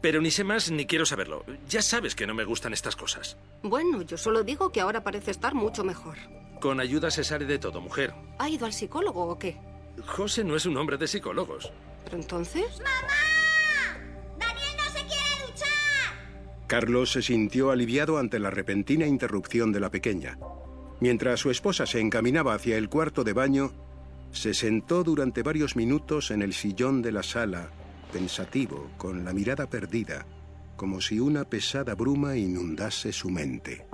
pero 0.00 0.20
ni 0.20 0.30
sé 0.30 0.44
más 0.44 0.70
ni 0.70 0.86
quiero 0.86 1.04
saberlo. 1.04 1.44
Ya 1.68 1.82
sabes 1.82 2.14
que 2.14 2.26
no 2.26 2.32
me 2.34 2.44
gustan 2.44 2.72
estas 2.72 2.96
cosas. 2.96 3.36
Bueno, 3.62 4.00
yo 4.02 4.16
solo 4.16 4.42
digo 4.42 4.72
que 4.72 4.80
ahora 4.80 5.04
parece 5.04 5.30
estar 5.30 5.54
mucho 5.54 5.84
mejor. 5.84 6.16
Con 6.60 6.80
ayuda 6.80 7.10
se 7.10 7.22
sale 7.24 7.44
de 7.44 7.58
todo, 7.58 7.80
mujer. 7.82 8.14
¿Ha 8.38 8.48
ido 8.48 8.64
al 8.64 8.72
psicólogo 8.72 9.24
o 9.26 9.38
qué? 9.38 9.58
José 10.06 10.42
no 10.42 10.56
es 10.56 10.64
un 10.64 10.76
hombre 10.78 10.96
de 10.96 11.06
psicólogos. 11.06 11.70
¿Pero 12.04 12.16
entonces? 12.16 12.64
¡Daniel 14.38 14.70
no 14.78 14.84
se 14.84 15.06
quiere 15.06 15.46
duchar! 15.46 16.66
Carlos 16.66 17.12
se 17.12 17.20
sintió 17.22 17.70
aliviado 17.70 18.16
ante 18.18 18.38
la 18.38 18.50
repentina 18.50 19.06
interrupción 19.06 19.70
de 19.72 19.80
la 19.80 19.90
pequeña. 19.90 20.38
Mientras 21.04 21.40
su 21.40 21.50
esposa 21.50 21.84
se 21.84 22.00
encaminaba 22.00 22.54
hacia 22.54 22.78
el 22.78 22.88
cuarto 22.88 23.24
de 23.24 23.34
baño, 23.34 23.72
se 24.32 24.54
sentó 24.54 25.04
durante 25.04 25.42
varios 25.42 25.76
minutos 25.76 26.30
en 26.30 26.40
el 26.40 26.54
sillón 26.54 27.02
de 27.02 27.12
la 27.12 27.22
sala, 27.22 27.70
pensativo, 28.10 28.90
con 28.96 29.22
la 29.22 29.34
mirada 29.34 29.68
perdida, 29.68 30.24
como 30.76 31.02
si 31.02 31.20
una 31.20 31.44
pesada 31.44 31.94
bruma 31.94 32.38
inundase 32.38 33.12
su 33.12 33.28
mente. 33.28 33.86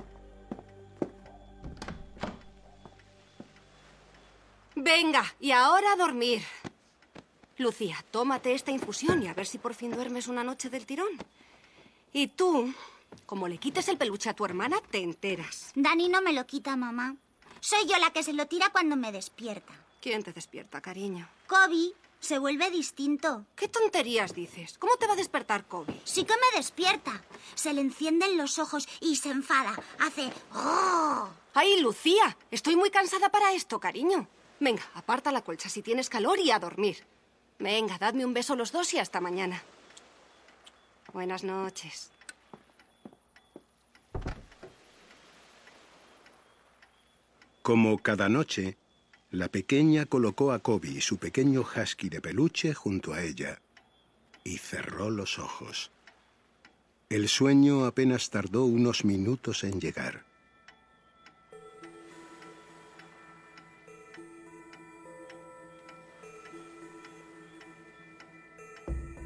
Venga, 4.77 5.25
y 5.41 5.51
ahora 5.51 5.91
a 5.91 5.97
dormir. 5.97 6.41
Lucía, 7.57 7.97
tómate 8.09 8.53
esta 8.53 8.71
infusión 8.71 9.21
y 9.21 9.27
a 9.27 9.33
ver 9.33 9.47
si 9.47 9.57
por 9.57 9.73
fin 9.73 9.91
duermes 9.91 10.29
una 10.29 10.45
noche 10.45 10.69
del 10.69 10.85
tirón. 10.85 11.11
Y 12.13 12.27
tú, 12.27 12.73
como 13.31 13.47
le 13.47 13.59
quites 13.59 13.87
el 13.87 13.97
peluche 13.97 14.29
a 14.29 14.33
tu 14.33 14.43
hermana, 14.43 14.81
te 14.91 14.97
enteras. 14.97 15.71
Dani 15.73 16.09
no 16.09 16.21
me 16.21 16.33
lo 16.33 16.45
quita, 16.45 16.75
mamá. 16.75 17.15
Soy 17.61 17.87
yo 17.87 17.97
la 17.97 18.11
que 18.11 18.23
se 18.23 18.33
lo 18.33 18.45
tira 18.45 18.73
cuando 18.73 18.97
me 18.97 19.13
despierta. 19.13 19.71
¿Quién 20.01 20.21
te 20.21 20.33
despierta, 20.33 20.81
cariño? 20.81 21.29
Kobe 21.47 21.93
se 22.19 22.39
vuelve 22.39 22.69
distinto. 22.69 23.45
¿Qué 23.55 23.69
tonterías 23.69 24.35
dices? 24.35 24.77
¿Cómo 24.77 24.97
te 24.97 25.07
va 25.07 25.13
a 25.13 25.15
despertar 25.15 25.65
Kobe? 25.65 26.01
Sí 26.03 26.25
que 26.25 26.33
me 26.33 26.57
despierta. 26.57 27.23
Se 27.55 27.73
le 27.73 27.79
encienden 27.79 28.35
los 28.35 28.59
ojos 28.59 28.85
y 28.99 29.15
se 29.15 29.29
enfada. 29.29 29.81
Hace... 29.99 30.29
¡Oh! 30.53 31.29
¡Ay, 31.53 31.79
Lucía! 31.79 32.35
Estoy 32.51 32.75
muy 32.75 32.89
cansada 32.89 33.29
para 33.29 33.53
esto, 33.53 33.79
cariño. 33.79 34.27
Venga, 34.59 34.83
aparta 34.93 35.31
la 35.31 35.41
colcha 35.41 35.69
si 35.69 35.81
tienes 35.81 36.09
calor 36.09 36.37
y 36.37 36.51
a 36.51 36.59
dormir. 36.59 37.05
Venga, 37.59 37.97
dadme 37.97 38.25
un 38.25 38.33
beso 38.33 38.57
los 38.57 38.73
dos 38.73 38.93
y 38.93 38.99
hasta 38.99 39.21
mañana. 39.21 39.63
Buenas 41.13 41.45
noches. 41.45 42.11
Como 47.61 47.99
cada 47.99 48.27
noche, 48.27 48.77
la 49.29 49.47
pequeña 49.47 50.05
colocó 50.05 50.51
a 50.51 50.59
Kobe, 50.59 50.99
su 51.01 51.17
pequeño 51.17 51.61
husky 51.61 52.09
de 52.09 52.21
peluche, 52.21 52.73
junto 52.73 53.13
a 53.13 53.21
ella 53.21 53.61
y 54.43 54.57
cerró 54.57 55.09
los 55.09 55.39
ojos. 55.39 55.91
El 57.09 57.27
sueño 57.27 57.85
apenas 57.85 58.29
tardó 58.29 58.65
unos 58.65 59.05
minutos 59.05 59.63
en 59.63 59.79
llegar. 59.79 60.23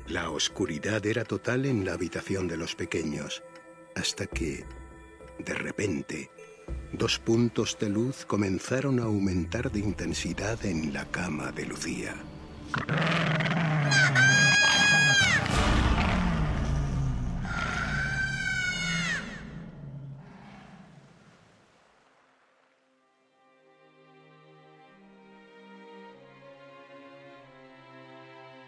La 0.08 0.30
oscuridad 0.30 1.06
era 1.06 1.24
total 1.26 1.66
en 1.66 1.86
la 1.86 1.94
habitación 1.94 2.48
de 2.48 2.58
los 2.58 2.76
pequeños, 2.76 3.44
hasta 3.96 4.28
que, 4.28 4.66
de 5.40 5.54
repente, 5.54 6.30
dos 6.98 7.20
puntos 7.20 7.78
de 7.80 7.89
luz 7.89 8.26
comenzaron 8.26 9.00
a 9.00 9.04
aumentar 9.04 9.72
de 9.72 9.80
intensidad 9.80 10.66
en 10.66 10.93
la 10.93 11.06
cama 11.06 11.52
de 11.52 11.66
Lucía. 11.66 12.16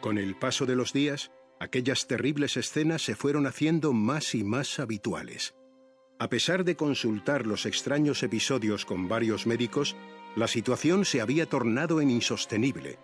Con 0.02 0.18
el 0.18 0.38
paso 0.38 0.66
de 0.66 0.76
los 0.78 0.94
días, 0.94 1.32
aquellas 1.60 2.08
terribles 2.08 2.56
escenas 2.56 3.02
se 3.02 3.16
fueron 3.16 3.46
haciendo 3.46 3.92
más 3.92 4.36
y 4.36 4.46
más 4.46 4.80
habituales. 4.80 5.57
A 6.20 6.30
pesar 6.30 6.64
de 6.64 6.76
consultar 6.76 7.46
los 7.46 7.66
extraños 7.66 8.24
episodios 8.24 8.86
con 8.86 9.08
varios 9.08 9.46
médicos, 9.46 9.96
la 10.36 10.48
situación 10.48 11.06
se 11.06 11.22
había 11.22 11.46
tornado 11.46 12.02
en 12.02 12.10
insostenible 12.10 12.98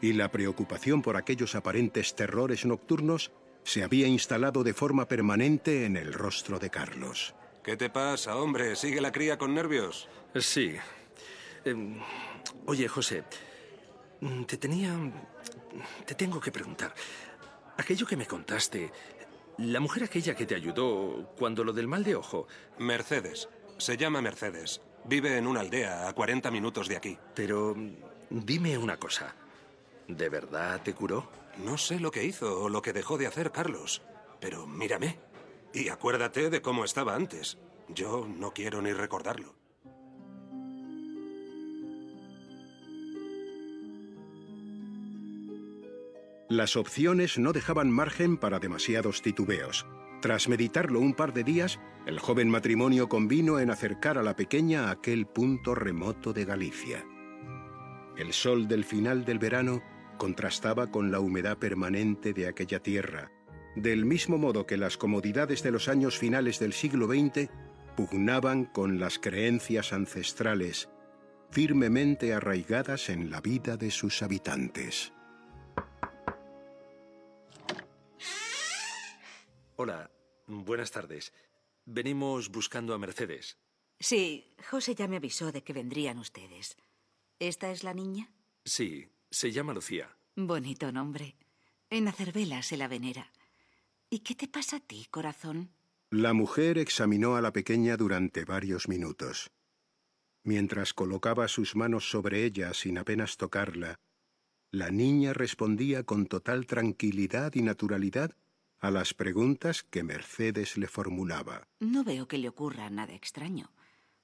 y 0.00 0.12
la 0.12 0.30
preocupación 0.30 1.00
por 1.00 1.16
aquellos 1.16 1.54
aparentes 1.54 2.14
terrores 2.14 2.66
nocturnos 2.66 3.30
se 3.62 3.82
había 3.82 4.06
instalado 4.06 4.64
de 4.64 4.74
forma 4.74 5.06
permanente 5.06 5.84
en 5.84 5.96
el 5.96 6.12
rostro 6.12 6.58
de 6.58 6.70
Carlos. 6.70 7.34
¿Qué 7.62 7.76
te 7.76 7.90
pasa, 7.90 8.36
hombre? 8.36 8.76
¿Sigue 8.76 9.00
la 9.00 9.10
cría 9.10 9.38
con 9.38 9.54
nervios? 9.54 10.08
Sí. 10.36 10.74
Em, 11.64 11.98
oye, 12.66 12.86
José, 12.88 13.24
te 14.46 14.56
tenía... 14.56 14.92
Te 16.04 16.14
tengo 16.14 16.40
que 16.40 16.52
preguntar. 16.52 16.94
Aquello 17.76 18.06
que 18.06 18.16
me 18.16 18.26
contaste, 18.26 18.90
la 19.58 19.80
mujer 19.80 20.04
aquella 20.04 20.34
que 20.34 20.46
te 20.46 20.54
ayudó 20.54 21.32
cuando 21.38 21.64
lo 21.64 21.72
del 21.72 21.88
mal 21.88 22.04
de 22.04 22.14
ojo... 22.16 22.46
Mercedes. 22.78 23.48
Se 23.78 23.96
llama 23.96 24.20
Mercedes. 24.20 24.80
Vive 25.04 25.36
en 25.36 25.46
una 25.46 25.60
aldea 25.60 26.08
a 26.08 26.12
40 26.12 26.50
minutos 26.50 26.88
de 26.88 26.96
aquí. 26.96 27.18
Pero 27.34 27.74
dime 28.30 28.76
una 28.76 28.98
cosa. 28.98 29.34
¿De 30.08 30.28
verdad 30.28 30.82
te 30.82 30.94
curó? 30.94 31.28
No 31.64 31.78
sé 31.78 32.00
lo 32.00 32.10
que 32.10 32.24
hizo 32.24 32.62
o 32.62 32.68
lo 32.68 32.82
que 32.82 32.92
dejó 32.92 33.16
de 33.16 33.26
hacer 33.26 33.50
Carlos, 33.50 34.02
pero 34.40 34.66
mírame. 34.66 35.18
Y 35.72 35.88
acuérdate 35.88 36.50
de 36.50 36.62
cómo 36.62 36.84
estaba 36.84 37.14
antes. 37.14 37.58
Yo 37.88 38.26
no 38.26 38.52
quiero 38.52 38.82
ni 38.82 38.92
recordarlo. 38.92 39.54
Las 46.48 46.76
opciones 46.76 47.38
no 47.38 47.52
dejaban 47.52 47.90
margen 47.90 48.36
para 48.36 48.60
demasiados 48.60 49.20
titubeos. 49.20 49.84
Tras 50.22 50.48
meditarlo 50.48 51.00
un 51.00 51.12
par 51.12 51.32
de 51.32 51.42
días, 51.42 51.80
el 52.06 52.20
joven 52.20 52.48
matrimonio 52.48 53.08
convino 53.08 53.58
en 53.58 53.68
acercar 53.68 54.16
a 54.16 54.22
la 54.22 54.36
pequeña 54.36 54.86
a 54.86 54.92
aquel 54.92 55.26
punto 55.26 55.74
remoto 55.74 56.32
de 56.32 56.44
Galicia. 56.44 57.04
El 58.16 58.32
sol 58.32 58.68
del 58.68 58.84
final 58.84 59.24
del 59.24 59.40
verano 59.40 59.82
contrastaba 60.18 60.90
con 60.92 61.10
la 61.10 61.18
humedad 61.18 61.58
permanente 61.58 62.32
de 62.32 62.46
aquella 62.46 62.80
tierra, 62.80 63.32
del 63.74 64.04
mismo 64.04 64.38
modo 64.38 64.66
que 64.66 64.76
las 64.76 64.96
comodidades 64.96 65.64
de 65.64 65.72
los 65.72 65.88
años 65.88 66.16
finales 66.16 66.60
del 66.60 66.72
siglo 66.72 67.08
XX 67.08 67.50
pugnaban 67.96 68.66
con 68.66 69.00
las 69.00 69.18
creencias 69.18 69.92
ancestrales, 69.92 70.88
firmemente 71.50 72.34
arraigadas 72.34 73.08
en 73.10 73.30
la 73.30 73.40
vida 73.40 73.76
de 73.76 73.90
sus 73.90 74.22
habitantes. 74.22 75.12
Hola, 79.78 80.10
buenas 80.46 80.90
tardes. 80.90 81.34
Venimos 81.84 82.50
buscando 82.50 82.94
a 82.94 82.98
Mercedes. 82.98 83.58
Sí, 84.00 84.54
José 84.70 84.94
ya 84.94 85.06
me 85.06 85.16
avisó 85.16 85.52
de 85.52 85.62
que 85.62 85.74
vendrían 85.74 86.18
ustedes. 86.18 86.78
¿Esta 87.38 87.70
es 87.70 87.84
la 87.84 87.92
niña? 87.92 88.30
Sí, 88.64 89.06
se 89.30 89.52
llama 89.52 89.74
Lucía. 89.74 90.16
Bonito 90.34 90.90
nombre. 90.92 91.36
En 91.90 92.08
Acervela 92.08 92.62
se 92.62 92.78
la 92.78 92.88
venera. 92.88 93.30
¿Y 94.08 94.20
qué 94.20 94.34
te 94.34 94.48
pasa 94.48 94.76
a 94.76 94.80
ti, 94.80 95.06
corazón? 95.10 95.70
La 96.08 96.32
mujer 96.32 96.78
examinó 96.78 97.36
a 97.36 97.42
la 97.42 97.52
pequeña 97.52 97.98
durante 97.98 98.46
varios 98.46 98.88
minutos. 98.88 99.50
Mientras 100.42 100.94
colocaba 100.94 101.48
sus 101.48 101.76
manos 101.76 102.08
sobre 102.08 102.44
ella 102.44 102.72
sin 102.72 102.96
apenas 102.96 103.36
tocarla, 103.36 103.96
la 104.70 104.90
niña 104.90 105.34
respondía 105.34 106.04
con 106.04 106.26
total 106.26 106.64
tranquilidad 106.64 107.54
y 107.54 107.60
naturalidad 107.60 108.34
a 108.80 108.90
las 108.90 109.14
preguntas 109.14 109.82
que 109.82 110.02
Mercedes 110.02 110.76
le 110.76 110.86
formulaba. 110.86 111.66
No 111.80 112.04
veo 112.04 112.28
que 112.28 112.38
le 112.38 112.48
ocurra 112.48 112.90
nada 112.90 113.14
extraño. 113.14 113.72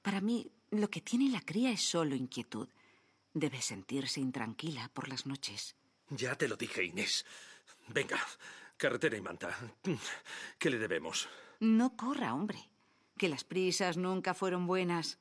Para 0.03 0.21
mí, 0.21 0.51
lo 0.71 0.91
que 0.91 1.01
tiene 1.01 1.31
la 1.31 1.41
cría 1.41 1.71
es 1.71 1.83
solo 1.83 2.15
inquietud. 2.15 2.69
Debe 3.35 3.63
sentirse 3.63 4.21
intranquila 4.21 4.91
por 4.93 5.09
las 5.09 5.27
noches. 5.27 5.77
Ya 6.11 6.37
te 6.37 6.49
lo 6.49 6.57
dije, 6.57 6.85
Inés. 6.85 7.25
Venga, 7.89 8.19
carretera 8.77 9.17
y 9.17 9.21
manta. 9.21 9.57
¿Qué 10.59 10.71
le 10.71 10.79
debemos? 10.79 11.29
No 11.61 11.97
corra, 11.97 12.35
hombre. 12.35 12.59
Que 13.17 13.29
las 13.29 13.45
prisas 13.45 13.97
nunca 13.97 14.35
fueron 14.35 14.67
buenas. 14.67 15.19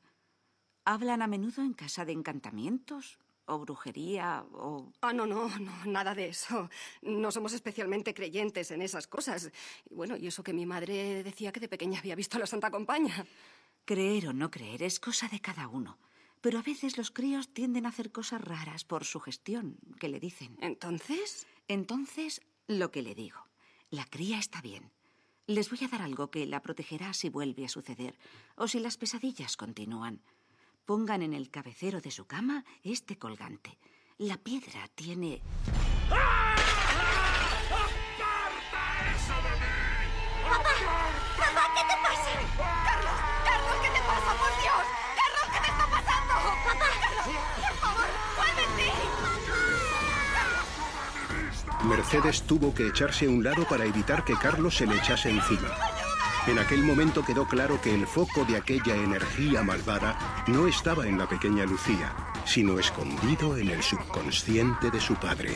¿Hablan 0.84 1.22
a 1.22 1.28
menudo 1.28 1.62
en 1.62 1.74
casa 1.74 2.04
de 2.04 2.14
encantamientos? 2.14 3.20
¿O 3.46 3.60
brujería? 3.60 4.46
¿O...? 4.54 4.92
Ah, 5.02 5.14
no, 5.14 5.26
no, 5.26 5.50
no, 5.60 5.86
nada 5.86 6.16
de 6.16 6.30
eso. 6.30 6.70
No 7.02 7.32
somos 7.32 7.54
especialmente 7.54 8.14
creyentes 8.14 8.72
en 8.72 8.82
esas 8.82 9.08
cosas. 9.08 9.52
Y 9.90 9.96
bueno, 9.96 10.16
y 10.16 10.28
eso 10.28 10.44
que 10.44 10.54
mi 10.54 10.66
madre 10.66 11.24
decía 11.24 11.52
que 11.52 11.60
de 11.60 11.68
pequeña 11.68 12.00
había 12.00 12.16
visto 12.16 12.38
a 12.38 12.40
la 12.40 12.48
Santa 12.48 12.72
Compaña. 12.72 13.26
Creer 13.86 14.28
o 14.30 14.34
no 14.34 14.52
creer 14.52 14.84
es 14.84 15.00
cosa 15.00 15.28
de 15.28 15.40
cada 15.40 15.68
uno. 15.68 15.98
Pero 16.40 16.60
a 16.60 16.64
veces 16.64 16.98
los 16.98 17.12
críos 17.12 17.54
tienden 17.54 17.86
a 17.86 17.90
hacer 17.90 18.12
cosas 18.12 18.42
raras 18.42 18.84
por 18.84 19.06
su 19.06 19.20
gestión, 19.20 19.78
que 20.00 20.10
le 20.10 20.20
dicen. 20.20 20.58
¿Entonces? 20.62 21.46
Entonces, 21.68 22.42
lo 22.68 22.92
que 22.92 23.02
le 23.02 23.16
digo. 23.16 23.46
La 23.90 24.06
cría 24.06 24.40
está 24.40 24.62
bien. 24.62 24.92
Les 25.48 25.70
voy 25.70 25.80
a 25.84 25.88
dar 25.88 26.02
algo 26.02 26.32
que 26.32 26.46
la 26.46 26.62
protegerá 26.62 27.14
si 27.14 27.30
vuelve 27.30 27.66
a 27.66 27.70
suceder 27.70 28.18
o 28.56 28.68
si 28.68 28.80
las 28.80 28.98
pesadillas 28.98 29.58
continúan. 29.58 30.22
Pongan 30.86 31.22
en 31.22 31.34
el 31.34 31.50
cabecero 31.50 32.02
de 32.02 32.12
su 32.12 32.26
cama 32.26 32.66
este 32.84 33.18
colgante. 33.18 33.78
La 34.18 34.38
piedra 34.38 34.88
tiene... 34.96 35.42
¡Papá! 36.10 36.56
¡Papá, 41.38 41.64
qué 41.76 41.82
te 41.88 41.96
pasa! 42.02 42.32
¡Carlos! 42.86 43.18
¡Carlos, 43.46 43.76
qué 43.82 43.90
te 43.90 44.02
pasa, 44.02 44.32
por 44.38 44.52
Dios! 44.62 44.84
¡Carlos, 45.16 45.46
qué 45.54 45.60
te 45.60 45.70
está 45.72 45.86
pasando! 45.88 46.34
¡Papá! 46.66 46.90
¡Carlos, 47.02 47.26
por 47.56 47.74
favor, 47.76 48.10
vuélvete! 48.38 48.88
Mercedes 51.84 52.44
tuvo 52.44 52.74
que 52.74 52.88
echarse 52.88 53.26
a 53.26 53.30
un 53.30 53.44
lado 53.44 53.68
para 53.68 53.86
evitar 53.86 54.24
que 54.26 54.36
Carlos 54.36 54.76
se 54.76 54.86
le 54.86 54.98
echase 54.98 55.30
encima. 55.30 55.70
En 56.48 56.58
aquel 56.58 56.84
momento 56.84 57.24
quedó 57.24 57.48
claro 57.48 57.80
que 57.80 57.94
el 57.94 58.08
foco 58.08 58.46
de 58.46 58.58
aquella 58.58 58.96
energía 58.96 59.62
malvada 59.62 60.44
no 60.48 60.68
estaba 60.68 61.06
en 61.06 61.20
la 61.20 61.30
pequeña 61.30 61.66
Lucía, 61.66 62.16
sino 62.46 62.80
escondido 62.80 63.58
en 63.58 63.70
el 63.70 63.84
subconsciente 63.84 64.90
de 64.90 65.00
su 65.00 65.14
padre. 65.16 65.54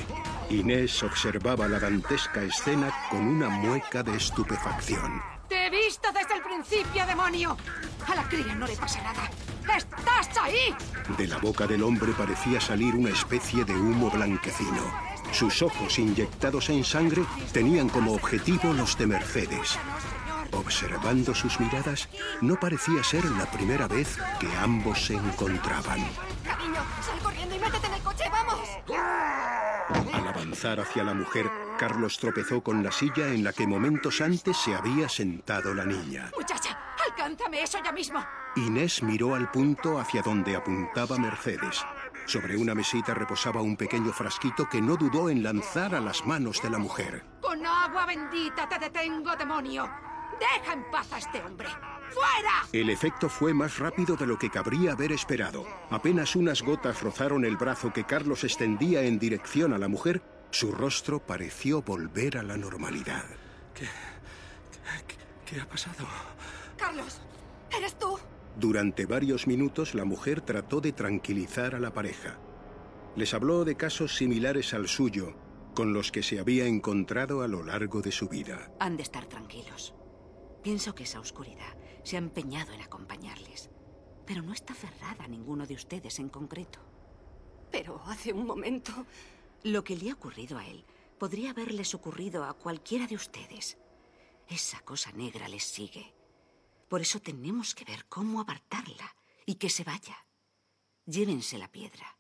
Inés 0.52 1.02
observaba 1.02 1.68
la 1.68 1.80
dantesca 1.80 2.44
escena 2.44 2.94
con 3.10 3.26
una 3.26 3.50
mueca 3.50 4.04
de 4.04 4.16
estupefacción. 4.16 5.24
¡Te 5.50 5.68
he 5.68 5.70
visto 5.72 6.08
desde 6.14 6.36
el 6.36 6.44
principio, 6.44 7.06
demonio! 7.08 7.58
A 8.08 8.14
la 8.14 8.24
cría 8.30 8.54
no 8.54 8.68
le 8.68 8.78
pasa 8.78 9.02
nada. 9.02 9.30
¡Estás 9.76 10.38
ahí! 10.38 10.76
De 11.18 11.28
la 11.28 11.40
boca 11.40 11.66
del 11.66 11.82
hombre 11.82 12.12
parecía 12.12 12.62
salir 12.62 12.94
una 12.94 13.10
especie 13.10 13.66
de 13.66 13.74
humo 13.74 14.12
blanquecino. 14.12 14.84
Sus 15.32 15.64
ojos 15.64 15.98
inyectados 15.98 16.70
en 16.70 16.84
sangre 16.84 17.24
tenían 17.52 17.90
como 17.90 18.14
objetivo 18.14 18.72
los 18.74 18.96
de 18.98 19.08
Mercedes. 19.08 19.80
Observando 20.56 21.36
sus 21.36 21.60
miradas, 21.60 22.08
no 22.42 22.56
parecía 22.56 23.04
ser 23.04 23.26
la 23.32 23.46
primera 23.46 23.88
vez 23.88 24.18
que 24.40 24.48
ambos 24.58 25.06
se 25.06 25.14
encontraban. 25.14 26.00
Cariño, 26.44 26.82
sal 27.02 27.20
corriendo 27.22 27.56
y 27.56 27.60
métete 27.60 27.88
en 27.88 27.94
el 27.94 28.02
coche, 28.02 28.24
vamos. 28.32 28.70
Al 30.14 30.28
avanzar 30.28 30.80
hacia 30.80 31.04
la 31.04 31.14
mujer, 31.14 31.52
Carlos 31.78 32.18
tropezó 32.18 32.62
con 32.62 32.84
la 32.84 32.92
silla 32.92 33.28
en 33.28 33.44
la 33.44 33.54
que 33.54 33.68
momentos 33.68 34.22
antes 34.22 34.58
se 34.58 34.74
había 34.74 35.10
sentado 35.10 35.74
la 35.74 35.86
niña. 35.86 36.32
Muchacha, 36.36 36.78
alcánzame 37.06 37.62
eso 37.62 37.78
ya 37.84 37.92
mismo. 37.92 38.26
Inés 38.56 39.04
miró 39.04 39.36
al 39.36 39.52
punto 39.52 40.00
hacia 40.00 40.22
donde 40.22 40.56
apuntaba 40.56 41.18
Mercedes. 41.18 41.86
Sobre 42.26 42.58
una 42.58 42.74
mesita 42.74 43.14
reposaba 43.14 43.62
un 43.62 43.76
pequeño 43.76 44.12
frasquito 44.12 44.68
que 44.68 44.82
no 44.82 44.96
dudó 44.96 45.30
en 45.30 45.44
lanzar 45.44 45.94
a 45.94 46.00
las 46.00 46.26
manos 46.26 46.62
de 46.62 46.70
la 46.70 46.80
mujer. 46.80 47.24
Con 47.42 47.64
agua 47.66 48.06
bendita 48.06 48.68
te 48.68 48.80
detengo, 48.80 49.36
demonio. 49.36 49.88
Deja 50.40 50.74
en 50.74 50.84
paz 50.92 51.12
a 51.14 51.18
este 51.18 51.42
hombre. 51.42 51.68
¡Fuera! 52.10 52.68
El 52.72 52.90
efecto 52.90 53.30
fue 53.30 53.54
más 53.54 53.80
rápido 53.80 54.16
de 54.16 54.28
lo 54.28 54.38
que 54.38 54.50
cabría 54.50 54.94
haber 54.94 55.12
esperado. 55.12 55.66
Apenas 55.90 56.36
unas 56.36 56.62
gotas 56.62 57.02
rozaron 57.02 57.46
el 57.46 57.58
brazo 57.58 57.92
que 57.92 58.06
Carlos 58.06 58.44
extendía 58.44 59.02
en 59.04 59.20
dirección 59.20 59.74
a 59.74 59.78
la 59.78 59.88
mujer, 59.88 60.22
su 60.52 60.72
rostro 60.72 61.20
pareció 61.20 61.82
volver 61.82 62.38
a 62.38 62.44
la 62.44 62.58
normalidad. 62.58 63.26
¿Qué, 63.74 63.86
qué, 65.08 65.16
qué 65.46 65.62
ha 65.62 65.68
pasado? 65.68 66.06
Carlos, 66.78 67.22
¿eres 67.76 67.98
tú? 67.98 68.18
Durante 68.56 69.06
varios 69.06 69.48
minutos 69.48 69.96
la 69.96 70.06
mujer 70.06 70.42
trató 70.42 70.80
de 70.80 70.94
tranquilizar 70.94 71.76
a 71.76 71.80
la 71.80 71.94
pareja. 71.94 72.38
Les 73.16 73.34
habló 73.34 73.66
de 73.66 73.76
casos 73.76 74.16
similares 74.16 74.74
al 74.74 74.88
suyo, 74.88 75.36
con 75.74 75.94
los 75.94 76.12
que 76.12 76.24
se 76.24 76.40
había 76.40 76.66
encontrado 76.66 77.42
a 77.42 77.48
lo 77.48 77.64
largo 77.64 78.02
de 78.02 78.12
su 78.12 78.30
vida. 78.30 78.72
Han 78.80 78.96
de 78.96 79.04
estar 79.04 79.26
tranquilos. 79.26 79.94
Pienso 80.66 80.96
que 80.96 81.04
esa 81.04 81.20
oscuridad 81.20 81.78
se 82.04 82.16
ha 82.16 82.18
empeñado 82.18 82.74
en 82.74 82.82
acompañarles. 82.82 83.70
Pero 84.26 84.42
no 84.42 84.52
está 84.52 84.74
aferrada 84.74 85.26
a 85.26 85.28
ninguno 85.28 85.68
de 85.68 85.76
ustedes 85.76 86.18
en 86.18 86.28
concreto. 86.28 86.80
Pero 87.72 88.02
hace 88.08 88.34
un 88.34 88.48
momento... 88.48 88.92
Lo 89.62 89.84
que 89.84 89.96
le 89.96 90.10
ha 90.10 90.16
ocurrido 90.16 90.58
a 90.58 90.66
él 90.66 90.84
podría 91.20 91.52
haberles 91.52 91.94
ocurrido 91.94 92.44
a 92.46 92.56
cualquiera 92.56 93.06
de 93.06 93.14
ustedes. 93.14 93.78
Esa 94.48 94.80
cosa 94.80 95.12
negra 95.12 95.48
les 95.48 95.64
sigue. 95.64 96.16
Por 96.90 97.00
eso 97.02 97.20
tenemos 97.20 97.76
que 97.76 97.86
ver 97.86 98.08
cómo 98.08 98.42
apartarla 98.42 99.16
y 99.46 99.56
que 99.56 99.70
se 99.70 99.84
vaya. 99.84 100.18
Llévense 101.06 101.60
la 101.60 101.72
piedra. 101.72 102.18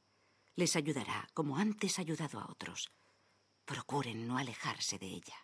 Les 0.55 0.75
ayudará 0.75 1.27
como 1.33 1.57
antes 1.57 1.97
ha 1.97 2.03
ayudado 2.03 2.39
a 2.39 2.45
otros. 2.51 2.91
Procuren 3.65 4.27
no 4.27 4.37
alejarse 4.37 4.99
de 4.99 5.07
ella. 5.07 5.35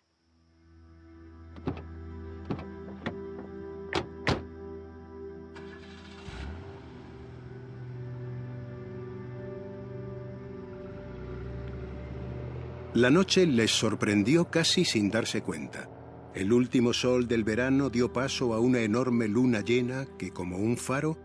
La 13.02 13.10
noche 13.10 13.48
les 13.48 13.72
sorprendió 13.72 14.52
casi 14.52 14.86
sin 14.86 15.10
darse 15.10 15.42
cuenta. 15.42 15.90
El 16.36 16.54
último 16.54 16.94
sol 16.94 17.28
del 17.28 17.44
verano 17.44 17.90
dio 17.90 18.14
paso 18.14 18.54
a 18.54 18.60
una 18.60 18.82
enorme 18.82 19.28
luna 19.28 19.62
llena 19.62 20.06
que, 20.20 20.30
como 20.30 20.58
un 20.60 20.78
faro, 20.78 21.18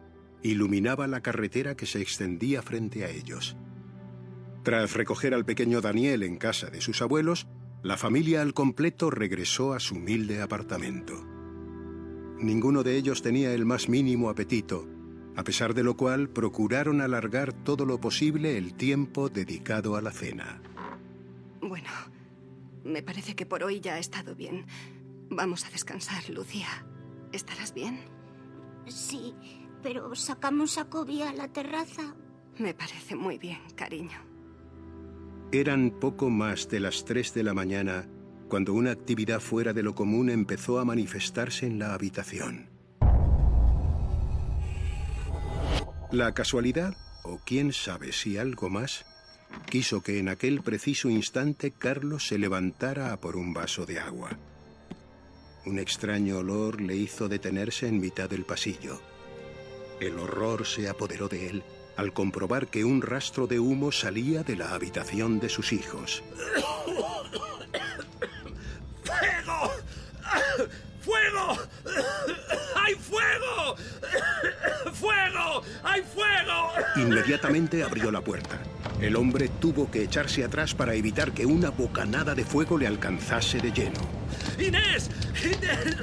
iluminaba 0.43 1.07
la 1.07 1.20
carretera 1.20 1.77
que 1.77 1.85
se 1.85 2.01
extendía 2.01 2.62
frente 2.62 3.05
a 3.05 3.11
ellos. 3.11 3.59
Tras 4.62 4.95
recoger 4.95 5.35
al 5.35 5.45
pequeño 5.45 5.83
Daniel 5.83 6.22
en 6.22 6.39
casa 6.39 6.70
de 6.70 6.81
sus 6.81 7.03
abuelos, 7.03 7.47
la 7.83 7.99
familia 7.99 8.41
al 8.41 8.55
completo 8.55 9.11
regresó 9.11 9.74
a 9.74 9.79
su 9.79 9.97
humilde 9.97 10.41
apartamento. 10.41 11.27
Ninguno 12.39 12.85
de 12.85 12.97
ellos 12.97 13.20
tenía 13.20 13.53
el 13.53 13.66
más 13.66 13.91
mínimo 13.91 14.31
apetito, 14.31 14.89
a 15.37 15.45
pesar 15.45 15.74
de 15.74 15.83
lo 15.83 15.95
cual 15.95 16.31
procuraron 16.31 17.03
alargar 17.03 17.53
todo 17.53 17.85
lo 17.85 18.01
posible 18.01 18.57
el 18.57 18.72
tiempo 18.72 19.29
dedicado 19.29 19.95
a 19.97 20.01
la 20.01 20.12
cena. 20.12 20.62
Bueno, 21.68 21.88
me 22.84 23.02
parece 23.02 23.34
que 23.34 23.46
por 23.46 23.64
hoy 23.64 23.80
ya 23.80 23.94
ha 23.94 23.98
estado 23.98 24.34
bien. 24.34 24.66
Vamos 25.30 25.64
a 25.64 25.70
descansar, 25.70 26.28
Lucía. 26.30 26.68
¿Estarás 27.32 27.74
bien? 27.74 28.00
Sí, 28.86 29.34
pero 29.82 30.14
sacamos 30.14 30.78
a 30.78 30.84
Kobe 30.84 31.24
a 31.24 31.32
la 31.32 31.48
terraza. 31.48 32.14
Me 32.58 32.72
parece 32.72 33.16
muy 33.16 33.38
bien, 33.38 33.58
cariño. 33.74 34.18
Eran 35.52 35.90
poco 35.90 36.30
más 36.30 36.68
de 36.68 36.80
las 36.80 37.04
3 37.04 37.34
de 37.34 37.42
la 37.42 37.54
mañana 37.54 38.08
cuando 38.48 38.74
una 38.74 38.92
actividad 38.92 39.40
fuera 39.40 39.72
de 39.72 39.82
lo 39.82 39.94
común 39.94 40.30
empezó 40.30 40.78
a 40.78 40.84
manifestarse 40.84 41.66
en 41.66 41.80
la 41.80 41.94
habitación. 41.94 42.70
La 46.12 46.32
casualidad, 46.32 46.96
o 47.24 47.40
quién 47.44 47.72
sabe 47.72 48.12
si 48.12 48.38
algo 48.38 48.70
más, 48.70 49.04
quiso 49.68 50.03
que 50.03 50.18
en 50.18 50.28
aquel 50.28 50.62
preciso 50.62 51.09
instante 51.09 51.72
Carlos 51.72 52.26
se 52.26 52.38
levantara 52.38 53.12
a 53.12 53.20
por 53.20 53.36
un 53.36 53.53
vaso 53.53 53.86
de 53.86 53.99
agua. 53.99 54.38
Un 55.64 55.78
extraño 55.78 56.38
olor 56.38 56.80
le 56.80 56.94
hizo 56.97 57.28
detenerse 57.28 57.88
en 57.88 58.01
mitad 58.01 58.30
del 58.30 58.44
pasillo. 58.44 59.01
El 60.01 60.18
horror 60.18 60.66
se 60.66 60.88
apoderó 60.88 61.28
de 61.28 61.49
él 61.49 61.64
al 61.97 62.12
comprobar 62.12 62.68
que 62.68 62.84
un 62.84 63.03
rastro 63.03 63.47
de 63.47 63.59
humo 63.59 63.90
salía 63.90 64.42
de 64.42 64.57
la 64.57 64.74
habitación 64.74 65.40
de 65.40 65.49
sus 65.49 65.72
hijos. 65.72 66.22
¡Fuego! 69.03 69.72
¡Fuego! 71.01 71.59
¡Hay 72.76 72.94
fuego! 72.94 73.76
¡Fuego! 74.92 75.62
¡Hay 75.82 76.03
fuego! 76.03 76.70
Inmediatamente 76.97 77.82
abrió 77.82 78.11
la 78.11 78.20
puerta. 78.20 78.61
El 79.01 79.14
hombre 79.16 79.49
tuvo 79.61 79.90
que 79.90 80.03
echarse 80.03 80.42
atrás 80.42 80.74
para 80.74 80.94
evitar 80.94 81.32
que 81.32 81.44
una 81.44 81.70
bocanada 81.70 82.34
de 82.34 82.44
fuego 82.44 82.78
le 82.78 82.86
alcanzase 82.86 83.59
de 83.59 83.70
lleno. 83.70 84.01
¡Inés! 84.59 85.11
¡Inés! 85.44 85.97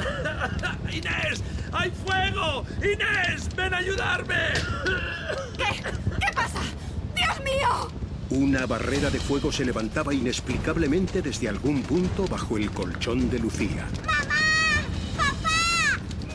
¡Inés! 0.93 1.43
¡Hay 1.71 1.91
fuego! 2.05 2.63
¡Inés! 2.77 3.49
¡Ven 3.55 3.73
a 3.73 3.77
ayudarme! 3.77 4.35
¿Qué? 5.57 5.81
¿Qué 5.81 6.33
pasa? 6.35 6.59
¡Dios 7.15 7.39
mío! 7.43 7.91
Una 8.29 8.67
barrera 8.67 9.09
de 9.09 9.19
fuego 9.19 9.51
se 9.51 9.65
levantaba 9.65 10.13
inexplicablemente 10.13 11.23
desde 11.23 11.49
algún 11.49 11.81
punto 11.81 12.27
bajo 12.27 12.57
el 12.57 12.69
colchón 12.71 13.29
de 13.29 13.39
Lucía. 13.39 13.87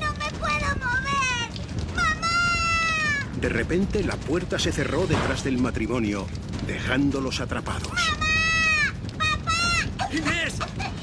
¡No 0.01 0.13
me 0.13 0.31
puedo 0.39 0.77
mover! 0.77 1.51
De 3.41 3.49
repente 3.49 4.03
la 4.03 4.17
puerta 4.17 4.59
se 4.59 4.73
cerró 4.73 5.07
detrás 5.07 5.45
del 5.45 5.59
matrimonio, 5.59 6.27
dejándolos 6.69 7.41
atrapados. 7.41 7.99
¡Inés! 10.13 10.59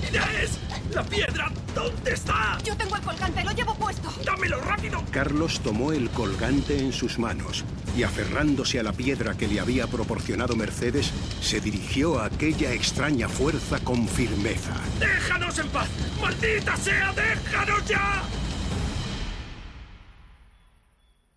¡Inés! 0.07 0.59
¡La 0.93 1.03
piedra! 1.03 1.51
¿Dónde 1.74 2.13
está? 2.13 2.57
Yo 2.63 2.78
tengo 2.78 2.95
el 2.95 3.01
colgante, 3.01 3.43
lo 3.43 3.51
llevo 3.51 3.76
puesto. 3.76 4.13
¡Dámelo 4.24 4.61
rápido! 4.61 5.03
Carlos 5.11 5.59
tomó 5.61 5.91
el 5.91 6.09
colgante 6.11 6.78
en 6.78 6.93
sus 6.93 7.18
manos 7.18 7.66
y 7.97 8.03
aferrándose 8.03 8.80
a 8.80 8.84
la 8.84 8.93
piedra 8.93 9.36
que 9.36 9.47
le 9.47 9.59
había 9.59 9.88
proporcionado 9.88 10.55
Mercedes, 10.55 11.11
se 11.41 11.59
dirigió 11.59 12.20
a 12.20 12.26
aquella 12.26 12.72
extraña 12.72 13.28
fuerza 13.28 13.80
con 13.80 14.07
firmeza. 14.07 14.76
¡Déjanos 14.99 15.57
en 15.59 15.68
paz! 15.70 15.89
¡Maldita 16.22 16.78
sea! 16.78 17.11
¡Déjanos 17.13 17.86
ya! 17.88 18.24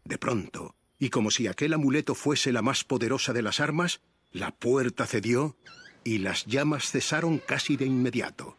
De 0.05 0.19
pronto, 0.19 0.75
y 0.99 1.11
como 1.11 1.31
si 1.31 1.47
aquel 1.47 1.73
amuleto 1.75 2.15
fuese 2.15 2.53
la 2.53 2.63
más 2.63 2.85
poderosa 2.85 3.33
de 3.33 3.43
las 3.43 3.61
armas, 3.61 4.01
la 4.33 4.51
puerta 4.51 5.07
cedió 5.07 5.57
y 6.05 6.19
las 6.19 6.47
llamas 6.47 6.91
cesaron 6.91 7.39
casi 7.39 7.77
de 7.77 7.87
inmediato. 7.87 8.57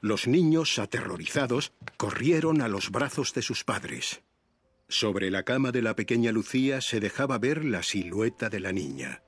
Los 0.00 0.26
niños, 0.26 0.78
aterrorizados, 0.78 1.72
corrieron 1.96 2.60
a 2.60 2.68
los 2.68 2.90
brazos 2.90 3.32
de 3.34 3.42
sus 3.42 3.64
padres. 3.64 4.22
Sobre 4.88 5.30
la 5.30 5.44
cama 5.44 5.70
de 5.70 5.80
la 5.80 5.94
pequeña 5.94 6.32
Lucía 6.32 6.80
se 6.80 7.00
dejaba 7.00 7.38
ver 7.38 7.64
la 7.64 7.82
silueta 7.82 8.50
de 8.50 8.60
la 8.60 8.72
niña. 8.72 9.22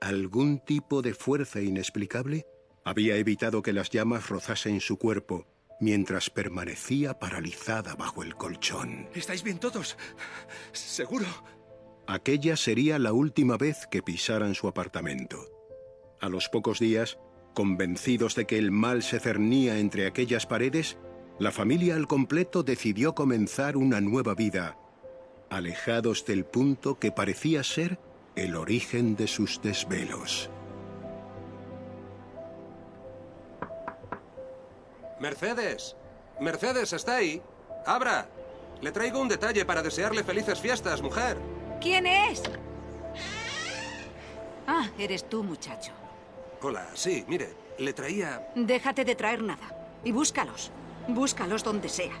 Algún 0.00 0.60
tipo 0.60 1.02
de 1.02 1.14
fuerza 1.14 1.60
inexplicable 1.60 2.46
había 2.84 3.16
evitado 3.16 3.62
que 3.62 3.72
las 3.72 3.90
llamas 3.90 4.28
rozasen 4.28 4.80
su 4.80 4.98
cuerpo 4.98 5.46
mientras 5.80 6.30
permanecía 6.30 7.18
paralizada 7.18 7.94
bajo 7.94 8.22
el 8.22 8.34
colchón. 8.34 9.08
¿Estáis 9.14 9.42
bien 9.42 9.58
todos? 9.58 9.96
¿Seguro? 10.72 11.26
Aquella 12.08 12.56
sería 12.56 12.98
la 13.00 13.12
última 13.12 13.56
vez 13.56 13.88
que 13.90 14.02
pisaran 14.02 14.54
su 14.54 14.68
apartamento. 14.68 15.50
A 16.20 16.28
los 16.28 16.48
pocos 16.48 16.78
días, 16.78 17.18
convencidos 17.52 18.36
de 18.36 18.46
que 18.46 18.58
el 18.58 18.70
mal 18.70 19.02
se 19.02 19.18
cernía 19.18 19.78
entre 19.78 20.06
aquellas 20.06 20.46
paredes, 20.46 20.98
la 21.40 21.50
familia 21.50 21.96
al 21.96 22.06
completo 22.06 22.62
decidió 22.62 23.14
comenzar 23.14 23.76
una 23.76 24.00
nueva 24.00 24.34
vida, 24.34 24.78
alejados 25.50 26.24
del 26.24 26.44
punto 26.44 26.98
que 26.98 27.10
parecía 27.10 27.64
ser 27.64 27.98
el 28.36 28.54
origen 28.54 29.16
de 29.16 29.26
sus 29.26 29.60
desvelos. 29.60 30.48
Mercedes. 35.18 35.96
Mercedes, 36.40 36.92
¿está 36.92 37.16
ahí? 37.16 37.42
Abra. 37.84 38.28
Le 38.80 38.92
traigo 38.92 39.20
un 39.20 39.28
detalle 39.28 39.64
para 39.64 39.82
desearle 39.82 40.22
felices 40.22 40.60
fiestas, 40.60 41.02
mujer. 41.02 41.38
¿Quién 41.86 42.04
es? 42.04 42.42
Ah, 44.66 44.88
eres 44.98 45.28
tú, 45.28 45.44
muchacho. 45.44 45.92
Hola, 46.60 46.84
sí, 46.94 47.24
mire, 47.28 47.54
le 47.78 47.92
traía... 47.92 48.50
Déjate 48.56 49.04
de 49.04 49.14
traer 49.14 49.40
nada. 49.40 50.00
Y 50.02 50.10
búscalos. 50.10 50.72
Búscalos 51.06 51.62
donde 51.62 51.88
sea. 51.88 52.14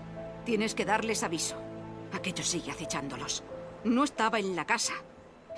Tienes 0.44 0.72
que 0.72 0.84
darles 0.84 1.24
aviso. 1.24 1.56
Aquello 2.12 2.44
sigue 2.44 2.70
acechándolos. 2.70 3.42
No 3.82 4.04
estaba 4.04 4.38
en 4.38 4.54
la 4.54 4.64
casa. 4.64 4.94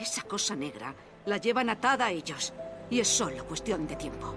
Esa 0.00 0.22
cosa 0.22 0.56
negra 0.56 0.94
la 1.26 1.36
llevan 1.36 1.68
atada 1.68 2.06
a 2.06 2.10
ellos. 2.10 2.54
Y 2.88 3.00
es 3.00 3.08
solo 3.08 3.44
cuestión 3.44 3.86
de 3.86 3.96
tiempo. 3.96 4.34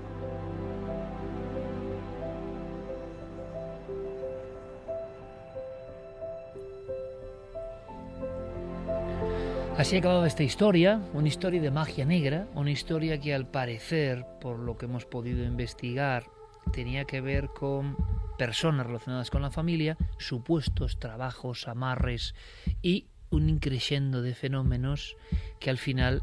Así 9.81 9.97
acababa 9.97 10.27
esta 10.27 10.43
historia, 10.43 11.01
una 11.11 11.27
historia 11.27 11.59
de 11.59 11.71
magia 11.71 12.05
negra, 12.05 12.47
una 12.53 12.69
historia 12.69 13.19
que 13.19 13.33
al 13.33 13.47
parecer, 13.47 14.27
por 14.39 14.59
lo 14.59 14.77
que 14.77 14.85
hemos 14.85 15.07
podido 15.07 15.43
investigar, 15.43 16.29
tenía 16.71 17.05
que 17.05 17.19
ver 17.19 17.47
con 17.47 17.97
personas 18.37 18.85
relacionadas 18.85 19.31
con 19.31 19.41
la 19.41 19.49
familia, 19.49 19.97
supuestos 20.19 20.99
trabajos, 20.99 21.67
amarres 21.67 22.35
y 22.83 23.07
un 23.31 23.49
increyendo 23.49 24.21
de 24.21 24.35
fenómenos 24.35 25.17
que 25.59 25.71
al 25.71 25.79
final 25.79 26.21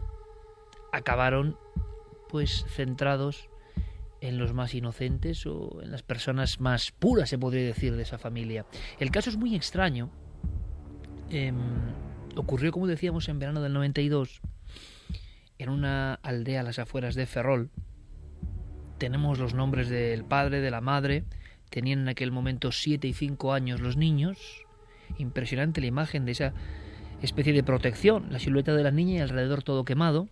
acabaron 0.93 1.59
pues 2.29 2.65
centrados 2.69 3.49
en 4.21 4.39
los 4.39 4.55
más 4.55 4.73
inocentes 4.73 5.47
o 5.47 5.83
en 5.83 5.91
las 5.91 6.05
personas 6.05 6.61
más 6.61 6.93
puras, 6.93 7.29
se 7.29 7.39
podría 7.39 7.67
decir, 7.67 7.97
de 7.97 8.05
esa 8.05 8.19
familia. 8.19 8.67
El 9.01 9.11
caso 9.11 9.31
es 9.31 9.37
muy 9.37 9.57
extraño. 9.57 10.11
Em, 11.29 11.57
ocurrió, 12.39 12.71
como 12.73 12.87
decíamos, 12.87 13.29
en 13.29 13.39
verano 13.39 13.61
del 13.61 13.73
92, 13.73 14.41
en 15.59 15.69
una 15.69 16.15
aldea 16.15 16.61
a 16.61 16.63
las 16.63 16.79
afueras 16.79 17.15
de 17.15 17.27
Ferrol. 17.27 17.71
Tenemos 18.99 19.39
los 19.39 19.55
nombres 19.55 19.89
del 19.89 20.25
padre, 20.25 20.61
de 20.61 20.71
la 20.71 20.81
madre. 20.81 21.25
Tenían 21.71 22.01
en 22.01 22.09
aquel 22.09 22.31
momento 22.31 22.73
7 22.73 23.07
y 23.09 23.13
5 23.13 23.53
años 23.53 23.81
los 23.81 23.97
niños. 23.97 24.65
Impresionante 25.19 25.81
la 25.81 25.89
imagen 25.89 26.25
de 26.25 26.33
esa 26.33 26.55
especie 27.23 27.53
de 27.53 27.65
protección, 27.65 28.31
la 28.31 28.39
silueta 28.39 28.75
de 28.75 28.85
la 28.85 28.91
niña 28.91 29.15
y 29.15 29.21
alrededor 29.21 29.63
todo 29.63 29.85
quemado. 29.85 30.29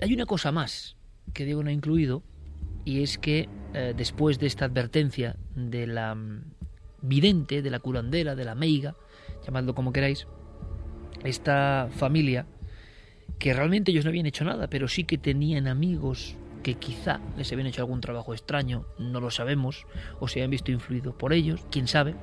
Hay 0.00 0.14
una 0.14 0.26
cosa 0.26 0.52
más 0.52 0.96
que 1.34 1.44
Diego 1.44 1.62
no 1.62 1.70
ha 1.70 1.72
incluido, 1.72 2.22
y 2.84 3.02
es 3.02 3.18
que 3.18 3.48
eh, 3.74 3.94
después 3.96 4.38
de 4.38 4.46
esta 4.46 4.64
advertencia 4.64 5.36
de 5.54 5.86
la 5.86 6.14
mm, 6.14 6.44
vidente, 7.02 7.60
de 7.60 7.70
la 7.70 7.80
curandera, 7.80 8.34
de 8.34 8.44
la 8.44 8.54
meiga, 8.54 8.94
llamadlo 9.44 9.74
como 9.74 9.92
queráis, 9.92 10.26
esta 11.24 11.88
familia, 11.96 12.46
que 13.38 13.52
realmente 13.52 13.90
ellos 13.90 14.04
no 14.04 14.10
habían 14.10 14.26
hecho 14.26 14.44
nada, 14.44 14.68
pero 14.68 14.88
sí 14.88 15.04
que 15.04 15.18
tenían 15.18 15.66
amigos 15.66 16.36
que 16.62 16.74
quizá 16.74 17.20
les 17.36 17.52
habían 17.52 17.68
hecho 17.68 17.82
algún 17.82 18.00
trabajo 18.00 18.34
extraño, 18.34 18.86
no 18.98 19.20
lo 19.20 19.30
sabemos, 19.30 19.86
o 20.18 20.26
se 20.26 20.40
habían 20.40 20.50
visto 20.50 20.72
influidos 20.72 21.14
por 21.14 21.32
ellos, 21.32 21.64
quién 21.70 21.86
sabe. 21.86 22.14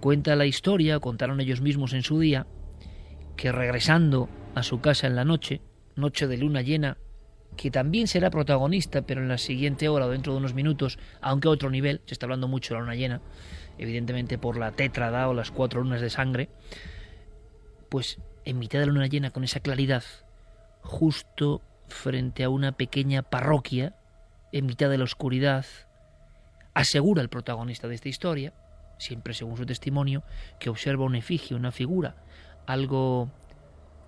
Cuenta 0.00 0.36
la 0.36 0.46
historia, 0.46 1.00
contaron 1.00 1.40
ellos 1.40 1.60
mismos 1.60 1.92
en 1.94 2.02
su 2.02 2.20
día, 2.20 2.46
que 3.36 3.52
regresando 3.52 4.28
a 4.54 4.62
su 4.62 4.80
casa 4.80 5.06
en 5.06 5.16
la 5.16 5.24
noche, 5.24 5.62
noche 5.94 6.26
de 6.26 6.36
luna 6.36 6.62
llena, 6.62 6.98
que 7.56 7.70
también 7.70 8.06
será 8.06 8.30
protagonista, 8.30 9.02
pero 9.02 9.22
en 9.22 9.28
la 9.28 9.38
siguiente 9.38 9.88
hora 9.88 10.06
o 10.06 10.10
dentro 10.10 10.32
de 10.32 10.38
unos 10.38 10.54
minutos, 10.54 10.98
aunque 11.20 11.48
a 11.48 11.52
otro 11.52 11.70
nivel, 11.70 12.02
se 12.04 12.14
está 12.14 12.26
hablando 12.26 12.48
mucho 12.48 12.74
de 12.74 12.80
la 12.80 12.84
luna 12.84 12.94
llena, 12.94 13.22
evidentemente 13.78 14.38
por 14.38 14.58
la 14.58 14.72
tétrada 14.72 15.28
o 15.28 15.34
las 15.34 15.50
cuatro 15.50 15.80
lunas 15.82 16.00
de 16.00 16.10
sangre, 16.10 16.50
pues 17.88 18.18
en 18.44 18.58
mitad 18.58 18.78
de 18.78 18.86
la 18.86 18.92
luna 18.92 19.06
llena 19.06 19.30
con 19.30 19.44
esa 19.44 19.60
claridad, 19.60 20.04
justo 20.82 21.62
frente 21.88 22.44
a 22.44 22.48
una 22.48 22.72
pequeña 22.72 23.22
parroquia, 23.22 23.96
en 24.52 24.66
mitad 24.66 24.88
de 24.88 24.98
la 24.98 25.04
oscuridad, 25.04 25.66
asegura 26.74 27.22
el 27.22 27.28
protagonista 27.28 27.88
de 27.88 27.94
esta 27.94 28.08
historia, 28.08 28.52
siempre 28.98 29.34
según 29.34 29.56
su 29.56 29.66
testimonio, 29.66 30.22
que 30.58 30.70
observa 30.70 31.04
una 31.04 31.18
efigie, 31.18 31.56
una 31.56 31.72
figura, 31.72 32.16
algo 32.66 33.30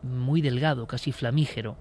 muy 0.02 0.40
delgado, 0.40 0.86
casi 0.86 1.12
flamígero, 1.12 1.76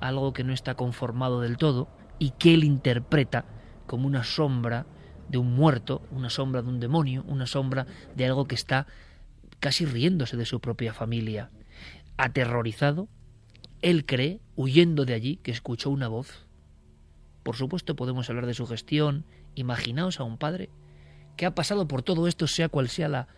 algo 0.00 0.32
que 0.32 0.44
no 0.44 0.52
está 0.52 0.74
conformado 0.74 1.40
del 1.40 1.56
todo 1.56 1.88
y 2.18 2.30
que 2.30 2.54
él 2.54 2.64
interpreta 2.64 3.44
como 3.86 4.06
una 4.06 4.24
sombra 4.24 4.86
de 5.28 5.38
un 5.38 5.54
muerto, 5.54 6.02
una 6.10 6.30
sombra 6.30 6.62
de 6.62 6.68
un 6.68 6.80
demonio, 6.80 7.24
una 7.26 7.46
sombra 7.46 7.86
de 8.14 8.26
algo 8.26 8.46
que 8.46 8.54
está 8.54 8.86
casi 9.60 9.84
riéndose 9.84 10.36
de 10.36 10.46
su 10.46 10.60
propia 10.60 10.92
familia. 10.92 11.50
Aterrorizado, 12.16 13.08
él 13.82 14.04
cree, 14.06 14.40
huyendo 14.56 15.04
de 15.04 15.14
allí, 15.14 15.36
que 15.36 15.50
escuchó 15.50 15.90
una 15.90 16.08
voz. 16.08 16.46
Por 17.42 17.56
supuesto 17.56 17.96
podemos 17.96 18.28
hablar 18.28 18.46
de 18.46 18.54
su 18.54 18.66
gestión. 18.66 19.24
Imaginaos 19.54 20.20
a 20.20 20.24
un 20.24 20.38
padre 20.38 20.70
que 21.36 21.46
ha 21.46 21.54
pasado 21.54 21.86
por 21.86 22.02
todo 22.02 22.26
esto, 22.26 22.46
sea 22.46 22.68
cual 22.68 22.88
sea 22.88 23.08
la 23.08 23.28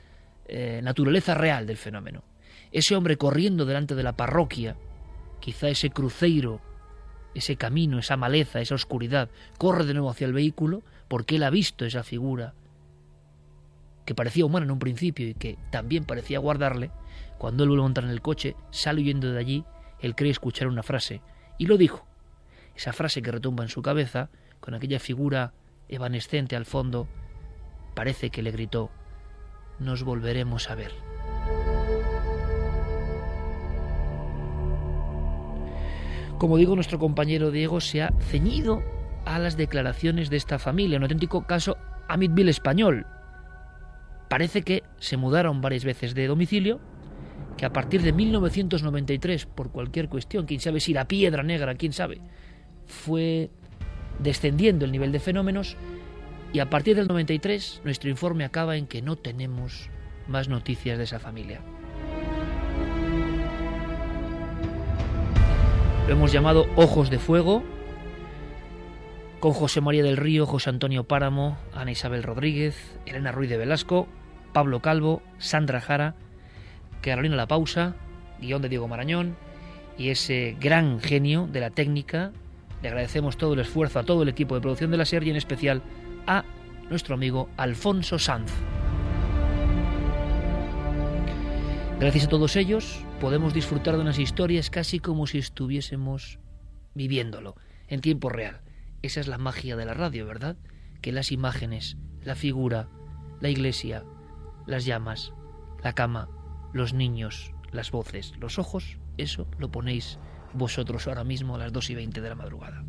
eh, 0.47 0.81
naturaleza 0.83 1.35
real 1.35 1.67
del 1.67 1.77
fenómeno. 1.77 2.25
Ese 2.73 2.97
hombre 2.97 3.17
corriendo 3.17 3.67
delante 3.67 3.95
de 3.95 4.03
la 4.03 4.17
parroquia, 4.17 4.77
quizá 5.41 5.69
ese 5.69 5.91
cruceiro, 5.91 6.61
ese 7.35 7.57
camino, 7.57 7.99
esa 7.99 8.17
maleza, 8.17 8.61
esa 8.61 8.75
oscuridad, 8.75 9.29
corre 9.59 9.85
de 9.85 9.95
nuevo 9.95 10.11
hacia 10.11 10.27
el 10.27 10.33
vehículo 10.33 10.83
porque 11.09 11.37
él 11.37 11.43
ha 11.43 11.51
visto 11.51 11.85
esa 11.85 12.03
figura 12.03 12.55
que 14.11 14.15
parecía 14.17 14.45
humana 14.45 14.65
en 14.65 14.73
un 14.73 14.81
principio 14.81 15.29
y 15.29 15.35
que 15.35 15.57
también 15.71 16.03
parecía 16.03 16.41
guardarle, 16.41 16.91
cuando 17.39 17.63
él 17.63 17.69
vuelve 17.69 17.83
a 17.83 17.85
montar 17.85 18.03
en 18.03 18.11
el 18.11 18.21
coche, 18.21 18.57
sale 18.73 19.03
huyendo 19.03 19.31
de 19.31 19.39
allí, 19.39 19.65
él 20.01 20.17
cree 20.17 20.33
escuchar 20.33 20.67
una 20.67 20.83
frase, 20.83 21.23
y 21.59 21.67
lo 21.67 21.77
dijo. 21.77 22.09
Esa 22.75 22.93
frase 22.93 23.23
que 23.23 23.31
retumba 23.31 23.63
en 23.63 23.69
su 23.69 23.83
cabeza, 23.83 24.29
con 24.59 24.75
aquella 24.75 24.99
figura 24.99 25.53
evanescente 25.89 26.57
al 26.57 26.67
fondo, 26.67 27.07
parece 27.95 28.31
que 28.31 28.43
le 28.43 28.51
gritó, 28.51 28.91
nos 29.79 30.03
volveremos 30.03 30.71
a 30.71 30.75
ver. 30.75 30.91
Como 36.37 36.57
digo, 36.57 36.75
nuestro 36.75 36.99
compañero 36.99 37.53
Diego 37.53 37.81
se 37.81 38.03
ha 38.03 38.13
ceñido 38.19 38.83
a 39.25 39.39
las 39.39 39.57
declaraciones 39.57 40.31
de 40.31 40.37
esta 40.37 40.59
familia, 40.59 40.97
un 40.97 41.05
auténtico 41.05 41.47
caso 41.47 41.77
Amitville 42.09 42.51
español. 42.51 43.07
Parece 44.31 44.63
que 44.63 44.85
se 45.01 45.17
mudaron 45.17 45.61
varias 45.61 45.85
veces 45.85 46.15
de 46.15 46.29
domicilio, 46.29 46.79
que 47.57 47.67
a 47.67 47.73
partir 47.73 48.01
de 48.03 48.13
1993, 48.13 49.47
por 49.47 49.73
cualquier 49.73 50.09
cuestión, 50.09 50.47
quién 50.47 50.61
sabe 50.61 50.79
si 50.79 50.95
la 50.95 51.09
piedra 51.09 51.43
negra, 51.43 51.75
quién 51.75 51.93
sabe, 51.93 52.21
fue 52.87 53.51
descendiendo 54.21 54.85
el 54.85 54.93
nivel 54.93 55.11
de 55.11 55.19
fenómenos 55.19 55.77
y 56.53 56.61
a 56.61 56.71
partir 56.71 56.95
del 56.95 57.09
93 57.09 57.81
nuestro 57.83 58.09
informe 58.09 58.45
acaba 58.45 58.77
en 58.77 58.87
que 58.87 59.03
no 59.03 59.17
tenemos 59.17 59.91
más 60.29 60.49
noticias 60.49 60.97
de 60.97 61.05
esa 61.05 61.19
familia. 61.19 61.61
Lo 66.07 66.13
hemos 66.13 66.31
llamado 66.31 66.69
Ojos 66.77 67.11
de 67.11 67.19
Fuego, 67.19 67.65
con 69.41 69.55
José 69.55 69.81
María 69.81 70.05
del 70.05 70.17
Río, 70.17 70.47
José 70.47 70.71
Antonio 70.71 71.03
Páramo, 71.03 71.59
Ana 71.75 71.91
Isabel 71.91 72.23
Rodríguez, 72.23 72.97
Elena 73.07 73.33
Ruiz 73.33 73.51
de 73.51 73.57
Velasco, 73.57 74.07
Pablo 74.53 74.81
Calvo, 74.81 75.23
Sandra 75.39 75.81
Jara, 75.81 76.15
Carolina 77.01 77.37
La 77.37 77.47
Pausa, 77.47 77.95
guion 78.41 78.63
de 78.63 78.69
Diego 78.69 78.89
Marañón, 78.89 79.37
y 79.97 80.09
ese 80.09 80.57
gran 80.61 81.01
genio 81.01 81.47
de 81.47 81.61
la 81.61 81.71
técnica. 81.71 82.33
Le 82.83 82.89
agradecemos 82.89 83.37
todo 83.37 83.55
el 83.55 83.61
esfuerzo 83.61 83.99
a 83.99 84.05
todo 84.05 84.23
el 84.23 84.29
equipo 84.29 84.55
de 84.55 84.61
producción 84.61 84.91
de 84.91 84.97
la 84.97 85.05
serie 85.05 85.29
y 85.29 85.31
en 85.31 85.37
especial 85.37 85.83
a 86.27 86.45
nuestro 86.89 87.15
amigo 87.15 87.49
Alfonso 87.57 88.19
Sanz. 88.19 88.51
Gracias 92.01 92.25
a 92.25 92.29
todos 92.29 92.57
ellos 92.57 93.05
podemos 93.21 93.53
disfrutar 93.53 93.95
de 93.97 94.01
unas 94.01 94.19
historias 94.19 94.71
casi 94.71 95.01
como 95.01 95.27
si 95.27 95.37
estuviésemos 95.37 96.39
viviéndolo 96.95 97.57
en 97.89 98.01
tiempo 98.01 98.31
real. 98.31 98.63
Esa 99.03 99.21
es 99.21 99.29
la 99.29 99.37
magia 99.37 99.77
de 99.77 99.85
la 99.85 99.93
radio, 99.93 100.27
¿verdad? 100.27 100.57
Que 101.03 101.13
las 101.13 101.31
imágenes, 101.31 101.99
la 102.25 102.35
figura, 102.35 102.89
la 103.41 103.51
iglesia, 103.51 104.05
las 104.71 104.85
llamas, 104.85 105.33
la 105.83 105.93
cama, 105.93 106.29
los 106.73 106.95
niños, 106.95 107.53
las 107.73 107.91
voces, 107.91 108.35
los 108.39 108.59
ojos, 108.59 108.99
eso 109.17 109.47
lo 109.59 109.71
ponéis 109.71 110.19
vosotros 110.55 111.07
ahora 111.07 111.25
mismo 111.25 111.57
a 111.57 111.59
las 111.59 111.73
2 111.73 111.91
y 111.91 111.95
20 111.97 112.21
de 112.21 112.29
la 112.29 112.35
madrugada. 112.35 112.85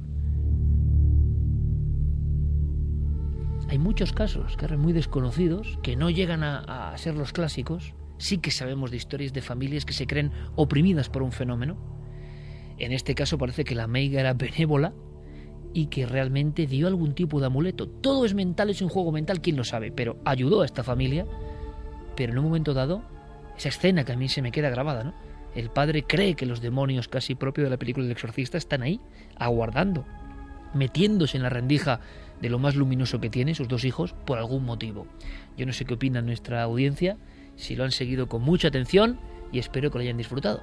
Hay 3.70 3.78
muchos 3.78 4.12
casos, 4.12 4.58
que 4.58 4.78
muy 4.78 4.94
desconocidos, 4.94 5.80
que 5.82 5.96
no 5.96 6.10
llegan 6.10 6.44
a, 6.44 6.92
a 6.92 6.98
ser 6.98 7.16
los 7.16 7.32
clásicos, 7.32 7.94
sí 8.18 8.38
que 8.38 8.52
sabemos 8.52 8.92
de 8.92 8.98
historias 8.98 9.34
de 9.34 9.42
familias 9.42 9.86
que 9.86 9.94
se 9.94 10.08
creen 10.08 10.32
oprimidas 10.56 11.10
por 11.10 11.24
un 11.24 11.32
fenómeno. 11.32 11.78
En 12.78 12.92
este 12.92 13.16
caso 13.16 13.38
parece 13.38 13.64
que 13.64 13.76
la 13.76 13.88
meiga 13.88 14.20
era 14.20 14.34
benévola 14.34 14.94
y 15.74 15.88
que 15.88 16.06
realmente 16.06 16.68
dio 16.68 16.88
algún 16.88 17.14
tipo 17.14 17.40
de 17.40 17.46
amuleto. 17.46 17.88
Todo 17.88 18.26
es 18.26 18.34
mental, 18.34 18.70
es 18.70 18.82
un 18.82 18.90
juego 18.90 19.12
mental, 19.12 19.42
quién 19.42 19.56
lo 19.56 19.64
sabe, 19.64 19.92
pero 19.92 20.20
ayudó 20.26 20.62
a 20.62 20.66
esta 20.66 20.84
familia. 20.84 21.26
Pero 22.22 22.34
en 22.34 22.38
un 22.38 22.46
momento 22.46 22.76
dado, 22.76 23.02
esa 23.58 23.70
escena 23.70 24.04
que 24.04 24.12
a 24.12 24.16
mí 24.16 24.30
se 24.30 24.44
me 24.44 24.52
queda 24.52 24.70
grabada, 24.70 25.04
¿no? 25.04 25.16
El 25.56 25.72
padre 25.72 26.04
cree 26.04 26.36
que 26.36 26.46
los 26.46 26.62
demonios 26.62 27.08
casi 27.08 27.34
propios 27.34 27.66
de 27.66 27.72
la 27.72 27.78
película 27.78 28.04
del 28.04 28.12
exorcista 28.12 28.60
están 28.60 28.84
ahí, 28.84 29.02
aguardando, 29.38 30.06
metiéndose 30.76 31.38
en 31.38 31.42
la 31.42 31.50
rendija 31.50 32.00
de 32.40 32.50
lo 32.52 32.60
más 32.60 32.76
luminoso 32.76 33.20
que 33.20 33.32
tiene, 33.32 33.56
sus 33.56 33.68
dos 33.68 33.86
hijos, 33.86 34.14
por 34.14 34.38
algún 34.38 34.66
motivo. 34.66 35.08
Yo 35.58 35.66
no 35.66 35.74
sé 35.74 35.86
qué 35.86 35.96
opina 35.96 36.22
nuestra 36.22 36.62
audiencia, 36.62 37.18
si 37.56 37.76
lo 37.76 37.86
han 37.86 37.92
seguido 37.92 38.28
con 38.28 38.44
mucha 38.44 38.68
atención 38.68 39.20
y 39.52 39.58
espero 39.58 39.90
que 39.90 39.98
lo 39.98 40.04
hayan 40.04 40.18
disfrutado. 40.18 40.62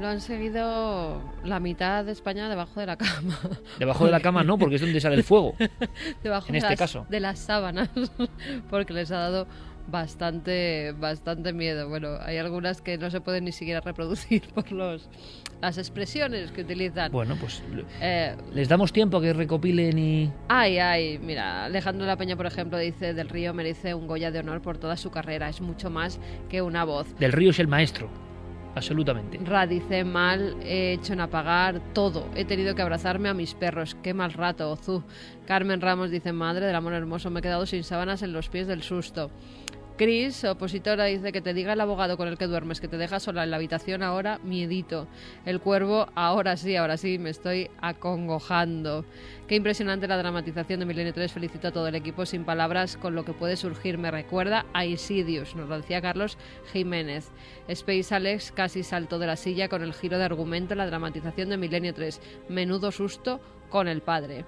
Lo 0.00 0.08
han 0.08 0.22
seguido 0.22 1.20
la 1.44 1.60
mitad 1.60 2.02
de 2.02 2.12
España 2.12 2.48
debajo 2.48 2.80
de 2.80 2.86
la 2.86 2.96
cama. 2.96 3.38
Debajo 3.78 4.06
de 4.06 4.10
la 4.10 4.20
cama 4.20 4.42
no, 4.42 4.56
porque 4.56 4.76
es 4.76 4.80
donde 4.80 5.02
sale 5.02 5.16
el 5.16 5.22
fuego. 5.22 5.54
debajo 6.22 6.46
en 6.46 6.52
de 6.52 6.58
este 6.58 6.70
las, 6.70 6.78
caso. 6.78 7.06
de 7.10 7.20
las 7.20 7.38
sábanas, 7.38 7.90
porque 8.70 8.94
les 8.94 9.10
ha 9.10 9.18
dado 9.18 9.46
bastante 9.88 10.92
bastante 10.92 11.52
miedo. 11.52 11.88
Bueno, 11.88 12.16
hay 12.20 12.38
algunas 12.38 12.80
que 12.80 12.98
no 12.98 13.10
se 13.10 13.20
pueden 13.20 13.44
ni 13.44 13.52
siquiera 13.52 13.80
reproducir 13.80 14.42
por 14.54 14.70
los 14.72 15.08
las 15.60 15.78
expresiones 15.78 16.50
que 16.50 16.62
utilizan. 16.62 17.12
Bueno, 17.12 17.36
pues 17.38 17.62
Eh, 18.00 18.34
les 18.52 18.68
damos 18.68 18.92
tiempo 18.92 19.18
a 19.18 19.20
que 19.22 19.32
recopilen 19.32 19.98
y 19.98 20.32
Ay, 20.48 20.78
ay, 20.78 21.18
mira, 21.18 21.64
Alejandro 21.64 22.06
La 22.06 22.16
Peña, 22.16 22.36
por 22.36 22.46
ejemplo, 22.46 22.78
dice 22.78 23.14
Del 23.14 23.28
Río 23.28 23.54
merece 23.54 23.94
un 23.94 24.06
Goya 24.06 24.30
de 24.30 24.40
honor 24.40 24.60
por 24.60 24.78
toda 24.78 24.96
su 24.96 25.10
carrera, 25.10 25.48
es 25.48 25.60
mucho 25.60 25.90
más 25.90 26.18
que 26.48 26.62
una 26.62 26.84
voz. 26.84 27.14
Del 27.18 27.32
Río 27.32 27.50
es 27.50 27.58
el 27.58 27.68
maestro, 27.68 28.10
absolutamente. 28.74 29.38
Ra 29.44 29.66
dice 29.66 30.04
mal, 30.04 30.56
he 30.62 30.92
hecho 30.92 31.12
en 31.12 31.20
apagar 31.20 31.80
todo, 31.92 32.28
he 32.34 32.44
tenido 32.44 32.74
que 32.74 32.82
abrazarme 32.82 33.28
a 33.28 33.34
mis 33.34 33.54
perros, 33.54 33.96
qué 34.02 34.14
mal 34.14 34.32
rato, 34.32 34.70
Ozu. 34.70 35.02
Carmen 35.46 35.80
Ramos 35.80 36.10
dice, 36.10 36.32
madre 36.32 36.66
del 36.66 36.76
amor 36.76 36.94
hermoso, 36.94 37.30
me 37.30 37.40
he 37.40 37.42
quedado 37.42 37.66
sin 37.66 37.84
sábanas 37.84 38.22
en 38.22 38.32
los 38.32 38.48
pies 38.48 38.66
del 38.66 38.82
susto. 38.82 39.30
Cris, 40.02 40.42
opositora, 40.42 41.04
dice 41.04 41.30
que 41.30 41.40
te 41.40 41.54
diga 41.54 41.74
el 41.74 41.80
abogado 41.80 42.16
con 42.16 42.26
el 42.26 42.36
que 42.36 42.48
duermes 42.48 42.80
que 42.80 42.88
te 42.88 42.96
deja 42.96 43.20
sola 43.20 43.44
en 43.44 43.52
la 43.52 43.56
habitación 43.58 44.02
ahora, 44.02 44.40
miedito. 44.42 45.06
El 45.46 45.60
cuervo, 45.60 46.08
ahora 46.16 46.56
sí, 46.56 46.74
ahora 46.74 46.96
sí, 46.96 47.20
me 47.20 47.30
estoy 47.30 47.70
acongojando. 47.80 49.04
Qué 49.46 49.54
impresionante 49.54 50.08
la 50.08 50.16
dramatización 50.16 50.80
de 50.80 50.86
Milenio 50.86 51.14
3. 51.14 51.30
Felicito 51.30 51.68
a 51.68 51.70
todo 51.70 51.86
el 51.86 51.94
equipo 51.94 52.26
sin 52.26 52.42
palabras 52.42 52.96
con 52.96 53.14
lo 53.14 53.24
que 53.24 53.32
puede 53.32 53.56
surgir. 53.56 53.96
Me 53.96 54.10
recuerda 54.10 54.66
a 54.72 54.84
Isidius, 54.84 55.54
nos 55.54 55.68
lo 55.68 55.76
decía 55.76 56.02
Carlos 56.02 56.36
Jiménez. 56.72 57.30
Space 57.68 58.12
Alex 58.12 58.50
casi 58.50 58.82
saltó 58.82 59.20
de 59.20 59.28
la 59.28 59.36
silla 59.36 59.68
con 59.68 59.82
el 59.84 59.94
giro 59.94 60.18
de 60.18 60.24
argumento 60.24 60.74
en 60.74 60.78
la 60.78 60.86
dramatización 60.86 61.48
de 61.48 61.58
Milenio 61.58 61.94
3. 61.94 62.20
Menudo 62.48 62.90
susto 62.90 63.40
con 63.70 63.86
el 63.86 64.00
padre. 64.00 64.44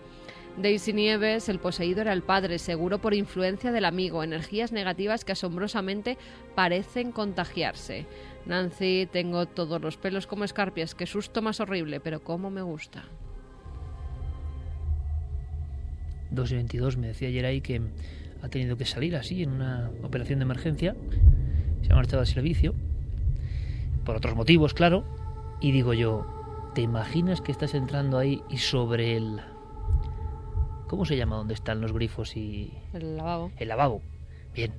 Daisy 0.56 0.92
Nieves, 0.92 1.48
el 1.48 1.58
poseído 1.58 2.00
era 2.00 2.12
el 2.12 2.22
padre, 2.22 2.58
seguro 2.58 3.00
por 3.00 3.12
influencia 3.12 3.72
del 3.72 3.84
amigo, 3.84 4.22
energías 4.22 4.70
negativas 4.70 5.24
que 5.24 5.32
asombrosamente 5.32 6.16
parecen 6.54 7.10
contagiarse. 7.10 8.06
Nancy, 8.46 9.08
tengo 9.10 9.46
todos 9.46 9.80
los 9.80 9.96
pelos 9.96 10.26
como 10.26 10.44
escarpias, 10.44 10.94
qué 10.94 11.06
susto 11.06 11.42
más 11.42 11.58
horrible, 11.58 11.98
pero 11.98 12.22
cómo 12.22 12.50
me 12.50 12.62
gusta. 12.62 13.04
2 16.30 16.52
y 16.52 16.54
22 16.54 16.96
me 16.98 17.08
decía 17.08 17.28
ayer 17.28 17.46
ahí 17.46 17.60
que 17.60 17.80
ha 18.42 18.48
tenido 18.48 18.76
que 18.76 18.84
salir 18.84 19.16
así 19.16 19.42
en 19.42 19.50
una 19.50 19.90
operación 20.02 20.38
de 20.38 20.44
emergencia. 20.44 20.94
Se 21.82 21.92
ha 21.92 21.96
marchado 21.96 22.20
al 22.20 22.26
servicio. 22.26 22.74
Por 24.04 24.16
otros 24.16 24.36
motivos, 24.36 24.74
claro. 24.74 25.04
Y 25.60 25.72
digo 25.72 25.94
yo, 25.94 26.26
¿te 26.74 26.82
imaginas 26.82 27.40
que 27.40 27.50
estás 27.50 27.74
entrando 27.74 28.18
ahí 28.18 28.42
y 28.50 28.58
sobre 28.58 29.16
el... 29.16 29.40
¿Cómo 30.88 31.04
se 31.04 31.16
llama 31.16 31.36
donde 31.36 31.54
están 31.54 31.80
los 31.80 31.92
grifos 31.92 32.36
y... 32.36 32.72
El 32.92 33.16
lavabo. 33.16 33.52
El 33.56 33.68
lavabo. 33.68 34.02
Bien. 34.54 34.72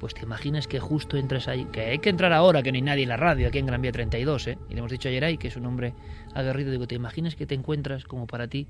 Pues 0.00 0.14
te 0.14 0.22
imaginas 0.22 0.68
que 0.68 0.80
justo 0.80 1.16
entras 1.16 1.48
ahí, 1.48 1.64
que 1.66 1.80
hay 1.82 1.98
que 1.98 2.10
entrar 2.10 2.32
ahora, 2.32 2.62
que 2.62 2.72
no 2.72 2.76
hay 2.76 2.82
nadie 2.82 3.04
en 3.04 3.08
la 3.08 3.16
radio, 3.16 3.48
aquí 3.48 3.58
en 3.58 3.66
Gran 3.66 3.80
Vía 3.80 3.92
32, 3.92 4.48
¿eh? 4.48 4.58
Y 4.68 4.74
le 4.74 4.80
hemos 4.80 4.90
dicho 4.90 5.08
ayer 5.08 5.24
ahí 5.24 5.38
que 5.38 5.48
es 5.48 5.56
un 5.56 5.66
hombre 5.66 5.94
aguerrido. 6.34 6.70
Digo, 6.70 6.86
¿te 6.86 6.94
imaginas 6.94 7.36
que 7.36 7.46
te 7.46 7.54
encuentras 7.54 8.04
como 8.04 8.26
para 8.26 8.48
ti 8.48 8.66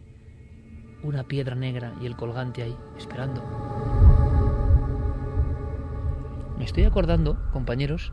una 1.02 1.24
piedra 1.24 1.54
negra 1.54 1.92
y 2.00 2.06
el 2.06 2.16
colgante 2.16 2.62
ahí, 2.62 2.76
esperando? 2.96 3.42
Me 6.56 6.64
estoy 6.64 6.84
acordando, 6.84 7.38
compañeros, 7.52 8.12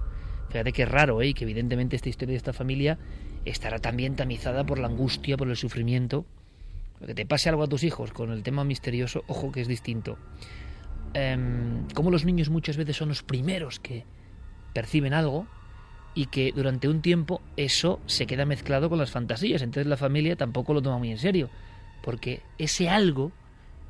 fíjate 0.49 0.73
que 0.73 0.83
es 0.83 0.89
raro, 0.89 1.21
¿eh? 1.21 1.33
Que 1.33 1.43
evidentemente 1.43 1.95
esta 1.95 2.09
historia 2.09 2.33
de 2.33 2.37
esta 2.37 2.53
familia 2.53 2.97
estará 3.45 3.79
también 3.79 4.15
tamizada 4.15 4.65
por 4.65 4.79
la 4.79 4.87
angustia, 4.87 5.37
por 5.37 5.47
el 5.47 5.55
sufrimiento. 5.55 6.25
Que 7.05 7.15
te 7.15 7.25
pase 7.25 7.49
algo 7.49 7.63
a 7.63 7.67
tus 7.67 7.83
hijos 7.83 8.11
con 8.11 8.31
el 8.31 8.43
tema 8.43 8.63
misterioso, 8.63 9.23
ojo 9.27 9.51
que 9.51 9.61
es 9.61 9.67
distinto. 9.67 10.17
Em, 11.13 11.87
como 11.93 12.11
los 12.11 12.25
niños 12.25 12.49
muchas 12.49 12.77
veces 12.77 12.95
son 12.95 13.09
los 13.09 13.23
primeros 13.23 13.79
que 13.79 14.05
perciben 14.73 15.13
algo 15.13 15.47
y 16.13 16.27
que 16.27 16.51
durante 16.53 16.87
un 16.87 17.01
tiempo 17.01 17.41
eso 17.57 17.99
se 18.05 18.25
queda 18.25 18.45
mezclado 18.45 18.89
con 18.89 18.99
las 18.99 19.11
fantasías. 19.11 19.61
Entonces 19.61 19.87
la 19.87 19.97
familia 19.97 20.35
tampoco 20.35 20.73
lo 20.73 20.81
toma 20.81 20.97
muy 20.97 21.11
en 21.11 21.17
serio, 21.17 21.49
porque 22.03 22.41
ese 22.57 22.89
algo 22.89 23.31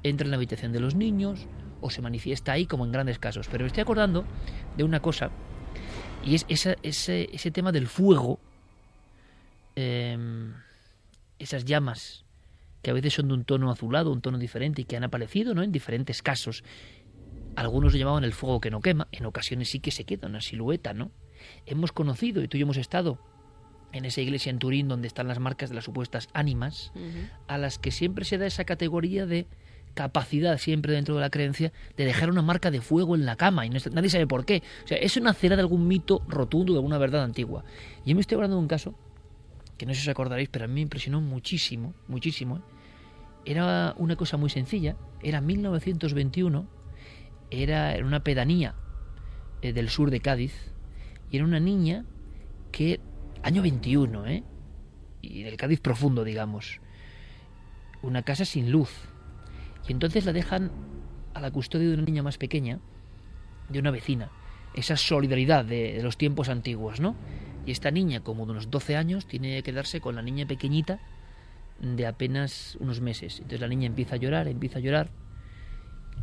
entra 0.03 0.25
en 0.25 0.31
la 0.31 0.37
habitación 0.37 0.71
de 0.71 0.79
los 0.79 0.95
niños 0.95 1.47
o 1.81 1.89
se 1.89 2.01
manifiesta 2.01 2.53
ahí 2.53 2.65
como 2.65 2.85
en 2.85 2.91
grandes 2.91 3.19
casos. 3.19 3.47
Pero 3.49 3.63
me 3.63 3.67
estoy 3.67 3.81
acordando 3.81 4.25
de 4.77 4.83
una 4.83 4.99
cosa 4.99 5.31
y 6.23 6.35
es 6.35 6.45
ese, 6.47 6.77
ese 6.83 7.51
tema 7.51 7.71
del 7.71 7.87
fuego, 7.87 8.39
em, 9.75 10.53
esas 11.39 11.65
llamas 11.65 12.20
que 12.81 12.91
a 12.91 12.93
veces 12.93 13.13
son 13.13 13.27
de 13.27 13.33
un 13.35 13.45
tono 13.45 13.71
azulado, 13.71 14.11
un 14.11 14.21
tono 14.21 14.37
diferente 14.37 14.81
y 14.81 14.85
que 14.85 14.97
han 14.97 15.03
aparecido 15.03 15.53
¿no? 15.53 15.63
en 15.63 15.71
diferentes 15.71 16.21
casos. 16.21 16.63
Algunos 17.55 17.93
lo 17.93 17.99
llamaban 17.99 18.23
el 18.23 18.33
fuego 18.33 18.61
que 18.61 18.71
no 18.71 18.79
quema, 18.81 19.07
en 19.11 19.25
ocasiones 19.25 19.69
sí 19.69 19.79
que 19.79 19.91
se 19.91 20.05
queda 20.05 20.27
una 20.27 20.41
silueta, 20.41 20.93
¿no? 20.93 21.11
Hemos 21.65 21.91
conocido, 21.91 22.41
y 22.41 22.47
tú 22.47 22.57
y 22.57 22.61
yo 22.61 22.65
hemos 22.65 22.77
estado 22.77 23.19
en 23.91 24.05
esa 24.05 24.21
iglesia 24.21 24.49
en 24.51 24.59
Turín 24.59 24.87
donde 24.87 25.07
están 25.07 25.27
las 25.27 25.39
marcas 25.39 25.69
de 25.69 25.75
las 25.75 25.83
supuestas 25.83 26.29
ánimas, 26.33 26.91
a 27.47 27.57
las 27.57 27.77
que 27.77 27.91
siempre 27.91 28.23
se 28.23 28.37
da 28.37 28.45
esa 28.45 28.63
categoría 28.63 29.25
de 29.25 29.47
capacidad 29.93 30.57
siempre 30.57 30.93
dentro 30.93 31.15
de 31.15 31.21
la 31.21 31.29
creencia 31.29 31.73
de 31.97 32.05
dejar 32.05 32.29
una 32.29 32.41
marca 32.41 32.71
de 32.71 32.79
fuego 32.79 33.15
en 33.15 33.25
la 33.25 33.35
cama 33.35 33.65
y 33.65 33.69
no- 33.69 33.79
nadie 33.91 34.09
sabe 34.09 34.25
por 34.27 34.45
qué. 34.45 34.63
O 34.85 34.87
sea, 34.87 34.97
eso 34.97 35.19
nacerá 35.19 35.57
de 35.57 35.61
algún 35.63 35.85
mito 35.89 36.21
rotundo, 36.29 36.71
de 36.71 36.77
alguna 36.79 36.97
verdad 36.97 37.23
antigua. 37.25 37.65
Yo 38.05 38.15
me 38.15 38.21
estoy 38.21 38.35
hablando 38.35 38.55
de 38.55 38.61
un 38.61 38.67
caso 38.69 38.95
que 39.81 39.87
no 39.87 39.95
sé 39.95 40.01
si 40.01 40.09
os 40.09 40.11
acordaréis, 40.11 40.47
pero 40.47 40.65
a 40.65 40.67
mí 40.67 40.75
me 40.75 40.81
impresionó 40.81 41.21
muchísimo, 41.21 41.95
muchísimo. 42.07 42.57
¿eh? 42.57 42.61
Era 43.45 43.95
una 43.97 44.15
cosa 44.15 44.37
muy 44.37 44.51
sencilla, 44.51 44.95
era 45.23 45.41
1921, 45.41 46.67
era 47.49 47.95
en 47.95 48.05
una 48.05 48.23
pedanía 48.23 48.75
eh, 49.63 49.73
del 49.73 49.89
sur 49.89 50.11
de 50.11 50.19
Cádiz, 50.19 50.53
y 51.31 51.37
era 51.37 51.45
una 51.45 51.59
niña 51.59 52.05
que, 52.71 52.99
año 53.41 53.63
21, 53.63 54.27
¿eh? 54.27 54.43
y 55.19 55.41
del 55.41 55.57
Cádiz 55.57 55.79
profundo, 55.79 56.23
digamos, 56.23 56.79
una 58.03 58.21
casa 58.21 58.45
sin 58.45 58.71
luz, 58.71 58.91
y 59.87 59.93
entonces 59.93 60.25
la 60.25 60.31
dejan 60.31 60.69
a 61.33 61.41
la 61.41 61.49
custodia 61.49 61.87
de 61.87 61.95
una 61.95 62.03
niña 62.03 62.21
más 62.21 62.37
pequeña, 62.37 62.79
de 63.67 63.79
una 63.79 63.89
vecina, 63.89 64.29
esa 64.75 64.95
solidaridad 64.95 65.65
de 65.65 66.03
los 66.03 66.19
tiempos 66.19 66.49
antiguos, 66.49 66.99
¿no? 66.99 67.15
Y 67.65 67.71
esta 67.71 67.91
niña, 67.91 68.21
como 68.21 68.45
de 68.45 68.53
unos 68.53 68.71
12 68.71 68.95
años, 68.95 69.25
tiene 69.25 69.57
que 69.57 69.71
quedarse 69.71 70.01
con 70.01 70.15
la 70.15 70.21
niña 70.21 70.45
pequeñita 70.45 70.99
de 71.79 72.05
apenas 72.05 72.77
unos 72.79 73.01
meses. 73.01 73.37
Entonces 73.37 73.61
la 73.61 73.67
niña 73.67 73.87
empieza 73.87 74.15
a 74.15 74.17
llorar, 74.17 74.47
empieza 74.47 74.79
a 74.79 74.81
llorar, 74.81 75.09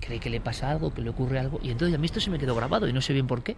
cree 0.00 0.20
que 0.20 0.30
le 0.30 0.40
pasa 0.40 0.70
algo, 0.70 0.94
que 0.94 1.02
le 1.02 1.10
ocurre 1.10 1.38
algo, 1.38 1.60
y 1.62 1.70
entonces 1.70 1.94
a 1.94 1.98
mí 1.98 2.06
esto 2.06 2.20
se 2.20 2.30
me 2.30 2.38
quedó 2.38 2.54
grabado 2.54 2.88
y 2.88 2.92
no 2.92 3.00
sé 3.00 3.12
bien 3.12 3.26
por 3.26 3.42
qué. 3.42 3.56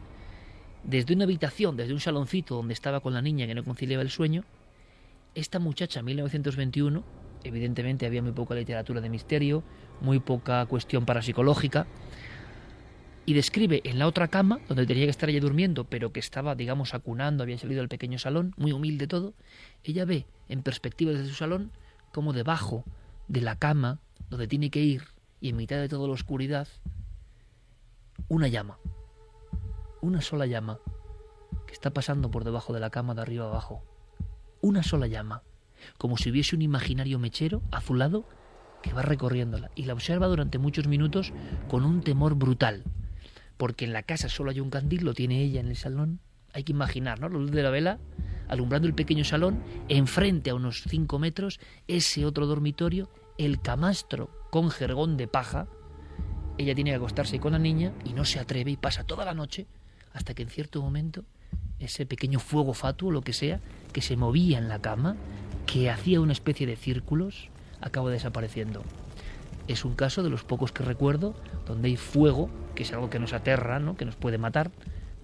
Desde 0.82 1.14
una 1.14 1.24
habitación, 1.24 1.76
desde 1.76 1.92
un 1.92 2.00
saloncito 2.00 2.56
donde 2.56 2.72
estaba 2.72 3.00
con 3.00 3.12
la 3.12 3.20
niña 3.20 3.46
que 3.46 3.54
no 3.54 3.64
conciliaba 3.64 4.02
el 4.02 4.10
sueño, 4.10 4.44
esta 5.34 5.58
muchacha, 5.58 6.02
1921, 6.02 7.04
evidentemente 7.44 8.06
había 8.06 8.22
muy 8.22 8.32
poca 8.32 8.54
literatura 8.54 9.00
de 9.00 9.10
misterio, 9.10 9.62
muy 10.00 10.20
poca 10.20 10.64
cuestión 10.66 11.04
parapsicológica, 11.04 11.86
y 13.26 13.34
describe 13.34 13.80
en 13.84 13.98
la 13.98 14.06
otra 14.06 14.28
cama, 14.28 14.60
donde 14.68 14.86
tenía 14.86 15.04
que 15.04 15.10
estar 15.10 15.28
ella 15.28 15.40
durmiendo, 15.40 15.84
pero 15.84 16.12
que 16.12 16.20
estaba, 16.20 16.54
digamos, 16.54 16.94
acunando, 16.94 17.42
había 17.42 17.58
salido 17.58 17.80
del 17.80 17.88
pequeño 17.88 18.18
salón, 18.18 18.54
muy 18.56 18.72
humilde 18.72 19.06
todo, 19.06 19.34
ella 19.84 20.04
ve, 20.04 20.26
en 20.48 20.62
perspectiva 20.62 21.12
desde 21.12 21.28
su 21.28 21.34
salón, 21.34 21.70
como 22.12 22.32
debajo 22.32 22.84
de 23.28 23.40
la 23.40 23.56
cama, 23.56 24.00
donde 24.30 24.48
tiene 24.48 24.70
que 24.70 24.80
ir, 24.80 25.04
y 25.40 25.50
en 25.50 25.56
mitad 25.56 25.76
de 25.76 25.88
toda 25.88 26.08
la 26.08 26.14
oscuridad, 26.14 26.66
una 28.28 28.48
llama, 28.48 28.78
una 30.00 30.20
sola 30.20 30.46
llama, 30.46 30.78
que 31.66 31.72
está 31.72 31.90
pasando 31.90 32.30
por 32.30 32.44
debajo 32.44 32.72
de 32.72 32.80
la 32.80 32.90
cama 32.90 33.14
de 33.14 33.22
arriba 33.22 33.46
abajo. 33.46 33.84
Una 34.60 34.82
sola 34.82 35.06
llama, 35.06 35.42
como 35.98 36.16
si 36.16 36.30
hubiese 36.30 36.56
un 36.56 36.62
imaginario 36.62 37.18
mechero 37.18 37.62
azulado 37.70 38.24
que 38.82 38.92
va 38.92 39.02
recorriéndola, 39.02 39.70
y 39.74 39.84
la 39.84 39.92
observa 39.92 40.26
durante 40.26 40.58
muchos 40.58 40.86
minutos 40.86 41.32
con 41.68 41.84
un 41.84 42.02
temor 42.02 42.34
brutal 42.34 42.84
porque 43.60 43.84
en 43.84 43.92
la 43.92 44.02
casa 44.02 44.30
solo 44.30 44.50
hay 44.50 44.58
un 44.58 44.70
candil, 44.70 45.04
lo 45.04 45.12
tiene 45.12 45.42
ella 45.42 45.60
en 45.60 45.68
el 45.68 45.76
salón. 45.76 46.18
Hay 46.54 46.64
que 46.64 46.72
imaginar, 46.72 47.20
¿no? 47.20 47.28
La 47.28 47.38
luz 47.38 47.50
de 47.50 47.62
la 47.62 47.68
vela 47.68 47.98
alumbrando 48.48 48.88
el 48.88 48.94
pequeño 48.94 49.22
salón, 49.22 49.62
enfrente 49.90 50.48
a 50.48 50.54
unos 50.54 50.84
5 50.88 51.18
metros, 51.18 51.60
ese 51.86 52.24
otro 52.24 52.46
dormitorio, 52.46 53.10
el 53.36 53.60
camastro 53.60 54.30
con 54.50 54.70
jergón 54.70 55.18
de 55.18 55.28
paja. 55.28 55.66
Ella 56.56 56.74
tiene 56.74 56.92
que 56.92 56.96
acostarse 56.96 57.38
con 57.38 57.52
la 57.52 57.58
niña 57.58 57.92
y 58.02 58.14
no 58.14 58.24
se 58.24 58.38
atreve 58.38 58.70
y 58.70 58.78
pasa 58.78 59.04
toda 59.04 59.26
la 59.26 59.34
noche 59.34 59.66
hasta 60.14 60.32
que 60.32 60.42
en 60.42 60.48
cierto 60.48 60.80
momento 60.80 61.24
ese 61.78 62.06
pequeño 62.06 62.40
fuego 62.40 62.72
fatuo, 62.72 63.10
lo 63.10 63.20
que 63.20 63.34
sea, 63.34 63.60
que 63.92 64.00
se 64.00 64.16
movía 64.16 64.56
en 64.56 64.70
la 64.70 64.80
cama, 64.80 65.16
que 65.66 65.90
hacía 65.90 66.22
una 66.22 66.32
especie 66.32 66.66
de 66.66 66.76
círculos, 66.76 67.50
acaba 67.82 68.10
desapareciendo. 68.10 68.82
Es 69.70 69.84
un 69.84 69.94
caso 69.94 70.24
de 70.24 70.30
los 70.30 70.42
pocos 70.42 70.72
que 70.72 70.82
recuerdo 70.82 71.32
donde 71.64 71.86
hay 71.86 71.96
fuego, 71.96 72.50
que 72.74 72.82
es 72.82 72.92
algo 72.92 73.08
que 73.08 73.20
nos 73.20 73.32
aterra, 73.32 73.78
¿no? 73.78 73.96
que 73.96 74.04
nos 74.04 74.16
puede 74.16 74.36
matar, 74.36 74.72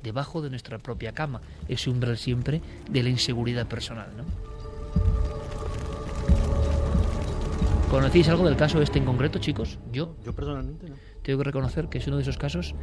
debajo 0.05 0.41
de 0.41 0.51
nuestra 0.51 0.79
propia 0.79 1.11
cama. 1.11 1.41
Ese 1.67 1.91
umbral 1.91 2.17
siempre 2.17 2.63
de 2.89 3.03
la 3.03 3.09
inseguridad 3.09 3.67
personal. 3.67 4.09
¿no? 4.17 4.23
¿Conocéis 7.91 8.29
algo 8.29 8.45
del 8.45 8.57
caso 8.57 8.81
este 8.81 9.01
en 9.01 9.05
concreto, 9.05 9.41
chicos? 9.41 9.81
Yo. 9.91 10.15
Yo 10.25 10.33
personalmente 10.33 10.91
no. 10.91 10.95
Tengo 11.23 11.39
que 11.41 11.45
reconocer 11.45 11.89
que 11.89 11.99
es 11.99 12.07
uno 12.07 12.15
de 12.15 12.23
esos 12.23 12.39
casos 12.39 12.77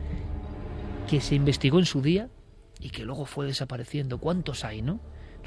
que 1.10 1.22
se 1.22 1.36
investigó 1.36 1.80
en 1.80 1.86
su 1.86 2.02
día 2.02 2.28
y 2.82 2.90
que 2.90 3.06
luego 3.06 3.24
fue 3.26 3.46
desapareciendo. 3.46 4.18
¿Cuántos 4.18 4.66
hay, 4.66 4.82
no? 4.82 5.00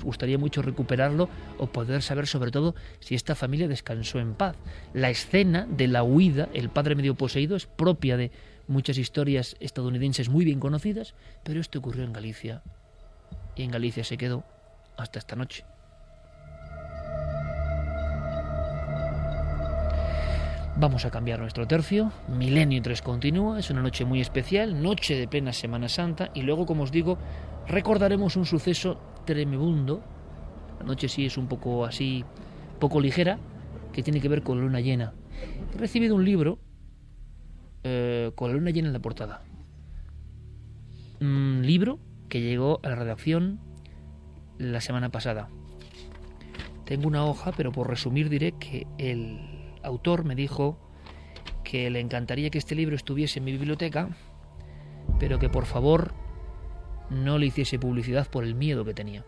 Gustaría 0.02 0.38
mucho 0.38 0.62
recuperarlo 0.62 1.28
o 1.58 1.66
poder 1.66 2.02
saber 2.02 2.26
sobre 2.26 2.50
todo 2.50 2.74
si 3.00 3.14
esta 3.14 3.34
familia 3.34 3.68
descansó 3.68 4.18
en 4.18 4.34
paz. 4.34 4.56
La 4.92 5.10
escena 5.10 5.66
de 5.68 5.88
la 5.88 6.02
huida, 6.02 6.48
el 6.52 6.68
padre 6.68 6.94
medio 6.94 7.14
poseído, 7.14 7.56
es 7.56 7.66
propia 7.66 8.16
de 8.16 8.30
muchas 8.68 8.98
historias 8.98 9.56
estadounidenses 9.60 10.28
muy 10.28 10.44
bien 10.44 10.60
conocidas, 10.60 11.14
pero 11.44 11.60
esto 11.60 11.78
ocurrió 11.78 12.04
en 12.04 12.12
Galicia. 12.12 12.62
Y 13.54 13.62
en 13.62 13.70
Galicia 13.70 14.04
se 14.04 14.16
quedó 14.16 14.44
hasta 14.96 15.18
esta 15.18 15.36
noche. 15.36 15.64
Vamos 20.78 21.06
a 21.06 21.10
cambiar 21.10 21.38
nuestro 21.38 21.66
tercio. 21.66 22.12
Milenio 22.28 22.82
3 22.82 23.00
continúa. 23.00 23.58
Es 23.58 23.70
una 23.70 23.80
noche 23.80 24.04
muy 24.04 24.20
especial, 24.20 24.82
noche 24.82 25.14
de 25.14 25.26
plena 25.26 25.54
Semana 25.54 25.88
Santa. 25.88 26.30
Y 26.34 26.42
luego, 26.42 26.66
como 26.66 26.82
os 26.82 26.92
digo, 26.92 27.16
recordaremos 27.66 28.36
un 28.36 28.44
suceso 28.44 28.98
tremebundo. 29.26 30.02
La 30.78 30.86
noche 30.86 31.08
sí 31.08 31.26
es 31.26 31.36
un 31.36 31.48
poco 31.48 31.84
así, 31.84 32.24
poco 32.78 33.00
ligera, 33.00 33.38
que 33.92 34.02
tiene 34.02 34.20
que 34.20 34.28
ver 34.28 34.42
con 34.42 34.60
luna 34.60 34.80
llena. 34.80 35.12
He 35.74 35.78
recibido 35.78 36.14
un 36.14 36.24
libro 36.24 36.58
eh, 37.82 38.32
con 38.34 38.50
la 38.50 38.56
luna 38.56 38.70
llena 38.70 38.88
en 38.88 38.94
la 38.94 39.00
portada. 39.00 39.42
Un 41.20 41.62
libro 41.64 41.98
que 42.28 42.40
llegó 42.40 42.80
a 42.82 42.88
la 42.88 42.94
redacción 42.94 43.60
la 44.58 44.80
semana 44.80 45.10
pasada. 45.10 45.48
Tengo 46.84 47.08
una 47.08 47.24
hoja, 47.24 47.52
pero 47.56 47.72
por 47.72 47.88
resumir 47.88 48.28
diré 48.28 48.52
que 48.52 48.86
el 48.98 49.40
autor 49.82 50.24
me 50.24 50.34
dijo 50.34 50.78
que 51.64 51.90
le 51.90 52.00
encantaría 52.00 52.50
que 52.50 52.58
este 52.58 52.74
libro 52.74 52.94
estuviese 52.94 53.40
en 53.40 53.44
mi 53.44 53.52
biblioteca, 53.52 54.10
pero 55.18 55.38
que 55.38 55.48
por 55.48 55.66
favor 55.66 56.14
no 57.10 57.38
le 57.38 57.46
hiciese 57.46 57.78
publicidad 57.78 58.28
por 58.28 58.44
el 58.44 58.54
miedo 58.54 58.84
que 58.84 58.94
tenía. 58.94 59.24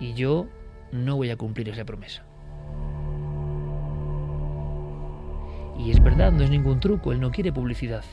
Y 0.00 0.14
yo 0.14 0.46
no 0.92 1.16
voy 1.16 1.30
a 1.30 1.36
cumplir 1.36 1.68
esa 1.68 1.84
promesa. 1.84 2.24
Y 5.78 5.90
es 5.90 6.02
verdad, 6.02 6.32
no 6.32 6.44
es 6.44 6.50
ningún 6.50 6.80
truco, 6.80 7.12
él 7.12 7.20
no 7.20 7.30
quiere 7.30 7.52
publicidad. 7.52 8.04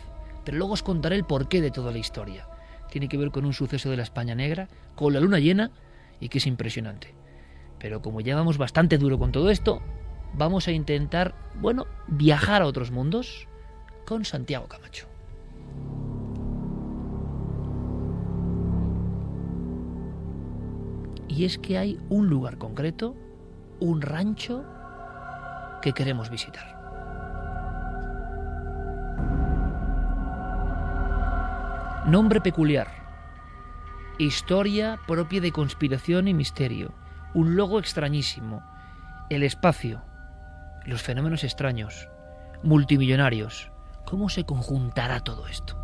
Pero 0.43 0.57
luego 0.57 0.73
os 0.73 0.83
contaré 0.83 1.15
el 1.15 1.25
porqué 1.25 1.61
de 1.61 1.71
toda 1.71 1.91
la 1.91 1.99
historia. 1.99 2.47
Tiene 2.89 3.07
que 3.07 3.17
ver 3.17 3.31
con 3.31 3.45
un 3.45 3.53
suceso 3.53 3.89
de 3.89 3.97
la 3.97 4.03
España 4.03 4.35
negra, 4.35 4.67
con 4.95 5.13
la 5.13 5.19
luna 5.19 5.39
llena, 5.39 5.71
y 6.19 6.29
que 6.29 6.39
es 6.39 6.47
impresionante. 6.47 7.13
Pero 7.79 8.01
como 8.01 8.21
ya 8.21 8.35
vamos 8.35 8.57
bastante 8.57 8.97
duro 8.97 9.17
con 9.19 9.31
todo 9.31 9.49
esto, 9.49 9.81
vamos 10.33 10.67
a 10.67 10.71
intentar, 10.71 11.35
bueno, 11.55 11.87
viajar 12.07 12.61
a 12.61 12.67
otros 12.67 12.91
mundos 12.91 13.47
con 14.05 14.25
Santiago 14.25 14.67
Camacho. 14.67 15.07
Y 21.31 21.45
es 21.45 21.57
que 21.57 21.77
hay 21.77 21.97
un 22.09 22.27
lugar 22.27 22.57
concreto, 22.57 23.15
un 23.79 24.01
rancho 24.01 24.65
que 25.81 25.93
queremos 25.93 26.29
visitar. 26.29 26.77
Nombre 32.05 32.41
peculiar. 32.41 32.89
Historia 34.19 34.99
propia 35.07 35.39
de 35.39 35.53
conspiración 35.53 36.27
y 36.27 36.33
misterio. 36.33 36.93
Un 37.33 37.55
logo 37.55 37.79
extrañísimo. 37.79 38.61
El 39.29 39.43
espacio. 39.43 40.01
Los 40.83 41.01
fenómenos 41.01 41.45
extraños. 41.45 42.09
Multimillonarios. 42.61 43.71
¿Cómo 44.05 44.27
se 44.27 44.43
conjuntará 44.43 45.21
todo 45.21 45.47
esto? 45.47 45.80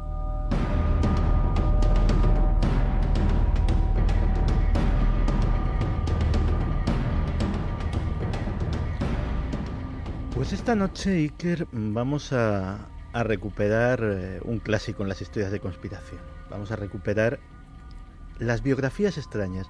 Pues 10.37 10.53
esta 10.53 10.75
noche, 10.75 11.15
Iker, 11.15 11.65
vamos 11.71 12.31
a, 12.31 12.77
recuperar 13.11 14.01
eh, 14.03 14.39
un 14.43 14.59
clásico 14.59 15.01
en 15.01 15.09
las 15.09 15.19
historias 15.19 15.51
de 15.51 15.59
conspiración. 15.59 16.21
Vamos 16.51 16.69
a 16.69 16.75
recuperar 16.75 17.39
las 18.37 18.61
biografías 18.61 19.17
extrañas. 19.17 19.67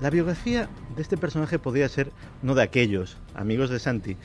La 0.00 0.08
biografía 0.10 0.68
de 0.94 1.02
este 1.02 1.16
personaje 1.16 1.58
podría 1.58 1.88
ser 1.88 2.12
uno 2.44 2.54
de 2.54 2.62
aquellos, 2.62 3.16
amigos 3.34 3.68
de 3.68 3.80
Santi, 3.80 4.16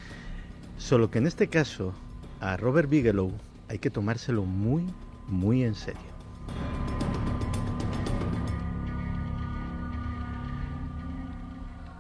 solo 0.78 1.10
que 1.10 1.18
en 1.18 1.26
este 1.26 1.48
caso 1.48 1.96
a 2.42 2.58
Robert 2.58 2.88
Bigelow 2.88 3.32
hay 3.68 3.80
que 3.80 3.90
tomárselo 3.90 4.44
muy, 4.44 4.86
muy 5.28 5.64
en 5.64 5.74
serio. 5.74 6.12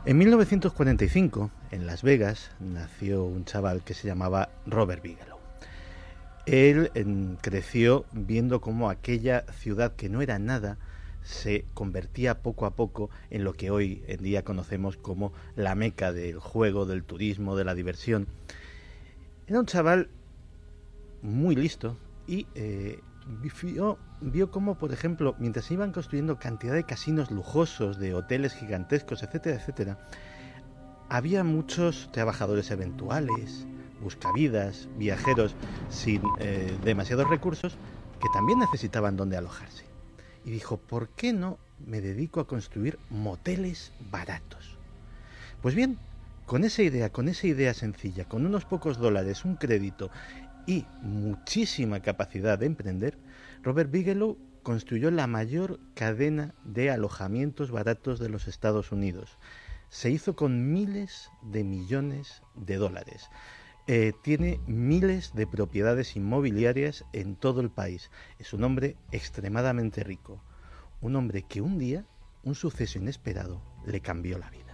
En 0.05 0.19
1945, 0.19 1.49
en 1.71 1.87
Las 1.87 2.03
Vegas, 2.03 2.51
nació 2.59 3.23
un 3.23 3.45
chaval 3.45 3.83
que 3.83 3.93
se 3.93 4.07
llamaba 4.07 4.49
Robert 4.65 5.01
Bigelow. 5.01 5.39
Él 6.45 6.91
creció 7.41 8.05
viendo 8.11 8.61
cómo 8.61 8.89
aquella 8.89 9.45
ciudad 9.53 9.95
que 9.95 10.09
no 10.09 10.21
era 10.21 10.39
nada 10.39 10.77
se 11.23 11.65
convertía 11.73 12.41
poco 12.41 12.65
a 12.65 12.75
poco 12.75 13.09
en 13.29 13.43
lo 13.43 13.53
que 13.53 13.71
hoy 13.71 14.03
en 14.07 14.23
día 14.23 14.43
conocemos 14.43 14.97
como 14.97 15.33
la 15.55 15.75
meca 15.75 16.11
del 16.11 16.39
juego, 16.39 16.85
del 16.85 17.03
turismo, 17.03 17.55
de 17.55 17.63
la 17.63 17.75
diversión. 17.75 18.27
Era 19.47 19.59
un 19.59 19.65
chaval 19.65 20.09
muy 21.21 21.55
listo 21.55 21.97
y 22.27 22.47
eh, 22.55 22.99
vio, 23.61 23.99
vio 24.19 24.51
cómo, 24.51 24.77
por 24.77 24.91
ejemplo, 24.91 25.35
mientras 25.37 25.65
se 25.65 25.75
iban 25.75 25.91
construyendo 25.91 26.39
cantidad 26.39 26.73
de 26.73 26.85
casinos 26.85 27.29
lujosos, 27.29 27.99
de 27.99 28.13
hoteles 28.13 28.53
gigantescos, 28.53 29.21
etcétera, 29.23 29.57
etcétera, 29.57 29.99
había 31.11 31.43
muchos 31.43 32.09
trabajadores 32.13 32.71
eventuales, 32.71 33.65
buscavidas, 34.01 34.87
viajeros 34.97 35.55
sin 35.89 36.21
eh, 36.39 36.73
demasiados 36.85 37.29
recursos 37.29 37.75
que 38.21 38.29
también 38.33 38.59
necesitaban 38.59 39.17
donde 39.17 39.35
alojarse. 39.35 39.83
Y 40.45 40.51
dijo, 40.51 40.77
¿por 40.77 41.09
qué 41.09 41.33
no 41.33 41.57
me 41.85 41.99
dedico 41.99 42.39
a 42.39 42.47
construir 42.47 42.97
moteles 43.09 43.91
baratos? 44.09 44.77
Pues 45.61 45.75
bien, 45.75 45.97
con 46.45 46.63
esa 46.63 46.81
idea, 46.81 47.09
con 47.09 47.27
esa 47.27 47.45
idea 47.45 47.73
sencilla, 47.73 48.23
con 48.23 48.45
unos 48.45 48.63
pocos 48.63 48.97
dólares, 48.97 49.43
un 49.43 49.57
crédito 49.57 50.11
y 50.65 50.85
muchísima 51.01 51.99
capacidad 51.99 52.57
de 52.57 52.67
emprender, 52.67 53.17
Robert 53.63 53.91
Bigelow 53.91 54.37
construyó 54.63 55.11
la 55.11 55.27
mayor 55.27 55.77
cadena 55.93 56.55
de 56.63 56.89
alojamientos 56.89 57.69
baratos 57.69 58.17
de 58.17 58.29
los 58.29 58.47
Estados 58.47 58.93
Unidos. 58.93 59.37
Se 59.91 60.09
hizo 60.09 60.37
con 60.37 60.71
miles 60.71 61.29
de 61.41 61.65
millones 61.65 62.43
de 62.55 62.77
dólares. 62.77 63.29
Eh, 63.87 64.13
tiene 64.23 64.61
miles 64.65 65.33
de 65.35 65.45
propiedades 65.45 66.15
inmobiliarias 66.15 67.03
en 67.11 67.35
todo 67.35 67.59
el 67.59 67.69
país. 67.69 68.09
Es 68.39 68.53
un 68.53 68.63
hombre 68.63 68.95
extremadamente 69.11 70.05
rico. 70.05 70.41
Un 71.01 71.17
hombre 71.17 71.41
que 71.41 71.59
un 71.59 71.77
día, 71.77 72.05
un 72.43 72.55
suceso 72.55 72.99
inesperado, 72.99 73.61
le 73.85 73.99
cambió 73.99 74.37
la 74.37 74.49
vida. 74.49 74.73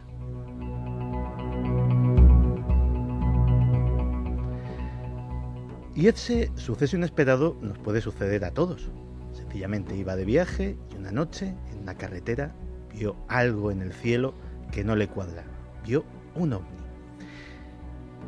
Y 5.96 6.08
ese 6.08 6.52
suceso 6.54 6.96
inesperado 6.96 7.58
nos 7.60 7.80
puede 7.80 8.02
suceder 8.02 8.46
a 8.46 8.52
todos. 8.52 8.92
Sencillamente 9.34 9.96
iba 9.96 10.16
de 10.16 10.26
viaje 10.26 10.78
y 10.92 10.96
una 10.96 11.12
noche, 11.12 11.56
en 11.72 11.80
una 11.80 11.96
carretera, 11.96 12.56
vio 12.94 13.16
algo 13.28 13.72
en 13.72 13.82
el 13.82 13.94
cielo 13.94 14.36
que 14.72 14.84
no 14.84 14.96
le 14.96 15.08
cuadraba. 15.08 15.48
Vio 15.86 16.06
un 16.36 16.54
ovni. 16.54 16.78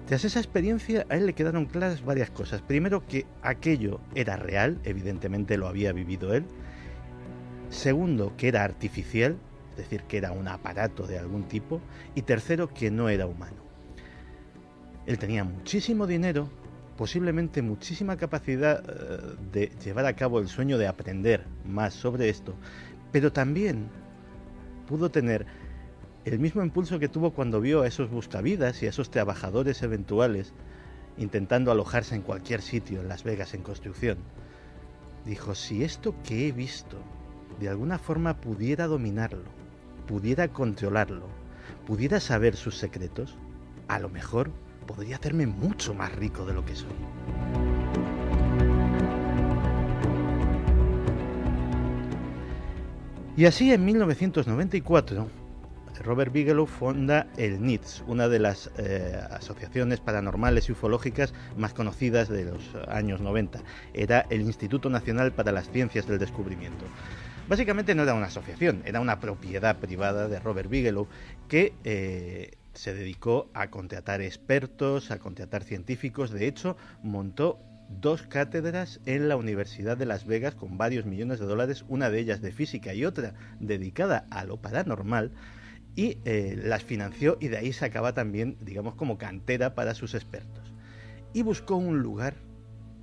Tras 0.07 0.25
esa 0.25 0.39
experiencia 0.39 1.05
a 1.09 1.17
él 1.17 1.27
le 1.27 1.33
quedaron 1.33 1.65
claras 1.65 2.03
varias 2.03 2.31
cosas. 2.31 2.61
Primero 2.61 3.05
que 3.05 3.27
aquello 3.43 3.99
era 4.15 4.37
real, 4.37 4.79
evidentemente 4.83 5.57
lo 5.57 5.67
había 5.67 5.93
vivido 5.93 6.33
él. 6.33 6.45
Segundo 7.69 8.35
que 8.35 8.47
era 8.47 8.63
artificial, 8.63 9.37
es 9.71 9.77
decir, 9.77 10.01
que 10.03 10.17
era 10.17 10.31
un 10.31 10.47
aparato 10.47 11.05
de 11.05 11.19
algún 11.19 11.43
tipo. 11.43 11.79
Y 12.15 12.23
tercero 12.23 12.73
que 12.73 12.89
no 12.89 13.09
era 13.09 13.27
humano. 13.27 13.57
Él 15.05 15.19
tenía 15.19 15.43
muchísimo 15.43 16.07
dinero, 16.07 16.49
posiblemente 16.97 17.61
muchísima 17.61 18.17
capacidad 18.17 18.83
eh, 18.87 19.35
de 19.51 19.71
llevar 19.83 20.05
a 20.05 20.15
cabo 20.15 20.39
el 20.39 20.47
sueño 20.47 20.77
de 20.77 20.87
aprender 20.87 21.45
más 21.65 21.93
sobre 21.93 22.29
esto, 22.29 22.55
pero 23.11 23.31
también 23.31 23.87
pudo 24.85 25.09
tener 25.09 25.45
el 26.25 26.39
mismo 26.39 26.61
impulso 26.61 26.99
que 26.99 27.09
tuvo 27.09 27.31
cuando 27.31 27.61
vio 27.61 27.81
a 27.81 27.87
esos 27.87 28.09
buscavidas 28.09 28.81
y 28.83 28.85
a 28.85 28.89
esos 28.89 29.09
trabajadores 29.09 29.81
eventuales 29.81 30.53
intentando 31.17 31.71
alojarse 31.71 32.15
en 32.15 32.21
cualquier 32.21 32.61
sitio 32.61 33.01
en 33.01 33.09
Las 33.09 33.23
Vegas 33.23 33.53
en 33.53 33.61
construcción. 33.61 34.17
Dijo, 35.25 35.55
si 35.55 35.83
esto 35.83 36.15
que 36.23 36.47
he 36.47 36.51
visto 36.51 36.97
de 37.59 37.69
alguna 37.69 37.99
forma 37.99 38.37
pudiera 38.37 38.87
dominarlo, 38.87 39.43
pudiera 40.07 40.47
controlarlo, 40.47 41.27
pudiera 41.85 42.19
saber 42.19 42.55
sus 42.55 42.77
secretos, 42.77 43.35
a 43.87 43.99
lo 43.99 44.09
mejor 44.09 44.51
podría 44.87 45.17
hacerme 45.17 45.45
mucho 45.45 45.93
más 45.93 46.15
rico 46.15 46.45
de 46.45 46.53
lo 46.53 46.65
que 46.65 46.75
soy. 46.75 46.89
Y 53.35 53.45
así 53.45 53.71
en 53.71 53.85
1994 53.85 55.38
Robert 56.03 56.31
Bigelow 56.31 56.65
fonda 56.65 57.27
el 57.37 57.61
NITS, 57.61 58.03
una 58.07 58.27
de 58.27 58.39
las 58.39 58.71
eh, 58.77 59.19
asociaciones 59.31 59.99
paranormales 59.99 60.69
y 60.69 60.71
ufológicas 60.71 61.33
más 61.57 61.73
conocidas 61.73 62.29
de 62.29 62.45
los 62.45 62.75
años 62.87 63.21
90. 63.21 63.61
Era 63.93 64.25
el 64.29 64.41
Instituto 64.41 64.89
Nacional 64.89 65.33
para 65.33 65.51
las 65.51 65.69
Ciencias 65.69 66.07
del 66.07 66.19
Descubrimiento. 66.19 66.85
Básicamente 67.47 67.95
no 67.95 68.03
era 68.03 68.13
una 68.13 68.27
asociación, 68.27 68.81
era 68.85 69.01
una 69.01 69.19
propiedad 69.19 69.77
privada 69.77 70.27
de 70.27 70.39
Robert 70.39 70.69
Bigelow 70.69 71.07
que 71.47 71.73
eh, 71.83 72.51
se 72.73 72.93
dedicó 72.93 73.49
a 73.53 73.69
contratar 73.69 74.21
expertos, 74.21 75.11
a 75.11 75.19
contratar 75.19 75.63
científicos. 75.63 76.31
De 76.31 76.47
hecho, 76.47 76.77
montó 77.01 77.59
dos 77.89 78.21
cátedras 78.21 79.01
en 79.05 79.27
la 79.27 79.35
Universidad 79.35 79.97
de 79.97 80.05
Las 80.05 80.25
Vegas 80.25 80.55
con 80.55 80.77
varios 80.77 81.05
millones 81.05 81.39
de 81.39 81.47
dólares, 81.47 81.85
una 81.89 82.09
de 82.09 82.19
ellas 82.19 82.39
de 82.39 82.51
física 82.51 82.93
y 82.93 83.03
otra 83.03 83.33
dedicada 83.59 84.27
a 84.29 84.43
lo 84.45 84.57
paranormal 84.57 85.31
y 85.99 86.17
eh, 86.23 86.57
las 86.57 86.85
financió 86.85 87.37
y 87.41 87.49
de 87.49 87.57
ahí 87.57 87.73
sacaba 87.73 88.13
también, 88.13 88.55
digamos, 88.61 88.95
como 88.95 89.17
cantera 89.17 89.75
para 89.75 89.93
sus 89.93 90.15
expertos. 90.15 90.71
Y 91.33 91.41
buscó 91.41 91.75
un 91.75 91.99
lugar 91.99 92.35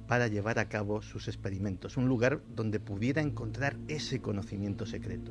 para 0.08 0.28
llevar 0.28 0.58
a 0.58 0.70
cabo 0.70 1.02
sus 1.02 1.28
experimentos, 1.28 1.98
un 1.98 2.08
lugar 2.08 2.40
donde 2.54 2.80
pudiera 2.80 3.20
encontrar 3.20 3.76
ese 3.88 4.22
conocimiento 4.22 4.86
secreto. 4.86 5.30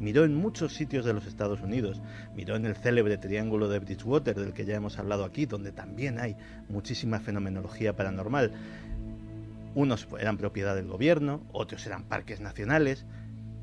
Miró 0.00 0.24
en 0.24 0.36
muchos 0.36 0.72
sitios 0.72 1.04
de 1.04 1.12
los 1.12 1.26
Estados 1.26 1.60
Unidos, 1.60 2.00
miró 2.34 2.56
en 2.56 2.64
el 2.64 2.76
célebre 2.76 3.18
Triángulo 3.18 3.68
de 3.68 3.78
Bridgewater, 3.78 4.34
del 4.34 4.54
que 4.54 4.64
ya 4.64 4.76
hemos 4.76 4.98
hablado 4.98 5.26
aquí, 5.26 5.44
donde 5.44 5.72
también 5.72 6.18
hay 6.18 6.34
muchísima 6.70 7.20
fenomenología 7.20 7.94
paranormal. 7.94 8.52
Unos 9.74 10.08
eran 10.18 10.38
propiedad 10.38 10.74
del 10.74 10.88
gobierno, 10.88 11.42
otros 11.52 11.84
eran 11.86 12.04
parques 12.04 12.40
nacionales, 12.40 13.04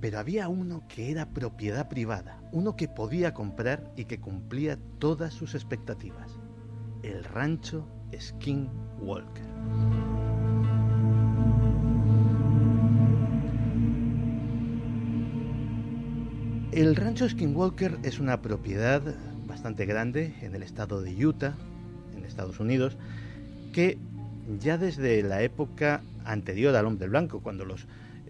pero 0.04 0.20
había 0.20 0.49
uno 0.49 0.84
que 0.89 1.12
era 1.12 1.30
propiedad 1.30 1.88
privada, 1.88 2.41
uno 2.51 2.76
que 2.76 2.89
podía 2.89 3.34
comprar 3.34 3.89
y 3.95 4.04
que 4.04 4.20
cumplía 4.20 4.78
todas 4.99 5.34
sus 5.34 5.56
expectativas. 5.56 6.30
El 7.04 7.24
rancho 7.24 7.88
Skinwalker. 8.14 9.45
El 16.74 16.97
rancho 16.97 17.30
Skinwalker 17.30 17.97
es 18.04 18.20
una 18.20 18.41
propiedad 18.41 19.01
bastante 19.47 19.86
grande 19.86 20.36
en 20.41 20.54
el 20.54 20.64
estado 20.64 21.01
de 21.01 21.26
Utah, 21.26 21.56
en 22.14 22.26
Estados 22.26 22.60
Unidos, 22.60 22.97
que 23.72 23.97
ya 24.60 24.78
desde 24.78 25.24
la 25.24 25.43
época 25.43 26.04
anterior 26.26 26.76
al 26.76 26.88
hombre 26.88 27.08
blanco, 27.08 27.39
cuando 27.39 27.64
los 27.64 27.88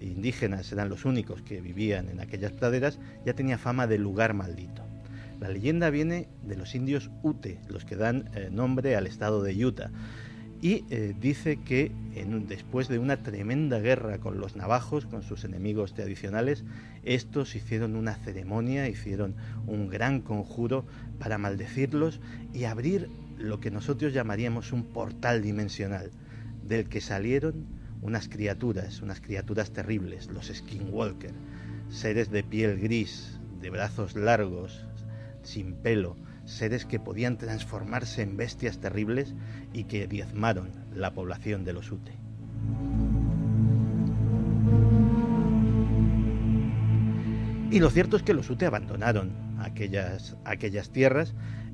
indígenas 0.08 0.72
eran 0.72 0.90
los 0.90 1.06
únicos 1.06 1.42
que 1.42 1.62
vivían 1.62 2.10
en 2.10 2.20
aquellas 2.20 2.52
praderas, 2.52 3.00
ya 3.26 3.34
tenía 3.34 3.58
fama 3.58 3.88
de 3.88 3.98
lugar 3.98 4.34
maldito. 4.34 4.84
La 5.40 5.50
leyenda 5.50 5.90
viene 5.90 6.28
de 6.44 6.56
los 6.56 6.76
indios 6.76 7.12
Ute, 7.22 7.60
los 7.68 7.86
que 7.86 7.96
dan 7.96 8.30
eh, 8.34 8.50
nombre 8.52 8.96
al 8.96 9.08
estado 9.08 9.44
de 9.44 9.66
Utah, 9.66 9.92
y 10.62 10.86
eh, 10.90 11.14
dice 11.20 11.58
que 11.58 11.92
después 12.48 12.88
de 12.88 12.98
una 12.98 13.18
tremenda 13.22 13.80
guerra 13.80 14.20
con 14.20 14.40
los 14.40 14.56
navajos, 14.56 15.06
con 15.06 15.22
sus 15.22 15.44
enemigos 15.44 15.94
tradicionales, 15.94 16.64
estos 17.04 17.54
hicieron 17.56 17.98
una 17.98 18.16
ceremonia, 18.16 18.88
hicieron 18.88 19.36
un 19.68 19.90
gran 19.90 20.22
conjuro 20.22 20.86
para 21.20 21.38
maldecirlos 21.38 22.22
y 22.54 22.64
abrir 22.64 23.10
lo 23.38 23.60
que 23.60 23.72
nosotros 23.72 24.14
llamaríamos 24.14 24.72
un 24.72 24.86
portal 24.86 25.42
dimensional, 25.42 26.12
del 26.66 26.88
que 26.88 27.02
salieron 27.02 27.66
unas 28.04 28.28
criaturas, 28.28 29.02
unas 29.02 29.22
criaturas 29.22 29.72
terribles, 29.72 30.28
los 30.28 30.48
Skinwalker, 30.48 31.34
seres 31.90 32.30
de 32.30 32.44
piel 32.44 32.80
gris, 32.80 33.40
de 33.62 33.70
brazos 33.70 34.16
largos, 34.16 34.86
sin 35.42 35.74
pelo, 35.74 36.18
seres 36.46 36.86
que 36.86 37.00
podían 37.00 37.38
transformarse 37.38 38.22
en 38.22 38.36
bestias 38.36 38.80
terribles 38.80 39.34
y 39.72 39.86
que 39.86 40.08
diezmaron 40.08 40.70
la 40.94 41.14
población 41.14 41.64
de 41.64 41.74
los 41.74 41.92
Ute. 41.92 42.12
Y 47.72 47.80
lo 47.80 47.90
cierto 47.90 48.18
es 48.18 48.24
que 48.24 48.34
los 48.34 48.50
Ute 48.50 48.66
abandonaron 48.66 49.32
aquellas, 49.60 50.38
aquellas 50.46 50.92
tierras 50.92 51.34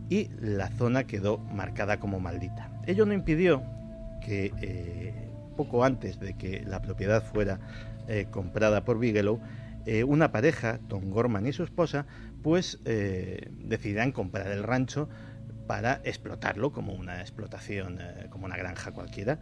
y 0.09 0.30
la 0.39 0.69
zona 0.69 1.05
quedó 1.05 1.39
marcada 1.39 1.99
como 1.99 2.19
maldita. 2.19 2.71
Ello 2.86 3.05
no 3.05 3.13
impidió 3.13 3.63
que 4.21 4.53
eh, 4.61 5.28
poco 5.60 5.84
antes 5.84 6.22
de 6.22 6.38
que 6.38 6.64
la 6.66 6.82
propiedad 6.82 7.22
fuera 7.22 7.60
eh, 8.07 8.28
comprada 8.32 8.86
por 8.86 8.97
Bigelow, 8.97 9.41
eh, 9.86 10.05
una 10.05 10.32
pareja, 10.32 10.80
Tom 10.88 11.10
Gorman 11.10 11.45
y 11.47 11.51
su 11.51 11.64
esposa, 11.64 12.05
pues 12.41 12.80
eh, 12.86 13.51
comprar 14.14 14.47
el 14.51 14.64
rancho 14.64 15.10
para 15.68 15.99
explotarlo 16.05 16.72
como 16.72 16.93
una 16.93 17.20
explotación, 17.20 17.99
como 18.30 18.45
una 18.45 18.55
granja 18.55 18.91
cualquiera. 18.93 19.39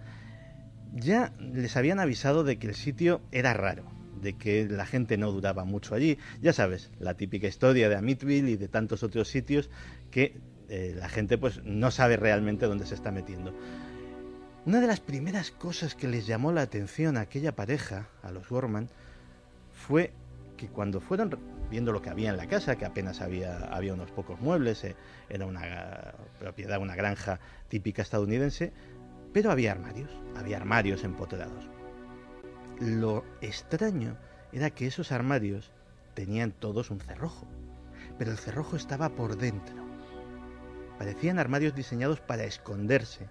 Ya 0.91 1.33
les 1.39 1.77
habían 1.77 1.99
avisado 1.99 2.43
de 2.43 2.57
que 2.57 2.65
el 2.65 2.73
sitio 2.73 3.21
era 3.31 3.53
raro, 3.53 3.83
de 4.19 4.33
que 4.33 4.67
la 4.67 4.87
gente 4.87 5.17
no 5.17 5.31
duraba 5.31 5.65
mucho 5.65 5.93
allí. 5.93 6.17
Ya 6.41 6.51
sabes, 6.51 6.89
la 6.99 7.13
típica 7.13 7.45
historia 7.45 7.89
de 7.89 7.95
Amityville 7.95 8.49
y 8.49 8.57
de 8.57 8.67
tantos 8.67 9.03
otros 9.03 9.27
sitios 9.27 9.69
que 10.09 10.41
eh, 10.69 10.95
la 10.97 11.09
gente 11.09 11.37
pues 11.37 11.63
no 11.63 11.91
sabe 11.91 12.17
realmente 12.17 12.65
dónde 12.65 12.87
se 12.87 12.95
está 12.95 13.11
metiendo. 13.11 13.53
Una 14.67 14.81
de 14.81 14.87
las 14.87 14.99
primeras 14.99 15.49
cosas 15.49 15.95
que 15.95 16.09
les 16.09 16.27
llamó 16.27 16.51
la 16.51 16.59
atención 16.59 17.15
a 17.15 17.21
aquella 17.21 17.55
pareja, 17.55 18.09
a 18.21 18.31
los 18.31 18.49
Gorman, 18.49 18.89
fue 19.71 20.11
que 20.57 20.67
cuando 20.67 20.99
fueron 20.99 21.39
viendo 21.71 21.93
lo 21.93 22.01
que 22.01 22.09
había 22.09 22.31
en 22.31 22.35
la 22.35 22.49
casa, 22.49 22.75
que 22.75 22.83
apenas 22.83 23.21
había, 23.21 23.59
había 23.67 23.93
unos 23.93 24.11
pocos 24.11 24.41
muebles, 24.41 24.83
eh, 24.83 24.97
era 25.29 25.45
una 25.45 26.15
propiedad, 26.37 26.81
una 26.81 26.97
granja 26.97 27.39
típica 27.69 28.01
estadounidense, 28.01 28.73
pero 29.31 29.51
había 29.51 29.71
armarios, 29.71 30.11
había 30.35 30.57
armarios 30.57 31.05
empotrados. 31.05 31.69
Lo 32.81 33.23
extraño 33.39 34.17
era 34.51 34.71
que 34.71 34.85
esos 34.85 35.13
armarios 35.13 35.71
tenían 36.13 36.51
todos 36.51 36.91
un 36.91 36.99
cerrojo, 36.99 37.47
pero 38.17 38.31
el 38.31 38.37
cerrojo 38.37 38.75
estaba 38.75 39.07
por 39.07 39.37
dentro. 39.37 39.77
Parecían 40.97 41.39
armarios 41.39 41.73
diseñados 41.73 42.19
para 42.19 42.43
esconderse, 42.43 43.29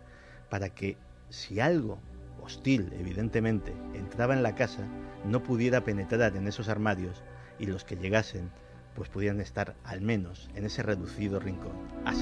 para 0.48 0.70
que 0.70 0.96
si 1.28 1.60
algo 1.60 1.98
hostil, 2.42 2.92
evidentemente, 2.98 3.72
entraba 3.94 4.34
en 4.34 4.42
la 4.42 4.54
casa, 4.54 4.86
no 5.24 5.42
pudiera 5.42 5.82
penetrar 5.82 6.36
en 6.36 6.46
esos 6.46 6.68
armarios 6.68 7.22
y 7.58 7.66
los 7.66 7.84
que 7.84 7.96
llegasen, 7.96 8.50
pues 8.94 9.08
pudieran 9.08 9.40
estar 9.40 9.74
al 9.84 10.00
menos 10.00 10.48
en 10.54 10.64
ese 10.64 10.82
reducido 10.82 11.40
rincón 11.40 11.72
a 12.04 12.12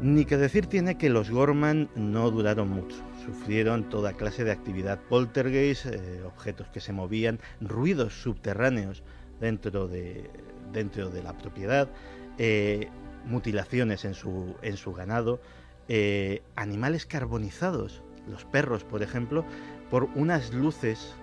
Ni 0.00 0.26
que 0.26 0.36
decir 0.36 0.66
tiene 0.66 0.98
que 0.98 1.08
los 1.08 1.30
Gorman 1.30 1.88
no 1.96 2.30
duraron 2.30 2.68
mucho. 2.68 2.96
Sufrieron 3.24 3.88
toda 3.88 4.12
clase 4.12 4.44
de 4.44 4.52
actividad 4.52 5.00
poltergeist, 5.08 5.86
eh, 5.86 6.22
objetos 6.24 6.68
que 6.68 6.80
se 6.80 6.92
movían, 6.92 7.40
ruidos 7.60 8.20
subterráneos 8.20 9.02
dentro 9.40 9.88
de, 9.88 10.30
dentro 10.72 11.08
de 11.08 11.22
la 11.22 11.36
propiedad, 11.36 11.88
eh, 12.38 12.88
mutilaciones 13.24 14.04
en 14.04 14.14
su, 14.14 14.54
en 14.62 14.76
su 14.76 14.92
ganado, 14.92 15.40
eh, 15.88 16.42
animales 16.54 17.06
carbonizados, 17.06 18.02
los 18.28 18.44
perros, 18.44 18.84
por 18.84 19.02
ejemplo, 19.02 19.44
por 19.90 20.04
unas 20.14 20.52
luces, 20.52 21.14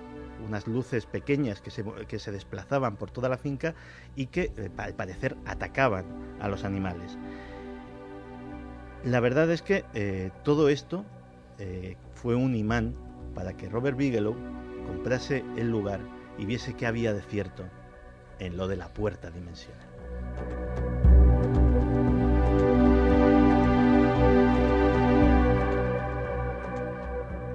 unas 0.45 0.67
luces 0.67 1.05
pequeñas 1.05 1.61
que 1.61 1.71
se, 1.71 1.83
que 2.07 2.19
se 2.19 2.31
desplazaban 2.31 2.97
por 2.97 3.11
toda 3.11 3.29
la 3.29 3.37
finca 3.37 3.75
y 4.15 4.27
que 4.27 4.51
eh, 4.57 4.69
al 4.77 4.93
parecer 4.93 5.37
atacaban 5.45 6.05
a 6.41 6.47
los 6.47 6.63
animales. 6.63 7.17
La 9.05 9.19
verdad 9.19 9.51
es 9.51 9.61
que 9.61 9.83
todo 10.43 10.69
esto 10.69 11.03
fue 12.15 12.35
un 12.35 12.55
imán 12.55 12.93
para 13.35 13.51
que 13.51 13.67
Robert 13.67 13.97
Bigelow 13.97 14.33
comprase 14.87 15.43
el 15.57 15.69
lugar 15.69 15.99
y 16.37 16.45
viese 16.45 16.73
que 16.73 16.85
había 16.85 17.13
de 17.13 17.21
cierto 17.21 17.65
en 18.39 18.57
lo 18.57 18.67
de 18.67 18.77
la 18.77 18.93
puerta 18.93 19.29
dimensional. 19.29 19.87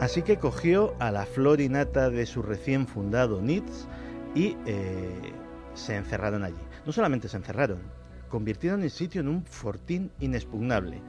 Así 0.00 0.22
que 0.22 0.38
cogió 0.38 0.94
a 1.00 1.10
la 1.10 1.26
flor 1.26 1.60
y 1.60 1.68
nata 1.68 2.08
de 2.08 2.24
su 2.24 2.40
recién 2.42 2.86
fundado 2.86 3.42
NITS 3.42 3.88
y 4.34 4.56
eh, 4.64 5.32
se 5.74 5.96
encerraron 5.96 6.44
allí. 6.44 6.62
No 6.86 6.92
solamente 6.92 7.28
se 7.28 7.36
encerraron, 7.36 7.80
convirtieron 8.28 8.82
el 8.82 8.90
sitio 8.90 9.20
en 9.20 9.28
un 9.28 9.44
fortín 9.44 10.12
inexpugnable. 10.20 11.02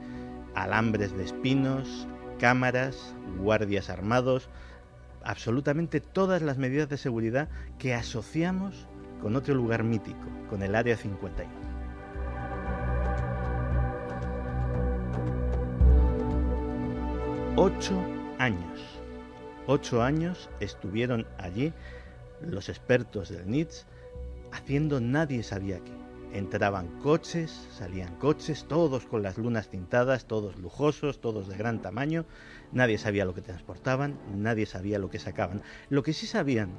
Alambres 0.56 1.16
de 1.16 1.22
espinos, 1.22 2.08
cámaras, 2.40 3.14
guardias 3.38 3.90
armados, 3.90 4.48
absolutamente 5.22 6.00
todas 6.00 6.42
las 6.42 6.58
medidas 6.58 6.88
de 6.88 6.96
seguridad 6.96 7.48
que 7.78 7.94
asociamos 7.94 8.88
con 9.22 9.36
otro 9.36 9.54
lugar 9.54 9.84
mítico, 9.84 10.26
con 10.48 10.64
el 10.64 10.74
Área 10.74 10.96
51. 10.96 11.48
Ocho 17.56 18.19
años. 18.40 18.80
Ocho 19.66 20.02
años 20.02 20.48
estuvieron 20.60 21.26
allí 21.38 21.72
los 22.40 22.68
expertos 22.68 23.28
del 23.28 23.48
NITS 23.48 23.86
haciendo 24.50 25.00
nadie 25.00 25.42
sabía 25.42 25.78
qué. 25.80 25.92
Entraban 26.32 26.86
coches, 27.00 27.68
salían 27.72 28.16
coches, 28.16 28.64
todos 28.66 29.04
con 29.04 29.22
las 29.22 29.36
lunas 29.36 29.68
tintadas, 29.68 30.26
todos 30.26 30.58
lujosos, 30.58 31.20
todos 31.20 31.48
de 31.48 31.56
gran 31.56 31.82
tamaño. 31.82 32.24
Nadie 32.72 32.98
sabía 32.98 33.24
lo 33.24 33.34
que 33.34 33.42
transportaban, 33.42 34.18
nadie 34.34 34.64
sabía 34.64 34.98
lo 34.98 35.10
que 35.10 35.18
sacaban. 35.18 35.62
Lo 35.90 36.02
que 36.02 36.12
sí 36.12 36.26
sabían 36.26 36.70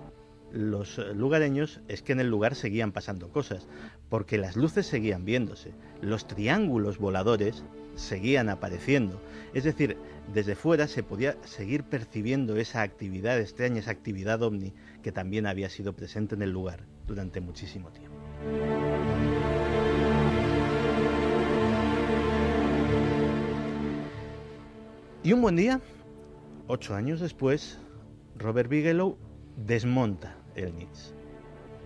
los 0.51 0.97
lugareños 1.16 1.80
es 1.88 2.01
que 2.01 2.14
en 2.14 2.22
el 2.22 2.28
lugar 2.28 2.55
seguían 2.55 2.91
pasando 2.91 3.30
cosas, 3.30 3.68
porque 4.09 4.38
las 4.38 4.55
luces 4.55 4.86
seguían 4.86 5.26
viéndose, 5.26 5.74
los 6.01 6.28
triángulos 6.28 6.97
voladores 6.97 7.64
seguían 7.95 8.49
apareciendo. 8.49 9.22
Es 9.53 9.64
decir, 9.64 9.97
desde 10.34 10.55
fuera 10.55 10.88
se 10.88 11.03
podía 11.03 11.36
seguir 11.43 11.84
percibiendo 11.84 12.55
esa 12.55 12.82
actividad 12.82 13.39
extraña, 13.39 13.80
esa 13.80 13.91
actividad 13.91 14.41
ovni 14.43 14.74
que 15.01 15.11
también 15.11 15.45
había 15.45 15.69
sido 15.69 15.93
presente 15.93 16.36
en 16.36 16.41
el 16.41 16.51
lugar 16.51 16.86
durante 17.07 17.41
muchísimo 17.41 17.91
tiempo. 17.91 18.15
Y 25.24 25.34
un 25.34 25.41
buen 25.41 25.55
día, 25.55 25.80
ocho 26.67 26.95
años 26.95 27.19
después, 27.19 27.78
Robert 28.38 28.69
Bigelow 28.69 29.17
desmonta 29.55 30.36
el 30.55 30.76
NITS. 30.76 31.13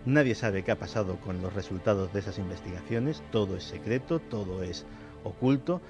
Nadie 0.05 0.35
sabe 0.35 0.63
qué 0.63 0.71
ha 0.71 0.79
pasado 0.79 1.19
con 1.19 1.41
los 1.41 1.53
resultados 1.53 2.13
de 2.13 2.19
esas 2.19 2.37
investigaciones, 2.37 3.23
todo 3.31 3.57
es 3.57 3.63
secreto, 3.63 4.19
todo 4.19 4.63
es 4.63 4.85
oculto, 5.23 5.81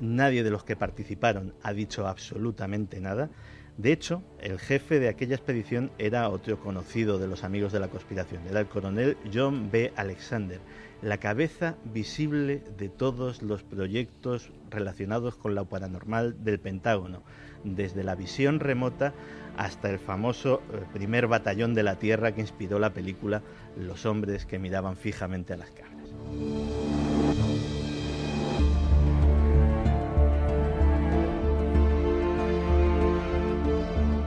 nadie 0.00 0.42
de 0.42 0.50
los 0.50 0.64
que 0.64 0.76
participaron 0.76 1.54
ha 1.62 1.72
dicho 1.72 2.06
absolutamente 2.06 3.00
nada. 3.00 3.30
De 3.76 3.92
hecho, 3.92 4.22
el 4.40 4.58
jefe 4.58 4.98
de 5.00 5.08
aquella 5.08 5.36
expedición 5.36 5.90
era 5.98 6.28
otro 6.30 6.58
conocido 6.58 7.18
de 7.18 7.28
los 7.28 7.44
amigos 7.44 7.72
de 7.72 7.80
la 7.80 7.88
conspiración, 7.88 8.42
era 8.48 8.60
el 8.60 8.66
coronel 8.66 9.18
John 9.32 9.70
B. 9.70 9.92
Alexander, 9.96 10.60
la 11.02 11.18
cabeza 11.18 11.76
visible 11.84 12.62
de 12.78 12.88
todos 12.88 13.42
los 13.42 13.62
proyectos 13.62 14.50
relacionados 14.70 15.36
con 15.36 15.54
lo 15.54 15.66
paranormal 15.66 16.42
del 16.42 16.58
Pentágono, 16.58 17.22
desde 17.64 18.02
la 18.02 18.14
visión 18.14 18.60
remota 18.60 19.12
hasta 19.56 19.90
el 19.90 19.98
famoso 19.98 20.62
eh, 20.72 20.82
primer 20.92 21.26
batallón 21.26 21.74
de 21.74 21.82
la 21.82 21.98
Tierra 21.98 22.32
que 22.32 22.40
inspiró 22.40 22.78
la 22.78 22.92
película 22.92 23.42
Los 23.78 24.06
hombres 24.06 24.46
que 24.46 24.58
miraban 24.58 24.96
fijamente 24.96 25.52
a 25.52 25.56
las 25.56 25.70
cabras. 25.70 26.95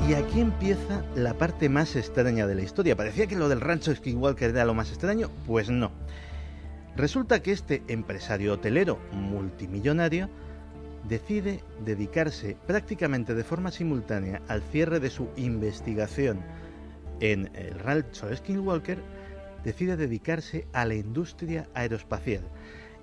Y 0.10 0.15
aquí 0.15 0.40
empieza 0.40 1.03
la 1.14 1.36
parte 1.36 1.69
más 1.69 1.95
extraña 1.95 2.48
de 2.48 2.56
la 2.56 2.64
historia. 2.64 2.95
Parecía 2.95 3.27
que 3.27 3.36
lo 3.36 3.48
del 3.48 3.61
rancho 3.61 3.94
Skinwalker 3.94 4.49
era 4.49 4.65
lo 4.65 4.73
más 4.73 4.90
extraño, 4.90 5.30
pues 5.45 5.69
no. 5.69 5.91
Resulta 6.95 7.44
que 7.44 7.52
este 7.52 7.84
empresario 7.88 8.53
hotelero 8.53 8.98
multimillonario 9.11 10.27
decide 11.07 11.64
dedicarse 11.86 12.57
prácticamente 12.65 13.36
de 13.36 13.44
forma 13.44 13.69
simultánea 13.69 14.41
al 14.48 14.64
cierre 14.64 14.99
de 14.99 15.11
su 15.11 15.30
investigación 15.38 16.40
en 17.19 17.52
el 17.53 17.77
rancho 17.77 18.36
Skinwalker, 18.36 18.98
decide 19.64 19.95
dedicarse 19.95 20.65
a 20.73 20.86
la 20.86 20.95
industria 20.95 21.69
aeroespacial 21.76 22.41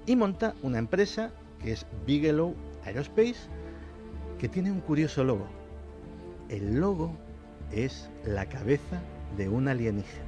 y 0.06 0.16
monta 0.16 0.56
una 0.60 0.78
empresa 0.78 1.30
que 1.62 1.70
es 1.70 1.86
Bigelow 2.04 2.56
Aerospace, 2.84 3.48
que 4.40 4.48
tiene 4.48 4.72
un 4.72 4.80
curioso 4.80 5.22
logo. 5.22 5.55
El 6.48 6.76
logo 6.76 7.16
es 7.72 8.08
la 8.24 8.46
cabeza 8.46 9.00
de 9.36 9.48
un 9.48 9.66
alienígena. 9.66 10.24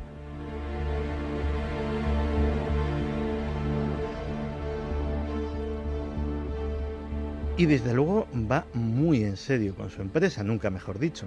Y 7.57 7.66
desde 7.66 7.93
luego 7.93 8.27
va 8.51 8.66
muy 8.74 9.24
en 9.24 9.36
serio 9.36 9.74
con 9.74 9.90
su 9.90 10.01
empresa, 10.01 10.43
nunca 10.45 10.70
mejor 10.70 10.99
dicho. 10.99 11.27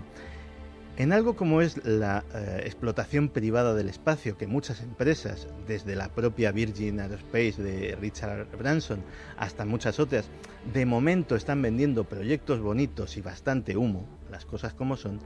En 0.97 1.13
algo 1.13 1.35
como 1.35 1.61
es 1.61 1.83
la 1.85 2.23
eh, 2.33 2.63
explotación 2.65 3.29
privada 3.29 3.73
del 3.73 3.89
espacio 3.89 4.37
que 4.37 4.45
muchas 4.45 4.81
empresas, 4.81 5.47
desde 5.67 5.95
la 5.95 6.09
propia 6.09 6.51
Virgin 6.51 6.99
Aerospace 6.99 7.63
de 7.63 7.95
Richard 7.95 8.47
Branson 8.57 9.01
hasta 9.37 9.65
muchas 9.65 9.99
otras, 9.99 10.29
de 10.73 10.85
momento 10.85 11.35
están 11.35 11.61
vendiendo 11.61 12.03
proyectos 12.03 12.59
bonitos 12.59 13.17
y 13.17 13.21
bastante 13.21 13.77
humo, 13.77 14.05
las 14.31 14.45
cosas 14.45 14.73
como 14.73 14.97
son, 14.97 15.19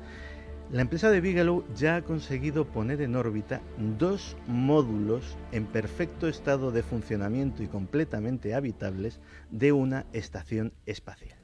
la 0.71 0.81
empresa 0.81 1.11
de 1.11 1.21
Bigelow 1.21 1.63
ya 1.75 1.97
ha 1.97 2.01
conseguido 2.01 2.65
poner 2.65 2.99
en 3.01 3.15
órbita 3.15 3.61
dos 3.77 4.35
módulos 4.47 5.37
en 5.51 5.67
perfecto 5.67 6.27
estado 6.27 6.71
de 6.71 6.81
funcionamiento 6.81 7.61
y 7.61 7.67
completamente 7.67 8.55
habitables 8.55 9.21
de 9.51 9.71
una 9.71 10.07
estación 10.11 10.73
espacial. 10.87 11.37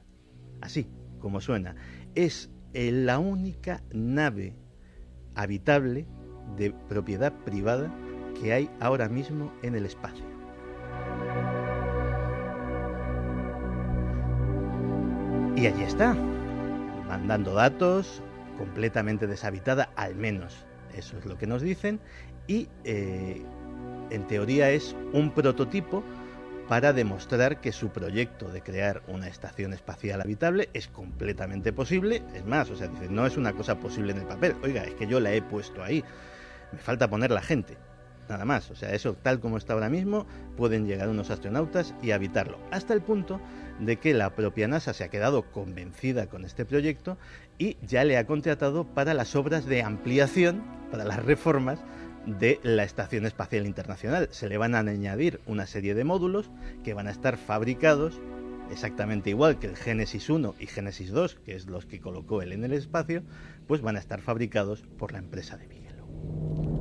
Así, 0.60 0.88
como 1.20 1.40
suena. 1.40 1.76
Es 2.16 2.50
la 2.74 3.20
única 3.20 3.82
nave 3.92 4.56
habitable 5.36 6.06
de 6.56 6.72
propiedad 6.88 7.32
privada 7.44 7.94
que 8.40 8.52
hay 8.52 8.70
ahora 8.80 9.08
mismo 9.08 9.52
en 9.62 9.76
el 9.76 9.86
espacio. 9.86 10.24
Y 15.56 15.66
allí 15.66 15.82
está, 15.84 16.16
mandando 17.12 17.52
datos, 17.52 18.22
completamente 18.56 19.26
deshabitada, 19.26 19.90
al 19.96 20.14
menos 20.14 20.64
eso 20.96 21.18
es 21.18 21.26
lo 21.26 21.36
que 21.36 21.46
nos 21.46 21.60
dicen, 21.60 22.00
y 22.46 22.68
eh, 22.84 23.42
en 24.08 24.26
teoría 24.26 24.70
es 24.70 24.96
un 25.12 25.30
prototipo 25.30 26.02
para 26.68 26.94
demostrar 26.94 27.60
que 27.60 27.70
su 27.70 27.90
proyecto 27.90 28.48
de 28.48 28.62
crear 28.62 29.02
una 29.08 29.28
estación 29.28 29.74
espacial 29.74 30.22
habitable 30.22 30.70
es 30.72 30.88
completamente 30.88 31.70
posible. 31.70 32.22
Es 32.34 32.46
más, 32.46 32.70
o 32.70 32.76
sea, 32.76 32.88
dice, 32.88 33.08
no 33.10 33.26
es 33.26 33.36
una 33.36 33.52
cosa 33.52 33.78
posible 33.78 34.12
en 34.12 34.20
el 34.20 34.26
papel. 34.26 34.56
Oiga, 34.62 34.82
es 34.84 34.94
que 34.94 35.06
yo 35.06 35.20
la 35.20 35.34
he 35.34 35.42
puesto 35.42 35.82
ahí. 35.82 36.02
Me 36.72 36.78
falta 36.78 37.10
poner 37.10 37.30
la 37.30 37.42
gente. 37.42 37.76
Nada 38.28 38.44
más. 38.44 38.70
O 38.70 38.74
sea, 38.74 38.94
eso 38.94 39.14
tal 39.14 39.40
como 39.40 39.56
está 39.56 39.74
ahora 39.74 39.88
mismo, 39.88 40.26
pueden 40.56 40.86
llegar 40.86 41.08
unos 41.08 41.30
astronautas 41.30 41.94
y 42.02 42.12
habitarlo. 42.12 42.58
Hasta 42.70 42.94
el 42.94 43.02
punto 43.02 43.40
de 43.80 43.96
que 43.96 44.14
la 44.14 44.34
propia 44.34 44.68
NASA 44.68 44.92
se 44.92 45.04
ha 45.04 45.08
quedado 45.08 45.50
convencida 45.50 46.26
con 46.26 46.44
este 46.44 46.64
proyecto 46.64 47.18
y 47.58 47.76
ya 47.86 48.04
le 48.04 48.16
ha 48.16 48.26
contratado 48.26 48.84
para 48.84 49.14
las 49.14 49.34
obras 49.36 49.66
de 49.66 49.82
ampliación, 49.82 50.62
para 50.90 51.04
las 51.04 51.24
reformas 51.24 51.80
de 52.26 52.60
la 52.62 52.84
Estación 52.84 53.26
Espacial 53.26 53.66
Internacional. 53.66 54.28
Se 54.30 54.48
le 54.48 54.58
van 54.58 54.74
a 54.74 54.80
añadir 54.80 55.40
una 55.46 55.66
serie 55.66 55.94
de 55.94 56.04
módulos 56.04 56.50
que 56.84 56.94
van 56.94 57.08
a 57.08 57.10
estar 57.10 57.36
fabricados 57.36 58.20
exactamente 58.70 59.30
igual 59.30 59.58
que 59.58 59.66
el 59.66 59.76
Génesis 59.76 60.30
1 60.30 60.54
y 60.58 60.66
Génesis 60.66 61.10
2, 61.10 61.36
que 61.44 61.54
es 61.54 61.66
los 61.66 61.86
que 61.86 62.00
colocó 62.00 62.42
él 62.42 62.52
en 62.52 62.64
el 62.64 62.72
espacio, 62.72 63.22
pues 63.66 63.82
van 63.82 63.96
a 63.96 63.98
estar 63.98 64.20
fabricados 64.20 64.82
por 64.98 65.12
la 65.12 65.18
empresa 65.18 65.56
de 65.56 65.66
Bigelow. 65.66 66.71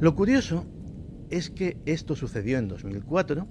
Lo 0.00 0.14
curioso 0.14 0.64
es 1.28 1.50
que 1.50 1.76
esto 1.84 2.16
sucedió 2.16 2.56
en 2.56 2.68
2004 2.68 3.46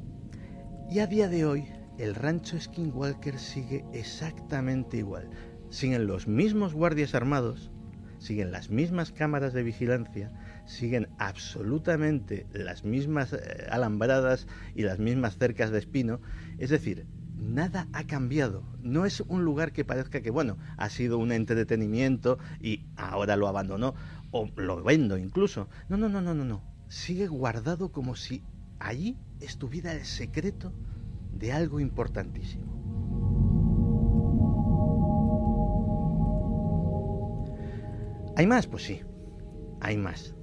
y 0.90 0.98
a 0.98 1.06
día 1.06 1.28
de 1.30 1.46
hoy 1.46 1.66
el 2.00 2.16
rancho 2.16 2.60
Skinwalker 2.60 3.38
sigue 3.38 3.86
exactamente 3.94 4.98
igual. 4.98 5.30
Siguen 5.70 6.08
los 6.08 6.28
mismos 6.28 6.74
guardias 6.74 7.14
armados, 7.14 7.70
siguen 8.18 8.52
las 8.52 8.72
mismas 8.72 9.12
cámaras 9.12 9.54
de 9.54 9.62
vigilancia, 9.62 10.32
siguen 10.66 11.10
absolutamente 11.20 12.48
las 12.52 12.84
mismas 12.84 13.34
eh, 13.34 13.68
alambradas 13.70 14.48
y 14.74 14.82
las 14.82 14.98
mismas 14.98 15.38
cercas 15.38 15.70
de 15.70 15.78
espino. 15.78 16.20
Es 16.58 16.72
decir, 16.72 17.06
nada 17.40 17.88
ha 17.94 18.06
cambiado. 18.06 18.64
No 18.82 19.06
es 19.06 19.22
un 19.22 19.44
lugar 19.46 19.72
que 19.72 19.86
parezca 19.86 20.22
que, 20.22 20.32
bueno, 20.32 20.58
ha 20.78 20.90
sido 20.90 21.18
un 21.18 21.32
entretenimiento 21.32 22.38
y 22.60 22.88
ahora 22.96 23.36
lo 23.36 23.48
abandonó 23.48 23.94
o 24.32 24.48
lo 24.56 24.84
vendo 24.84 25.18
incluso. 25.18 25.70
No, 25.88 25.98
no, 25.98 26.10
no, 26.10 26.22
no, 26.22 26.34
no, 26.34 26.46
no. 26.46 26.64
Sigue 26.88 27.28
guardado 27.28 27.92
como 27.92 28.16
si 28.16 28.44
allí 28.80 29.18
estuviera 29.40 29.94
el 29.94 30.06
secreto 30.06 30.74
de 31.34 31.52
algo 31.52 31.80
importantísimo. 31.80 32.80
¿Hay 38.36 38.48
más? 38.48 38.68
Pues 38.68 38.84
sí, 38.84 39.02
hay 39.82 39.98
más. 39.98 40.34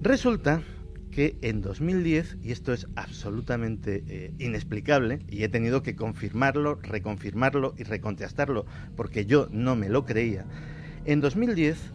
Resulta 0.00 0.62
que 1.10 1.38
en 1.42 1.60
2010, 1.60 2.38
y 2.42 2.52
esto 2.52 2.72
es 2.72 2.86
absolutamente 2.96 4.02
eh, 4.06 4.34
inexplicable, 4.38 5.20
y 5.28 5.42
he 5.42 5.48
tenido 5.48 5.82
que 5.82 5.94
confirmarlo, 5.94 6.76
reconfirmarlo 6.76 7.74
y 7.76 7.82
recontestarlo 7.82 8.66
porque 8.96 9.26
yo 9.26 9.48
no 9.50 9.76
me 9.76 9.88
lo 9.88 10.04
creía, 10.04 10.46
en 11.04 11.20
2010 11.20 11.92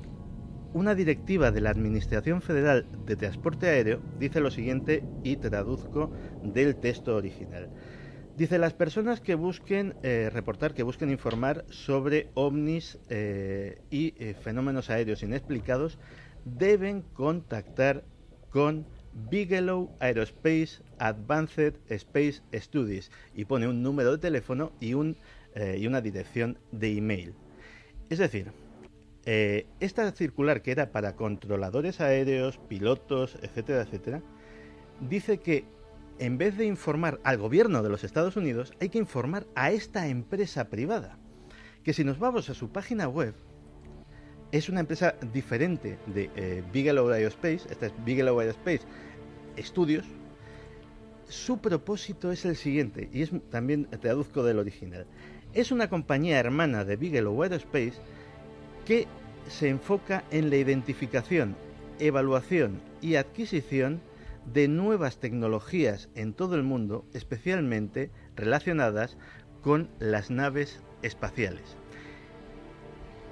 una 0.78 0.94
directiva 0.94 1.50
de 1.50 1.60
la 1.60 1.72
Administración 1.72 2.44
Federal 2.44 2.86
de 3.08 3.16
Transporte 3.16 3.68
Aéreo 3.68 4.00
dice 4.20 4.40
lo 4.40 4.52
siguiente 4.52 5.04
y 5.24 5.38
traduzco 5.38 6.12
del 6.44 6.76
texto 6.76 7.16
original. 7.16 7.70
Dice, 8.38 8.60
las 8.60 8.76
personas 8.76 9.20
que 9.20 9.34
busquen 9.34 9.96
eh, 10.04 10.30
reportar, 10.32 10.76
que 10.76 10.84
busquen 10.84 11.10
informar 11.10 11.66
sobre 11.70 12.30
ovnis 12.36 13.00
eh, 13.10 13.82
y 13.90 14.14
eh, 14.20 14.36
fenómenos 14.36 14.92
aéreos 14.92 15.24
inexplicados, 15.24 15.98
deben 16.46 17.02
contactar 17.02 18.04
con 18.52 18.86
Bigelow 19.32 19.90
Aerospace 20.00 20.84
Advanced 21.00 21.74
Space 21.90 22.44
Studies 22.54 23.10
y 23.34 23.46
pone 23.46 23.68
un 23.68 23.82
número 23.82 24.12
de 24.12 24.20
teléfono 24.20 24.72
y, 24.80 24.94
un, 24.94 25.18
y 25.76 25.88
una 25.88 26.02
dirección 26.02 26.60
de 26.72 26.96
email. 26.96 27.34
Es 28.12 28.20
decir, 28.20 28.52
esta 29.28 30.10
circular 30.14 30.62
que 30.62 30.72
era 30.72 30.92
para 30.94 31.18
controladores 31.18 32.00
aéreos, 32.00 32.60
pilotos, 32.70 33.38
etcétera, 33.42 33.82
etcétera, 33.82 34.22
dice 35.02 35.40
que 35.40 35.66
en 36.20 36.38
vez 36.38 36.58
de 36.58 36.66
informar 36.66 37.20
al 37.24 37.38
gobierno 37.38 37.84
de 37.84 37.90
los 37.90 38.04
Estados 38.04 38.38
Unidos, 38.38 38.74
hay 38.80 38.90
que 38.90 38.98
informar 38.98 39.46
a 39.56 39.72
esta 39.72 40.08
empresa 40.08 40.70
privada. 40.70 41.18
Que 41.84 41.94
si 41.94 42.04
nos 42.04 42.20
vamos 42.20 42.50
a 42.50 42.54
su 42.54 42.70
página 42.70 43.08
web, 43.08 43.36
es 44.52 44.70
una 44.70 44.80
empresa 44.80 45.16
diferente 45.34 46.00
de 46.08 46.30
eh, 46.36 46.64
Bigelow 46.72 47.10
Aerospace, 47.10 47.62
esta 47.70 47.88
es 47.88 47.94
Bigelow 48.06 48.40
Aerospace 48.40 48.82
Studios. 49.60 50.06
Su 51.28 51.60
propósito 51.60 52.32
es 52.32 52.46
el 52.46 52.56
siguiente, 52.56 53.10
y 53.12 53.22
es 53.22 53.32
también 53.50 53.86
traduzco 54.02 54.44
del 54.44 54.60
original. 54.60 55.06
Es 55.54 55.72
una 55.72 55.90
compañía 55.90 56.40
hermana 56.40 56.86
de 56.86 56.96
Bigelow 56.96 57.44
Aerospace 57.44 58.00
que 58.88 59.06
se 59.50 59.68
enfoca 59.68 60.24
en 60.32 60.50
la 60.50 60.56
identificación, 60.56 61.58
evaluación 62.00 62.80
y 63.02 63.16
adquisición 63.16 64.02
de 64.46 64.70
nuevas 64.70 65.18
tecnologías 65.18 66.08
en 66.16 66.34
todo 66.34 66.56
el 66.56 66.64
mundo, 66.64 67.06
especialmente 67.14 68.12
relacionadas 68.38 69.18
con 69.62 69.90
las 70.00 70.32
naves 70.32 70.82
espaciales. 71.02 71.76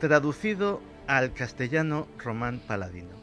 Traducido 0.02 0.82
al 1.08 1.32
castellano 1.32 2.06
Román 2.18 2.60
Paladino. 2.68 3.16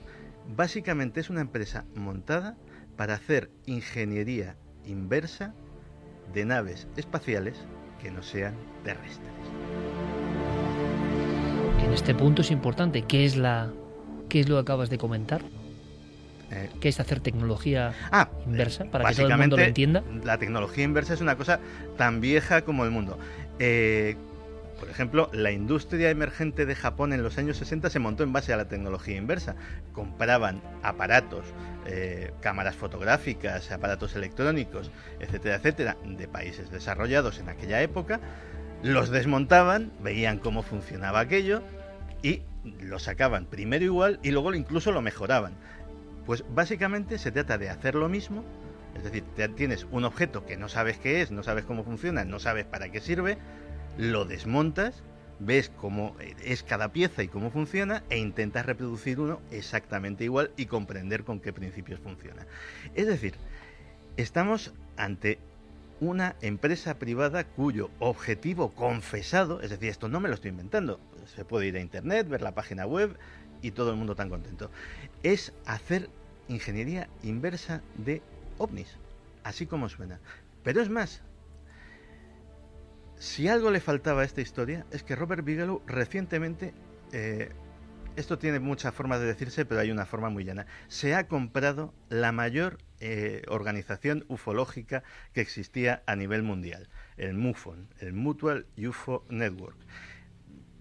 Básicamente 0.56 1.20
es 1.20 1.28
una 1.28 1.42
empresa 1.42 1.84
montada 1.94 2.56
para 2.96 3.12
hacer 3.12 3.50
ingeniería 3.66 4.56
inversa 4.86 5.54
de 6.32 6.46
naves 6.46 6.88
espaciales 6.96 7.59
que 8.00 8.10
no 8.10 8.22
sean 8.22 8.54
terrestres. 8.84 9.61
En 11.93 11.97
este 11.97 12.14
punto 12.14 12.40
es 12.40 12.51
importante, 12.51 13.02
¿qué 13.02 13.27
es 13.27 13.36
la 13.36 13.70
qué 14.31 14.40
es 14.40 14.48
lo 14.48 14.56
que 14.56 14.62
acabas 14.62 14.89
de 14.89 14.97
comentar? 14.97 15.43
Eh, 16.51 16.70
¿Qué 16.81 16.89
es 16.89 16.98
hacer 16.98 17.20
tecnología 17.20 17.93
ah, 18.10 18.31
inversa 18.47 18.86
para 18.86 19.10
que 19.10 19.16
todo 19.16 19.28
el 19.28 19.36
mundo 19.36 19.59
lo 19.59 19.62
entienda? 19.62 20.02
La 20.24 20.39
tecnología 20.39 20.85
inversa 20.85 21.12
es 21.12 21.20
una 21.20 21.36
cosa 21.36 21.60
tan 21.98 22.23
vieja 22.23 22.62
como 22.62 22.86
el 22.86 22.90
mundo. 22.93 23.19
Eh, 23.59 24.16
por 24.81 24.89
ejemplo, 24.89 25.28
la 25.35 25.52
industria 25.52 26.09
emergente 26.09 26.64
de 26.64 26.74
Japón 26.74 27.12
en 27.12 27.23
los 27.23 27.36
años 27.36 27.59
60 27.59 27.90
se 27.90 27.98
montó 27.98 28.23
en 28.23 28.32
base 28.32 28.55
a 28.55 28.56
la 28.56 28.69
tecnología 28.69 29.19
inversa. 29.19 29.55
Compraban 29.93 30.62
aparatos, 30.82 31.44
eh, 31.85 32.32
cámaras 32.40 32.74
fotográficas, 32.74 33.70
aparatos 33.70 34.16
electrónicos, 34.16 34.90
etcétera, 35.20 35.56
etcétera, 35.56 35.98
de 36.06 36.27
países 36.27 36.70
desarrollados 36.70 37.39
en 37.39 37.51
aquella 37.51 37.82
época, 37.82 38.19
los 38.82 39.10
desmontaban, 39.10 39.93
veían 40.02 40.39
cómo 40.39 40.62
funcionaba 40.62 41.20
aquello 41.20 41.62
y 42.23 42.43
lo 42.81 42.99
sacaban 42.99 43.47
primero 43.47 43.85
igual 43.85 44.20
y 44.23 44.31
luego 44.31 44.55
incluso 44.55 44.93
lo 44.93 45.03
mejoraban. 45.03 45.55
Pues 46.27 46.44
básicamente 46.55 47.19
se 47.19 47.32
trata 47.32 47.59
de 47.59 47.69
hacer 47.69 47.94
lo 47.94 48.09
mismo, 48.09 48.44
es 48.97 49.05
decir, 49.05 49.24
tienes 49.57 49.86
un 49.90 50.05
objeto 50.05 50.47
que 50.47 50.57
no 50.57 50.69
sabes 50.69 50.99
qué 50.99 51.20
es, 51.23 51.31
no 51.31 51.43
sabes 51.43 51.65
cómo 51.65 51.82
funciona, 51.82 52.24
no 52.24 52.39
sabes 52.39 52.65
para 52.65 52.90
qué 52.90 53.01
sirve, 53.01 53.39
lo 53.99 54.24
desmontas, 54.24 55.03
ves 55.40 55.70
cómo 55.77 56.15
es 56.44 56.62
cada 56.62 56.93
pieza 56.93 57.23
y 57.23 57.28
cómo 57.28 57.51
funciona 57.51 58.05
e 58.11 58.19
intentas 58.19 58.66
reproducir 58.66 59.19
uno 59.19 59.40
exactamente 59.51 60.24
igual 60.24 60.53
y 60.57 60.66
comprender 60.66 61.24
con 61.24 61.40
qué 61.40 61.53
principios 61.53 62.01
funciona. 62.01 62.47
Es 62.94 63.09
decir, 63.09 63.35
estamos 64.16 64.73
ante 64.97 65.39
una 66.01 66.36
empresa 66.40 66.99
privada 66.99 67.44
cuyo 67.44 67.90
objetivo 67.99 68.73
confesado, 68.73 69.61
es 69.61 69.70
decir, 69.70 69.89
esto 69.89 70.09
no 70.09 70.20
me 70.20 70.28
lo 70.28 70.35
estoy 70.35 70.51
inventando, 70.51 71.01
se 71.27 71.44
puede 71.44 71.66
ir 71.66 71.77
a 71.77 71.81
internet, 71.81 72.28
ver 72.28 72.43
la 72.43 72.55
página 72.55 72.86
web 72.86 73.16
y 73.61 73.70
todo 73.70 73.90
el 73.90 73.97
mundo 73.97 74.15
tan 74.15 74.28
contento, 74.28 74.70
es 75.23 75.53
hacer 75.66 76.11
ingeniería 76.49 77.09
inversa 77.23 77.82
de 77.97 78.23
ovnis, 78.59 78.97
así 79.44 79.66
como 79.66 79.89
suena. 79.89 80.20
Pero 80.62 80.82
es 80.82 80.89
más, 80.89 81.23
si 83.19 83.49
algo 83.49 83.70
le 83.70 83.81
faltaba 83.81 84.23
a 84.23 84.24
esta 84.24 84.40
historia 84.40 84.85
es 84.90 85.03
que 85.03 85.16
Robert 85.16 85.44
Bigelow 85.44 85.82
recientemente 85.86 86.74
eh, 87.12 87.51
esto 88.16 88.39
tiene 88.39 88.61
muchas 88.61 88.94
formas 88.94 89.20
de 89.20 89.27
decirse, 89.27 89.65
pero 89.65 89.81
hay 89.81 89.90
una 89.90 90.05
forma 90.05 90.28
muy 90.28 90.44
llana. 90.44 90.66
Se 90.89 91.15
ha 91.15 91.28
comprado 91.28 91.94
la 92.11 92.31
mayor 92.31 92.78
eh, 93.01 93.43
organización 93.49 94.24
ufológica 94.28 95.03
que 95.32 95.40
existía 95.40 96.03
a 96.07 96.15
nivel 96.15 96.43
mundial, 96.43 96.89
el 97.16 97.35
MUFON, 97.35 97.89
el 98.01 98.12
Mutual 98.12 98.66
UFO 98.77 99.24
Network 99.31 99.78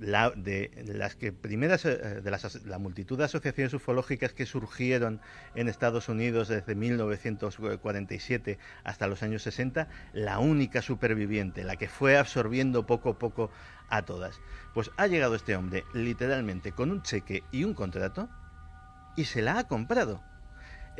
la, 0.02 0.32
de 0.32 0.72
las 0.88 1.16
que 1.16 1.32
primeras 1.32 1.86
eh, 1.86 2.22
de 2.22 2.32
las, 2.32 2.66
la 2.66 2.80
multitud 2.80 3.18
de 3.18 3.26
asociaciones 3.26 3.74
ufológicas 3.74 4.34
que 4.34 4.46
surgieron 4.46 5.22
en 5.56 5.70
Estados 5.70 6.10
Unidos 6.10 6.48
desde 6.48 6.76
1947 6.76 8.58
hasta 8.84 9.08
los 9.08 9.22
años 9.24 9.44
60, 9.44 9.88
la 10.14 10.40
única 10.40 10.82
superviviente, 10.82 11.64
la 11.64 11.76
que 11.76 11.88
fue 11.88 12.18
absorbiendo 12.18 12.86
poco 12.86 13.12
a 13.12 13.20
poco 13.20 13.52
a 13.90 14.02
todas. 14.02 14.42
Pues 14.74 14.90
ha 14.98 15.06
llegado 15.06 15.36
este 15.36 15.56
hombre 15.56 15.84
literalmente 15.94 16.72
con 16.72 16.92
un 16.92 17.04
cheque 17.04 17.44
y 17.52 17.64
un 17.64 17.76
contrato 17.76 18.28
y 19.16 19.26
se 19.26 19.42
la 19.42 19.60
ha 19.60 19.68
comprado. 19.68 20.24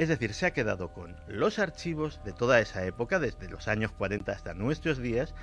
Es 0.02 0.10
decir, 0.10 0.34
se 0.34 0.48
ha 0.48 0.52
quedado 0.52 0.88
con 0.88 1.16
los 1.28 1.60
archivos 1.60 2.20
de 2.26 2.34
toda 2.34 2.60
esa 2.60 2.84
época, 2.88 3.20
desde 3.20 3.48
los 3.48 3.68
años 3.68 3.92
40 3.92 4.32
hasta 4.32 4.56
nuestros 4.56 4.98
días, 4.98 5.36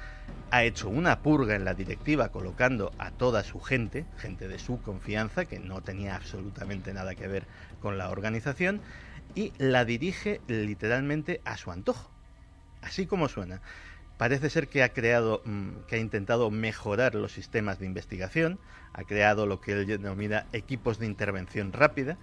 ha 0.51 0.65
hecho 0.65 0.89
una 0.89 1.23
purga 1.23 1.55
en 1.55 1.65
la 1.65 1.75
directiva 1.75 2.31
colocando 2.31 2.91
a 2.99 3.13
toda 3.13 3.45
su 3.45 3.61
gente, 3.61 4.05
gente 4.17 4.49
de 4.49 4.59
su 4.59 4.83
confianza, 4.83 5.45
que 5.45 5.61
no 5.61 5.81
tenía 5.81 6.17
absolutamente 6.17 6.93
nada 6.93 7.15
que 7.15 7.29
ver 7.29 7.45
con 7.81 7.99
la 7.99 8.11
organización, 8.11 8.81
y 9.37 9.53
la 9.59 9.85
dirige 9.85 10.41
literalmente 10.49 11.41
a 11.45 11.57
su 11.57 11.71
antojo. 11.71 12.11
Así 12.83 13.07
como 13.07 13.29
suena. 13.29 13.61
Parece 14.17 14.51
ser 14.51 14.67
que 14.67 14.83
ha 14.83 14.89
creado, 14.89 15.41
mm, 15.45 15.87
que 15.87 15.95
ha 15.95 15.99
intentado 16.01 16.51
mejorar 16.51 17.15
los 17.15 17.31
sistemas 17.31 17.79
de 17.79 17.87
investigación, 17.87 18.59
ha 18.93 19.05
creado 19.05 19.47
lo 19.47 19.61
que 19.61 19.71
él 19.71 19.87
denomina 19.87 20.47
equipos 20.53 20.99
de 20.99 21.07
intervención 21.07 21.73
rápida, 21.73 22.19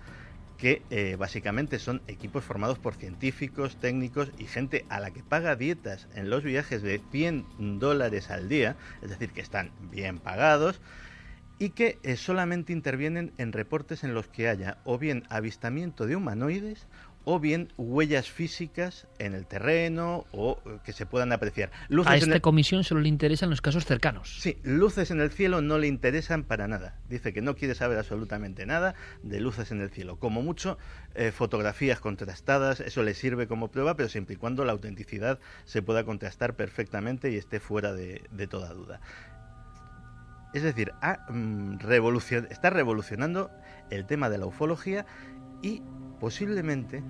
que 0.57 0.81
eh, 0.89 1.15
básicamente 1.17 1.79
son 1.79 2.01
equipos 2.07 2.43
formados 2.43 2.79
por 2.79 2.95
científicos, 2.95 3.77
técnicos 3.77 4.31
y 4.37 4.45
gente 4.45 4.85
a 4.89 4.99
la 4.99 5.11
que 5.11 5.23
paga 5.23 5.55
dietas 5.55 6.07
en 6.15 6.29
los 6.29 6.43
viajes 6.43 6.81
de 6.81 7.01
100 7.11 7.79
dólares 7.79 8.29
al 8.29 8.47
día, 8.47 8.75
es 9.01 9.09
decir, 9.09 9.31
que 9.31 9.41
están 9.41 9.71
bien 9.91 10.19
pagados, 10.19 10.81
y 11.57 11.69
que 11.69 11.99
eh, 12.03 12.17
solamente 12.17 12.73
intervienen 12.73 13.33
en 13.37 13.53
reportes 13.53 14.03
en 14.03 14.13
los 14.13 14.27
que 14.27 14.49
haya 14.49 14.77
o 14.83 14.97
bien 14.97 15.23
avistamiento 15.29 16.05
de 16.05 16.15
humanoides 16.15 16.87
o 17.25 17.39
bien 17.39 17.73
huellas 17.77 18.29
físicas 18.29 19.07
en 19.17 19.33
el 19.33 19.45
terreno 19.47 20.25
o 20.31 20.59
eh, 20.65 20.77
que 20.85 20.93
se 20.93 21.05
puedan 21.05 21.31
apreciar. 21.31 21.71
a 22.05 22.15
esta 22.15 22.39
comisión 22.39 22.83
solo 22.83 23.01
le 23.01 23.09
interesan 23.09 23.49
los 23.49 23.61
casos 23.61 23.85
cercanos. 23.85 24.37
Sí, 24.39 24.57
luces 24.63 25.11
en 25.11 25.19
el 25.19 25.31
cielo 25.31 25.61
no 25.61 25.79
le 25.79 25.87
interesan 25.87 26.43
para 26.43 26.67
nada. 26.67 26.99
Dice 27.09 27.33
que 27.33 27.41
no 27.41 27.55
quiere 27.55 27.75
saber 27.75 27.97
absolutamente 27.97 28.65
nada 28.65 28.93
de 29.23 29.39
luces 29.41 29.71
en 29.71 29.81
el 29.81 29.89
cielo. 29.89 30.17
Como 30.17 30.43
mucho, 30.43 30.77
eh, 31.15 31.31
fotografías 31.31 31.99
contrastadas, 31.99 32.79
eso 32.79 33.01
le 33.01 33.15
sirve 33.15 33.47
como 33.47 33.69
prueba, 33.69 33.95
pero 33.95 34.07
siempre 34.07 34.35
y 34.35 34.37
cuando 34.37 34.63
la 34.63 34.73
autenticidad 34.73 35.39
se 35.65 35.81
pueda 35.81 36.03
contrastar 36.03 36.55
perfectamente 36.55 37.31
y 37.31 37.37
esté 37.37 37.59
fuera 37.59 37.93
de, 37.93 38.21
toda 38.49 38.71
duda. 38.73 39.01
Es 40.53 40.61
decir, 40.61 40.93
mm, 41.29 41.77
está 42.49 42.69
revolucionando 42.69 43.49
el 43.89 44.05
tema 44.05 44.29
de 44.29 44.37
la 44.37 44.45
ufología 44.45 45.05
y 45.61 45.81
posiblemente 46.19 47.03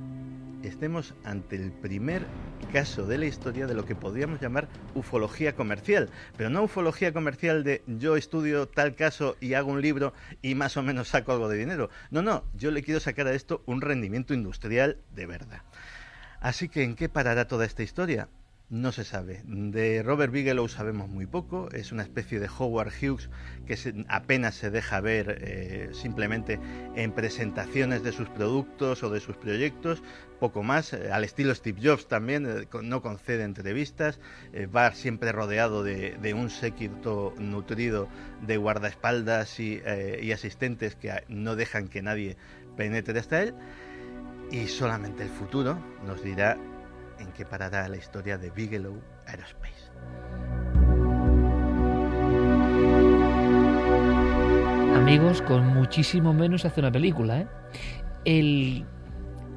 estemos 0.64 1.14
ante 1.24 1.56
el 1.56 1.72
primer 1.72 2.26
caso 2.74 3.06
de 3.06 3.18
la 3.18 3.26
historia 3.26 3.68
de 3.68 3.74
lo 3.74 3.86
que 3.86 3.96
podríamos 3.96 4.42
llamar 4.42 4.68
ufología 4.94 5.56
comercial, 5.56 6.10
pero 6.38 6.50
no 6.50 6.64
ufología 6.64 7.14
comercial 7.14 7.64
de 7.64 7.84
yo 7.88 8.18
estudio 8.18 8.68
tal 8.68 8.96
caso 8.96 9.38
y 9.40 9.54
hago 9.54 9.72
un 9.72 9.82
libro 9.82 10.14
y 10.42 10.56
más 10.56 10.76
o 10.78 10.84
menos 10.84 11.10
saco 11.10 11.32
algo 11.32 11.48
de 11.48 11.58
dinero. 11.58 11.90
No, 12.10 12.22
no, 12.22 12.44
yo 12.54 12.72
le 12.72 12.84
quiero 12.84 13.00
sacar 13.00 13.28
a 13.28 13.34
esto 13.34 13.64
un 13.66 13.82
rendimiento 13.82 14.34
industrial 14.34 14.98
de 15.14 15.26
verdad. 15.26 15.62
Así 16.40 16.70
que, 16.70 16.84
¿en 16.84 16.96
qué 16.96 17.10
parará 17.10 17.48
toda 17.48 17.66
esta 17.66 17.84
historia? 17.84 18.30
No 18.70 18.92
se 18.92 19.04
sabe. 19.04 19.44
De 19.46 20.02
Robert 20.02 20.34
Bigelow 20.34 20.68
sabemos 20.68 21.08
muy 21.08 21.28
poco. 21.28 21.70
Es 21.72 21.92
una 21.92 22.02
especie 22.02 22.40
de 22.40 22.50
Howard 22.50 22.92
Hughes 23.00 23.30
que 23.68 23.78
apenas 24.08 24.56
se 24.56 24.72
deja 24.72 25.02
ver 25.02 25.38
eh, 25.40 25.90
simplemente 25.94 26.60
en 26.96 27.12
presentaciones 27.12 28.02
de 28.02 28.12
sus 28.12 28.28
productos 28.28 29.04
o 29.04 29.12
de 29.12 29.20
sus 29.20 29.38
proyectos. 29.38 30.02
Poco 30.40 30.64
más. 30.64 30.94
Eh, 30.94 31.12
al 31.12 31.24
estilo 31.24 31.54
Steve 31.54 31.80
Jobs 31.80 32.08
también 32.08 32.48
eh, 32.48 32.68
no 32.82 33.04
concede 33.04 33.44
entrevistas. 33.44 34.20
va 34.76 34.92
siempre 34.94 35.32
rodeado 35.32 35.84
de, 35.84 36.34
un 36.34 36.50
séquito 36.50 37.36
nutrido 37.38 38.10
de 38.42 38.58
guardaespaldas 38.58 39.60
y, 39.60 39.80
y 40.22 40.32
asistentes 40.32 40.96
que 40.96 41.24
no 41.28 41.56
dejan 41.56 41.88
que 41.88 42.02
nadie 42.02 42.36
penetre 42.76 43.20
hasta 43.20 43.44
él. 43.44 43.54
Y 44.52 44.68
solamente 44.68 45.22
el 45.22 45.30
futuro 45.30 45.78
nos 46.04 46.24
dirá 46.24 46.58
qué 47.36 47.46
parará 47.46 47.88
la 47.90 47.98
historia 47.98 48.38
de 48.38 48.50
Bigelow 48.50 49.02
Aerospace. 49.28 49.92
Amigos, 54.96 55.42
con 55.42 55.68
muchísimo 55.68 56.34
menos 56.34 56.64
hace 56.66 56.80
una 56.80 56.92
película. 56.92 57.42
¿eh? 57.42 57.48
El 58.24 58.86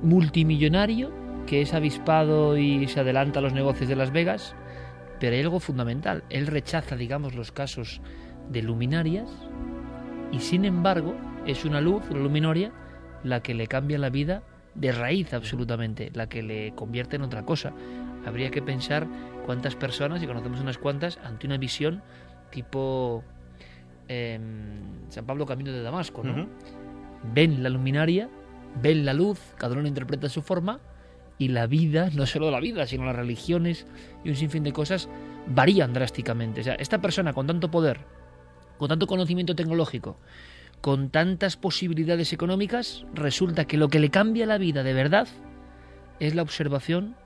multimillonario 0.03 1.13
que 1.47 1.63
es 1.63 1.73
avispado 1.73 2.59
y 2.59 2.87
se 2.89 3.01
adelanta 3.01 3.39
a 3.39 3.43
los 3.43 3.53
negocios 3.53 3.89
de 3.89 3.97
Las 3.97 4.13
Vegas, 4.13 4.55
pero 5.21 5.35
hay 5.35 5.43
algo 5.43 5.61
fundamental. 5.61 6.25
Él 6.31 6.47
rechaza, 6.47 6.97
digamos, 6.97 7.35
los 7.35 7.53
casos 7.53 8.03
de 8.51 8.63
luminarias 8.63 9.31
y 10.33 10.41
sin 10.41 10.65
embargo 10.65 11.15
es 11.47 11.65
una 11.65 11.81
luz, 11.81 12.03
una 12.11 12.21
luminoria, 12.21 12.73
la 13.23 13.41
que 13.41 13.55
le 13.55 13.67
cambia 13.67 13.99
la 13.99 14.11
vida 14.11 14.43
de 14.75 14.93
raíz 14.93 15.35
absolutamente, 15.35 16.11
la 16.15 16.29
que 16.29 16.43
le 16.43 16.73
convierte 16.75 17.17
en 17.17 17.23
otra 17.23 17.45
cosa. 17.45 17.73
Habría 18.27 18.51
que 18.51 18.63
pensar 18.63 19.07
cuántas 19.47 19.75
personas, 19.75 20.23
y 20.23 20.27
conocemos 20.27 20.61
unas 20.61 20.79
cuantas, 20.79 21.19
ante 21.25 21.47
una 21.47 21.57
visión 21.57 22.03
tipo 22.51 23.25
em, 24.09 24.81
San 25.09 25.27
Pablo 25.27 25.47
Camino 25.47 25.73
de 25.73 25.83
Damasco, 25.83 26.23
¿no? 26.23 26.47
Ven 27.35 27.63
la 27.63 27.69
luminaria, 27.69 28.29
ven 28.81 29.05
la 29.05 29.13
luz, 29.13 29.41
cada 29.57 29.75
uno 29.75 29.89
interpreta 29.89 30.29
su 30.29 30.43
forma, 30.43 30.81
y 31.39 31.49
la 31.49 31.67
vida, 31.67 32.11
no 32.15 32.27
solo 32.27 32.51
la 32.51 32.61
vida, 32.61 32.87
sino 32.87 33.05
las 33.05 33.17
religiones 33.17 33.87
y 34.25 34.31
un 34.31 34.37
sinfín 34.37 34.65
de 34.65 34.73
cosas 34.73 35.09
varían 35.47 35.93
drásticamente. 35.93 36.61
O 36.61 36.65
sea, 36.65 36.75
esta 36.75 37.01
persona 37.01 37.33
con 37.33 37.47
tanto 37.47 37.71
poder, 37.71 38.01
con 38.77 38.89
tanto 38.89 39.07
conocimiento 39.07 39.55
tecnológico, 39.55 40.17
con 40.81 41.11
tantas 41.11 41.57
posibilidades 41.57 42.33
económicas, 42.33 43.05
resulta 43.13 43.65
que 43.65 43.77
lo 43.77 43.89
que 43.89 43.99
le 43.99 44.11
cambia 44.11 44.47
la 44.47 44.59
vida 44.59 44.83
de 44.83 44.93
verdad 44.93 45.29
es 46.21 46.35
la 46.35 46.43
observación 46.43 47.17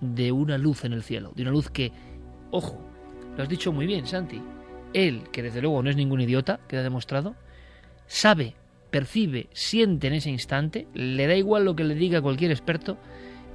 de 0.00 0.32
una 0.32 0.58
luz 0.58 0.84
en 0.84 0.92
el 0.92 1.02
cielo, 1.02 1.32
de 1.34 1.42
una 1.42 1.52
luz 1.52 1.70
que, 1.70 1.92
ojo, 2.50 2.80
lo 3.36 3.42
has 3.42 3.48
dicho 3.48 3.72
muy 3.72 3.86
bien, 3.86 4.06
Santi, 4.06 4.42
él, 4.92 5.24
que 5.32 5.42
desde 5.42 5.60
luego 5.60 5.82
no 5.82 5.90
es 5.90 5.96
ningún 5.96 6.20
idiota, 6.20 6.60
queda 6.68 6.82
demostrado, 6.82 7.36
sabe, 8.06 8.54
percibe, 8.90 9.48
siente 9.52 10.08
en 10.08 10.14
ese 10.14 10.30
instante, 10.30 10.86
le 10.94 11.26
da 11.26 11.34
igual 11.34 11.64
lo 11.64 11.76
que 11.76 11.84
le 11.84 11.94
diga 11.94 12.22
cualquier 12.22 12.50
experto, 12.50 12.98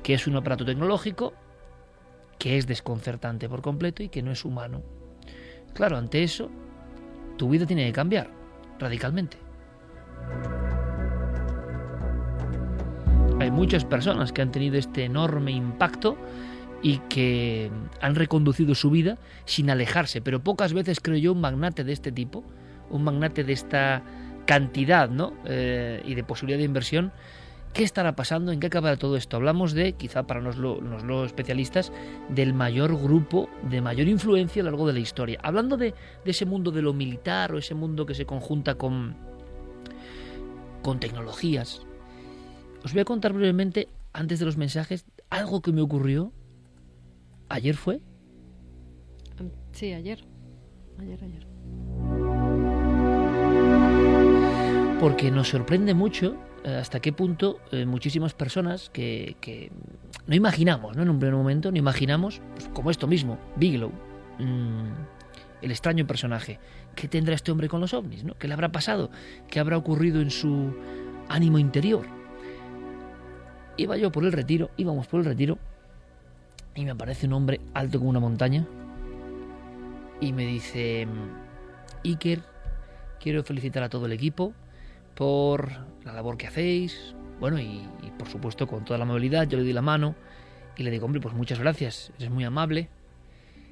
que 0.01 0.13
es 0.13 0.27
un 0.27 0.35
aparato 0.35 0.65
tecnológico 0.65 1.33
que 2.37 2.57
es 2.57 2.67
desconcertante 2.67 3.49
por 3.49 3.61
completo 3.61 4.01
y 4.01 4.09
que 4.09 4.23
no 4.23 4.31
es 4.31 4.45
humano. 4.45 4.81
Claro, 5.73 5.97
ante 5.97 6.23
eso, 6.23 6.49
tu 7.37 7.49
vida 7.49 7.65
tiene 7.65 7.85
que 7.85 7.93
cambiar 7.93 8.38
radicalmente. 8.79 9.37
Hay 13.39 13.51
muchas 13.51 13.85
personas 13.85 14.33
que 14.33 14.41
han 14.41 14.51
tenido 14.51 14.77
este 14.77 15.05
enorme 15.05 15.51
impacto 15.51 16.17
y 16.81 16.97
que 17.09 17.71
han 18.01 18.15
reconducido 18.15 18.75
su 18.75 18.89
vida 18.89 19.17
sin 19.45 19.69
alejarse, 19.69 20.21
pero 20.21 20.41
pocas 20.41 20.73
veces 20.73 20.99
creo 20.99 21.17
yo 21.17 21.33
un 21.33 21.41
magnate 21.41 21.83
de 21.83 21.93
este 21.93 22.11
tipo, 22.11 22.43
un 22.89 23.03
magnate 23.03 23.43
de 23.43 23.53
esta 23.53 24.03
cantidad 24.45 25.09
¿no? 25.09 25.33
Eh, 25.45 26.01
y 26.05 26.15
de 26.15 26.23
posibilidad 26.23 26.57
de 26.57 26.65
inversión, 26.65 27.11
¿Qué 27.73 27.83
estará 27.83 28.15
pasando? 28.15 28.51
¿En 28.51 28.59
qué 28.59 28.67
acabará 28.67 28.97
todo 28.97 29.15
esto? 29.15 29.37
Hablamos 29.37 29.73
de, 29.73 29.93
quizá 29.93 30.23
para 30.23 30.41
los, 30.41 30.57
los 30.57 31.25
especialistas, 31.25 31.91
del 32.29 32.53
mayor 32.53 32.99
grupo 32.99 33.47
de 33.69 33.79
mayor 33.81 34.07
influencia 34.07 34.61
a 34.61 34.65
lo 34.65 34.71
largo 34.71 34.87
de 34.87 34.93
la 34.93 34.99
historia. 34.99 35.39
Hablando 35.43 35.77
de, 35.77 35.93
ese 36.25 36.45
mundo 36.45 36.71
de 36.71 36.81
lo 36.81 36.93
militar 36.93 37.53
o 37.53 37.57
ese 37.57 37.75
mundo 37.75 38.05
que 38.05 38.15
se 38.15 38.25
conjunta 38.25 38.75
con, 38.75 39.15
con 40.81 40.99
tecnologías, 40.99 41.85
os 42.83 42.93
voy 42.93 43.01
a 43.01 43.05
contar 43.05 43.33
brevemente, 43.33 43.87
antes 44.13 44.39
de 44.39 44.45
los 44.45 44.57
mensajes, 44.57 45.05
algo 45.29 45.61
que 45.61 45.71
me 45.71 45.81
ocurrió. 45.81 46.33
¿Ayer 47.49 47.75
fue? 47.75 48.01
Sí, 49.73 49.93
ayer. 49.93 50.25
Ayer, 50.97 51.23
ayer. 51.23 51.47
Porque 54.99 55.31
nos 55.31 55.47
sorprende 55.49 55.93
mucho 55.93 56.35
hasta 56.65 56.99
qué 56.99 57.13
punto 57.13 57.59
eh, 57.71 57.85
muchísimas 57.85 58.33
personas 58.33 58.89
que, 58.89 59.71
no 60.27 60.35
imaginamos, 60.35 60.95
¿no? 60.95 61.03
En 61.03 61.09
un 61.09 61.19
primer 61.19 61.35
momento, 61.35 61.71
no 61.71 61.77
imaginamos, 61.77 62.41
pues, 62.55 62.69
como 62.73 62.91
esto 62.91 63.07
mismo, 63.07 63.37
Bigelow, 63.55 63.91
mm, 64.39 64.91
el 65.61 65.71
extraño 65.71 66.05
personaje. 66.05 66.59
¿Qué 66.95 67.07
tendrá 67.07 67.35
este 67.35 67.51
hombre 67.51 67.69
con 67.69 67.81
los 67.81 67.93
ovnis? 67.93 68.23
¿no? 68.23 68.33
¿Qué 68.35 68.47
le 68.47 68.53
habrá 68.53 68.71
pasado? 68.71 69.09
¿Qué 69.49 69.59
habrá 69.59 69.77
ocurrido 69.77 70.21
en 70.21 70.31
su 70.31 70.75
ánimo 71.27 71.59
interior? 71.59 72.05
Iba 73.77 73.97
yo 73.97 74.11
por 74.11 74.25
el 74.25 74.31
retiro, 74.31 74.71
íbamos 74.77 75.07
por 75.07 75.21
el 75.21 75.25
retiro, 75.25 75.57
y 76.75 76.83
me 76.83 76.91
aparece 76.91 77.27
un 77.27 77.33
hombre 77.33 77.61
alto 77.73 77.99
como 77.99 78.09
una 78.09 78.19
montaña, 78.19 78.67
y 80.19 80.33
me 80.33 80.45
dice, 80.45 81.07
Iker, 82.03 82.41
quiero 83.21 83.43
felicitar 83.43 83.83
a 83.83 83.89
todo 83.89 84.05
el 84.05 84.11
equipo 84.11 84.53
por 85.19 85.69
la 86.05 86.13
labor 86.13 86.37
que 86.37 86.47
hacéis, 86.47 87.13
bueno, 87.41 87.59
y, 87.59 87.85
por 88.17 88.29
supuesto 88.29 88.67
con 88.67 88.85
toda 88.85 88.97
la 88.97 89.03
amabilidad, 89.03 89.49
yo 89.49 89.57
le 89.57 89.65
di 89.65 89.73
la 89.73 89.81
mano, 89.81 90.15
y 90.77 90.83
le 90.83 90.91
digo, 90.91 91.05
hombre, 91.05 91.19
pues 91.19 91.35
muchas 91.35 91.59
gracias, 91.59 92.13
eres 92.19 92.31
muy 92.31 92.45
amable. 92.45 92.89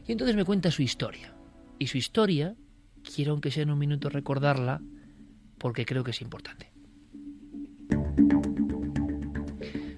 Y 0.06 0.12
entonces 0.12 0.36
me 0.36 0.44
cuenta 0.44 0.72
su 0.72 0.82
historia. 0.82 1.34
Y 1.80 1.88
su 1.88 1.98
historia, 1.98 2.58
quiero 3.02 3.32
aunque 3.32 3.50
sea 3.50 3.64
en 3.64 3.72
un 3.72 3.80
minuto 3.80 4.10
recordarla, 4.10 4.82
porque 5.58 5.86
creo 5.86 6.04
que 6.04 6.12
es 6.12 6.22
importante. 6.22 6.74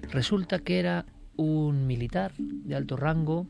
Resulta 0.08 0.60
que 0.60 0.78
era 0.78 1.04
un 1.34 1.88
militar 1.88 2.32
de 2.38 2.76
alto 2.76 2.96
rango 2.96 3.48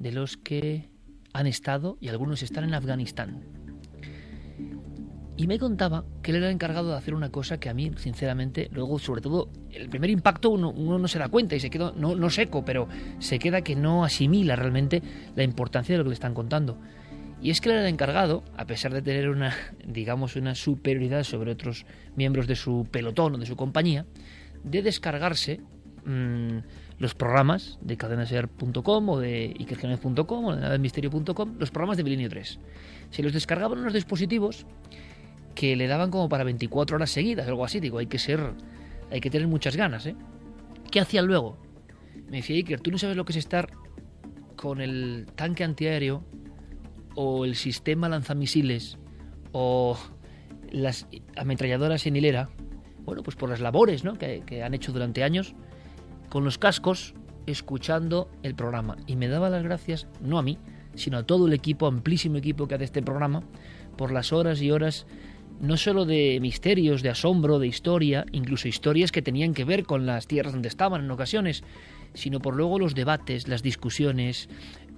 de 0.00 0.10
los 0.10 0.36
que 0.36 0.90
han 1.32 1.46
estado 1.46 1.96
y 2.00 2.08
algunos 2.08 2.42
están 2.42 2.64
en 2.64 2.74
Afganistán. 2.74 3.44
Y 5.38 5.46
me 5.46 5.58
contaba 5.58 6.04
que 6.22 6.30
él 6.30 6.38
era 6.38 6.50
encargado 6.50 6.90
de 6.90 6.96
hacer 6.96 7.14
una 7.14 7.30
cosa 7.30 7.60
que 7.60 7.68
a 7.68 7.74
mí, 7.74 7.92
sinceramente, 7.96 8.70
luego, 8.72 8.98
sobre 8.98 9.20
todo, 9.20 9.50
el 9.70 9.88
primer 9.90 10.08
impacto 10.08 10.48
uno, 10.48 10.70
uno 10.70 10.98
no 10.98 11.08
se 11.08 11.18
da 11.18 11.28
cuenta 11.28 11.54
y 11.54 11.60
se 11.60 11.68
queda, 11.68 11.92
no, 11.94 12.14
no 12.16 12.30
seco, 12.30 12.64
pero 12.64 12.88
se 13.18 13.38
queda 13.38 13.60
que 13.60 13.76
no 13.76 14.04
asimila 14.04 14.56
realmente 14.56 15.02
la 15.34 15.42
importancia 15.42 15.92
de 15.92 15.98
lo 15.98 16.04
que 16.04 16.10
le 16.10 16.14
están 16.14 16.32
contando. 16.32 16.78
Y 17.42 17.50
es 17.50 17.60
que 17.60 17.68
él 17.68 17.74
era 17.74 17.84
el 17.86 17.92
encargado, 17.92 18.44
a 18.56 18.64
pesar 18.64 18.94
de 18.94 19.02
tener 19.02 19.28
una, 19.28 19.54
digamos, 19.86 20.36
una 20.36 20.54
superioridad 20.54 21.22
sobre 21.22 21.52
otros 21.52 21.84
miembros 22.16 22.46
de 22.46 22.56
su 22.56 22.86
pelotón 22.90 23.34
o 23.34 23.38
de 23.38 23.46
su 23.46 23.56
compañía, 23.56 24.06
de 24.64 24.80
descargarse 24.80 25.60
mmm, 26.06 26.58
los 26.98 27.14
programas 27.14 27.78
de 27.82 27.98
cadenaser.com 27.98 29.08
o 29.10 29.18
de 29.20 29.54
ikergenes.com 29.58 30.44
o 30.46 30.54
de 30.54 30.62
nadamisterio.com, 30.62 31.56
los 31.58 31.70
programas 31.70 31.98
de 31.98 32.04
Milenio 32.04 32.30
3. 32.30 32.58
Se 33.10 33.22
los 33.22 33.34
descargaban 33.34 33.78
unos 33.78 33.92
dispositivos 33.92 34.66
que 35.56 35.74
le 35.74 35.88
daban 35.88 36.12
como 36.12 36.28
para 36.28 36.44
24 36.44 36.96
horas 36.96 37.10
seguidas, 37.10 37.48
algo 37.48 37.64
así. 37.64 37.80
Digo, 37.80 37.98
hay 37.98 38.06
que 38.06 38.20
ser, 38.20 38.52
hay 39.10 39.20
que 39.20 39.30
tener 39.30 39.48
muchas 39.48 39.74
ganas, 39.74 40.06
¿eh? 40.06 40.14
¿Qué 40.92 41.00
hacía 41.00 41.22
luego? 41.22 41.58
Me 42.30 42.36
decía 42.36 42.54
Iker, 42.54 42.80
tú 42.80 42.92
no 42.92 42.98
sabes 42.98 43.16
lo 43.16 43.24
que 43.24 43.32
es 43.32 43.38
estar 43.38 43.70
con 44.54 44.80
el 44.80 45.26
tanque 45.34 45.64
antiaéreo 45.64 46.22
o 47.16 47.44
el 47.44 47.56
sistema 47.56 48.08
lanzamisiles 48.08 48.98
o 49.52 49.98
las 50.70 51.08
ametralladoras 51.36 52.06
en 52.06 52.16
hilera, 52.16 52.50
bueno, 53.04 53.22
pues 53.22 53.36
por 53.36 53.48
las 53.48 53.60
labores 53.60 54.04
¿no? 54.04 54.14
que, 54.14 54.42
que 54.44 54.62
han 54.62 54.74
hecho 54.74 54.92
durante 54.92 55.24
años, 55.24 55.54
con 56.28 56.44
los 56.44 56.58
cascos, 56.58 57.14
escuchando 57.46 58.28
el 58.42 58.54
programa. 58.54 58.96
Y 59.06 59.16
me 59.16 59.28
daba 59.28 59.48
las 59.48 59.62
gracias, 59.62 60.06
no 60.20 60.38
a 60.38 60.42
mí, 60.42 60.58
sino 60.94 61.16
a 61.18 61.22
todo 61.22 61.46
el 61.46 61.54
equipo, 61.54 61.86
amplísimo 61.86 62.36
equipo 62.36 62.68
que 62.68 62.74
hace 62.74 62.84
este 62.84 63.02
programa, 63.02 63.42
por 63.96 64.12
las 64.12 64.32
horas 64.32 64.60
y 64.60 64.70
horas 64.70 65.06
no 65.60 65.76
solo 65.76 66.04
de 66.04 66.38
misterios, 66.40 67.02
de 67.02 67.10
asombro, 67.10 67.58
de 67.58 67.66
historia, 67.66 68.26
incluso 68.32 68.68
historias 68.68 69.12
que 69.12 69.22
tenían 69.22 69.54
que 69.54 69.64
ver 69.64 69.84
con 69.84 70.06
las 70.06 70.26
tierras 70.26 70.52
donde 70.52 70.68
estaban 70.68 71.04
en 71.04 71.10
ocasiones, 71.10 71.62
sino 72.14 72.40
por 72.40 72.54
luego 72.54 72.78
los 72.78 72.94
debates, 72.94 73.48
las 73.48 73.62
discusiones, 73.62 74.48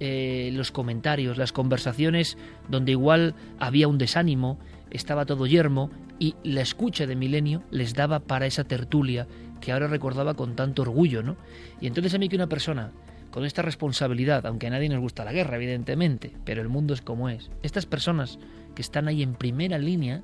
eh, 0.00 0.50
los 0.52 0.70
comentarios, 0.70 1.38
las 1.38 1.52
conversaciones 1.52 2.38
donde 2.68 2.92
igual 2.92 3.34
había 3.58 3.88
un 3.88 3.98
desánimo, 3.98 4.58
estaba 4.90 5.26
todo 5.26 5.46
yermo 5.46 5.90
y 6.18 6.34
la 6.44 6.60
escucha 6.60 7.06
de 7.06 7.16
Milenio 7.16 7.62
les 7.70 7.94
daba 7.94 8.20
para 8.20 8.46
esa 8.46 8.64
tertulia 8.64 9.26
que 9.60 9.72
ahora 9.72 9.88
recordaba 9.88 10.34
con 10.34 10.54
tanto 10.56 10.82
orgullo, 10.82 11.22
¿no? 11.22 11.36
Y 11.80 11.86
entonces 11.88 12.14
a 12.14 12.18
mí 12.18 12.28
que 12.28 12.36
una 12.36 12.48
persona 12.48 12.92
con 13.30 13.44
esta 13.44 13.62
responsabilidad, 13.62 14.46
aunque 14.46 14.68
a 14.68 14.70
nadie 14.70 14.88
nos 14.88 15.00
gusta 15.00 15.24
la 15.24 15.32
guerra, 15.32 15.56
evidentemente, 15.56 16.32
pero 16.44 16.62
el 16.62 16.68
mundo 16.68 16.94
es 16.94 17.02
como 17.02 17.28
es, 17.28 17.50
estas 17.62 17.86
personas 17.86 18.38
que 18.74 18.82
están 18.82 19.08
ahí 19.08 19.22
en 19.22 19.34
primera 19.34 19.78
línea, 19.78 20.22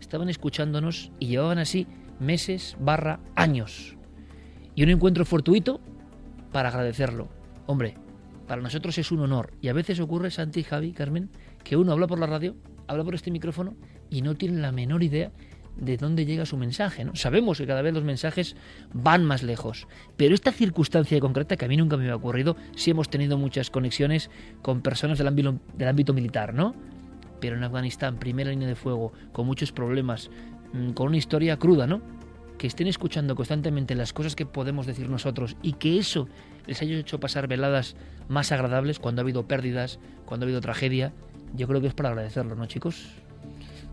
estaban 0.00 0.28
escuchándonos 0.28 1.12
y 1.18 1.28
llevaban 1.28 1.58
así 1.58 1.86
meses 2.18 2.76
barra 2.80 3.20
años. 3.34 3.96
Y 4.74 4.82
un 4.82 4.90
encuentro 4.90 5.24
fortuito 5.24 5.80
para 6.52 6.68
agradecerlo. 6.68 7.28
Hombre, 7.66 7.96
para 8.46 8.62
nosotros 8.62 8.98
es 8.98 9.12
un 9.12 9.20
honor. 9.20 9.52
Y 9.60 9.68
a 9.68 9.72
veces 9.72 10.00
ocurre, 10.00 10.30
Santi, 10.30 10.62
Javi, 10.62 10.92
Carmen, 10.92 11.30
que 11.62 11.76
uno 11.76 11.92
habla 11.92 12.06
por 12.06 12.18
la 12.18 12.26
radio, 12.26 12.56
habla 12.88 13.04
por 13.04 13.14
este 13.14 13.30
micrófono 13.30 13.76
y 14.08 14.22
no 14.22 14.34
tiene 14.34 14.60
la 14.60 14.72
menor 14.72 15.02
idea 15.02 15.30
de 15.76 15.96
dónde 15.96 16.26
llega 16.26 16.46
su 16.46 16.56
mensaje. 16.56 17.04
¿no? 17.04 17.14
Sabemos 17.14 17.58
que 17.58 17.66
cada 17.66 17.82
vez 17.82 17.94
los 17.94 18.04
mensajes 18.04 18.56
van 18.92 19.24
más 19.24 19.42
lejos, 19.42 19.86
pero 20.16 20.34
esta 20.34 20.52
circunstancia 20.52 21.18
concreta 21.20 21.56
que 21.56 21.64
a 21.64 21.68
mí 21.68 21.76
nunca 21.76 21.96
me 21.96 22.04
había 22.04 22.16
ocurrido, 22.16 22.56
sí 22.76 22.90
hemos 22.90 23.08
tenido 23.08 23.38
muchas 23.38 23.70
conexiones 23.70 24.30
con 24.62 24.82
personas 24.82 25.18
del 25.18 25.28
ámbito, 25.28 25.58
del 25.76 25.88
ámbito 25.88 26.12
militar, 26.12 26.54
¿no? 26.54 26.74
Pero 27.40 27.56
en 27.56 27.64
Afganistán, 27.64 28.18
primera 28.18 28.50
línea 28.50 28.68
de 28.68 28.74
fuego, 28.74 29.12
con 29.32 29.46
muchos 29.46 29.72
problemas, 29.72 30.30
mm, 30.72 30.90
con 30.90 31.08
una 31.08 31.16
historia 31.16 31.58
cruda, 31.58 31.86
¿no? 31.86 32.00
Que 32.58 32.66
estén 32.66 32.86
escuchando 32.86 33.34
constantemente 33.34 33.94
las 33.94 34.12
cosas 34.12 34.36
que 34.36 34.46
podemos 34.46 34.86
decir 34.86 35.08
nosotros 35.08 35.56
y 35.62 35.74
que 35.74 35.98
eso 35.98 36.28
les 36.66 36.80
haya 36.82 36.98
hecho 36.98 37.18
pasar 37.18 37.48
veladas 37.48 37.96
más 38.28 38.52
agradables 38.52 38.98
cuando 38.98 39.20
ha 39.20 39.24
habido 39.24 39.46
pérdidas, 39.46 39.98
cuando 40.26 40.44
ha 40.44 40.46
habido 40.46 40.60
tragedia, 40.60 41.12
yo 41.56 41.66
creo 41.66 41.80
que 41.80 41.88
es 41.88 41.94
para 41.94 42.10
agradecerlo, 42.10 42.54
¿no, 42.54 42.66
chicos? 42.66 43.08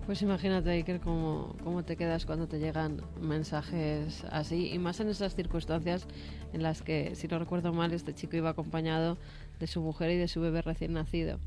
Pues 0.05 0.21
imagínate, 0.21 0.69
Iker, 0.69 1.01
cómo, 1.01 1.55
cómo 1.63 1.83
te 1.83 1.97
quedas 1.97 2.25
cuando 2.25 2.47
te 2.47 2.59
llegan 2.59 3.01
mensajes 3.19 4.23
así, 4.31 4.71
y 4.71 4.79
más 4.79 5.01
en 5.01 5.09
esas 5.09 5.35
circunstancias 5.35 6.07
en 6.53 6.63
las 6.63 6.81
que, 6.81 7.13
si 7.15 7.27
no 7.27 7.39
recuerdo 7.39 7.73
mal, 7.73 7.91
este 7.91 8.13
chico 8.13 8.37
iba 8.37 8.49
acompañado 8.49 9.17
de 9.59 9.67
su 9.67 9.81
mujer 9.81 10.11
y 10.11 10.17
de 10.17 10.29
su 10.29 10.39
bebé 10.39 10.61
recién 10.61 10.93
nacido. 10.93 11.39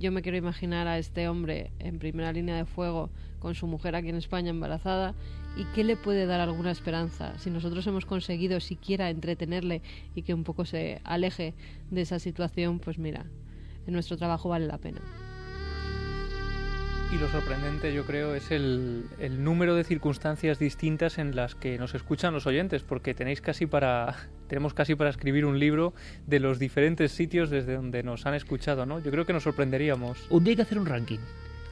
Yo 0.00 0.10
me 0.10 0.22
quiero 0.22 0.38
imaginar 0.38 0.88
a 0.88 0.96
este 0.96 1.28
hombre 1.28 1.72
en 1.78 1.98
primera 1.98 2.32
línea 2.32 2.56
de 2.56 2.64
fuego 2.64 3.10
con 3.38 3.54
su 3.54 3.66
mujer 3.66 3.94
aquí 3.94 4.08
en 4.08 4.16
España 4.16 4.48
embarazada 4.48 5.14
y 5.58 5.64
qué 5.74 5.84
le 5.84 5.94
puede 5.94 6.24
dar 6.24 6.40
alguna 6.40 6.70
esperanza 6.70 7.38
si 7.38 7.50
nosotros 7.50 7.86
hemos 7.86 8.06
conseguido 8.06 8.60
siquiera 8.60 9.10
entretenerle 9.10 9.82
y 10.14 10.22
que 10.22 10.32
un 10.32 10.42
poco 10.42 10.64
se 10.64 11.02
aleje 11.04 11.52
de 11.90 12.00
esa 12.00 12.18
situación, 12.18 12.78
pues 12.78 12.96
mira, 12.98 13.26
en 13.86 13.92
nuestro 13.92 14.16
trabajo 14.16 14.48
vale 14.48 14.66
la 14.66 14.78
pena. 14.78 15.02
Y 17.12 17.18
lo 17.18 17.28
sorprendente, 17.28 17.92
yo 17.92 18.04
creo, 18.04 18.36
es 18.36 18.52
el, 18.52 19.04
el, 19.18 19.42
número 19.42 19.74
de 19.74 19.82
circunstancias 19.82 20.60
distintas 20.60 21.18
en 21.18 21.34
las 21.34 21.56
que 21.56 21.76
nos 21.76 21.92
escuchan 21.96 22.32
los 22.32 22.46
oyentes, 22.46 22.84
porque 22.84 23.14
tenéis 23.14 23.40
casi 23.40 23.66
para, 23.66 24.14
tenemos 24.46 24.74
casi 24.74 24.94
para 24.94 25.10
escribir 25.10 25.44
un 25.44 25.58
libro 25.58 25.92
de 26.28 26.38
los 26.38 26.60
diferentes 26.60 27.10
sitios 27.10 27.50
desde 27.50 27.74
donde 27.74 28.04
nos 28.04 28.26
han 28.26 28.34
escuchado, 28.34 28.86
¿no? 28.86 29.00
Yo 29.00 29.10
creo 29.10 29.26
que 29.26 29.32
nos 29.32 29.42
sorprenderíamos. 29.42 30.24
Un 30.30 30.44
día 30.44 30.52
hay 30.52 30.56
que 30.56 30.62
hacer 30.62 30.78
un 30.78 30.86
ranking 30.86 31.18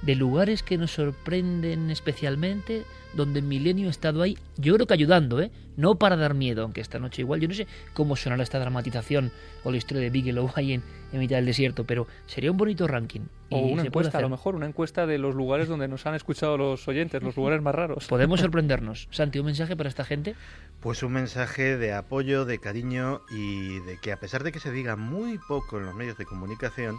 de 0.03 0.15
lugares 0.15 0.63
que 0.63 0.79
nos 0.79 0.93
sorprenden 0.93 1.91
especialmente, 1.91 2.85
donde 3.15 3.43
Milenio 3.43 3.89
ha 3.89 3.91
estado 3.91 4.23
ahí, 4.23 4.39
yo 4.57 4.75
creo 4.75 4.87
que 4.87 4.95
ayudando, 4.95 5.41
¿eh? 5.41 5.51
No 5.77 5.97
para 5.97 6.17
dar 6.17 6.35
miedo, 6.35 6.63
aunque 6.63 6.81
esta 6.81 6.99
noche 6.99 7.23
igual, 7.23 7.41
yo 7.41 7.49
no 7.49 7.55
sé 7.55 7.67
cómo 7.95 8.17
sonará 8.17 8.43
esta 8.43 8.59
dramatización 8.59 9.31
o 9.65 9.71
la 9.71 9.77
historia 9.77 10.03
de 10.03 10.11
Bigelow 10.11 10.51
ahí 10.57 10.73
en, 10.73 10.83
en 11.13 11.19
mitad 11.19 11.37
del 11.37 11.47
desierto, 11.47 11.85
pero 11.85 12.07
sería 12.27 12.51
un 12.51 12.57
bonito 12.57 12.87
ranking. 12.87 13.23
O 13.51 13.61
una 13.61 13.83
encuesta, 13.83 14.19
a 14.19 14.21
lo 14.21 14.29
mejor, 14.29 14.57
una 14.57 14.67
encuesta 14.67 15.07
de 15.07 15.19
los 15.19 15.35
lugares 15.35 15.69
donde 15.69 15.89
nos 15.89 16.05
han 16.07 16.15
escuchado 16.15 16.59
los 16.59 16.87
oyentes, 16.87 17.23
los 17.23 17.37
lugares 17.37 17.63
más 17.63 17.75
raros. 17.75 18.07
Podemos 18.07 18.41
sorprendernos. 18.41 19.09
Santi, 19.11 19.39
¿un 19.39 19.47
mensaje 19.47 19.75
para 19.77 19.89
esta 19.89 20.05
gente? 20.05 20.35
Pues 20.81 21.03
un 21.03 21.13
mensaje 21.13 21.77
de 21.77 21.95
apoyo, 21.95 22.45
de 22.45 22.59
cariño 22.59 23.23
y 23.31 23.81
de 23.81 23.99
que 24.01 24.13
a 24.13 24.21
pesar 24.21 24.45
de 24.45 24.53
que 24.53 24.61
se 24.61 24.71
diga 24.71 24.97
muy 24.97 25.39
poco 25.39 25.79
en 25.79 25.87
los 25.87 25.95
medios 25.95 26.19
de 26.19 26.27
comunicación, 26.27 26.99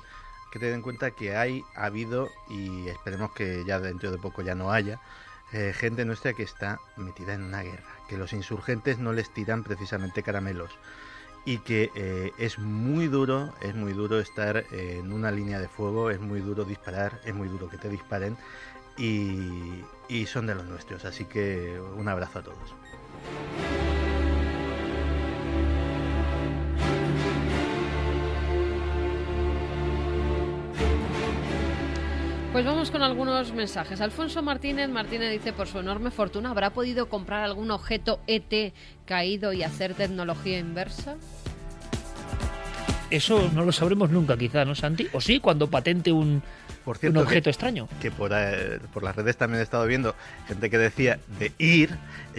que 0.51 0.59
tener 0.59 0.75
en 0.75 0.81
cuenta 0.81 1.11
que 1.11 1.35
hay, 1.35 1.63
ha 1.75 1.85
habido 1.85 2.29
y 2.49 2.87
esperemos 2.87 3.31
que 3.31 3.63
ya 3.65 3.79
dentro 3.79 4.11
de 4.11 4.17
poco 4.17 4.41
ya 4.41 4.55
no 4.55 4.71
haya, 4.71 4.99
eh, 5.51 5.73
gente 5.75 6.05
nuestra 6.05 6.33
que 6.33 6.43
está 6.43 6.79
metida 6.95 7.33
en 7.33 7.43
una 7.43 7.63
guerra, 7.63 7.95
que 8.07 8.17
los 8.17 8.33
insurgentes 8.33 8.99
no 8.99 9.13
les 9.13 9.33
tiran 9.33 9.63
precisamente 9.63 10.21
caramelos 10.21 10.71
y 11.45 11.59
que 11.59 11.89
eh, 11.95 12.31
es 12.37 12.59
muy 12.59 13.07
duro, 13.07 13.53
es 13.61 13.73
muy 13.73 13.93
duro 13.93 14.19
estar 14.19 14.57
eh, 14.57 14.99
en 14.99 15.11
una 15.11 15.31
línea 15.31 15.59
de 15.59 15.67
fuego, 15.67 16.11
es 16.11 16.19
muy 16.19 16.41
duro 16.41 16.65
disparar, 16.65 17.19
es 17.25 17.33
muy 17.33 17.47
duro 17.47 17.69
que 17.69 17.77
te 17.77 17.89
disparen 17.89 18.37
y, 18.97 19.83
y 20.07 20.25
son 20.27 20.45
de 20.45 20.55
los 20.55 20.65
nuestros, 20.65 21.05
así 21.05 21.25
que 21.25 21.79
un 21.95 22.07
abrazo 22.07 22.39
a 22.39 22.43
todos. 22.43 22.75
Pues 32.51 32.65
vamos 32.65 32.89
con 32.89 33.03
algunos 33.03 33.53
mensajes. 33.53 34.01
Alfonso 34.01 34.41
Martínez 34.41 34.89
Martínez 34.89 35.31
dice, 35.31 35.53
por 35.53 35.67
su 35.67 35.77
enorme 35.77 36.09
fortuna, 36.09 36.49
¿habrá 36.49 36.71
podido 36.71 37.07
comprar 37.07 37.43
algún 37.43 37.69
objeto 37.69 38.21
ET 38.25 38.73
caído 39.05 39.53
y 39.53 39.61
hacer 39.61 39.93
tecnología 39.93 40.57
inversa? 40.57 41.17
Eso 43.11 43.51
no 43.53 43.63
lo 43.63 43.71
sabremos 43.71 44.09
nunca, 44.09 44.35
quizá, 44.35 44.65
¿no, 44.65 44.73
Santi? 44.73 45.07
O 45.13 45.21
sí, 45.21 45.39
cuando 45.39 45.69
patente 45.69 46.11
un, 46.11 46.41
Por 46.89 46.97
cierto, 46.97 47.19
un 47.19 47.25
objeto 47.27 47.43
que- 47.43 47.49
extraño. 47.51 47.87
Que 48.01 48.09
por, 48.09 48.31
eh, 48.33 48.79
por 48.91 49.03
las 49.03 49.15
redes 49.15 49.37
también 49.37 49.59
he 49.59 49.63
estado 49.63 49.85
viendo 49.85 50.15
gente 50.47 50.71
que 50.71 50.79
decía 50.79 51.19
de 51.37 51.51
ir. 51.59 51.91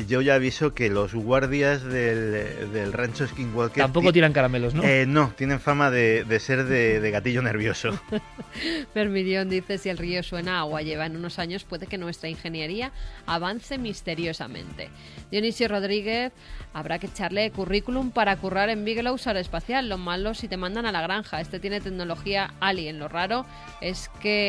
Yo 0.08 0.22
ya 0.22 0.34
aviso 0.34 0.74
que 0.74 0.88
los 0.88 1.14
guardias 1.14 1.84
del, 1.84 2.72
del 2.72 2.92
rancho 2.92 3.28
Skinwalker. 3.28 3.84
Tampoco 3.84 4.08
ti- 4.08 4.14
tiran 4.14 4.32
caramelos, 4.32 4.74
¿no? 4.74 4.82
Eh, 4.82 5.06
no, 5.06 5.32
tienen 5.36 5.60
fama 5.60 5.92
de, 5.92 6.24
de 6.24 6.40
ser 6.40 6.64
de, 6.64 6.98
de 6.98 7.10
gatillo 7.12 7.42
nervioso. 7.42 7.96
Permidión 8.92 9.48
dice, 9.48 9.78
si 9.78 9.88
el 9.88 9.98
río 9.98 10.22
suena 10.24 10.56
a 10.56 10.60
agua 10.60 10.82
lleva 10.82 11.06
en 11.06 11.14
unos 11.16 11.38
años, 11.38 11.62
puede 11.62 11.86
que 11.86 11.96
nuestra 11.98 12.28
ingeniería 12.28 12.90
avance 13.26 13.78
misteriosamente. 13.78 14.90
Dionisio 15.30 15.68
Rodríguez, 15.68 16.32
habrá 16.74 16.98
que 16.98 17.06
echarle 17.06 17.50
currículum 17.52 18.10
para 18.10 18.36
currar 18.36 18.68
en 18.68 18.84
Bigelow 18.84 19.16
Espacial. 19.36 19.88
Lo 19.88 19.96
malo 19.98 20.34
si 20.34 20.48
te 20.48 20.56
mandan 20.56 20.86
a 20.86 20.92
la 20.92 21.02
granja. 21.02 21.40
Este 21.40 21.60
tiene 21.60 21.80
tecnología 21.80 22.54
alien. 22.60 22.98
Lo 22.98 23.06
raro 23.08 23.46
es 23.80 24.10
que 24.20 24.39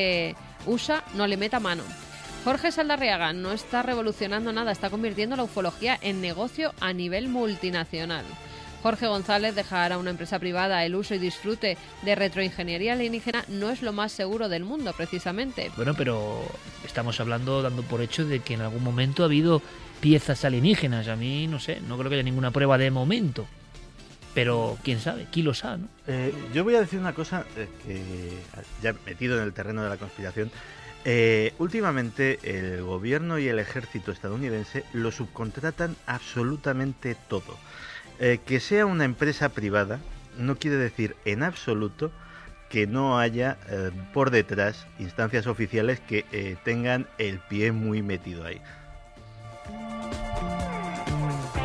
USA 0.66 1.04
no 1.16 1.28
le 1.28 1.38
meta 1.38 1.60
mano. 1.60 1.84
Jorge 2.44 2.72
Saldarriaga 2.72 3.34
no 3.34 3.52
está 3.52 3.84
revolucionando 3.84 4.52
nada, 4.52 4.72
está 4.72 4.90
convirtiendo 4.90 5.36
la 5.36 5.44
ufología 5.44 5.98
en 6.02 6.22
negocio 6.22 6.74
a 6.80 6.92
nivel 6.92 7.28
multinacional. 7.28 8.26
Jorge 8.82 9.06
González 9.06 9.54
dejará 9.54 9.96
a 9.96 9.98
una 10.00 10.10
empresa 10.10 10.40
privada 10.40 10.84
el 10.84 10.96
uso 10.96 11.14
y 11.14 11.20
disfrute 11.20 11.78
de 12.02 12.16
retroingeniería 12.16 12.94
alienígena 12.94 13.46
no 13.48 13.70
es 13.70 13.84
lo 13.84 13.94
más 13.94 14.12
seguro 14.12 14.50
del 14.50 14.64
mundo, 14.64 14.92
precisamente. 14.98 15.72
Bueno, 15.76 15.94
pero 15.96 16.42
estamos 16.84 17.20
hablando, 17.20 17.62
dando 17.62 17.84
por 17.84 18.02
hecho 18.02 18.26
de 18.26 18.40
que 18.40 18.56
en 18.56 18.62
algún 18.62 18.84
momento 18.84 19.22
ha 19.22 19.28
habido 19.28 19.62
piezas 20.00 20.44
alienígenas. 20.46 21.08
A 21.10 21.16
mí, 21.16 21.46
no 21.46 21.60
sé, 21.60 21.80
no 21.88 21.96
creo 21.98 22.10
que 22.10 22.16
haya 22.16 22.24
ninguna 22.24 22.50
prueba 22.50 22.80
de 22.80 22.90
momento. 22.90 23.46
Pero 24.34 24.78
quién 24.84 25.00
sabe, 25.00 25.26
kilos 25.26 25.66
ha, 25.66 25.78
¿no? 25.78 25.88
Eh, 26.08 26.34
yo 26.54 26.64
voy 26.64 26.76
a 26.76 26.80
decir 26.80 27.00
una 27.00 27.14
cosa 27.14 27.46
eh, 27.58 27.68
que 27.86 28.30
ya 28.82 28.96
metido 29.06 29.38
en 29.38 29.44
el 29.44 29.54
terreno 29.54 29.84
de 29.84 29.90
la 29.90 29.98
conspiración. 29.98 30.52
Eh, 31.04 31.54
últimamente 31.58 32.40
el 32.44 32.84
gobierno 32.84 33.40
y 33.40 33.48
el 33.48 33.60
ejército 33.60 34.12
estadounidense 34.12 34.84
lo 34.94 35.12
subcontratan 35.12 35.96
absolutamente 36.06 37.16
todo. 37.28 37.58
Que 38.46 38.60
sea 38.60 38.86
una 38.86 39.04
empresa 39.04 39.50
privada 39.50 40.00
no 40.38 40.56
quiere 40.58 40.78
decir 40.78 41.16
en 41.26 41.42
absoluto 41.42 42.12
que 42.70 42.86
no 42.86 43.18
haya 43.18 43.58
por 44.14 44.30
detrás 44.30 44.86
instancias 45.00 45.48
oficiales 45.48 46.00
que 46.02 46.56
tengan 46.64 47.08
el 47.18 47.40
pie 47.40 47.72
muy 47.72 48.04
metido 48.04 48.46
ahí. 48.46 48.62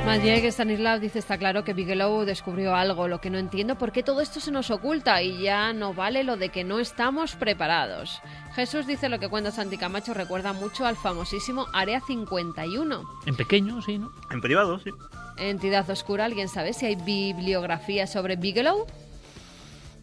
Majek 0.07 0.45
Stanislav 0.45 1.01
dice, 1.01 1.19
está 1.19 1.37
claro 1.37 1.65
que 1.65 1.73
Bigelow 1.73 2.25
descubrió 2.25 2.77
algo, 2.77 3.09
lo 3.09 3.21
que 3.21 3.29
no 3.29 3.39
entiendo 3.39 3.77
por 3.77 3.91
qué 3.91 4.05
todo 4.05 4.21
esto 4.21 4.39
se 4.39 4.53
nos 4.53 4.71
oculta 4.71 5.21
y 5.21 5.43
ya 5.43 5.73
no 5.73 5.95
vale 5.95 6.23
lo 6.23 6.37
de 6.37 6.51
que 6.51 6.63
no 6.63 6.79
estamos 6.79 7.35
preparados. 7.35 8.23
Jesús 8.55 8.87
dice 8.87 9.09
lo 9.09 9.19
que 9.19 9.29
cuenta 9.29 9.51
Santi 9.51 9.77
Camacho 9.77 10.15
recuerda 10.15 10.53
mucho 10.53 10.87
al 10.87 10.95
famosísimo 10.95 11.67
Área 11.73 12.01
51. 12.01 13.03
En 13.27 13.35
pequeño, 13.35 13.83
sí, 13.83 13.99
¿no? 13.99 14.13
En 14.31 14.41
privado, 14.41 14.79
sí. 14.79 14.91
Entidad 15.39 15.91
oscura, 15.91 16.25
¿alguien 16.25 16.49
sabe 16.49 16.73
si 16.73 16.87
hay 16.87 16.95
bibliografía 16.95 18.07
sobre 18.07 18.37
Bigelow? 18.37 18.87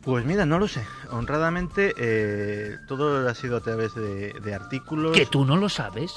Pues 0.04 0.26
mira, 0.26 0.46
no 0.46 0.60
lo 0.60 0.68
sé. 0.68 0.84
Honradamente, 1.12 1.94
eh, 1.98 2.78
todo 2.90 3.30
ha 3.30 3.34
sido 3.36 3.56
a 3.56 3.62
través 3.62 3.96
de, 3.96 4.34
de 4.34 4.54
artículos. 4.54 5.16
Que 5.16 5.26
tú 5.26 5.46
no 5.46 5.56
lo 5.56 5.70
sabes. 5.70 6.12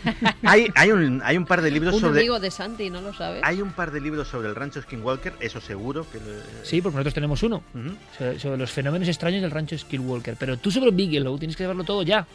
Hay, 0.42 0.68
hay, 0.74 0.90
un, 0.90 1.20
hay 1.24 1.36
un 1.36 1.44
par 1.46 1.62
de 1.62 1.70
libros 1.70 1.94
Un 1.94 2.00
sobre. 2.00 2.20
amigo 2.20 2.40
de 2.40 2.50
Santi, 2.50 2.90
¿no 2.90 3.00
lo 3.00 3.12
sabes? 3.14 3.40
Hay 3.44 3.62
un 3.62 3.70
par 3.72 3.92
de 3.92 4.00
libros 4.00 4.26
sobre 4.26 4.48
el 4.48 4.56
rancho 4.56 4.82
Skinwalker, 4.82 5.34
eso 5.40 5.60
seguro. 5.60 6.04
Que 6.10 6.18
lo- 6.18 6.24
Sí, 6.64 6.80
porque 6.82 6.96
nosotros 6.96 7.14
tenemos 7.14 7.42
uno. 7.44 7.62
sobre, 8.18 8.40
sobre 8.40 8.56
los 8.58 8.72
fenómenos 8.72 9.06
extraños 9.06 9.40
del 9.42 9.50
rancho 9.52 9.78
Skillwalker. 9.78 10.34
Pero 10.36 10.56
tú 10.56 10.70
sobre 10.72 10.90
Bigelow 10.90 11.38
tienes 11.38 11.56
que 11.56 11.62
saberlo 11.62 11.84
todo 11.84 12.02
ya. 12.02 12.26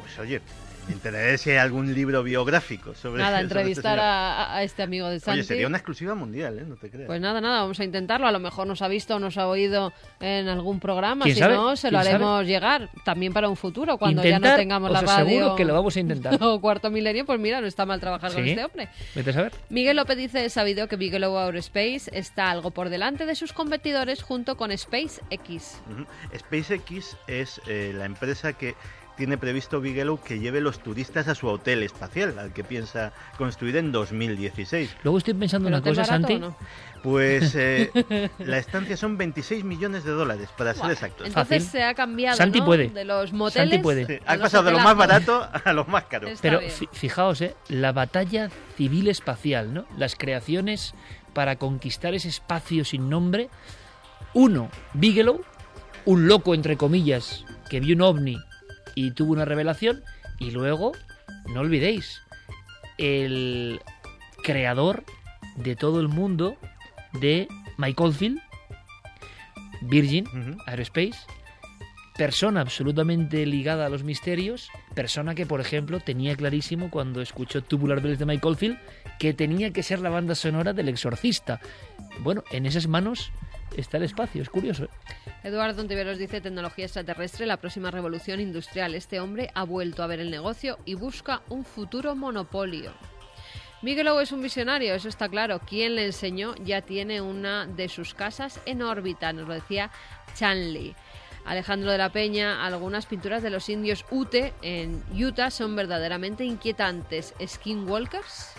Pues 0.00 0.18
oye, 0.18 0.40
me 0.88 0.94
enteraré 0.94 1.38
si 1.38 1.50
hay 1.50 1.58
algún 1.58 1.94
libro 1.94 2.22
biográfico 2.22 2.94
sobre 2.94 3.22
Nada, 3.22 3.36
sobre 3.38 3.42
este 3.46 3.58
entrevistar 3.60 3.98
a, 4.00 4.54
a 4.56 4.62
este 4.64 4.82
amigo 4.82 5.08
de 5.08 5.20
Santi. 5.20 5.40
Oye, 5.40 5.46
sería 5.46 5.66
una 5.68 5.76
exclusiva 5.78 6.14
mundial, 6.14 6.58
¿eh? 6.58 6.64
No 6.66 6.76
te 6.76 6.90
creas. 6.90 7.06
Pues 7.06 7.20
nada, 7.20 7.40
nada, 7.40 7.60
vamos 7.60 7.78
a 7.78 7.84
intentarlo. 7.84 8.26
A 8.26 8.32
lo 8.32 8.40
mejor 8.40 8.66
nos 8.66 8.82
ha 8.82 8.88
visto 8.88 9.16
o 9.16 9.18
nos 9.20 9.38
ha 9.38 9.46
oído 9.46 9.92
en 10.20 10.48
algún 10.48 10.80
programa. 10.80 11.24
¿Quién 11.24 11.36
Si 11.36 11.40
sabe? 11.40 11.54
no, 11.54 11.76
se 11.76 11.90
lo 11.90 12.00
¿Quién 12.00 12.14
haremos 12.14 12.46
llegar 12.46 12.90
también 13.04 13.32
para 13.32 13.48
un 13.48 13.56
futuro, 13.56 13.96
cuando 13.96 14.22
ya 14.22 14.30
no 14.30 14.36
Intentar, 14.36 14.58
tengamos 14.58 14.90
os 14.90 14.94
la 14.94 15.00
radio. 15.02 15.24
aseguro 15.36 15.56
que 15.56 15.64
lo 15.64 15.74
vamos 15.74 15.96
a 15.96 16.00
intentar. 16.00 16.38
o 16.42 16.60
cuarto 16.60 16.90
milenio, 16.90 17.24
pues 17.26 17.38
mira, 17.38 17.60
no 17.60 17.66
está 17.68 17.86
mal 17.86 18.00
trabajar 18.00 18.32
con 18.32 18.42
Sí. 18.42 18.50
este 18.50 18.64
hombre. 18.64 18.88
Vete 19.14 19.30
a 19.30 19.32
saber. 19.32 19.52
Miguel 19.70 19.96
López 19.96 20.16
dice, 20.16 20.44
he 20.44 20.50
sabido 20.50 20.88
que 20.88 20.96
Bigelow 20.96 21.38
Aerospace 21.38 22.10
está 22.12 22.50
algo 22.50 22.72
por 22.72 22.88
delante 22.88 23.24
de 23.24 23.34
sus 23.36 23.52
competidores 23.52 24.22
junto 24.22 24.56
con 24.56 24.76
SpaceX. 24.76 25.80
Ujú. 25.90 26.06
SpaceX 26.36 27.16
es 27.28 27.60
eh, 27.68 27.92
la 27.94 28.04
empresa 28.04 28.52
que 28.54 28.74
tiene 29.16 29.38
previsto 29.38 29.80
Bigelow 29.80 30.20
que 30.22 30.38
lleve 30.38 30.60
los 30.60 30.78
turistas 30.78 31.28
a 31.28 31.34
su 31.34 31.48
hotel 31.48 31.82
espacial, 31.82 32.38
al 32.38 32.52
que 32.52 32.64
piensa 32.64 33.12
construir 33.36 33.76
en 33.76 33.92
2016. 33.92 34.96
Luego 35.02 35.18
estoy 35.18 35.34
pensando 35.34 35.66
¿Pero 35.66 35.76
una 35.78 35.84
cosa, 35.84 36.02
barato 36.02 36.28
Santi. 36.28 36.38
no? 36.38 36.56
Pues 37.02 37.54
eh, 37.56 37.90
la 38.38 38.58
estancia 38.58 38.96
son 38.96 39.18
26 39.18 39.64
millones 39.64 40.04
de 40.04 40.12
dólares, 40.12 40.48
para 40.56 40.74
ser 40.74 40.90
exactos. 40.90 41.26
Entonces 41.26 41.64
se 41.64 41.82
ha 41.82 41.94
cambiado 41.94 42.36
Santi 42.36 42.60
¿no? 42.60 42.64
puede. 42.64 42.88
de 42.88 43.04
los 43.04 43.32
moteles 43.32 43.70
Santi 43.70 43.82
puede. 43.82 44.06
Sí, 44.06 44.18
ha 44.24 44.36
pasado 44.36 44.64
de 44.64 44.72
lo 44.72 44.78
más 44.78 44.96
barato 44.96 45.46
a 45.64 45.72
lo 45.72 45.84
más 45.84 46.04
caro. 46.04 46.28
Está 46.28 46.42
Pero 46.42 46.60
bien. 46.60 46.72
fijaos, 46.92 47.40
¿eh? 47.40 47.54
la 47.68 47.92
batalla 47.92 48.50
civil 48.76 49.08
espacial, 49.08 49.74
¿no? 49.74 49.84
Las 49.96 50.14
creaciones 50.14 50.94
para 51.34 51.56
conquistar 51.56 52.14
ese 52.14 52.28
espacio 52.28 52.84
sin 52.84 53.08
nombre. 53.08 53.48
Uno, 54.34 54.70
Bigelow, 54.94 55.42
un 56.04 56.28
loco 56.28 56.54
entre 56.54 56.76
comillas, 56.76 57.44
que 57.68 57.80
vio 57.80 57.94
un 57.96 58.02
ovni 58.02 58.38
y 58.94 59.12
tuvo 59.12 59.32
una 59.32 59.44
revelación. 59.44 60.02
Y 60.38 60.50
luego, 60.50 60.92
no 61.52 61.60
olvidéis, 61.60 62.20
el 62.98 63.80
creador 64.42 65.04
de 65.56 65.76
todo 65.76 66.00
el 66.00 66.08
mundo 66.08 66.56
de 67.20 67.48
Mike 67.78 68.02
Oldfield, 68.02 68.40
Virgin 69.82 70.26
Aerospace, 70.66 71.18
persona 72.16 72.60
absolutamente 72.60 73.44
ligada 73.46 73.86
a 73.86 73.88
los 73.88 74.04
misterios, 74.04 74.70
persona 74.94 75.34
que, 75.34 75.46
por 75.46 75.60
ejemplo, 75.60 76.00
tenía 76.00 76.36
clarísimo 76.36 76.90
cuando 76.90 77.20
escuchó 77.20 77.62
Tubular 77.62 78.00
Bells 78.00 78.18
de 78.18 78.26
Mike 78.26 78.46
Oldfield 78.46 78.78
que 79.18 79.32
tenía 79.32 79.72
que 79.72 79.82
ser 79.82 80.00
la 80.00 80.10
banda 80.10 80.34
sonora 80.34 80.72
del 80.72 80.88
exorcista. 80.88 81.60
Bueno, 82.20 82.44
en 82.52 82.66
esas 82.66 82.86
manos 82.86 83.32
está 83.76 83.96
el 83.96 84.04
espacio, 84.04 84.42
es 84.42 84.48
curioso. 84.48 84.84
¿eh? 84.84 84.88
Eduardo 85.44 85.82
Ontiveros 85.82 86.18
dice 86.18 86.40
tecnología 86.40 86.84
extraterrestre, 86.84 87.46
la 87.46 87.56
próxima 87.56 87.90
revolución 87.90 88.40
industrial. 88.40 88.94
Este 88.94 89.20
hombre 89.20 89.50
ha 89.54 89.64
vuelto 89.64 90.02
a 90.02 90.06
ver 90.06 90.20
el 90.20 90.30
negocio 90.30 90.78
y 90.84 90.94
busca 90.94 91.42
un 91.48 91.64
futuro 91.64 92.14
monopolio. 92.14 92.92
Bigelow 93.82 94.20
es 94.20 94.30
un 94.30 94.42
visionario, 94.42 94.94
eso 94.94 95.08
está 95.08 95.28
claro. 95.28 95.60
Quien 95.60 95.96
le 95.96 96.06
enseñó 96.06 96.54
ya 96.64 96.82
tiene 96.82 97.20
una 97.20 97.66
de 97.66 97.88
sus 97.88 98.14
casas 98.14 98.60
en 98.64 98.80
órbita, 98.82 99.32
nos 99.32 99.48
lo 99.48 99.54
decía 99.54 99.90
Chanley. 100.36 100.94
Alejandro 101.44 101.90
de 101.90 101.98
la 101.98 102.12
Peña, 102.12 102.64
algunas 102.64 103.06
pinturas 103.06 103.42
de 103.42 103.50
los 103.50 103.68
indios 103.68 104.04
Ute 104.10 104.54
en 104.62 105.02
Utah 105.12 105.50
son 105.50 105.74
verdaderamente 105.74 106.44
inquietantes. 106.44 107.34
¿Skinwalkers? 107.44 108.52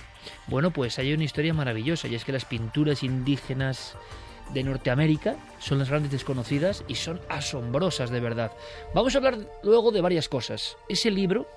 Bueno, 0.48 0.72
pues 0.72 1.00
hay 1.00 1.14
una 1.14 1.24
historia 1.24 1.54
maravillosa 1.54 2.10
y 2.10 2.16
es 2.16 2.26
que 2.26 2.34
las 2.34 2.44
pinturas 2.44 3.04
indígenas 3.04 3.96
de 4.54 4.64
Norteamérica 4.64 5.36
son 5.60 5.80
las 5.80 5.90
grandes 5.90 6.12
desconocidas 6.12 6.84
y 6.88 6.96
son 6.96 7.20
asombrosas 7.30 8.10
de 8.10 8.20
verdad. 8.20 8.52
Vamos 8.94 9.16
a 9.16 9.18
hablar 9.18 9.38
luego 9.64 9.92
de 9.92 10.02
varias 10.02 10.30
cosas. 10.30 10.78
Ese 10.88 11.12
libro, 11.12 11.48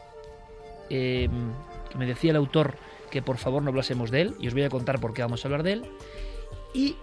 eh, 0.90 1.28
que 1.90 1.98
me 1.98 2.06
decía 2.06 2.31
el 2.31 2.36
autor 2.36 2.74
que 3.10 3.23
por 3.23 3.39
favor 3.39 3.62
no 3.62 3.70
hablásemos 3.70 4.10
de 4.10 4.23
él, 4.23 4.35
y 4.40 4.48
os 4.48 4.55
voy 4.55 4.64
a 4.64 4.68
contar 4.68 5.01
por 5.01 5.14
qué 5.14 5.23
vamos 5.23 5.44
a 5.44 5.48
hablar 5.48 5.62
de 5.62 5.73
él, 5.73 5.85
y 6.74 6.97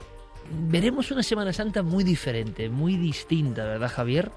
veremos 0.52 1.12
una 1.12 1.24
Semana 1.24 1.54
Santa 1.54 1.84
muy 1.84 2.04
diferente, 2.04 2.70
muy 2.70 2.98
distinta, 2.98 3.64
¿verdad 3.64 3.90
Javier? 3.90 4.32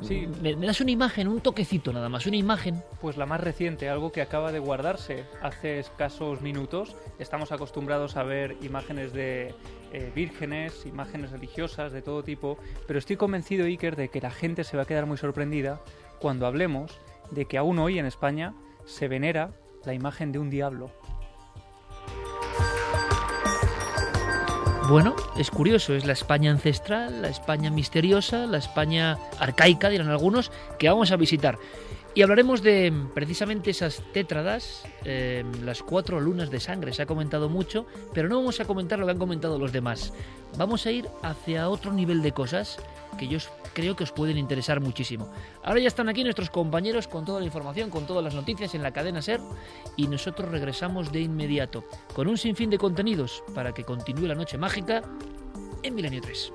Sí. 0.00 0.28
Me, 0.42 0.54
me 0.56 0.66
das 0.66 0.80
una 0.80 0.90
imagen, 0.90 1.28
un 1.28 1.40
toquecito 1.40 1.92
nada 1.92 2.08
más, 2.08 2.26
una 2.26 2.36
imagen. 2.36 2.82
Pues 3.00 3.16
la 3.16 3.26
más 3.26 3.40
reciente, 3.40 3.88
algo 3.88 4.12
que 4.12 4.22
acaba 4.22 4.52
de 4.52 4.58
guardarse 4.58 5.24
hace 5.42 5.78
escasos 5.78 6.40
minutos. 6.40 6.96
Estamos 7.18 7.52
acostumbrados 7.52 8.16
a 8.16 8.22
ver 8.22 8.56
imágenes 8.62 9.12
de 9.12 9.54
eh, 9.92 10.12
vírgenes, 10.14 10.84
imágenes 10.84 11.30
religiosas 11.30 11.92
de 11.92 12.02
todo 12.02 12.22
tipo, 12.22 12.58
pero 12.86 12.98
estoy 12.98 13.16
convencido, 13.16 13.64
Iker, 13.64 13.96
de 13.96 14.08
que 14.08 14.20
la 14.20 14.30
gente 14.30 14.64
se 14.64 14.76
va 14.76 14.82
a 14.82 14.86
quedar 14.86 15.06
muy 15.06 15.16
sorprendida 15.16 15.80
cuando 16.20 16.46
hablemos 16.46 17.00
de 17.30 17.46
que 17.46 17.58
aún 17.58 17.78
hoy 17.78 17.98
en 17.98 18.06
España 18.06 18.54
se 18.84 19.08
venera 19.08 19.52
la 19.84 19.94
imagen 19.94 20.30
de 20.32 20.38
un 20.38 20.50
diablo. 20.50 20.90
Bueno, 24.88 25.14
es 25.36 25.50
curioso, 25.50 25.94
es 25.94 26.06
la 26.06 26.14
España 26.14 26.50
ancestral, 26.50 27.20
la 27.20 27.28
España 27.28 27.70
misteriosa, 27.70 28.46
la 28.46 28.56
España 28.56 29.18
arcaica, 29.38 29.90
dirán 29.90 30.08
algunos, 30.08 30.50
que 30.78 30.88
vamos 30.88 31.12
a 31.12 31.16
visitar. 31.16 31.58
Y 32.14 32.22
hablaremos 32.22 32.62
de 32.62 32.90
precisamente 33.12 33.70
esas 33.70 34.02
tétradas, 34.14 34.84
eh, 35.04 35.44
las 35.62 35.82
cuatro 35.82 36.20
lunas 36.20 36.50
de 36.50 36.58
sangre. 36.58 36.94
Se 36.94 37.02
ha 37.02 37.06
comentado 37.06 37.50
mucho, 37.50 37.84
pero 38.14 38.30
no 38.30 38.36
vamos 38.38 38.60
a 38.60 38.64
comentar 38.64 38.98
lo 38.98 39.04
que 39.04 39.12
han 39.12 39.18
comentado 39.18 39.58
los 39.58 39.72
demás. 39.72 40.14
Vamos 40.56 40.86
a 40.86 40.90
ir 40.90 41.06
hacia 41.22 41.68
otro 41.68 41.92
nivel 41.92 42.22
de 42.22 42.32
cosas 42.32 42.78
que 43.18 43.28
yo 43.28 43.38
creo 43.74 43.94
que 43.94 44.04
os 44.04 44.12
pueden 44.12 44.38
interesar 44.38 44.80
muchísimo. 44.80 45.30
Ahora 45.62 45.80
ya 45.80 45.88
están 45.88 46.08
aquí 46.08 46.24
nuestros 46.24 46.48
compañeros 46.48 47.06
con 47.06 47.26
toda 47.26 47.40
la 47.40 47.46
información, 47.46 47.90
con 47.90 48.06
todas 48.06 48.24
las 48.24 48.34
noticias 48.34 48.74
en 48.74 48.82
la 48.82 48.92
cadena 48.92 49.20
SER 49.20 49.40
y 49.96 50.06
nosotros 50.06 50.50
regresamos 50.50 51.12
de 51.12 51.20
inmediato 51.20 51.84
con 52.14 52.28
un 52.28 52.38
sinfín 52.38 52.70
de 52.70 52.78
contenidos 52.78 53.44
para 53.54 53.74
que 53.74 53.84
continúe 53.84 54.26
la 54.26 54.34
noche 54.34 54.56
mágica 54.56 55.02
en 55.82 55.94
Milenio 55.94 56.22
3. 56.22 56.52